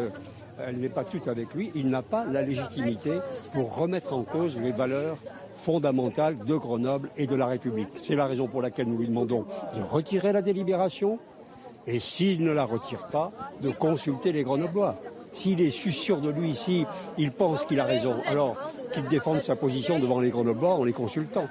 elle 0.59 0.77
n'est 0.77 0.89
pas 0.89 1.03
toute 1.03 1.27
avec 1.27 1.53
lui, 1.53 1.71
il 1.75 1.89
n'a 1.89 2.01
pas 2.01 2.25
la 2.25 2.41
légitimité 2.41 3.19
pour 3.53 3.75
remettre 3.75 4.13
en 4.13 4.23
cause 4.23 4.59
les 4.59 4.71
valeurs 4.71 5.17
fondamentale 5.61 6.37
de 6.39 6.55
Grenoble 6.55 7.09
et 7.17 7.27
de 7.27 7.35
la 7.35 7.45
République. 7.45 7.89
C'est 8.01 8.15
la 8.15 8.25
raison 8.25 8.47
pour 8.47 8.61
laquelle 8.61 8.87
nous 8.87 8.97
lui 8.97 9.07
demandons 9.07 9.45
de 9.75 9.81
retirer 9.81 10.33
la 10.33 10.41
délibération 10.41 11.19
et 11.87 11.99
s'il 11.99 12.43
ne 12.43 12.51
la 12.51 12.63
retire 12.63 13.07
pas, 13.11 13.31
de 13.61 13.69
consulter 13.69 14.31
les 14.31 14.43
Grenoblois. 14.43 14.95
S'il 15.33 15.61
est 15.61 15.69
sûr 15.69 16.19
de 16.19 16.29
lui, 16.29 16.55
s'il 16.55 16.85
il 17.17 17.31
pense 17.31 17.63
qu'il 17.63 17.79
a 17.79 17.85
raison, 17.85 18.15
alors 18.27 18.57
qu'il 18.93 19.07
défende 19.07 19.41
sa 19.41 19.55
position 19.55 19.99
devant 19.99 20.19
les 20.19 20.29
Grenoblois 20.29 20.73
en 20.73 20.83
les 20.83 20.93
consultant. 20.93 21.45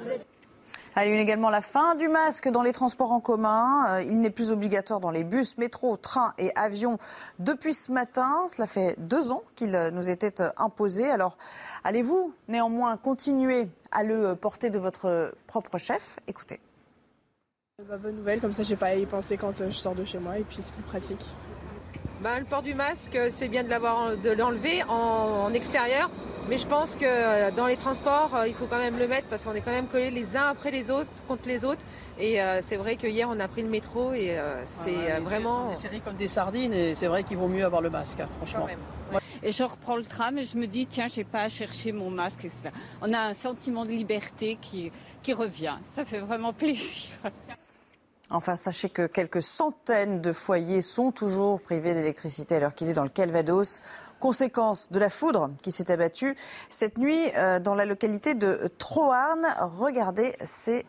À 1.00 1.06
une 1.06 1.18
également 1.18 1.48
la 1.48 1.62
fin 1.62 1.94
du 1.94 2.08
masque 2.08 2.50
dans 2.50 2.62
les 2.62 2.74
transports 2.74 3.10
en 3.10 3.20
commun. 3.20 3.86
Euh, 3.88 4.02
il 4.02 4.20
n'est 4.20 4.28
plus 4.28 4.50
obligatoire 4.50 5.00
dans 5.00 5.10
les 5.10 5.24
bus, 5.24 5.56
métros, 5.56 5.96
trains 5.96 6.34
et 6.36 6.54
avions 6.56 6.98
depuis 7.38 7.72
ce 7.72 7.90
matin. 7.90 8.44
Cela 8.48 8.66
fait 8.66 8.96
deux 8.98 9.30
ans 9.30 9.42
qu'il 9.56 9.74
euh, 9.74 9.90
nous 9.90 10.10
était 10.10 10.42
euh, 10.42 10.50
imposé. 10.58 11.08
Alors, 11.08 11.38
allez-vous 11.84 12.34
néanmoins 12.48 12.98
continuer 12.98 13.70
à 13.92 14.04
le 14.04 14.34
porter 14.34 14.68
de 14.68 14.78
votre 14.78 15.32
propre 15.46 15.78
chef? 15.78 16.18
Écoutez. 16.28 16.60
Bonne 17.78 18.16
nouvelle, 18.16 18.42
comme 18.42 18.52
ça 18.52 18.62
j'ai 18.62 18.76
pas 18.76 18.88
à 18.88 18.94
y 18.94 19.06
penser 19.06 19.38
quand 19.38 19.56
je 19.56 19.70
sors 19.70 19.94
de 19.94 20.04
chez 20.04 20.18
moi 20.18 20.36
et 20.36 20.44
puis 20.44 20.58
c'est 20.60 20.74
plus 20.74 20.82
pratique. 20.82 21.34
Bah, 22.22 22.38
le 22.38 22.44
port 22.44 22.62
du 22.62 22.74
masque, 22.74 23.18
c'est 23.30 23.48
bien 23.48 23.64
de 23.64 23.70
l'avoir, 23.70 24.16
de 24.16 24.30
l'enlever 24.30 24.82
en 24.88 25.52
extérieur 25.54 26.10
mais 26.50 26.58
je 26.58 26.66
pense 26.66 26.96
que 26.96 27.04
euh, 27.04 27.52
dans 27.52 27.68
les 27.68 27.76
transports, 27.76 28.34
euh, 28.34 28.48
il 28.48 28.54
faut 28.54 28.66
quand 28.66 28.78
même 28.78 28.98
le 28.98 29.06
mettre 29.06 29.28
parce 29.28 29.44
qu'on 29.44 29.54
est 29.54 29.60
quand 29.60 29.70
même 29.70 29.86
collés 29.86 30.10
les 30.10 30.36
uns 30.36 30.48
après 30.48 30.72
les 30.72 30.90
autres, 30.90 31.10
contre 31.28 31.46
les 31.46 31.64
autres. 31.64 31.80
Et 32.18 32.42
euh, 32.42 32.60
c'est 32.60 32.76
vrai 32.76 32.96
que 32.96 33.06
hier, 33.06 33.28
on 33.30 33.38
a 33.38 33.46
pris 33.46 33.62
le 33.62 33.68
métro 33.68 34.12
et 34.12 34.36
c'est 34.84 35.20
vraiment. 35.20 35.68
On 35.68 35.72
est 35.72 35.76
serrés 35.76 36.00
comme 36.00 36.16
des 36.16 36.26
sardines 36.26 36.74
et 36.74 36.96
c'est 36.96 37.06
vrai 37.06 37.22
qu'il 37.22 37.36
vaut 37.36 37.46
mieux 37.46 37.64
avoir 37.64 37.80
le 37.80 37.90
masque, 37.90 38.18
hein, 38.18 38.28
franchement. 38.38 38.66
Et 39.44 39.52
je 39.52 39.62
reprends 39.62 39.96
le 39.96 40.04
tram 40.04 40.38
et 40.38 40.44
je 40.44 40.56
me 40.56 40.66
dis, 40.66 40.86
tiens, 40.86 41.06
je 41.06 41.18
n'ai 41.18 41.24
pas 41.24 41.42
à 41.42 41.48
chercher 41.48 41.92
mon 41.92 42.10
masque, 42.10 42.44
etc. 42.44 42.70
On 43.00 43.12
a 43.12 43.20
un 43.20 43.32
sentiment 43.32 43.84
de 43.84 43.90
liberté 43.90 44.58
qui, 44.60 44.90
qui 45.22 45.32
revient. 45.32 45.76
Ça 45.94 46.04
fait 46.04 46.18
vraiment 46.18 46.52
plaisir. 46.52 47.10
Enfin, 48.32 48.54
sachez 48.54 48.88
que 48.88 49.08
quelques 49.08 49.42
centaines 49.42 50.20
de 50.20 50.32
foyers 50.32 50.82
sont 50.82 51.10
toujours 51.10 51.60
privés 51.60 51.94
d'électricité 51.94 52.54
alors 52.54 52.74
qu'il 52.74 52.88
est 52.88 52.92
dans 52.92 53.02
le 53.02 53.08
Calvados. 53.08 53.80
Conséquence 54.20 54.92
de 54.92 55.00
la 55.00 55.10
foudre 55.10 55.50
qui 55.62 55.72
s'est 55.72 55.90
abattue 55.90 56.36
cette 56.68 56.96
nuit 56.96 57.20
euh, 57.36 57.58
dans 57.58 57.74
la 57.74 57.84
localité 57.84 58.34
de 58.34 58.70
Troarn. 58.78 59.44
Regardez 59.78 60.36
ces 60.44 60.86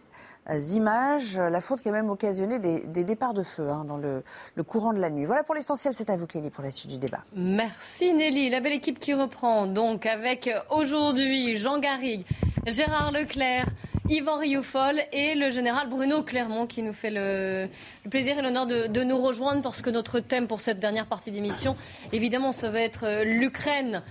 images. 0.50 1.38
La 1.38 1.62
foudre 1.62 1.82
qui 1.82 1.90
a 1.90 1.92
même 1.92 2.10
occasionné 2.10 2.60
des, 2.60 3.04
départs 3.04 3.34
de 3.34 3.44
feu 3.44 3.70
hein, 3.70 3.86
dans 3.86 3.98
le, 3.98 4.24
courant 4.64 4.94
de 4.94 5.00
la 5.00 5.10
nuit. 5.10 5.26
Voilà 5.26 5.44
pour 5.44 5.56
l'essentiel. 5.56 5.94
C'est 5.94 6.10
à 6.10 6.18
vous, 6.18 6.28
Clélie, 6.28 6.50
pour 6.50 6.64
la 6.64 6.72
suite 6.72 6.92
du 6.92 6.98
débat. 6.98 7.24
Merci, 7.36 8.14
Nelly. 8.14 8.50
La 8.50 8.60
belle 8.60 8.74
équipe 8.74 9.00
qui 9.00 9.14
reprend 9.14 9.68
donc 9.68 10.06
avec 10.06 10.50
aujourd'hui 10.70 11.58
Jean 11.58 11.80
Garrigue, 11.80 12.26
Gérard 12.66 13.12
Leclerc. 13.12 13.68
Yvan 14.10 14.40
Rioufol 14.40 15.00
et 15.14 15.36
le 15.36 15.52
général 15.52 15.88
Bruno 15.88 16.22
Clermont 16.22 16.68
qui 16.68 16.84
nous 16.84 16.92
fait 16.92 17.12
le, 17.12 17.70
plaisir 18.10 18.38
et 18.38 18.42
l'honneur 18.42 18.68
de, 18.68 19.04
nous 19.04 19.18
rejoindre 19.18 19.62
parce 19.62 19.82
que 19.82 19.90
notre 19.90 20.20
thème 20.20 20.48
pour 20.48 20.60
cette 20.60 20.82
dernière 20.82 21.06
partie 21.06 21.32
d'émission, 21.32 21.78
évidemment, 22.12 22.52
ça 22.52 22.70
va 22.70 22.82
être 22.82 23.06
euh, 23.06 23.24
l'Ukraine. 23.24 24.04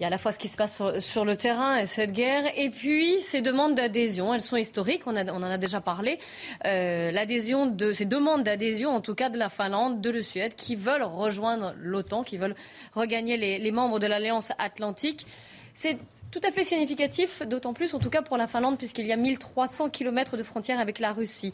Il 0.00 0.04
y 0.04 0.06
a 0.06 0.06
à 0.06 0.10
la 0.10 0.16
fois 0.16 0.32
ce 0.32 0.38
qui 0.38 0.48
se 0.48 0.56
passe 0.56 0.80
sur, 1.00 1.26
le 1.26 1.36
terrain 1.36 1.76
et 1.76 1.84
cette 1.84 2.12
guerre, 2.12 2.44
et 2.56 2.70
puis 2.70 3.20
ces 3.20 3.42
demandes 3.42 3.74
d'adhésion. 3.74 4.32
Elles 4.32 4.40
sont 4.40 4.56
historiques, 4.56 5.02
on, 5.04 5.14
en 5.14 5.42
a 5.42 5.58
déjà 5.58 5.82
parlé. 5.82 6.18
Euh, 6.64 7.10
l'adhésion 7.10 7.66
de 7.66 7.92
ces 7.92 8.06
demandes 8.06 8.42
d'adhésion, 8.42 8.92
en 8.92 9.02
tout 9.02 9.14
cas 9.14 9.28
de 9.28 9.36
la 9.36 9.50
Finlande, 9.50 10.00
de 10.00 10.08
la 10.08 10.22
Suède, 10.22 10.54
qui 10.54 10.74
veulent 10.74 11.02
rejoindre 11.02 11.74
l'OTAN, 11.76 12.22
qui 12.22 12.38
veulent 12.38 12.54
regagner 12.94 13.36
les, 13.36 13.58
les 13.58 13.70
membres 13.72 14.00
de 14.00 14.06
l'Alliance 14.06 14.52
Atlantique. 14.58 15.26
C'est 15.74 15.98
tout 16.30 16.40
à 16.44 16.50
fait 16.50 16.64
significatif, 16.64 17.42
d'autant 17.42 17.74
plus 17.74 17.92
en 17.92 17.98
tout 17.98 18.08
cas 18.08 18.22
pour 18.22 18.38
la 18.38 18.46
Finlande, 18.46 18.78
puisqu'il 18.78 19.06
y 19.06 19.12
a 19.12 19.16
1300 19.16 19.90
km 19.90 20.38
de 20.38 20.42
frontière 20.42 20.80
avec 20.80 20.98
la 20.98 21.12
Russie. 21.12 21.52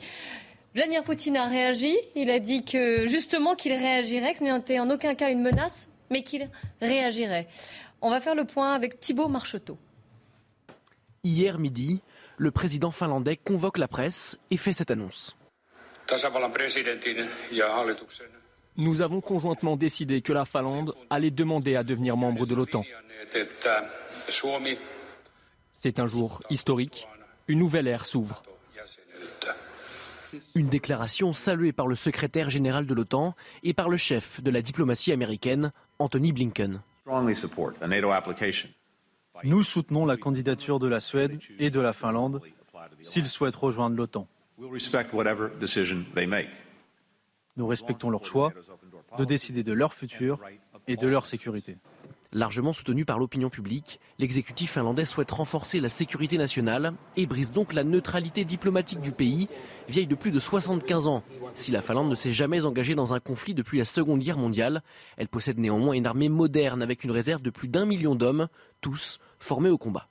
Vladimir 0.73 1.03
Poutine 1.03 1.37
a 1.37 1.47
réagi. 1.47 1.97
Il 2.15 2.31
a 2.31 2.39
dit 2.39 2.63
que 2.63 3.09
justement 3.09 3.57
qu'il 3.57 3.73
réagirait, 3.73 4.35
que 4.35 4.39
ce 4.39 4.45
n'était 4.45 4.79
en 4.79 4.89
aucun 4.89 5.17
cas 5.17 5.31
une 5.31 5.43
menace, 5.43 5.91
mais 6.11 6.23
qu'il 6.23 6.49
réagirait. 6.81 7.49
On 8.07 8.11
va 8.11 8.21
faire 8.21 8.37
le 8.37 8.45
point 8.45 8.73
avec 8.73 9.01
Thibault 9.01 9.27
Marcheteau. 9.27 9.77
Hier 11.25 11.59
midi, 11.59 12.03
le 12.37 12.53
président 12.53 12.93
finlandais 12.93 13.37
convoque 13.37 13.79
la 13.79 13.89
presse 13.89 14.39
et 14.53 14.57
fait 14.57 14.73
cette 14.73 14.93
annonce. 14.93 15.37
Nous 18.77 19.01
avons 19.01 19.21
conjointement 19.21 19.77
décidé 19.77 20.21
que 20.21 20.33
la 20.33 20.45
Finlande 20.45 20.95
allait 21.11 21.33
demander 21.33 21.75
à 21.75 21.83
devenir 21.83 22.17
membre 22.17 22.47
de 22.47 22.55
l'OTAN. 22.55 22.85
C'est 25.73 25.99
un 25.99 26.07
jour 26.07 26.43
historique. 26.49 27.09
Une 27.49 27.59
nouvelle 27.59 27.89
ère 27.89 28.05
s'ouvre. 28.05 28.45
Une 30.55 30.69
déclaration 30.69 31.33
saluée 31.33 31.73
par 31.73 31.89
le 31.89 31.97
secrétaire 31.97 32.51
général 32.51 32.87
de 32.87 32.95
l'OTAN 32.95 33.35
et 33.65 33.75
par 33.75 33.89
le 33.89 33.97
chef 33.97 34.41
de 34.41 34.53
la 34.53 34.63
diplomatie 34.63 35.11
américaine, 35.11 35.73
Anthony 35.99 36.31
Blinken. 36.31 36.83
Nous 39.45 39.63
soutenons 39.63 40.07
la 40.07 40.17
candidature 40.17 40.79
de 40.79 40.89
la 40.89 41.01
Suède 41.01 41.39
et 41.59 41.71
de 41.71 41.81
la 41.81 41.93
Finlande 41.93 42.41
s'ils 43.01 43.27
souhaitent 43.27 43.55
rejoindre 43.55 43.97
l'OTAN. 43.97 44.27
Nous 47.57 47.67
respectons 47.67 48.11
leur 48.11 48.25
choix 48.25 48.53
de 49.19 49.25
décider 49.25 49.63
de 49.63 49.73
leur 49.73 49.95
futur 49.95 50.41
et 50.89 50.97
de 50.97 51.07
leur 51.07 51.27
sécurité. 51.27 51.77
Largement 52.33 52.73
soutenu 52.73 53.05
par 53.05 53.19
l'opinion 53.19 53.51
publique, 53.51 54.01
l'exécutif 54.19 54.73
finlandais 54.73 55.05
souhaite 55.05 55.31
renforcer 55.31 55.81
la 55.81 55.89
sécurité 55.89 56.39
nationale 56.39 56.93
et 57.17 57.27
brise 57.27 57.53
donc 57.53 57.73
la 57.73 57.85
neutralité 57.85 58.45
diplomatique 58.45 59.01
du 59.01 59.13
pays, 59.13 59.49
vieille 59.89 60.07
de 60.07 60.15
plus 60.15 60.33
de 60.33 60.41
75 60.41 61.07
ans. 61.07 61.23
Si 61.55 61.71
la 61.71 61.83
Finlande 61.83 62.11
ne 62.11 62.15
s'est 62.15 62.33
jamais 62.33 62.65
engagée 62.65 62.95
dans 62.95 63.15
un 63.15 63.21
conflit 63.21 63.55
depuis 63.55 63.79
la 63.79 63.85
Seconde 63.85 64.21
Guerre 64.21 64.39
mondiale, 64.39 64.83
elle 65.17 65.29
possède 65.29 65.59
néanmoins 65.59 65.95
une 65.95 66.07
armée 66.07 66.29
moderne 66.29 66.83
avec 66.83 67.05
une 67.05 67.13
réserve 67.13 67.43
de 67.43 67.51
plus 67.51 67.69
d'un 67.69 67.87
million 67.87 68.15
d'hommes, 68.15 68.49
tous 68.81 69.19
formés 69.39 69.71
au 69.71 69.79
combat. 69.79 70.09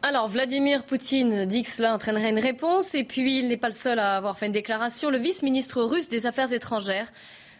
Alors, 0.00 0.28
Vladimir 0.28 0.84
Poutine 0.84 1.44
dit 1.44 1.64
que 1.64 1.70
cela 1.70 1.92
entraînerait 1.92 2.30
une 2.30 2.38
réponse, 2.38 2.94
et 2.94 3.02
puis 3.02 3.40
il 3.40 3.48
n'est 3.48 3.56
pas 3.56 3.66
le 3.66 3.74
seul 3.74 3.98
à 3.98 4.16
avoir 4.16 4.38
fait 4.38 4.46
une 4.46 4.52
déclaration. 4.52 5.10
Le 5.10 5.18
vice-ministre 5.18 5.82
russe 5.82 6.08
des 6.08 6.24
Affaires 6.24 6.52
étrangères 6.52 7.12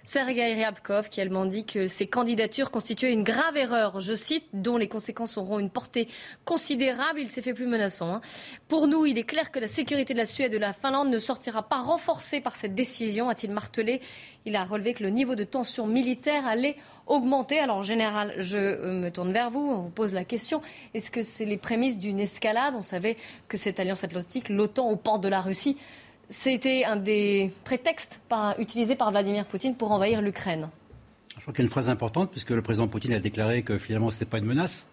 Sergei 0.05 0.55
Ryabkov, 0.55 1.09
qui 1.09 1.21
elle 1.21 1.31
dit 1.49 1.65
que 1.65 1.89
ces 1.89 2.07
candidatures 2.07 2.71
constituaient 2.71 3.13
une 3.13 3.23
grave 3.23 3.57
erreur, 3.57 4.01
je 4.01 4.15
cite, 4.15 4.45
dont 4.53 4.77
les 4.77 4.89
conséquences 4.89 5.37
auront 5.37 5.59
une 5.59 5.71
portée 5.71 6.09
considérable. 6.45 7.21
Il 7.21 7.29
s'est 7.29 7.43
fait 7.43 7.55
plus 7.55 7.67
menaçant. 7.67 8.15
Hein. 8.15 8.21
Pour 8.69 8.87
nous, 8.87 9.07
il 9.07 9.19
est 9.19 9.25
clair 9.25 9.51
que 9.51 9.59
la 9.59 9.69
sécurité 9.69 10.15
de 10.15 10.19
la 10.19 10.27
Suède 10.27 10.55
et 10.55 10.57
de 10.57 10.61
la 10.61 10.73
Finlande 10.73 11.11
ne 11.11 11.19
sortira 11.19 11.69
pas 11.69 11.83
renforcée 11.83 12.41
par 12.41 12.57
cette 12.57 12.75
décision, 12.75 13.29
a-t-il 13.29 13.53
martelé. 13.53 14.01
Il 14.47 14.57
a 14.57 14.65
relevé 14.65 14.95
que 14.95 15.03
le 15.03 15.11
niveau 15.11 15.35
de 15.35 15.45
tension 15.45 15.87
militaire 15.87 16.47
allait 16.47 16.77
augmenter. 17.07 17.59
Alors, 17.59 17.83
général, 17.83 18.35
je 18.39 18.59
euh, 18.59 18.93
me 18.93 19.11
tourne 19.11 19.33
vers 19.33 19.51
vous, 19.51 19.61
on 19.61 19.83
vous 19.83 19.91
pose 19.91 20.15
la 20.15 20.25
question 20.25 20.63
est-ce 20.95 21.11
que 21.11 21.23
c'est 21.23 21.45
les 21.45 21.57
prémices 21.57 21.99
d'une 21.99 22.21
escalade? 22.21 22.75
On 22.77 22.83
savait 22.83 23.17
que 23.49 23.57
cette 23.57 23.79
alliance 23.81 24.05
atlantique, 24.05 24.49
l'OTAN 24.49 24.91
aux 24.91 24.97
portes 24.97 25.23
de 25.23 25.29
la 25.29 25.41
Russie, 25.41 25.77
c'était 26.31 26.85
un 26.85 26.97
des 26.97 27.51
prétextes 27.65 28.21
utilisés 28.59 28.97
par 28.97 29.11
Vladimir 29.11 29.45
Poutine 29.45 29.75
pour 29.75 29.93
envahir 29.93 30.21
l'Ukraine. 30.21 30.69
Je 31.37 31.43
crois 31.43 31.53
qu'il 31.53 31.63
y 31.63 31.65
a 31.65 31.67
une 31.67 31.71
phrase 31.71 31.89
importante, 31.89 32.31
puisque 32.31 32.51
le 32.51 32.63
président 32.63 32.89
Poutine 32.89 33.13
a 33.13 33.21
déclaré 33.21 33.63
que 33.63 33.79
finalement 33.79 34.11
ce 34.11 34.17
n'était 34.17 34.31
pas 34.31 34.39
une 34.39 34.45
menace. 34.45 34.87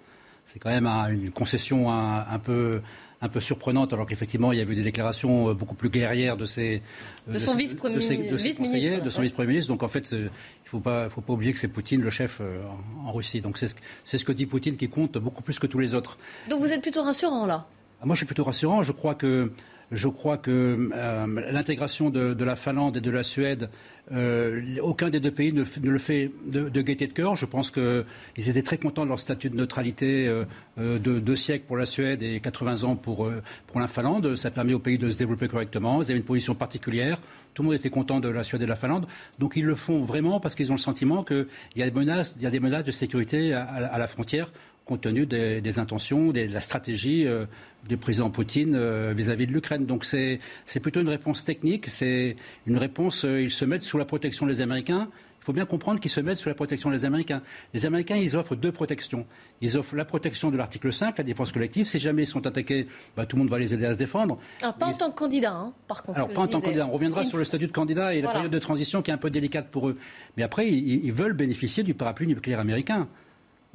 C'est 0.46 0.60
quand 0.60 0.70
même 0.70 0.86
une 0.86 1.32
concession 1.32 1.92
un, 1.92 2.38
peu, 2.38 2.82
un 3.20 3.30
peu 3.30 3.40
surprenante, 3.40 3.94
alors 3.94 4.06
qu'effectivement, 4.06 4.52
il 4.52 4.60
y 4.60 4.62
a 4.62 4.64
eu 4.64 4.76
des 4.76 4.84
déclarations 4.84 5.50
euh, 5.50 5.54
beaucoup 5.56 5.74
plus 5.74 5.90
guerrières 5.90 6.38
de 6.38 6.46
ses, 6.46 6.84
euh, 7.28 7.34
de 7.34 7.40
son 7.40 7.56
vice-premier 7.56 7.96
conseillers, 7.96 9.02
de 9.02 9.10
son 9.10 9.22
vice-premier 9.24 9.48
ministre. 9.48 9.74
Donc 9.74 9.82
en 9.82 9.88
fait, 9.88 10.12
il 10.12 10.26
ne 10.26 10.30
faut 10.66 10.80
pas, 10.80 11.10
faut 11.10 11.22
pas 11.22 11.34
oublier 11.34 11.52
que 11.52 11.58
c'est 11.58 11.68
Poutine 11.68 12.02
le 12.02 12.12
chef 12.12 12.42
euh, 12.42 12.62
en, 13.04 13.12
Russie. 13.12 13.42
Donc 13.42 13.58
c'est 13.58 13.68
ce, 13.68 14.18
ce, 14.18 14.24
que 14.24 14.32
dit 14.32 14.46
Poutine 14.46 14.78
qui 14.78 14.88
compte 14.88 15.18
beaucoup 15.18 15.42
plus 15.42 15.58
que 15.58 15.66
tous 15.66 15.80
les 15.80 15.96
autres. 15.96 16.20
Donc 16.48 16.60
vous 16.60 16.72
êtes 16.72 16.84
plutôt 16.84 17.02
rassurant 17.02 17.48
là? 17.48 17.66
Moi, 18.04 18.14
je 18.14 18.20
suis 18.20 18.26
plutôt 18.28 18.44
rassurant. 18.44 18.84
Je 18.84 18.92
crois 18.92 19.16
que 19.16 19.52
je 19.92 20.08
crois 20.08 20.38
que 20.38 20.90
euh, 20.94 21.52
l'intégration 21.52 22.10
de, 22.10 22.44
la 22.44 22.56
Finlande 22.56 22.98
et 22.98 23.02
de 23.02 23.12
la 23.12 23.24
Suède, 23.24 23.70
euh, 24.12 24.62
aucun 24.82 25.10
des 25.10 25.20
deux 25.20 25.32
pays 25.32 25.52
ne, 25.52 25.64
le 25.82 25.98
fait 26.00 26.32
de, 26.46 26.82
gaieté 26.82 27.08
de 27.08 27.14
cœur. 27.14 27.36
Je 27.36 27.46
pense 27.46 27.72
qu'ils 27.72 28.50
étaient 28.50 28.62
très 28.62 28.78
contents 28.78 29.04
de 29.04 29.10
leur 29.10 29.20
statut 29.20 29.50
de 29.50 29.56
neutralité 29.56 30.28
euh, 30.28 30.46
de 30.78 31.20
deux 31.20 31.36
siècles 31.36 31.66
pour 31.66 31.78
la 31.78 31.86
Suède 31.86 32.24
et 32.24 32.40
80 32.40 32.84
ans 32.84 32.96
pour, 32.96 33.30
la 33.76 33.88
Finlande. 33.88 34.36
Ça 34.36 34.52
permet 34.52 34.74
au 34.74 34.80
pays 34.80 34.98
de 34.98 35.10
se 35.10 35.18
développer 35.18 35.48
correctement. 35.48 36.02
Ils 36.02 36.12
avaient 36.12 36.20
une 36.20 36.26
position 36.26 36.56
particulière. 36.56 37.20
Tout 37.54 37.62
le 37.62 37.68
monde 37.68 37.76
était 37.76 37.90
content 37.90 38.20
de 38.20 38.30
la 38.30 38.44
Suède 38.44 38.62
et 38.62 38.66
de 38.66 38.70
la 38.70 38.76
Finlande. 38.76 39.08
Donc 39.40 39.56
ils 39.56 39.66
le 39.66 39.76
font 39.76 40.04
vraiment 40.04 40.40
parce 40.40 40.56
qu'ils 40.56 40.72
ont 40.72 40.76
le 40.76 40.80
sentiment 40.80 41.24
qu'il 41.24 41.48
y 41.76 41.84
a 41.84 41.90
des 41.90 42.60
menaces 42.60 42.84
de 42.84 42.92
sécurité 42.92 43.54
à 43.54 43.98
la 43.98 44.08
frontière 44.08 44.52
compte 44.86 45.02
tenu 45.02 45.26
des, 45.26 45.80
intentions, 45.80 46.32
de 46.32 46.42
la 46.42 46.62
stratégie 46.62 47.28
euh, 47.28 47.46
du 47.88 47.98
président 47.98 48.30
Poutine 48.30 48.76
euh, 48.76 49.14
vis-à-vis 49.16 49.48
de 49.48 49.52
l'Ukraine. 49.52 49.86
Donc 49.86 50.06
c'est 50.06 50.40
plutôt 50.82 51.02
une 51.02 51.10
réponse 51.10 51.44
technique, 51.44 51.88
c'est 51.88 52.36
une 52.68 52.78
réponse, 52.78 53.26
euh, 53.26 53.42
ils 53.42 53.52
se 53.52 53.66
mettent 53.66 53.84
sous 53.84 53.98
la 53.98 54.06
protection 54.06 54.46
des 54.46 54.62
Américains. 54.62 55.10
Il 55.42 55.46
faut 55.46 55.54
bien 55.54 55.66
comprendre 55.66 56.00
qu'ils 56.00 56.10
se 56.10 56.20
mettent 56.22 56.40
sous 56.40 56.50
la 56.50 56.56
protection 56.56 56.90
des 56.90 57.06
Américains. 57.06 57.44
Les 57.76 57.86
Américains, 57.86 58.16
ils 58.16 58.36
offrent 58.36 58.56
deux 58.56 58.72
protections. 58.72 59.28
Ils 59.62 59.78
offrent 59.78 59.96
la 59.96 60.06
protection 60.06 60.50
de 60.50 60.58
l'article 60.58 60.92
5, 60.92 61.20
la 61.20 61.24
défense 61.24 61.52
collective. 61.52 61.86
Si 61.86 62.00
jamais 62.00 62.24
ils 62.24 62.28
sont 62.28 62.48
attaqués, 62.48 62.88
bah, 63.16 63.28
tout 63.28 63.36
le 63.36 63.44
monde 63.44 63.52
va 63.52 63.60
les 63.60 63.72
aider 63.72 63.86
à 63.86 63.94
se 63.94 64.00
défendre. 64.00 64.40
Alors, 64.64 64.74
pas 64.74 64.88
en 64.88 64.94
tant 64.94 65.12
que 65.12 65.16
candidat, 65.16 65.54
hein, 65.54 65.74
par 65.88 66.02
contre. 66.02 66.18
Alors, 66.18 66.32
pas 66.32 66.42
en 66.42 66.48
tant 66.48 66.62
que 66.62 66.66
candidat. 66.66 66.88
On 66.88 66.94
reviendra 66.94 67.26
sur 67.26 67.38
le 67.38 67.46
statut 67.46 67.68
de 67.68 67.72
candidat 67.72 68.16
et 68.16 68.22
la 68.22 68.32
période 68.32 68.52
de 68.52 68.58
transition 68.58 69.04
qui 69.04 69.12
est 69.12 69.14
un 69.14 69.20
peu 69.20 69.30
délicate 69.30 69.70
pour 69.70 69.90
eux. 69.90 70.00
Mais 70.36 70.42
après, 70.42 70.68
ils 70.68 71.14
veulent 71.14 71.34
bénéficier 71.34 71.84
du 71.84 71.94
parapluie 71.94 72.26
nucléaire 72.26 72.60
américain. 72.60 73.08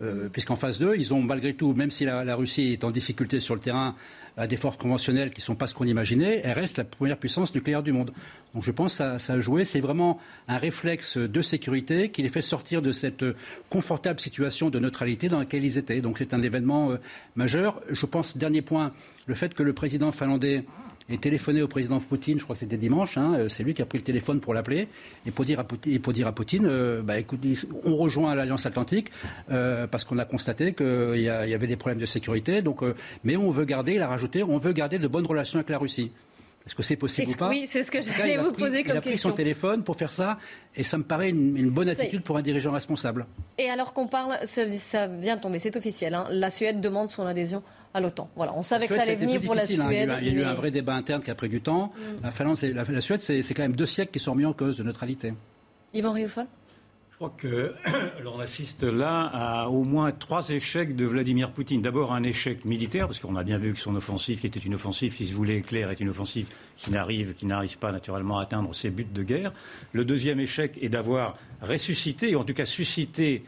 Euh, 0.02 0.28
puisqu'en 0.30 0.56
phase 0.56 0.78
2, 0.78 0.94
ils 0.96 1.12
ont 1.12 1.20
malgré 1.20 1.52
tout, 1.54 1.74
même 1.74 1.90
si 1.90 2.04
la, 2.04 2.34
Russie 2.34 2.72
est 2.72 2.84
en 2.84 2.90
difficulté 2.90 3.38
sur 3.38 3.54
le 3.54 3.60
terrain 3.60 3.94
à 4.36 4.46
des 4.46 4.56
forces 4.56 4.78
conventionnelles 4.78 5.30
qui 5.30 5.40
ne 5.40 5.44
sont 5.44 5.56
pas 5.56 5.66
ce 5.66 5.74
qu'on 5.74 5.84
imaginait, 5.86 6.40
elle 6.42 6.52
reste 6.52 6.78
la 6.78 6.84
première 6.84 7.18
puissance 7.18 7.54
nucléaire 7.54 7.82
du 7.82 7.92
monde. 7.92 8.12
Donc 8.54 8.62
je 8.62 8.70
pense 8.70 8.96
que 8.98 9.18
ça, 9.18 9.32
a 9.34 9.40
joué. 9.40 9.64
C'est 9.64 9.80
vraiment 9.80 10.18
un 10.48 10.56
réflexe 10.56 11.18
de 11.18 11.42
sécurité 11.42 12.10
qui 12.10 12.22
les 12.22 12.30
fait 12.30 12.40
sortir 12.40 12.80
de 12.80 12.92
cette 12.92 13.24
confortable 13.68 14.20
situation 14.20 14.70
de 14.70 14.78
neutralité 14.78 15.28
dans 15.28 15.38
laquelle 15.38 15.64
ils 15.64 15.76
étaient. 15.76 16.00
Donc 16.00 16.16
c'est 16.18 16.32
un 16.32 16.40
événement 16.40 16.92
euh, 16.92 16.96
majeur. 17.36 17.80
Je 17.90 18.06
pense, 18.06 18.38
dernier 18.38 18.62
point, 18.62 18.92
le 19.26 19.34
fait 19.34 19.52
que 19.52 19.62
le 19.62 19.74
président 19.74 20.12
finlandais 20.12 20.64
et 21.10 21.18
téléphoné 21.18 21.62
au 21.62 21.68
président 21.68 21.98
Poutine, 22.00 22.38
je 22.38 22.44
crois 22.44 22.54
que 22.54 22.60
c'était 22.60 22.76
dimanche, 22.76 23.18
hein, 23.18 23.34
euh, 23.34 23.48
c'est 23.48 23.64
lui 23.64 23.74
qui 23.74 23.82
a 23.82 23.86
pris 23.86 23.98
le 23.98 24.04
téléphone 24.04 24.40
pour 24.40 24.54
l'appeler, 24.54 24.88
et 25.26 25.30
pour 25.30 25.44
dire 25.44 25.60
à 25.60 25.64
Poutine, 25.64 25.92
et 25.92 25.98
pour 25.98 26.12
dire 26.12 26.26
à 26.26 26.32
Poutine 26.32 26.66
euh, 26.66 27.02
bah, 27.02 27.18
écoute, 27.18 27.40
on 27.84 27.96
rejoint 27.96 28.34
l'Alliance 28.34 28.66
Atlantique, 28.66 29.10
euh, 29.50 29.86
parce 29.86 30.04
qu'on 30.04 30.18
a 30.18 30.24
constaté 30.24 30.72
qu'il 30.72 31.16
y, 31.16 31.22
y, 31.22 31.28
avait 31.28 31.66
des 31.66 31.76
problèmes 31.76 31.98
de 31.98 32.06
sécurité, 32.06 32.62
donc, 32.62 32.82
mais 33.24 33.36
on 33.36 33.50
veut 33.50 33.64
garder, 33.64 33.94
il 33.94 34.02
a 34.02 34.08
rajouté, 34.08 34.42
on 34.42 34.58
veut 34.58 34.72
garder 34.72 34.98
de 34.98 35.08
bonnes 35.08 35.26
relations 35.26 35.58
avec 35.58 35.70
la 35.70 35.78
Russie. 35.78 36.10
Est-ce 36.66 36.74
que 36.74 36.82
c'est 36.82 36.96
possible 36.96 37.30
ou 37.30 37.34
pas 37.34 37.48
Oui, 37.48 37.66
c'est 37.66 37.82
ce 37.82 37.90
que 37.90 38.02
j'allais 38.02 38.36
vous 38.36 38.52
poser 38.52 38.84
comme 38.84 38.92
question. 38.92 38.92
Il 38.92 38.96
a 38.96 39.00
pris 39.00 39.18
son 39.18 39.32
téléphone 39.32 39.82
pour 39.82 39.96
faire 39.96 40.12
ça, 40.12 40.38
et 40.76 40.84
ça 40.84 40.98
me 40.98 41.02
paraît 41.02 41.30
une, 41.30 41.70
bonne 41.70 41.88
attitude 41.88 42.22
pour 42.22 42.36
un 42.36 42.42
dirigeant 42.42 42.72
responsable. 42.72 43.26
Et 43.58 43.70
alors 43.70 43.94
qu'on 43.94 44.06
parle, 44.06 44.38
ça, 44.44 45.06
vient 45.06 45.36
de 45.36 45.40
tomber, 45.40 45.58
c'est 45.58 45.76
officiel, 45.76 46.14
hein, 46.14 46.26
la 46.30 46.50
Suède 46.50 46.80
demande 46.80 47.08
son 47.08 47.26
adhésion 47.26 47.62
à 47.92 48.00
l'OTAN. 48.00 48.30
Voilà, 48.36 48.52
on 48.54 48.62
savait 48.62 48.86
que 48.86 48.94
ça 48.94 49.02
allait 49.02 49.16
venir 49.16 49.40
pour 49.40 49.54
la 49.54 49.66
Suède. 49.66 49.80
Hein. 49.80 50.18
Il 50.22 50.28
y 50.28 50.38
a, 50.38 50.42
eu, 50.42 50.44
un 50.44 50.54
vrai 50.54 50.70
débat 50.70 50.94
interne 50.94 51.22
qui 51.22 51.30
a 51.30 51.34
pris 51.34 51.48
du 51.48 51.60
temps. 51.60 51.92
Mm. 51.96 52.22
La, 52.22 52.30
Finlande, 52.30 52.58
la, 52.62 52.84
la, 52.84 53.00
Suède, 53.00 53.20
c'est 53.20 53.54
quand 53.54 53.62
même 53.62 53.76
deux 53.76 53.86
siècles 53.86 54.12
qui 54.12 54.18
sont 54.18 54.32
remis 54.32 54.46
en 54.46 54.52
cause 54.52 54.78
de 54.78 54.82
neutralité. 54.82 55.34
Yvan 55.92 56.12
Rioufol 56.12 56.46
je 57.20 57.26
crois 57.26 57.36
que 57.36 57.74
l'on 58.24 58.40
assiste 58.40 58.82
là 58.82 59.30
à 59.34 59.68
au 59.68 59.84
moins 59.84 60.10
trois 60.10 60.48
échecs 60.48 60.96
de 60.96 61.04
Vladimir 61.04 61.52
Poutine. 61.52 61.82
D'abord 61.82 62.14
un 62.14 62.22
échec 62.22 62.64
militaire, 62.64 63.08
parce 63.08 63.20
qu'on 63.20 63.36
a 63.36 63.44
bien 63.44 63.58
vu 63.58 63.74
que 63.74 63.78
son 63.78 63.94
offensive, 63.94 64.40
qui 64.40 64.46
était 64.46 64.58
une 64.58 64.74
offensive 64.74 65.14
qui 65.14 65.26
se 65.26 65.34
voulait 65.34 65.60
claire, 65.60 65.90
est 65.90 66.00
une 66.00 66.08
offensive 66.08 66.48
qui 66.78 66.90
n'arrive, 66.90 67.34
qui 67.34 67.44
n'arrive 67.44 67.76
pas 67.76 67.92
naturellement 67.92 68.38
à 68.38 68.44
atteindre 68.44 68.74
ses 68.74 68.88
buts 68.88 69.04
de 69.04 69.22
guerre. 69.22 69.52
Le 69.92 70.06
deuxième 70.06 70.40
échec 70.40 70.78
est 70.80 70.88
d'avoir 70.88 71.36
ressuscité, 71.60 72.34
ou 72.34 72.38
en 72.38 72.44
tout 72.44 72.54
cas 72.54 72.64
suscité 72.64 73.44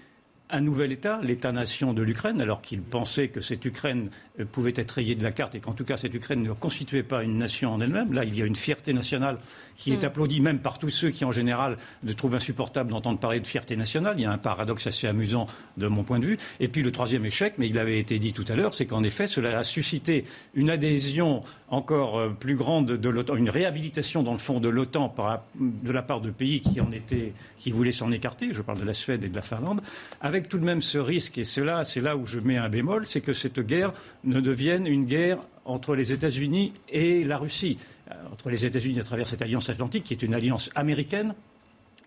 un 0.50 0.60
nouvel 0.60 0.92
État, 0.92 1.18
l'État-nation 1.22 1.94
de 1.94 2.02
l'Ukraine, 2.02 2.42
alors 2.42 2.60
qu'il 2.60 2.82
pensait 2.82 3.28
que 3.28 3.40
cette 3.40 3.64
Ukraine 3.64 4.10
pouvait 4.50 4.72
être 4.76 4.92
rayée 4.92 5.14
de 5.14 5.22
la 5.22 5.30
carte 5.30 5.54
et 5.54 5.60
qu'en 5.60 5.72
tout 5.72 5.84
cas 5.84 5.96
cette 5.96 6.14
Ukraine 6.14 6.42
ne 6.42 6.52
constituait 6.52 7.02
pas 7.02 7.22
une 7.22 7.38
nation 7.38 7.72
en 7.74 7.80
elle-même. 7.80 8.12
Là, 8.12 8.24
il 8.24 8.36
y 8.36 8.42
a 8.42 8.46
une 8.46 8.56
fierté 8.56 8.92
nationale 8.92 9.38
qui 9.76 9.92
est 9.92 10.02
hmm. 10.02 10.06
applaudie 10.06 10.40
même 10.40 10.58
par 10.58 10.78
tous 10.78 10.90
ceux 10.90 11.10
qui, 11.10 11.24
en 11.24 11.32
général, 11.32 11.76
ne 12.02 12.12
trouvent 12.12 12.34
insupportable 12.34 12.90
d'entendre 12.90 13.18
parler 13.18 13.40
de 13.40 13.46
fierté 13.46 13.76
nationale. 13.76 14.14
Il 14.18 14.22
y 14.22 14.26
a 14.26 14.32
un 14.32 14.38
paradoxe 14.38 14.86
assez 14.86 15.06
amusant 15.06 15.46
de 15.76 15.86
mon 15.86 16.02
point 16.02 16.18
de 16.18 16.26
vue. 16.26 16.38
Et 16.60 16.68
puis 16.68 16.82
le 16.82 16.92
troisième 16.92 17.26
échec, 17.26 17.54
mais 17.58 17.68
il 17.68 17.78
avait 17.78 17.98
été 17.98 18.18
dit 18.18 18.32
tout 18.32 18.44
à 18.48 18.54
l'heure, 18.54 18.74
c'est 18.74 18.86
qu'en 18.86 19.02
effet, 19.02 19.26
cela 19.26 19.58
a 19.58 19.64
suscité 19.64 20.24
une 20.54 20.70
adhésion 20.70 21.42
encore 21.68 22.18
euh, 22.18 22.28
plus 22.28 22.54
grande 22.54 22.86
de 22.86 23.08
l'OTAN, 23.08 23.34
une 23.36 23.50
réhabilitation 23.50 24.22
dans 24.22 24.32
le 24.32 24.38
fond 24.38 24.60
de 24.60 24.68
l'OTAN 24.68 25.12
de 25.58 25.90
la 25.90 26.02
part 26.02 26.20
de 26.20 26.30
pays 26.30 26.60
qui 26.60 26.80
en 26.80 26.92
étaient, 26.92 27.32
qui 27.58 27.70
voulaient 27.70 27.92
s'en 27.92 28.12
écarter. 28.12 28.52
Je 28.52 28.60
parle 28.60 28.78
de 28.78 28.84
la 28.84 28.92
Suède 28.92 29.24
et 29.24 29.28
de 29.28 29.34
la 29.34 29.42
Finlande, 29.42 29.80
avec 30.20 30.48
tout 30.48 30.58
de 30.58 30.64
même 30.64 30.82
ce 30.82 30.98
risque, 30.98 31.38
et 31.38 31.44
c'est 31.44 31.64
là, 31.64 31.84
c'est 31.84 32.02
là 32.02 32.16
où 32.16 32.26
je 32.26 32.38
mets 32.38 32.58
un 32.58 32.68
bémol, 32.68 33.06
c'est 33.06 33.22
que 33.22 33.32
cette 33.32 33.60
guerre 33.60 33.92
ne 34.24 34.40
devienne 34.40 34.86
une 34.86 35.04
guerre 35.04 35.38
entre 35.64 35.94
les 35.94 36.12
États-Unis 36.12 36.72
et 36.88 37.24
la 37.24 37.36
Russie, 37.36 37.78
euh, 38.10 38.14
entre 38.32 38.50
les 38.50 38.66
États-Unis 38.66 39.00
à 39.00 39.04
travers 39.04 39.26
cette 39.26 39.42
alliance 39.42 39.68
atlantique 39.68 40.04
qui 40.04 40.14
est 40.14 40.22
une 40.22 40.34
alliance 40.34 40.70
américaine 40.74 41.34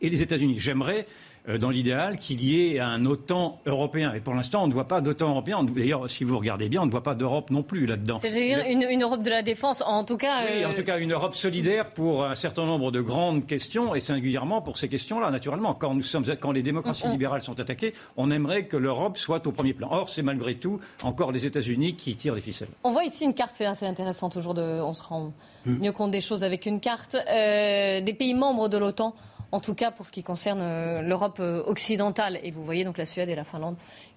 et 0.01 0.09
les 0.09 0.21
États-Unis. 0.21 0.59
J'aimerais 0.59 1.07
dans 1.47 1.69
l'idéal, 1.69 2.17
qu'il 2.17 2.43
y 2.43 2.75
ait 2.75 2.79
un 2.79 3.05
OTAN 3.05 3.59
européen. 3.65 4.13
Et 4.13 4.19
pour 4.19 4.33
l'instant, 4.33 4.63
on 4.63 4.67
ne 4.67 4.73
voit 4.73 4.87
pas 4.87 5.01
d'OTAN 5.01 5.29
européen. 5.29 5.63
D'ailleurs, 5.63 6.09
si 6.09 6.23
vous 6.23 6.37
regardez 6.37 6.69
bien, 6.69 6.81
on 6.81 6.85
ne 6.85 6.91
voit 6.91 7.03
pas 7.03 7.15
d'Europe 7.15 7.51
non 7.51 7.63
plus 7.63 7.85
là-dedans. 7.85 8.19
C'est-à-dire 8.21 8.65
une, 8.67 8.83
une, 8.89 9.03
Europe 9.03 9.21
de 9.21 9.29
la 9.29 9.43
défense, 9.43 9.83
en 9.85 10.03
tout 10.03 10.17
cas. 10.17 10.41
Oui, 10.43 10.63
euh... 10.63 10.69
en 10.69 10.73
tout 10.73 10.83
cas, 10.83 10.97
une 10.99 11.13
Europe 11.13 11.35
solidaire 11.35 11.91
pour 11.91 12.25
un 12.25 12.35
certain 12.35 12.65
nombre 12.65 12.91
de 12.91 13.01
grandes 13.01 13.45
questions, 13.45 13.93
et 13.93 13.99
singulièrement 13.99 14.61
pour 14.61 14.77
ces 14.77 14.89
questions-là, 14.89 15.29
naturellement. 15.29 15.73
Quand, 15.73 15.93
nous 15.93 16.03
sommes, 16.03 16.25
quand 16.39 16.51
les 16.51 16.63
démocraties 16.63 17.03
on, 17.05 17.09
on... 17.09 17.11
libérales 17.11 17.41
sont 17.41 17.59
attaquées, 17.59 17.93
on 18.17 18.31
aimerait 18.31 18.65
que 18.65 18.77
l'Europe 18.77 19.17
soit 19.17 19.45
au 19.45 19.51
premier 19.51 19.73
plan. 19.73 19.89
Or, 19.91 20.09
c'est 20.09 20.23
malgré 20.23 20.55
tout 20.55 20.79
encore 21.03 21.31
les 21.31 21.45
États-Unis 21.45 21.95
qui 21.95 22.15
tirent 22.15 22.35
les 22.35 22.41
ficelles. 22.41 22.69
On 22.83 22.91
voit 22.91 23.03
ici 23.03 23.23
une 23.23 23.33
carte, 23.33 23.55
c'est 23.55 23.65
assez 23.65 23.85
intéressant 23.85 24.29
toujours, 24.29 24.53
de, 24.53 24.81
on 24.81 24.93
se 24.93 25.03
rend 25.03 25.33
mmh. 25.65 25.73
mieux 25.73 25.91
compte 25.91 26.11
des 26.11 26.21
choses 26.21 26.43
avec 26.43 26.65
une 26.65 26.79
carte. 26.79 27.15
Euh, 27.15 28.01
des 28.01 28.13
pays 28.13 28.33
membres 28.33 28.69
de 28.69 28.77
l'OTAN 28.77 29.15
en 29.51 29.59
tout 29.59 29.75
cas 29.75 29.91
pour 29.91 30.05
ce 30.05 30.11
qui 30.11 30.23
concerne 30.23 30.59
euh, 30.61 31.01
l'Europe 31.01 31.37
euh, 31.39 31.63
occidentale. 31.65 32.39
Et 32.43 32.51
vous 32.51 32.63
voyez 32.63 32.83
donc 32.83 32.97
la 32.97 33.05
Suède 33.05 33.29
et 33.29 33.35
la 33.35 33.43
Finlande 33.43 33.75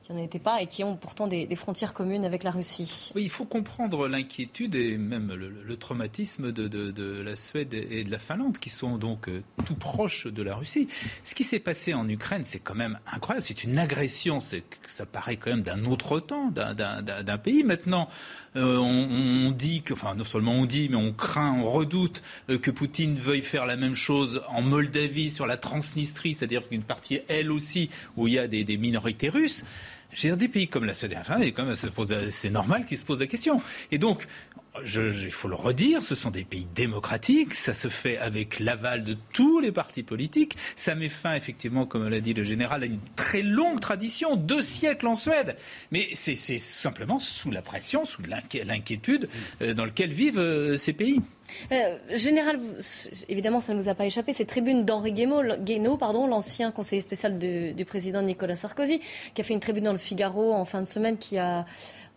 qui 0.09 0.14
n'en 0.14 0.22
étaient 0.22 0.38
pas 0.38 0.62
et 0.62 0.66
qui 0.66 0.84
ont 0.84 0.96
pourtant 0.96 1.26
des, 1.26 1.46
frontières 1.56 1.92
communes 1.92 2.24
avec 2.24 2.42
la 2.44 2.50
Russie. 2.50 3.11
Oui, 3.14 3.24
il 3.24 3.30
faut 3.30 3.44
comprendre 3.44 4.09
l'inquiétude 4.09 4.74
et 4.74 4.96
même 4.96 5.32
le, 5.34 5.76
traumatisme 5.76 6.50
de, 6.52 7.22
la 7.22 7.36
Suède 7.36 7.74
et 7.74 8.04
de 8.04 8.11
la 8.11 8.18
Finlande, 8.18 8.59
qui 8.59 8.70
sont 8.70 8.96
donc 8.96 9.28
euh, 9.28 9.42
tout 9.66 9.74
proches 9.74 10.26
de 10.26 10.42
la 10.42 10.56
Russie. 10.56 10.88
Ce 11.24 11.34
qui 11.34 11.44
s'est 11.44 11.59
passé 11.59 11.94
en 11.94 12.09
Ukraine, 12.09 12.42
c'est 12.44 12.59
quand 12.59 12.74
même 12.74 12.98
incroyable. 13.12 13.42
C'est 13.42 13.64
une 13.64 13.78
agression. 13.78 14.38
Ça 14.40 15.06
paraît 15.06 15.36
quand 15.36 15.50
même 15.50 15.62
d'un 15.62 15.84
autre 15.84 16.20
temps, 16.20 16.50
d'un 16.50 17.38
pays. 17.38 17.64
Maintenant, 17.64 18.09
euh, 18.56 18.76
on, 18.78 19.50
dit 19.50 19.82
que, 19.82 19.92
enfin, 19.92 20.14
non 20.14 20.24
seulement 20.24 20.52
on 20.52 20.64
dit, 20.64 20.88
mais 20.88 20.96
on 20.96 21.12
craint, 21.12 21.52
on 21.52 21.70
redoute 21.70 22.22
euh, 22.50 22.59
que 22.59 22.70
Poutine 22.70 23.16
veuille 23.16 23.42
faire 23.42 23.66
la 23.66 23.76
même 23.76 23.94
chose 23.94 24.42
en 24.48 24.62
Moldavie, 24.62 25.30
sur 25.30 25.46
la 25.46 25.56
Transnistrie, 25.56 26.34
c'est-à-dire 26.34 26.66
qu'une 26.68 26.82
partie, 26.82 27.20
elle 27.28 27.50
aussi, 27.50 27.90
où 28.16 28.26
il 28.26 28.34
y 28.34 28.38
a 28.38 28.48
des 28.48 28.76
minorités 28.76 29.28
russes. 29.28 29.64
J'ai 30.12 30.34
des 30.36 30.48
pays 30.48 30.68
comme 30.68 30.84
la 30.84 30.94
Suède 30.94 31.12
et 31.12 31.14
la 31.16 31.24
Finlande, 31.24 31.74
c'est 32.30 32.50
normal 32.50 32.86
qu'ils 32.86 32.98
se 32.98 33.04
posent 33.04 33.20
la 33.20 33.26
question. 33.26 33.61
Et 33.90 33.98
donc, 33.98 34.26
il 34.85 35.31
faut 35.31 35.49
le 35.49 35.55
redire, 35.55 36.03
ce 36.03 36.14
sont 36.14 36.31
des 36.31 36.45
pays 36.45 36.66
démocratiques, 36.74 37.55
ça 37.55 37.72
se 37.72 37.89
fait 37.89 38.18
avec 38.18 38.61
l'aval 38.61 39.05
de 39.05 39.16
tous 39.33 39.61
les 39.61 39.72
partis 39.72 40.03
politiques, 40.03 40.57
ça 40.76 40.95
met 40.95 41.09
fin 41.09 41.35
effectivement, 41.35 41.87
comme 41.87 42.09
l'a 42.09 42.20
dit 42.20 42.35
le 42.35 42.45
général, 42.45 42.83
à 42.83 42.87
une 42.87 43.01
très 43.16 43.43
longue 43.43 43.81
tradition, 43.81 44.37
deux 44.37 44.62
siècles 44.62 45.07
en 45.07 45.14
Suède. 45.14 45.57
Mais 45.91 46.09
c'est 46.12 46.35
simplement 46.35 47.20
sous 47.20 47.51
la 47.51 47.62
pression, 47.62 48.05
sous 48.05 48.22
l'inquiétude 48.22 49.29
euh, 49.62 49.74
dans 49.74 49.85
laquelle 49.85 50.12
vivent 50.12 50.39
euh, 50.39 50.76
ces 50.76 50.93
pays. 50.93 51.20
Euh, 51.72 51.99
général, 52.14 52.61
évidemment, 53.29 53.61
ça 53.61 53.74
ne 53.74 53.81
vous 53.81 53.89
a 53.89 53.95
pas 53.95 54.07
échappé, 54.07 54.33
cette 54.33 54.49
tribune 54.49 54.85
d'Henri 54.85 55.12
Guénaud, 55.12 55.97
pardon, 55.97 56.26
l'ancien 56.26 56.70
conseiller 56.70 57.03
spécial 57.03 57.39
de, 57.39 57.72
du 57.72 57.85
président 57.85 58.22
Nicolas 58.22 58.57
Sarkozy, 58.57 59.01
qui 59.35 59.41
a 59.41 59.45
fait 59.45 59.55
une 59.55 59.61
tribune 59.61 59.85
dans 59.85 59.93
le 59.93 59.99
Figaro 59.99 60.53
en 60.53 60.64
fin 60.64 60.83
de 60.83 60.89
semaine, 60.89 61.16
qui 61.16 61.39
a, 61.39 61.64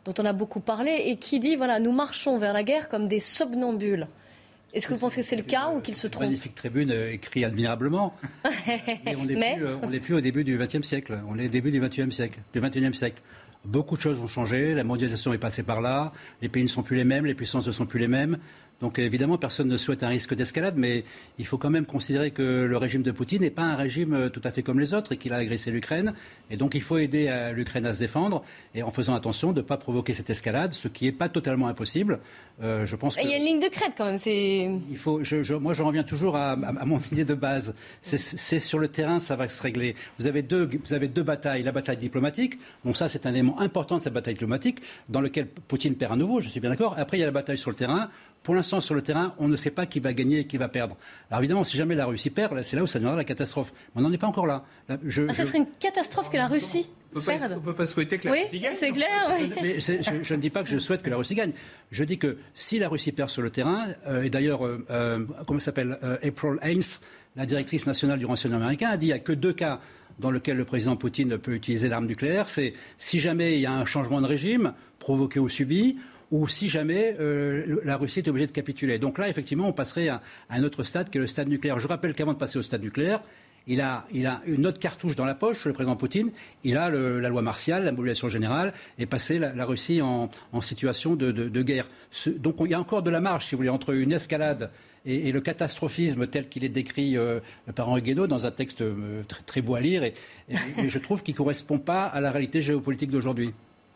dont 0.05 0.13
on 0.17 0.25
a 0.25 0.33
beaucoup 0.33 0.59
parlé, 0.59 1.03
et 1.07 1.17
qui 1.17 1.39
dit 1.39 1.55
voilà, 1.55 1.79
nous 1.79 1.91
marchons 1.91 2.37
vers 2.37 2.53
la 2.53 2.63
guerre 2.63 2.89
comme 2.89 3.07
des 3.07 3.19
somnambules. 3.19 4.07
Est-ce 4.73 4.87
que 4.87 4.93
vous 4.93 4.99
pensez 5.01 5.21
que 5.21 5.27
c'est 5.27 5.35
le 5.35 5.43
cas 5.43 5.69
ou 5.75 5.81
qu'il 5.81 5.95
se 5.95 6.07
trompe? 6.07 6.23
Magnifique 6.23 6.55
tribune 6.55 6.91
euh, 6.91 7.11
écrit 7.11 7.43
admirablement. 7.43 8.15
Mais 9.05 9.15
on 9.17 9.25
n'est 9.25 9.35
Mais... 9.35 9.55
plus, 9.57 9.65
euh, 9.65 9.99
plus, 10.01 10.13
au 10.15 10.21
début 10.21 10.43
du 10.45 10.57
XXe 10.57 10.87
siècle. 10.87 11.19
On 11.27 11.37
est 11.37 11.47
au 11.47 11.49
début 11.49 11.71
du 11.71 11.81
XXIe 11.81 12.11
siècle, 12.11 12.39
du 12.53 12.61
XXIe 12.61 12.93
siècle. 12.93 13.21
Beaucoup 13.65 13.97
de 13.97 14.01
choses 14.01 14.19
ont 14.21 14.27
changé. 14.27 14.73
La 14.73 14.83
mondialisation 14.83 15.33
est 15.33 15.37
passée 15.37 15.63
par 15.63 15.81
là. 15.81 16.13
Les 16.41 16.49
pays 16.49 16.63
ne 16.63 16.69
sont 16.69 16.83
plus 16.83 16.95
les 16.95 17.03
mêmes. 17.03 17.25
Les 17.25 17.35
puissances 17.35 17.67
ne 17.67 17.71
sont 17.71 17.85
plus 17.85 17.99
les 17.99 18.07
mêmes. 18.07 18.37
Donc 18.81 18.99
évidemment, 18.99 19.37
personne 19.37 19.67
ne 19.67 19.77
souhaite 19.77 20.03
un 20.03 20.09
risque 20.09 20.33
d'escalade, 20.33 20.75
mais 20.77 21.03
il 21.37 21.45
faut 21.45 21.57
quand 21.57 21.69
même 21.69 21.85
considérer 21.85 22.31
que 22.31 22.65
le 22.65 22.77
régime 22.77 23.03
de 23.03 23.11
Poutine 23.11 23.41
n'est 23.41 23.49
pas 23.49 23.63
un 23.63 23.75
régime 23.75 24.29
tout 24.31 24.41
à 24.43 24.51
fait 24.51 24.63
comme 24.63 24.79
les 24.79 24.93
autres 24.93 25.11
et 25.11 25.17
qu'il 25.17 25.33
a 25.33 25.37
agressé 25.37 25.71
l'Ukraine. 25.71 26.13
Et 26.49 26.57
donc 26.57 26.75
il 26.75 26.81
faut 26.81 26.97
aider 26.97 27.51
l'Ukraine 27.53 27.85
à 27.85 27.93
se 27.93 27.99
défendre 27.99 28.43
et 28.75 28.83
en 28.83 28.91
faisant 28.91 29.15
attention 29.15 29.51
de 29.53 29.61
ne 29.61 29.65
pas 29.65 29.77
provoquer 29.77 30.13
cette 30.13 30.29
escalade, 30.29 30.73
ce 30.73 30.87
qui 30.87 31.05
n'est 31.05 31.11
pas 31.11 31.29
totalement 31.29 31.67
impossible. 31.67 32.19
Euh, 32.61 32.85
je 32.85 32.95
pense 32.95 33.17
Il 33.21 33.29
y 33.29 33.33
a 33.33 33.37
une 33.37 33.45
ligne 33.45 33.59
de 33.59 33.67
crête 33.67 33.93
quand 33.97 34.05
même. 34.05 34.81
Il 34.89 34.97
faut, 34.97 35.23
je, 35.23 35.41
je, 35.41 35.55
moi, 35.55 35.73
je 35.73 35.81
reviens 35.81 36.03
toujours 36.03 36.35
à, 36.35 36.51
à, 36.51 36.55
à, 36.55 36.85
mon 36.85 36.99
idée 37.11 37.25
de 37.25 37.33
base. 37.33 37.73
C'est 38.01 38.59
sur 38.59 38.77
le 38.77 38.87
terrain, 38.87 39.19
ça 39.19 39.35
va 39.35 39.47
se 39.47 39.61
régler. 39.61 39.95
Vous 40.19 40.27
avez, 40.27 40.41
deux, 40.41 40.69
vous 40.83 40.93
avez 40.93 41.07
deux 41.07 41.23
batailles. 41.23 41.63
La 41.63 41.71
bataille 41.71 41.97
diplomatique, 41.97 42.59
bon 42.85 42.93
ça 42.93 43.09
c'est 43.09 43.25
un 43.25 43.31
élément 43.31 43.59
important 43.59 43.97
de 43.97 44.01
cette 44.01 44.13
bataille 44.13 44.33
diplomatique, 44.33 44.79
dans 45.09 45.21
lequel 45.21 45.47
Poutine 45.47 45.95
perd 45.95 46.13
à 46.13 46.15
nouveau, 46.15 46.41
je 46.41 46.49
suis 46.49 46.59
bien 46.59 46.69
d'accord. 46.69 46.95
Après 46.97 47.17
il 47.17 47.19
y 47.21 47.23
a 47.23 47.27
la 47.27 47.31
bataille 47.31 47.57
sur 47.57 47.69
le 47.69 47.75
terrain. 47.75 48.09
Pour 48.43 48.55
l'instant, 48.55 48.81
sur 48.81 48.95
le 48.95 49.01
terrain, 49.01 49.35
on 49.37 49.47
ne 49.47 49.55
sait 49.55 49.71
pas 49.71 49.85
qui 49.85 49.99
va 49.99 50.13
gagner 50.13 50.39
et 50.39 50.47
qui 50.47 50.57
va 50.57 50.67
perdre. 50.67 50.97
Alors 51.29 51.41
évidemment, 51.41 51.63
si 51.63 51.77
jamais 51.77 51.95
la 51.95 52.05
Russie 52.05 52.31
perd, 52.31 52.61
c'est 52.63 52.75
là 52.75 52.83
où 52.83 52.87
ça 52.87 52.97
deviendra 52.99 53.17
la 53.17 53.23
catastrophe. 53.23 53.71
Mais 53.93 54.01
on 54.01 54.05
n'en 54.05 54.11
est 54.11 54.17
pas 54.17 54.27
encore 54.27 54.47
là. 54.47 54.63
là 54.89 54.97
je, 55.05 55.23
ah, 55.29 55.33
ça 55.33 55.43
je... 55.43 55.47
serait 55.47 55.59
une 55.59 55.71
catastrophe 55.79 56.29
que 56.29 56.37
la 56.37 56.47
Russie 56.47 56.87
on 57.15 57.19
ne 57.19 57.59
peut 57.59 57.73
pas 57.73 57.85
souhaiter 57.85 58.17
que 58.17 58.27
la 58.27 58.33
oui, 58.33 58.43
Russie 58.43 58.59
gagne. 58.59 58.75
c'est 58.77 58.91
clair. 58.91 59.31
Oui. 59.37 59.51
Mais 59.61 59.79
je, 59.79 60.23
je, 60.23 60.35
ne 60.35 60.39
dis 60.39 60.49
pas 60.49 60.63
que 60.63 60.69
je 60.69 60.77
souhaite 60.77 61.01
que 61.01 61.09
la 61.09 61.17
Russie 61.17 61.35
gagne. 61.35 61.51
Je 61.91 62.03
dis 62.03 62.17
que 62.17 62.37
si 62.53 62.79
la 62.79 62.87
Russie 62.89 63.11
perd 63.11 63.29
sur 63.29 63.41
le 63.41 63.49
terrain, 63.49 63.87
euh, 64.07 64.23
et 64.23 64.29
d'ailleurs, 64.29 64.65
euh, 64.65 64.85
euh, 64.89 65.25
comment 65.47 65.59
s'appelle 65.59 65.97
euh, 66.03 66.17
April 66.23 66.57
Haines, 66.61 66.81
la 67.35 67.45
directrice 67.45 67.85
nationale 67.85 68.19
du 68.19 68.25
renseignement 68.25 68.59
américain, 68.59 68.89
a 68.89 68.97
dit 68.97 69.07
qu'il 69.07 69.13
n'y 69.15 69.19
a 69.19 69.19
que 69.19 69.33
deux 69.33 69.53
cas 69.53 69.79
dans 70.19 70.31
lesquels 70.31 70.57
le 70.57 70.65
président 70.65 70.95
Poutine 70.95 71.37
peut 71.37 71.53
utiliser 71.53 71.89
l'arme 71.89 72.05
nucléaire. 72.05 72.49
C'est 72.49 72.73
si 72.97 73.19
jamais 73.19 73.55
il 73.55 73.61
y 73.61 73.65
a 73.65 73.73
un 73.73 73.85
changement 73.85 74.21
de 74.21 74.27
régime, 74.27 74.73
provoqué 74.99 75.39
ou 75.39 75.49
subi, 75.49 75.97
ou 76.31 76.47
si 76.47 76.69
jamais 76.69 77.15
euh, 77.19 77.81
la 77.83 77.97
Russie 77.97 78.19
est 78.19 78.27
obligée 78.27 78.47
de 78.47 78.51
capituler. 78.51 78.99
Donc 78.99 79.17
là, 79.17 79.29
effectivement, 79.29 79.67
on 79.67 79.73
passerait 79.73 80.07
à, 80.07 80.21
un 80.49 80.63
autre 80.63 80.83
stade 80.83 81.09
qui 81.09 81.17
est 81.17 81.21
le 81.21 81.27
stade 81.27 81.49
nucléaire. 81.49 81.77
Je 81.77 81.87
rappelle 81.87 82.13
qu'avant 82.13 82.33
de 82.33 82.37
passer 82.37 82.57
au 82.57 82.61
stade 82.61 82.81
nucléaire, 82.81 83.21
il 83.67 83.79
a, 83.81 84.05
une 84.47 84.65
autre 84.65 84.79
cartouche 84.79 85.15
dans 85.15 85.25
la 85.25 85.35
poche, 85.35 85.65
le 85.65 85.73
président 85.73 85.95
Poutine. 85.95 86.31
Il 86.63 86.77
a 86.77 86.89
la 86.89 87.29
loi 87.29 87.43
martiale, 87.43 87.85
la 87.85 87.91
mobilisation 87.91 88.27
générale, 88.27 88.73
et 88.97 89.05
passer 89.05 89.37
la, 89.37 89.65
Russie 89.65 90.01
en, 90.01 90.31
situation 90.61 91.15
de, 91.15 91.61
guerre. 91.61 91.87
Donc 92.37 92.55
il 92.61 92.71
y 92.71 92.73
a 92.73 92.79
encore 92.79 93.03
de 93.03 93.11
la 93.11 93.21
marge, 93.21 93.45
si 93.45 93.51
vous 93.51 93.57
voulez, 93.57 93.69
entre 93.69 93.93
une 93.93 94.13
escalade 94.13 94.71
et, 95.05 95.31
le 95.31 95.41
catastrophisme 95.41 96.27
tel 96.27 96.49
qu'il 96.49 96.63
est 96.63 96.69
décrit 96.69 97.17
euh, 97.17 97.39
par 97.75 97.89
Henri 97.89 98.01
Guénaud 98.01 98.27
dans 98.27 98.45
un 98.45 98.51
texte 98.51 98.81
euh, 98.81 99.23
très, 99.45 99.61
beau 99.61 99.75
à 99.75 99.79
lire, 99.79 100.03
et, 100.03 100.13
et 100.77 100.89
je 100.89 100.99
trouve 100.99 101.23
qu'il 101.23 101.33
ne 101.33 101.37
correspond 101.37 101.79
pas 101.79 102.05
à 102.05 102.19
la 102.19 102.31
réalité 102.31 102.61
géopolitique 102.61 103.09
d'aujourd'hui. 103.09 103.53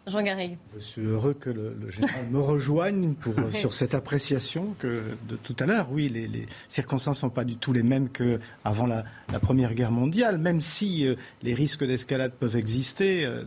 Jean 0.08 0.22
Garrigue. 0.22 0.58
Je 0.76 0.84
suis 0.84 1.01
heureux 1.01 1.34
que 1.34 1.49
le, 1.49 1.76
le 1.80 1.89
général 1.89 2.26
me 2.30 2.39
rejoigne 2.39 3.14
pour, 3.14 3.34
sur 3.53 3.74
cette 3.74 3.93
appréciation 3.93 4.76
que 4.80 5.01
de 5.28 5.36
tout 5.36 5.56
à 5.60 5.66
l'heure. 5.66 5.88
Oui, 5.91 6.10
les, 6.10 6.28
les 6.28 6.47
circonstances 6.70 7.18
ne 7.18 7.22
sont 7.22 7.30
pas 7.30 7.43
du 7.43 7.58
tout 7.58 7.74
les 7.74 7.84
mêmes 7.84 8.10
qu'avant 8.10 8.88
la, 8.88 9.03
la 9.32 9.39
Première 9.39 9.74
Guerre 9.74 9.91
mondiale, 9.91 10.38
même 10.38 10.62
si 10.62 11.08
euh, 11.08 11.16
les 11.41 11.53
risques 11.53 11.84
d'escalade 11.86 12.34
peuvent 12.39 12.56
exister. 12.56 13.26
Euh, 13.26 13.43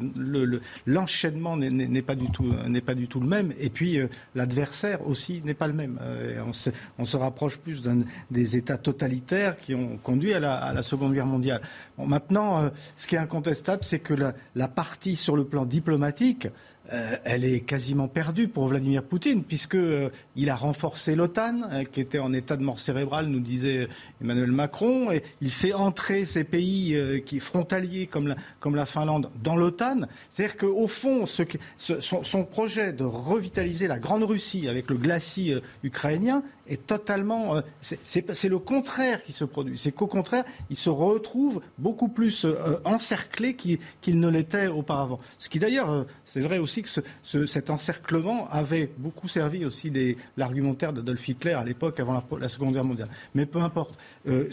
L'enchaînement 0.86 1.56
le, 1.56 1.68
n'est 1.68 2.02
pas, 2.02 2.14
du 2.14 2.30
tout, 2.30 2.52
n'est 2.66 2.80
pas 2.80 2.94
du 2.94 3.08
tout 3.08 3.20
le 3.20 3.26
même. 3.26 3.52
Et 3.58 3.70
puis, 3.70 3.98
euh, 3.98 4.08
l'adversaire 4.34 5.06
aussi 5.06 5.42
n'est 5.44 5.54
pas 5.54 5.66
le 5.66 5.72
même. 5.72 5.98
Euh, 6.02 6.42
on, 6.46 6.52
se, 6.52 6.70
on, 6.98 7.04
se, 7.04 7.16
rapproche 7.16 7.58
plus 7.58 7.82
des 8.30 8.56
États 8.56 8.78
totalitaires 8.78 9.56
qui 9.58 9.74
ont 9.74 9.98
conduit 9.98 10.34
à 10.34 10.40
la, 10.40 10.54
à 10.54 10.72
la 10.72 10.82
Seconde 10.82 11.14
Guerre 11.14 11.26
mondiale. 11.26 11.60
Bon, 11.96 12.06
maintenant, 12.06 12.62
euh, 12.62 12.68
ce 12.96 13.06
qui 13.06 13.14
est 13.14 13.18
incontestable, 13.18 13.84
c'est 13.84 13.98
que 14.00 14.14
la, 14.14 14.34
la 14.54 14.68
partie 14.68 15.16
sur 15.16 15.36
le 15.36 15.44
plan 15.44 15.64
diplomatique, 15.64 16.47
euh, 16.92 17.16
elle 17.24 17.44
est 17.44 17.60
quasiment 17.60 18.08
perdue 18.08 18.48
pour 18.48 18.68
Vladimir 18.68 19.02
Poutine, 19.02 19.44
puisqu'il 19.44 19.78
euh, 19.80 20.10
a 20.46 20.54
renforcé 20.54 21.14
l'OTAN, 21.14 21.62
euh, 21.70 21.84
qui 21.84 22.00
était 22.00 22.18
en 22.18 22.32
état 22.32 22.56
de 22.56 22.62
mort 22.62 22.78
cérébrale, 22.78 23.26
nous 23.26 23.40
disait 23.40 23.88
Emmanuel 24.22 24.52
Macron, 24.52 25.10
et 25.12 25.22
il 25.40 25.50
fait 25.50 25.72
entrer 25.72 26.24
ces 26.24 26.44
pays 26.44 26.94
euh, 26.94 27.20
qui 27.20 27.40
frontaliers 27.40 28.06
comme 28.06 28.28
la, 28.28 28.36
comme 28.60 28.74
la 28.74 28.86
Finlande 28.86 29.30
dans 29.42 29.56
l'OTAN. 29.56 30.00
C'est-à-dire 30.30 30.56
qu'au 30.56 30.88
fond, 30.88 31.26
ce, 31.26 31.42
ce, 31.76 32.00
son, 32.00 32.24
son, 32.24 32.44
projet 32.44 32.92
de 32.92 33.04
revitaliser 33.04 33.86
la 33.86 33.98
Grande 33.98 34.22
Russie 34.22 34.68
avec 34.68 34.88
le 34.88 34.96
glacis 34.96 35.54
ukrainien 35.82 36.42
est 36.68 36.86
totalement. 36.86 37.62
c'est 37.82 38.48
le 38.48 38.58
contraire 38.58 39.22
qui 39.22 39.32
se 39.32 39.44
produit. 39.44 39.78
C'est 39.78 39.92
qu'au 39.92 40.06
contraire, 40.06 40.44
il 40.70 40.76
se 40.76 40.90
retrouve 40.90 41.60
beaucoup 41.78 42.08
plus 42.08 42.46
encerclé 42.84 43.54
qu'il 43.54 43.78
qu 44.00 44.14
ne 44.14 44.28
l'était 44.28 44.68
auparavant. 44.68 45.18
Ce 45.38 45.48
qui 45.48 45.58
d'ailleurs, 45.58 46.06
c'est 46.24 46.40
vrai 46.40 46.58
aussi 46.58 46.82
que 46.82 46.88
ce, 46.88 47.00
ce, 47.22 47.46
cet 47.46 47.70
encerclement 47.70 48.48
avait 48.50 48.90
beaucoup 48.98 49.28
servi 49.28 49.64
aussi 49.64 49.92
l'argumentaire 50.36 50.92
d'Adolf 50.92 51.26
Hitler 51.28 51.52
à 51.52 51.64
l'époque, 51.64 52.00
avant 52.00 52.22
la, 52.38 52.48
Seconde 52.48 52.74
Guerre 52.74 52.84
mondiale. 52.84 53.08
Mais 53.34 53.46
peu 53.46 53.60
importe. 53.60 53.98
Euh, 54.28 54.48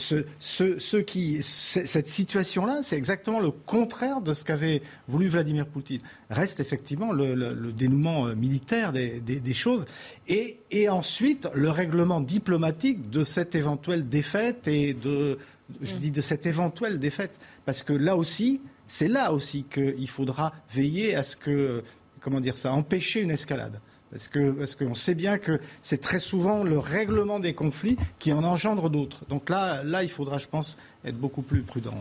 qui, 1.05 1.43
cette 1.43 2.07
situation-là, 2.07 2.80
c'est 2.82 2.97
exactement 2.97 3.39
le 3.39 3.51
contraire 3.51 4.22
de 4.22 4.34
ce 4.34 4.43
qu'avait 4.43 4.82
voulu 5.07 5.28
Vladimir 5.28 5.66
Poutine. 5.66 6.01
Reste 6.30 6.59
effectivement 6.59 7.11
le, 7.11 7.72
dénouement 7.72 8.26
militaire 8.36 8.91
des, 8.91 9.53
choses 9.53 9.86
et, 10.28 10.89
ensuite 10.89 11.47
le 11.53 11.70
règlement 11.70 12.05
diplomatique 12.22 13.10
de 13.10 13.24
cette 13.24 13.56
éventuelle 13.56 14.08
défaite 14.08 14.68
et 14.68 14.93
de, 14.93 15.38
je 15.82 15.95
dis 15.95 16.12
de 16.12 16.22
cette 16.22 16.45
éventuelle 16.45 16.99
défaite. 16.99 17.38
Parce 17.66 17.84
que 17.84 17.93
là 17.93 18.16
aussi, 18.16 18.62
c'est 18.88 19.08
là 19.08 19.34
aussi 19.34 19.64
qu'il 19.64 20.10
faudra 20.10 20.53
veiller 20.72 21.16
à 21.16 21.24
ce 21.24 21.36
que 21.36 21.84
comment 22.22 22.39
dire 22.39 22.58
ça, 22.58 22.74
empêcher 22.74 23.22
une 23.22 23.32
escalade. 23.32 23.80
Parce 24.10 24.28
que 24.28 24.51
parce 24.51 24.76
qu'on 24.76 24.95
sait 24.95 25.14
bien 25.14 25.38
que 25.38 25.60
c'est 25.82 26.01
très 26.01 26.20
souvent 26.20 26.64
le 26.64 26.80
règlement 26.80 27.39
des 27.39 27.53
conflits 27.53 27.97
qui 28.18 28.34
en 28.34 28.43
engendre 28.43 28.89
d'autres. 28.89 29.26
Donc 29.30 29.49
là, 29.49 29.84
là, 29.84 30.03
il 30.03 30.10
faudra, 30.10 30.38
je 30.39 30.47
pense, 30.47 30.78
être 31.03 31.18
beaucoup 31.18 31.43
plus 31.43 31.62
prudent. 31.62 31.93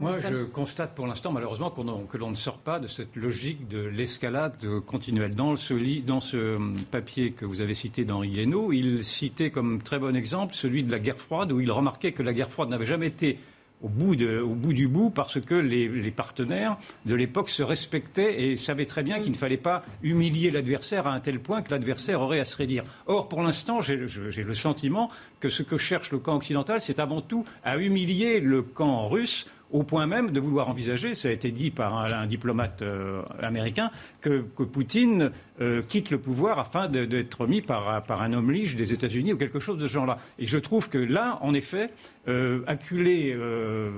Moi, 0.00 0.18
je 0.20 0.44
constate 0.44 0.94
pour 0.94 1.06
l'instant, 1.06 1.32
malheureusement, 1.32 1.70
que 1.70 2.16
l'on 2.16 2.30
ne 2.30 2.36
sort 2.36 2.58
pas 2.58 2.80
de 2.80 2.86
cette 2.86 3.14
logique 3.16 3.68
de 3.68 3.80
l'escalade 3.80 4.56
continuelle. 4.86 5.34
Dans 5.34 5.56
ce, 5.56 5.74
dans 6.00 6.20
ce 6.20 6.56
hum, 6.56 6.76
papier 6.90 7.32
que 7.32 7.44
vous 7.44 7.60
avez 7.60 7.74
cité 7.74 8.04
d'Henri 8.04 8.30
Guénaud, 8.30 8.72
il 8.72 9.04
citait 9.04 9.50
comme 9.50 9.82
très 9.82 9.98
bon 9.98 10.16
exemple 10.16 10.54
celui 10.54 10.82
de 10.82 10.90
la 10.90 10.98
guerre 10.98 11.18
froide, 11.18 11.52
où 11.52 11.60
il 11.60 11.70
remarquait 11.70 12.12
que 12.12 12.22
la 12.22 12.32
guerre 12.32 12.50
froide 12.50 12.70
n'avait 12.70 12.86
jamais 12.86 13.08
été 13.08 13.38
au 13.82 13.88
bout, 13.88 14.14
du 14.14 14.88
bout 14.88 15.10
parce 15.10 15.40
que 15.40 15.54
les, 15.54 16.10
partenaires 16.10 16.78
de 17.04 17.14
l'époque 17.14 17.50
se 17.50 17.62
respectaient 17.62 18.44
et 18.44 18.56
savaient 18.56 18.86
très 18.86 19.02
bien 19.02 19.20
qu'il 19.20 19.32
ne 19.32 19.36
fallait 19.36 19.56
pas 19.56 19.84
humilier 20.02 20.50
l'adversaire 20.50 21.06
à 21.06 21.12
un 21.12 21.20
tel 21.20 21.40
point 21.40 21.62
que 21.62 21.70
l'adversaire 21.70 22.20
aurait 22.20 22.40
à 22.40 22.44
se 22.44 22.56
rédire. 22.56 22.84
Or, 23.06 23.28
pour 23.28 23.42
l'instant, 23.42 23.82
j'ai 23.82 23.96
le 23.96 24.54
sentiment 24.54 25.10
que 25.40 25.48
ce 25.48 25.62
que 25.62 25.78
cherche 25.78 26.12
le 26.12 26.18
camp 26.18 26.36
occidental, 26.36 26.80
c'est 26.80 27.00
avant 27.00 27.20
tout 27.20 27.44
à 27.64 27.76
humilier 27.76 28.40
le 28.40 28.62
camp 28.62 29.08
russe 29.08 29.48
au 29.72 29.82
point 29.82 30.06
même 30.06 30.30
de 30.30 30.40
vouloir 30.40 30.68
envisager, 30.68 31.14
ça 31.14 31.28
a 31.28 31.32
été 31.32 31.50
dit 31.50 31.70
par 31.70 32.02
un, 32.02 32.26
diplomate 32.26 32.82
euh, 32.82 33.22
américain, 33.42 33.90
que, 34.20 34.40
Poutine 34.40 35.30
euh, 35.60 35.82
quitte 35.82 36.10
le 36.10 36.18
pouvoir 36.18 36.58
afin 36.58 36.88
d'être 36.88 37.46
mis 37.46 37.62
par, 37.62 38.04
un 38.08 38.32
homme 38.32 38.52
lige 38.52 38.76
des 38.76 38.92
États-Unis 38.92 39.32
ou 39.32 39.36
quelque 39.36 39.58
chose 39.58 39.78
de 39.78 39.88
ce 39.88 39.92
genre-là. 39.92 40.18
Et 40.38 40.46
je 40.46 40.58
trouve 40.58 40.88
que 40.88 40.98
là, 40.98 41.38
en 41.42 41.54
effet, 41.54 41.90
euh, 42.28 42.60
acculé 42.66 43.36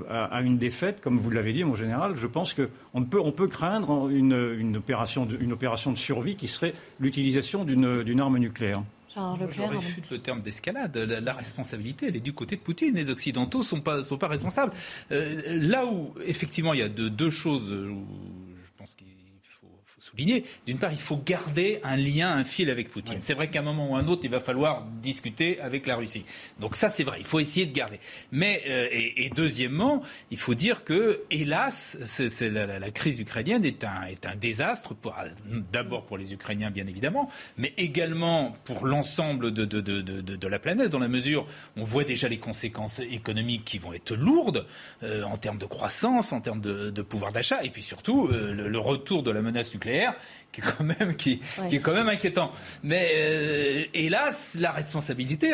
à, 0.09 0.41
une 0.41 0.57
défaite, 0.57 1.01
comme 1.01 1.17
vous 1.17 1.29
l'avez 1.29 1.53
dit, 1.53 1.63
mon 1.63 1.75
général, 1.75 2.15
je 2.15 2.27
pense 2.27 2.53
qu'on 2.53 3.03
peut, 3.03 3.19
on 3.19 3.31
peut 3.31 3.47
craindre 3.47 4.09
une, 4.09 4.77
opération 4.77 5.25
de, 5.25 5.37
une 5.39 5.53
opération 5.53 5.91
de 5.91 5.97
survie 5.97 6.35
qui 6.35 6.47
serait 6.47 6.73
l'utilisation 6.99 7.63
d'une 7.65 8.19
arme 8.19 8.37
nucléaire. 8.37 8.81
Je 9.15 9.61
réfute 9.61 10.09
le 10.09 10.19
terme 10.19 10.41
d'escalade. 10.41 10.97
La, 10.97 11.33
responsabilité, 11.33 12.07
elle 12.07 12.15
est 12.15 12.21
du 12.21 12.33
côté 12.33 12.55
de 12.55 12.61
Poutine. 12.61 12.95
Les 12.95 13.09
Occidentaux 13.09 13.59
ne 13.59 13.63
sont 13.63 13.81
pas, 13.81 14.03
sont 14.03 14.17
pas 14.17 14.27
responsables. 14.27 14.73
Euh, 15.11 15.57
là 15.61 15.85
où, 15.85 16.13
effectivement, 16.25 16.73
il 16.73 16.79
y 16.79 16.83
a 16.83 16.89
deux 16.89 17.29
choses 17.29 17.71
où 17.71 18.05
je 18.63 18.71
pense 18.77 18.93
qu'il 18.95 19.07
D'une 20.15 20.77
part, 20.79 20.93
il 20.93 20.99
faut 20.99 21.17
garder 21.17 21.79
un 21.83 21.97
lien, 21.97 22.31
un 22.31 22.45
fil 22.45 22.69
avec 22.69 22.89
Poutine. 22.89 23.17
C'est 23.19 23.33
vrai 23.33 23.49
qu'à 23.49 23.59
un 23.59 23.63
moment 23.63 23.91
ou 23.91 23.95
un 23.95 24.07
autre, 24.07 24.21
il 24.23 24.29
va 24.29 24.39
falloir 24.39 24.85
discuter 25.01 25.59
avec 25.59 25.87
la 25.87 25.95
Russie. 25.95 26.23
Donc 26.59 26.75
ça, 26.75 26.89
c'est 26.89 27.03
vrai. 27.03 27.17
Il 27.19 27.25
faut 27.25 27.39
essayer 27.39 27.65
de 27.65 27.73
garder. 27.73 27.99
Mais 28.31 28.63
euh, 28.67 28.87
et, 28.91 29.29
deuxièmement, 29.35 30.01
il 30.31 30.37
faut 30.37 30.53
dire 30.53 30.83
que, 30.83 31.21
hélas, 31.31 31.97
c'est, 32.05 32.49
la, 32.49 32.91
crise 32.91 33.19
ukrainienne 33.19 33.65
est 33.65 33.83
un, 33.83 34.03
est 34.03 34.25
un 34.25 34.35
désastre. 34.35 34.95
d'abord 35.71 36.05
pour 36.05 36.17
les 36.17 36.33
Ukrainiens, 36.33 36.71
bien 36.71 36.87
évidemment, 36.87 37.29
mais 37.57 37.73
également 37.77 38.55
pour 38.63 38.85
l'ensemble 38.85 39.51
de, 39.51 39.65
de, 39.65 39.81
de, 39.81 40.01
de, 40.01 40.47
la 40.47 40.59
planète, 40.59 40.89
dans 40.89 40.99
la 40.99 41.07
mesure 41.07 41.45
où 41.75 41.81
on 41.81 41.83
voit 41.83 42.03
déjà 42.03 42.29
les 42.29 42.39
conséquences 42.39 42.99
économiques 42.99 43.65
qui 43.65 43.79
vont 43.79 43.93
être 43.93 44.15
lourdes 44.15 44.65
euh, 45.03 45.23
en 45.23 45.37
termes 45.37 45.57
de 45.57 45.65
croissance, 45.65 46.31
en 46.31 46.41
termes 46.41 46.61
de, 46.61 47.01
pouvoir 47.01 47.31
d'achat, 47.31 47.63
et 47.63 47.69
puis 47.69 47.83
surtout 47.83 48.27
euh, 48.27 48.53
le 48.53 48.79
retour 48.79 49.21
de 49.21 49.31
la 49.31 49.41
menace 49.41 49.73
nucléaire 49.73 50.04
d'ailleurs, 50.05 50.15
qui 50.55 50.61
est 50.61 50.71
quand 50.77 50.83
même, 50.83 51.15
qui, 51.15 51.39
qui 51.69 51.75
est 51.75 51.79
quand 51.79 51.93
même 51.93 52.07
inquiétant. 52.07 52.51
Mais 52.83 53.11
euh, 53.15 53.83
hélas, 53.93 54.55
la 54.59 54.71
responsabilité, 54.71 55.53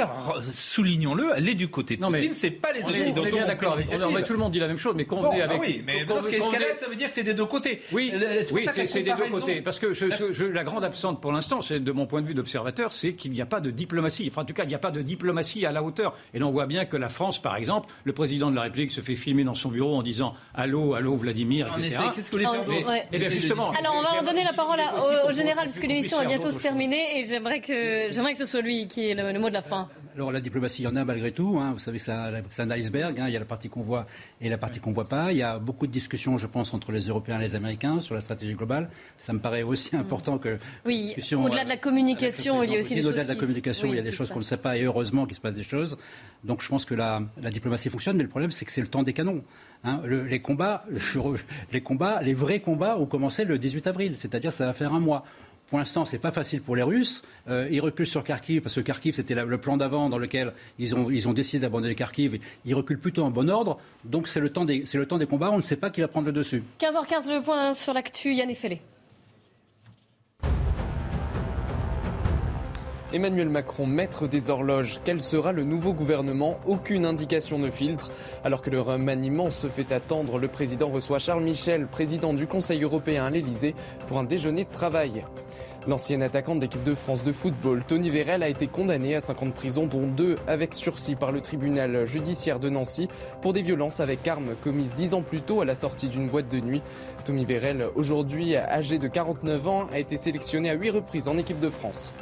soulignons-le, 0.51 1.31
elle 1.35 1.49
est 1.49 1.55
du 1.55 1.69
côté 1.69 1.97
de 1.97 2.05
Poutine, 2.05 2.33
c'est 2.33 2.51
pas 2.51 2.71
les 2.71 2.83
Occidentaux. 2.83 3.21
On 3.21 3.25
est 3.25 3.31
bien 3.31 3.47
d'accord 3.47 3.73
avec 3.73 4.25
tout 4.25 4.33
le 4.33 4.39
monde 4.39 4.51
dit 4.51 4.59
la 4.59 4.67
même 4.67 4.77
chose, 4.77 4.93
mais 4.95 5.05
convenez 5.05 5.39
bah 5.39 5.45
avec. 5.45 5.61
oui, 5.61 5.83
mais 5.85 6.05
parce 6.05 6.27
qu'escalade, 6.27 6.77
ça 6.79 6.87
veut 6.87 6.95
dire 6.95 7.09
que 7.09 7.15
c'est 7.15 7.23
des 7.23 7.33
deux 7.33 7.45
côtés. 7.45 7.81
Oui, 7.91 8.13
oui 8.51 8.67
c'est 8.85 9.01
des 9.01 9.13
deux 9.13 9.29
côtés. 9.31 9.61
Parce 9.61 9.79
que 9.79 9.93
je, 9.93 10.45
la 10.45 10.63
grande 10.63 10.83
absente 10.83 11.21
pour 11.21 11.31
l'instant, 11.31 11.61
c'est 11.61 11.79
de 11.79 11.91
mon 11.91 12.05
point 12.05 12.21
de 12.21 12.27
vue 12.27 12.33
d'observateur, 12.33 12.93
c'est 12.93 13.13
qu'il 13.13 13.31
n'y 13.31 13.41
a 13.41 13.45
pas 13.45 13.59
de 13.59 13.71
diplomatie. 13.71 14.27
Enfin, 14.29 14.43
en 14.43 14.45
tout 14.45 14.53
cas, 14.53 14.63
il 14.63 14.69
n'y 14.69 14.75
a 14.75 14.79
pas 14.79 14.91
de 14.91 15.01
diplomatie 15.01 15.65
à 15.65 15.71
la 15.71 15.83
hauteur. 15.83 16.13
Et 16.33 16.39
l'on 16.39 16.51
voit 16.51 16.65
bien 16.65 16.85
que 16.85 16.97
la 16.97 17.09
France, 17.09 17.41
par 17.41 17.55
exemple, 17.55 17.89
le 18.03 18.13
président 18.13 18.51
de 18.51 18.55
la 18.55 18.63
République 18.63 18.91
se 18.91 19.01
fait 19.01 19.15
filmer 19.15 19.43
dans 19.43 19.55
son 19.55 19.69
bureau 19.69 19.95
en 19.95 20.03
disant 20.03 20.33
Allô, 20.53 20.93
allô, 20.93 21.15
Vladimir, 21.15 21.67
etc. 21.67 22.03
Qu'est-ce 22.15 22.29
que 22.29 22.37
vous 22.37 22.63
voulez 22.63 22.83
faire 22.83 23.03
Eh 23.11 23.19
bien, 23.19 23.29
justement. 23.29 23.71
Alors, 23.71 23.95
on 23.97 24.15
va 24.15 24.21
donner 24.21 24.43
la 24.43 24.53
parole 24.53 24.79
au, 25.27 25.31
général, 25.31 25.65
puisque 25.67 25.83
l'émission 25.83 26.17
va 26.17 26.25
bientôt 26.25 26.51
se 26.51 26.59
terminer, 26.59 27.19
et 27.19 27.25
j'aimerais 27.25 27.61
que, 27.61 28.11
j'aimerais 28.11 28.33
que 28.33 28.37
ce 28.37 28.45
soit 28.45 28.61
lui 28.61 28.87
qui 28.87 29.09
ait 29.09 29.13
le, 29.13 29.39
mot 29.39 29.49
de 29.49 29.53
la 29.53 29.61
fin. 29.61 29.89
Alors 30.15 30.31
la 30.31 30.41
diplomatie, 30.41 30.81
il 30.81 30.85
y 30.85 30.87
en 30.87 30.95
a 30.95 31.05
malgré 31.05 31.31
tout. 31.31 31.57
Hein. 31.59 31.71
Vous 31.73 31.79
savez, 31.79 31.97
c'est 31.97 32.11
un, 32.11 32.71
iceberg. 32.71 33.19
Hein. 33.19 33.25
Il 33.27 33.33
y 33.33 33.37
a 33.37 33.39
la 33.39 33.45
partie 33.45 33.69
qu'on 33.69 33.81
voit 33.81 34.07
et 34.41 34.49
la 34.49 34.57
partie 34.57 34.79
qu'on 34.79 34.89
ne 34.89 34.95
voit 34.95 35.07
pas. 35.07 35.31
Il 35.31 35.37
y 35.37 35.43
a 35.43 35.57
beaucoup 35.57 35.87
de 35.87 35.91
discussions, 35.91 36.37
je 36.37 36.47
pense, 36.47 36.73
entre 36.73 36.91
les 36.91 37.07
Européens 37.07 37.39
et 37.39 37.41
les 37.41 37.55
Américains 37.55 37.99
sur 38.01 38.15
la 38.15 38.21
stratégie 38.21 38.53
globale. 38.53 38.89
Ça 39.17 39.31
me 39.31 39.39
paraît 39.39 39.63
aussi 39.63 39.95
mm. 39.95 39.99
important 39.99 40.37
que. 40.37 40.57
Oui, 40.85 41.15
au-delà 41.31 41.63
de 41.63 41.69
la 41.69 41.77
communication, 41.77 42.61
il 42.63 42.71
y 42.71 42.75
a 42.75 42.79
aussi 42.79 42.95
des 42.95 43.01
choses. 43.01 43.11
Au-delà 43.11 43.23
de 43.23 43.29
la 43.29 43.35
communication, 43.35 43.87
il 43.87 43.95
y 43.95 43.99
a 43.99 44.03
des 44.03 44.11
choses 44.11 44.31
qu'on 44.31 44.39
ne 44.39 44.43
sait 44.43 44.57
pas 44.57 44.77
et 44.77 44.83
heureusement 44.83 45.25
qu'il 45.25 45.35
se 45.35 45.41
passe 45.41 45.55
des 45.55 45.63
choses. 45.63 45.97
Donc 46.43 46.61
je 46.61 46.67
pense 46.67 46.85
que 46.85 46.95
la, 46.95 47.21
la 47.41 47.49
diplomatie 47.49 47.89
fonctionne, 47.89 48.17
mais 48.17 48.23
le 48.23 48.29
problème, 48.29 48.51
c'est 48.51 48.65
que 48.65 48.71
c'est 48.71 48.81
le 48.81 48.87
temps 48.87 49.03
des 49.03 49.13
canons. 49.13 49.43
Hein. 49.83 50.01
les 50.05 50.41
combats, 50.41 50.85
les 51.71 51.81
combats, 51.81 52.21
les 52.21 52.35
vrais 52.35 52.59
combats 52.59 52.99
ont 52.99 53.07
commencé 53.07 53.45
le 53.45 53.57
18 53.57 53.87
avril, 53.87 54.13
c'est-à-dire 54.15 54.53
ça 54.53 54.67
va 54.67 54.73
faire 54.73 54.80
un 54.85 54.99
mois. 54.99 55.25
Pour 55.71 55.79
l'instant, 55.79 56.03
ce 56.03 56.13
n'est 56.13 56.19
pas 56.19 56.33
facile 56.33 56.61
pour 56.61 56.75
les 56.75 56.83
Russes. 56.83 57.23
Euh, 57.47 57.69
ils 57.71 57.79
reculent 57.79 58.05
sur 58.05 58.25
Kharkiv 58.25 58.61
parce 58.61 58.75
que 58.75 58.81
Kharkiv, 58.81 59.15
c'était 59.15 59.35
le 59.35 59.57
plan 59.57 59.77
d'avant 59.77 60.09
dans 60.09 60.17
lequel 60.17 60.51
ils 60.79 60.93
ont, 60.93 61.09
ils 61.09 61.29
ont 61.29 61.33
décidé 61.33 61.61
d'abandonner 61.61 61.95
Kharkiv. 61.95 62.39
Ils 62.65 62.75
reculent 62.75 62.99
plutôt 62.99 63.23
en 63.23 63.31
bon 63.31 63.49
ordre. 63.49 63.79
Donc 64.03 64.27
c'est 64.27 64.41
le, 64.41 64.49
temps 64.49 64.65
des, 64.65 64.83
le 64.93 65.05
temps 65.05 65.17
des 65.17 65.27
combats. 65.27 65.49
On 65.49 65.57
ne 65.57 65.61
sait 65.61 65.77
pas 65.77 65.89
qui 65.89 66.01
va 66.01 66.09
prendre 66.09 66.25
le 66.27 66.33
dessus. 66.33 66.61
15h15, 66.81 67.29
le 67.29 67.41
point 67.41 67.73
sur 67.73 67.93
l'actu. 67.93 68.33
Yann 68.33 68.49
Effelé. 68.49 68.81
Emmanuel 73.13 73.49
Macron, 73.49 73.87
maître 73.87 74.25
des 74.25 74.49
horloges, 74.49 75.01
quel 75.03 75.19
sera 75.19 75.51
le 75.51 75.65
nouveau 75.65 75.93
gouvernement? 75.93 76.57
Aucune 76.65 77.05
indication 77.05 77.59
ne 77.59 77.69
filtre. 77.69 78.09
Alors 78.45 78.61
que 78.61 78.69
le 78.69 78.79
remaniement 78.79 79.51
se 79.51 79.67
fait 79.67 79.91
attendre, 79.91 80.39
le 80.39 80.47
président 80.47 80.87
reçoit 80.87 81.19
Charles 81.19 81.43
Michel, 81.43 81.87
président 81.87 82.33
du 82.33 82.47
Conseil 82.47 82.83
européen 82.83 83.25
à 83.25 83.29
l'Elysée, 83.29 83.75
pour 84.07 84.17
un 84.17 84.23
déjeuner 84.23 84.63
de 84.63 84.71
travail. 84.71 85.25
L'ancien 85.89 86.21
attaquant 86.21 86.55
de 86.55 86.61
l'équipe 86.61 86.83
de 86.83 86.95
France 86.95 87.25
de 87.25 87.33
football, 87.33 87.83
Tony 87.85 88.09
Vérel, 88.09 88.43
a 88.43 88.47
été 88.47 88.67
condamné 88.67 89.13
à 89.15 89.19
50 89.19 89.43
ans 89.43 89.49
de 89.49 89.51
prison, 89.55 89.87
dont 89.87 90.07
deux 90.07 90.37
avec 90.47 90.73
sursis 90.73 91.15
par 91.15 91.33
le 91.33 91.41
tribunal 91.41 92.05
judiciaire 92.05 92.61
de 92.61 92.69
Nancy 92.69 93.09
pour 93.41 93.51
des 93.51 93.61
violences 93.61 93.99
avec 93.99 94.25
armes 94.25 94.55
commises 94.63 94.93
dix 94.93 95.13
ans 95.15 95.21
plus 95.21 95.41
tôt 95.41 95.59
à 95.59 95.65
la 95.65 95.75
sortie 95.75 96.07
d'une 96.07 96.27
boîte 96.27 96.47
de 96.47 96.61
nuit. 96.61 96.81
Tony 97.25 97.43
Vérel, 97.43 97.87
aujourd'hui 97.95 98.55
âgé 98.55 98.99
de 98.99 99.09
49 99.09 99.67
ans, 99.67 99.87
a 99.91 99.99
été 99.99 100.15
sélectionné 100.15 100.69
à 100.69 100.75
huit 100.75 100.91
reprises 100.91 101.27
en 101.27 101.37
équipe 101.37 101.59
de 101.59 101.69
France. 101.69 102.13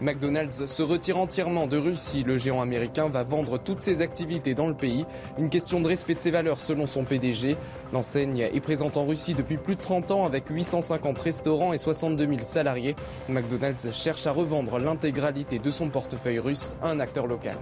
McDonald's 0.00 0.66
se 0.66 0.82
retire 0.82 1.18
entièrement 1.18 1.66
de 1.66 1.78
Russie. 1.78 2.22
Le 2.22 2.36
géant 2.36 2.60
américain 2.60 3.08
va 3.08 3.24
vendre 3.24 3.58
toutes 3.58 3.80
ses 3.80 4.02
activités 4.02 4.54
dans 4.54 4.68
le 4.68 4.74
pays. 4.74 5.06
Une 5.38 5.48
question 5.48 5.80
de 5.80 5.88
respect 5.88 6.14
de 6.14 6.18
ses 6.18 6.30
valeurs 6.30 6.60
selon 6.60 6.86
son 6.86 7.04
PDG. 7.04 7.56
L'enseigne 7.92 8.40
est 8.52 8.60
présente 8.60 8.96
en 8.96 9.06
Russie 9.06 9.34
depuis 9.34 9.56
plus 9.56 9.76
de 9.76 9.80
30 9.80 10.10
ans 10.10 10.26
avec 10.26 10.48
850 10.48 11.18
restaurants 11.18 11.72
et 11.72 11.78
62 11.78 12.26
000 12.26 12.38
salariés. 12.42 12.94
McDonald's 13.28 13.90
cherche 13.92 14.26
à 14.26 14.32
revendre 14.32 14.78
l'intégralité 14.78 15.58
de 15.58 15.70
son 15.70 15.88
portefeuille 15.88 16.40
russe 16.40 16.76
à 16.82 16.90
un 16.90 17.00
acteur 17.00 17.26
local. 17.26 17.56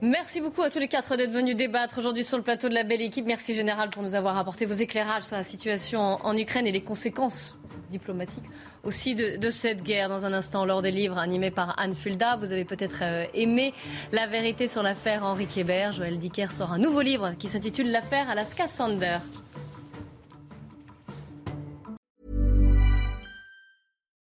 Merci 0.00 0.40
beaucoup 0.40 0.62
à 0.62 0.70
tous 0.70 0.78
les 0.78 0.88
quatre 0.88 1.16
d'être 1.16 1.30
venus 1.30 1.56
débattre 1.56 1.98
aujourd'hui 1.98 2.24
sur 2.24 2.36
le 2.36 2.42
plateau 2.42 2.68
de 2.68 2.74
la 2.74 2.82
belle 2.82 3.00
équipe. 3.00 3.26
Merci 3.26 3.54
Général 3.54 3.90
pour 3.90 4.02
nous 4.02 4.14
avoir 4.14 4.36
apporté 4.36 4.66
vos 4.66 4.74
éclairages 4.74 5.22
sur 5.22 5.36
la 5.36 5.44
situation 5.44 6.00
en 6.00 6.36
Ukraine 6.36 6.66
et 6.66 6.72
les 6.72 6.82
conséquences 6.82 7.56
diplomatiques 7.90 8.44
aussi 8.84 9.14
de, 9.14 9.50
cette 9.50 9.82
guerre. 9.82 10.08
Dans 10.08 10.26
un 10.26 10.32
instant, 10.32 10.64
lors 10.64 10.82
des 10.82 10.90
livres 10.90 11.18
animés 11.18 11.50
par 11.50 11.78
Anne 11.78 11.94
Fulda, 11.94 12.36
vous 12.36 12.52
avez 12.52 12.64
peut-être 12.64 13.00
euh, 13.02 13.26
aimé 13.34 13.72
La 14.12 14.26
vérité 14.26 14.68
sur 14.68 14.82
l'affaire 14.82 15.24
Henri 15.24 15.46
Kébert. 15.46 15.92
Joël 15.92 16.18
Dicker 16.18 16.50
sort 16.50 16.72
un 16.72 16.78
nouveau 16.78 17.00
livre 17.00 17.34
qui 17.38 17.48
s'intitule 17.48 17.90
L'affaire 17.90 18.28
Alaska 18.28 18.68
Sander. 18.68 19.18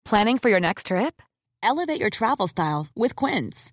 Planning 0.04 0.38
for 0.38 0.50
your 0.50 0.60
next 0.60 0.86
trip? 0.86 1.22
Elevate 1.62 2.00
your 2.00 2.10
travel 2.10 2.46
style 2.46 2.86
with 2.94 3.14
Quince. 3.14 3.72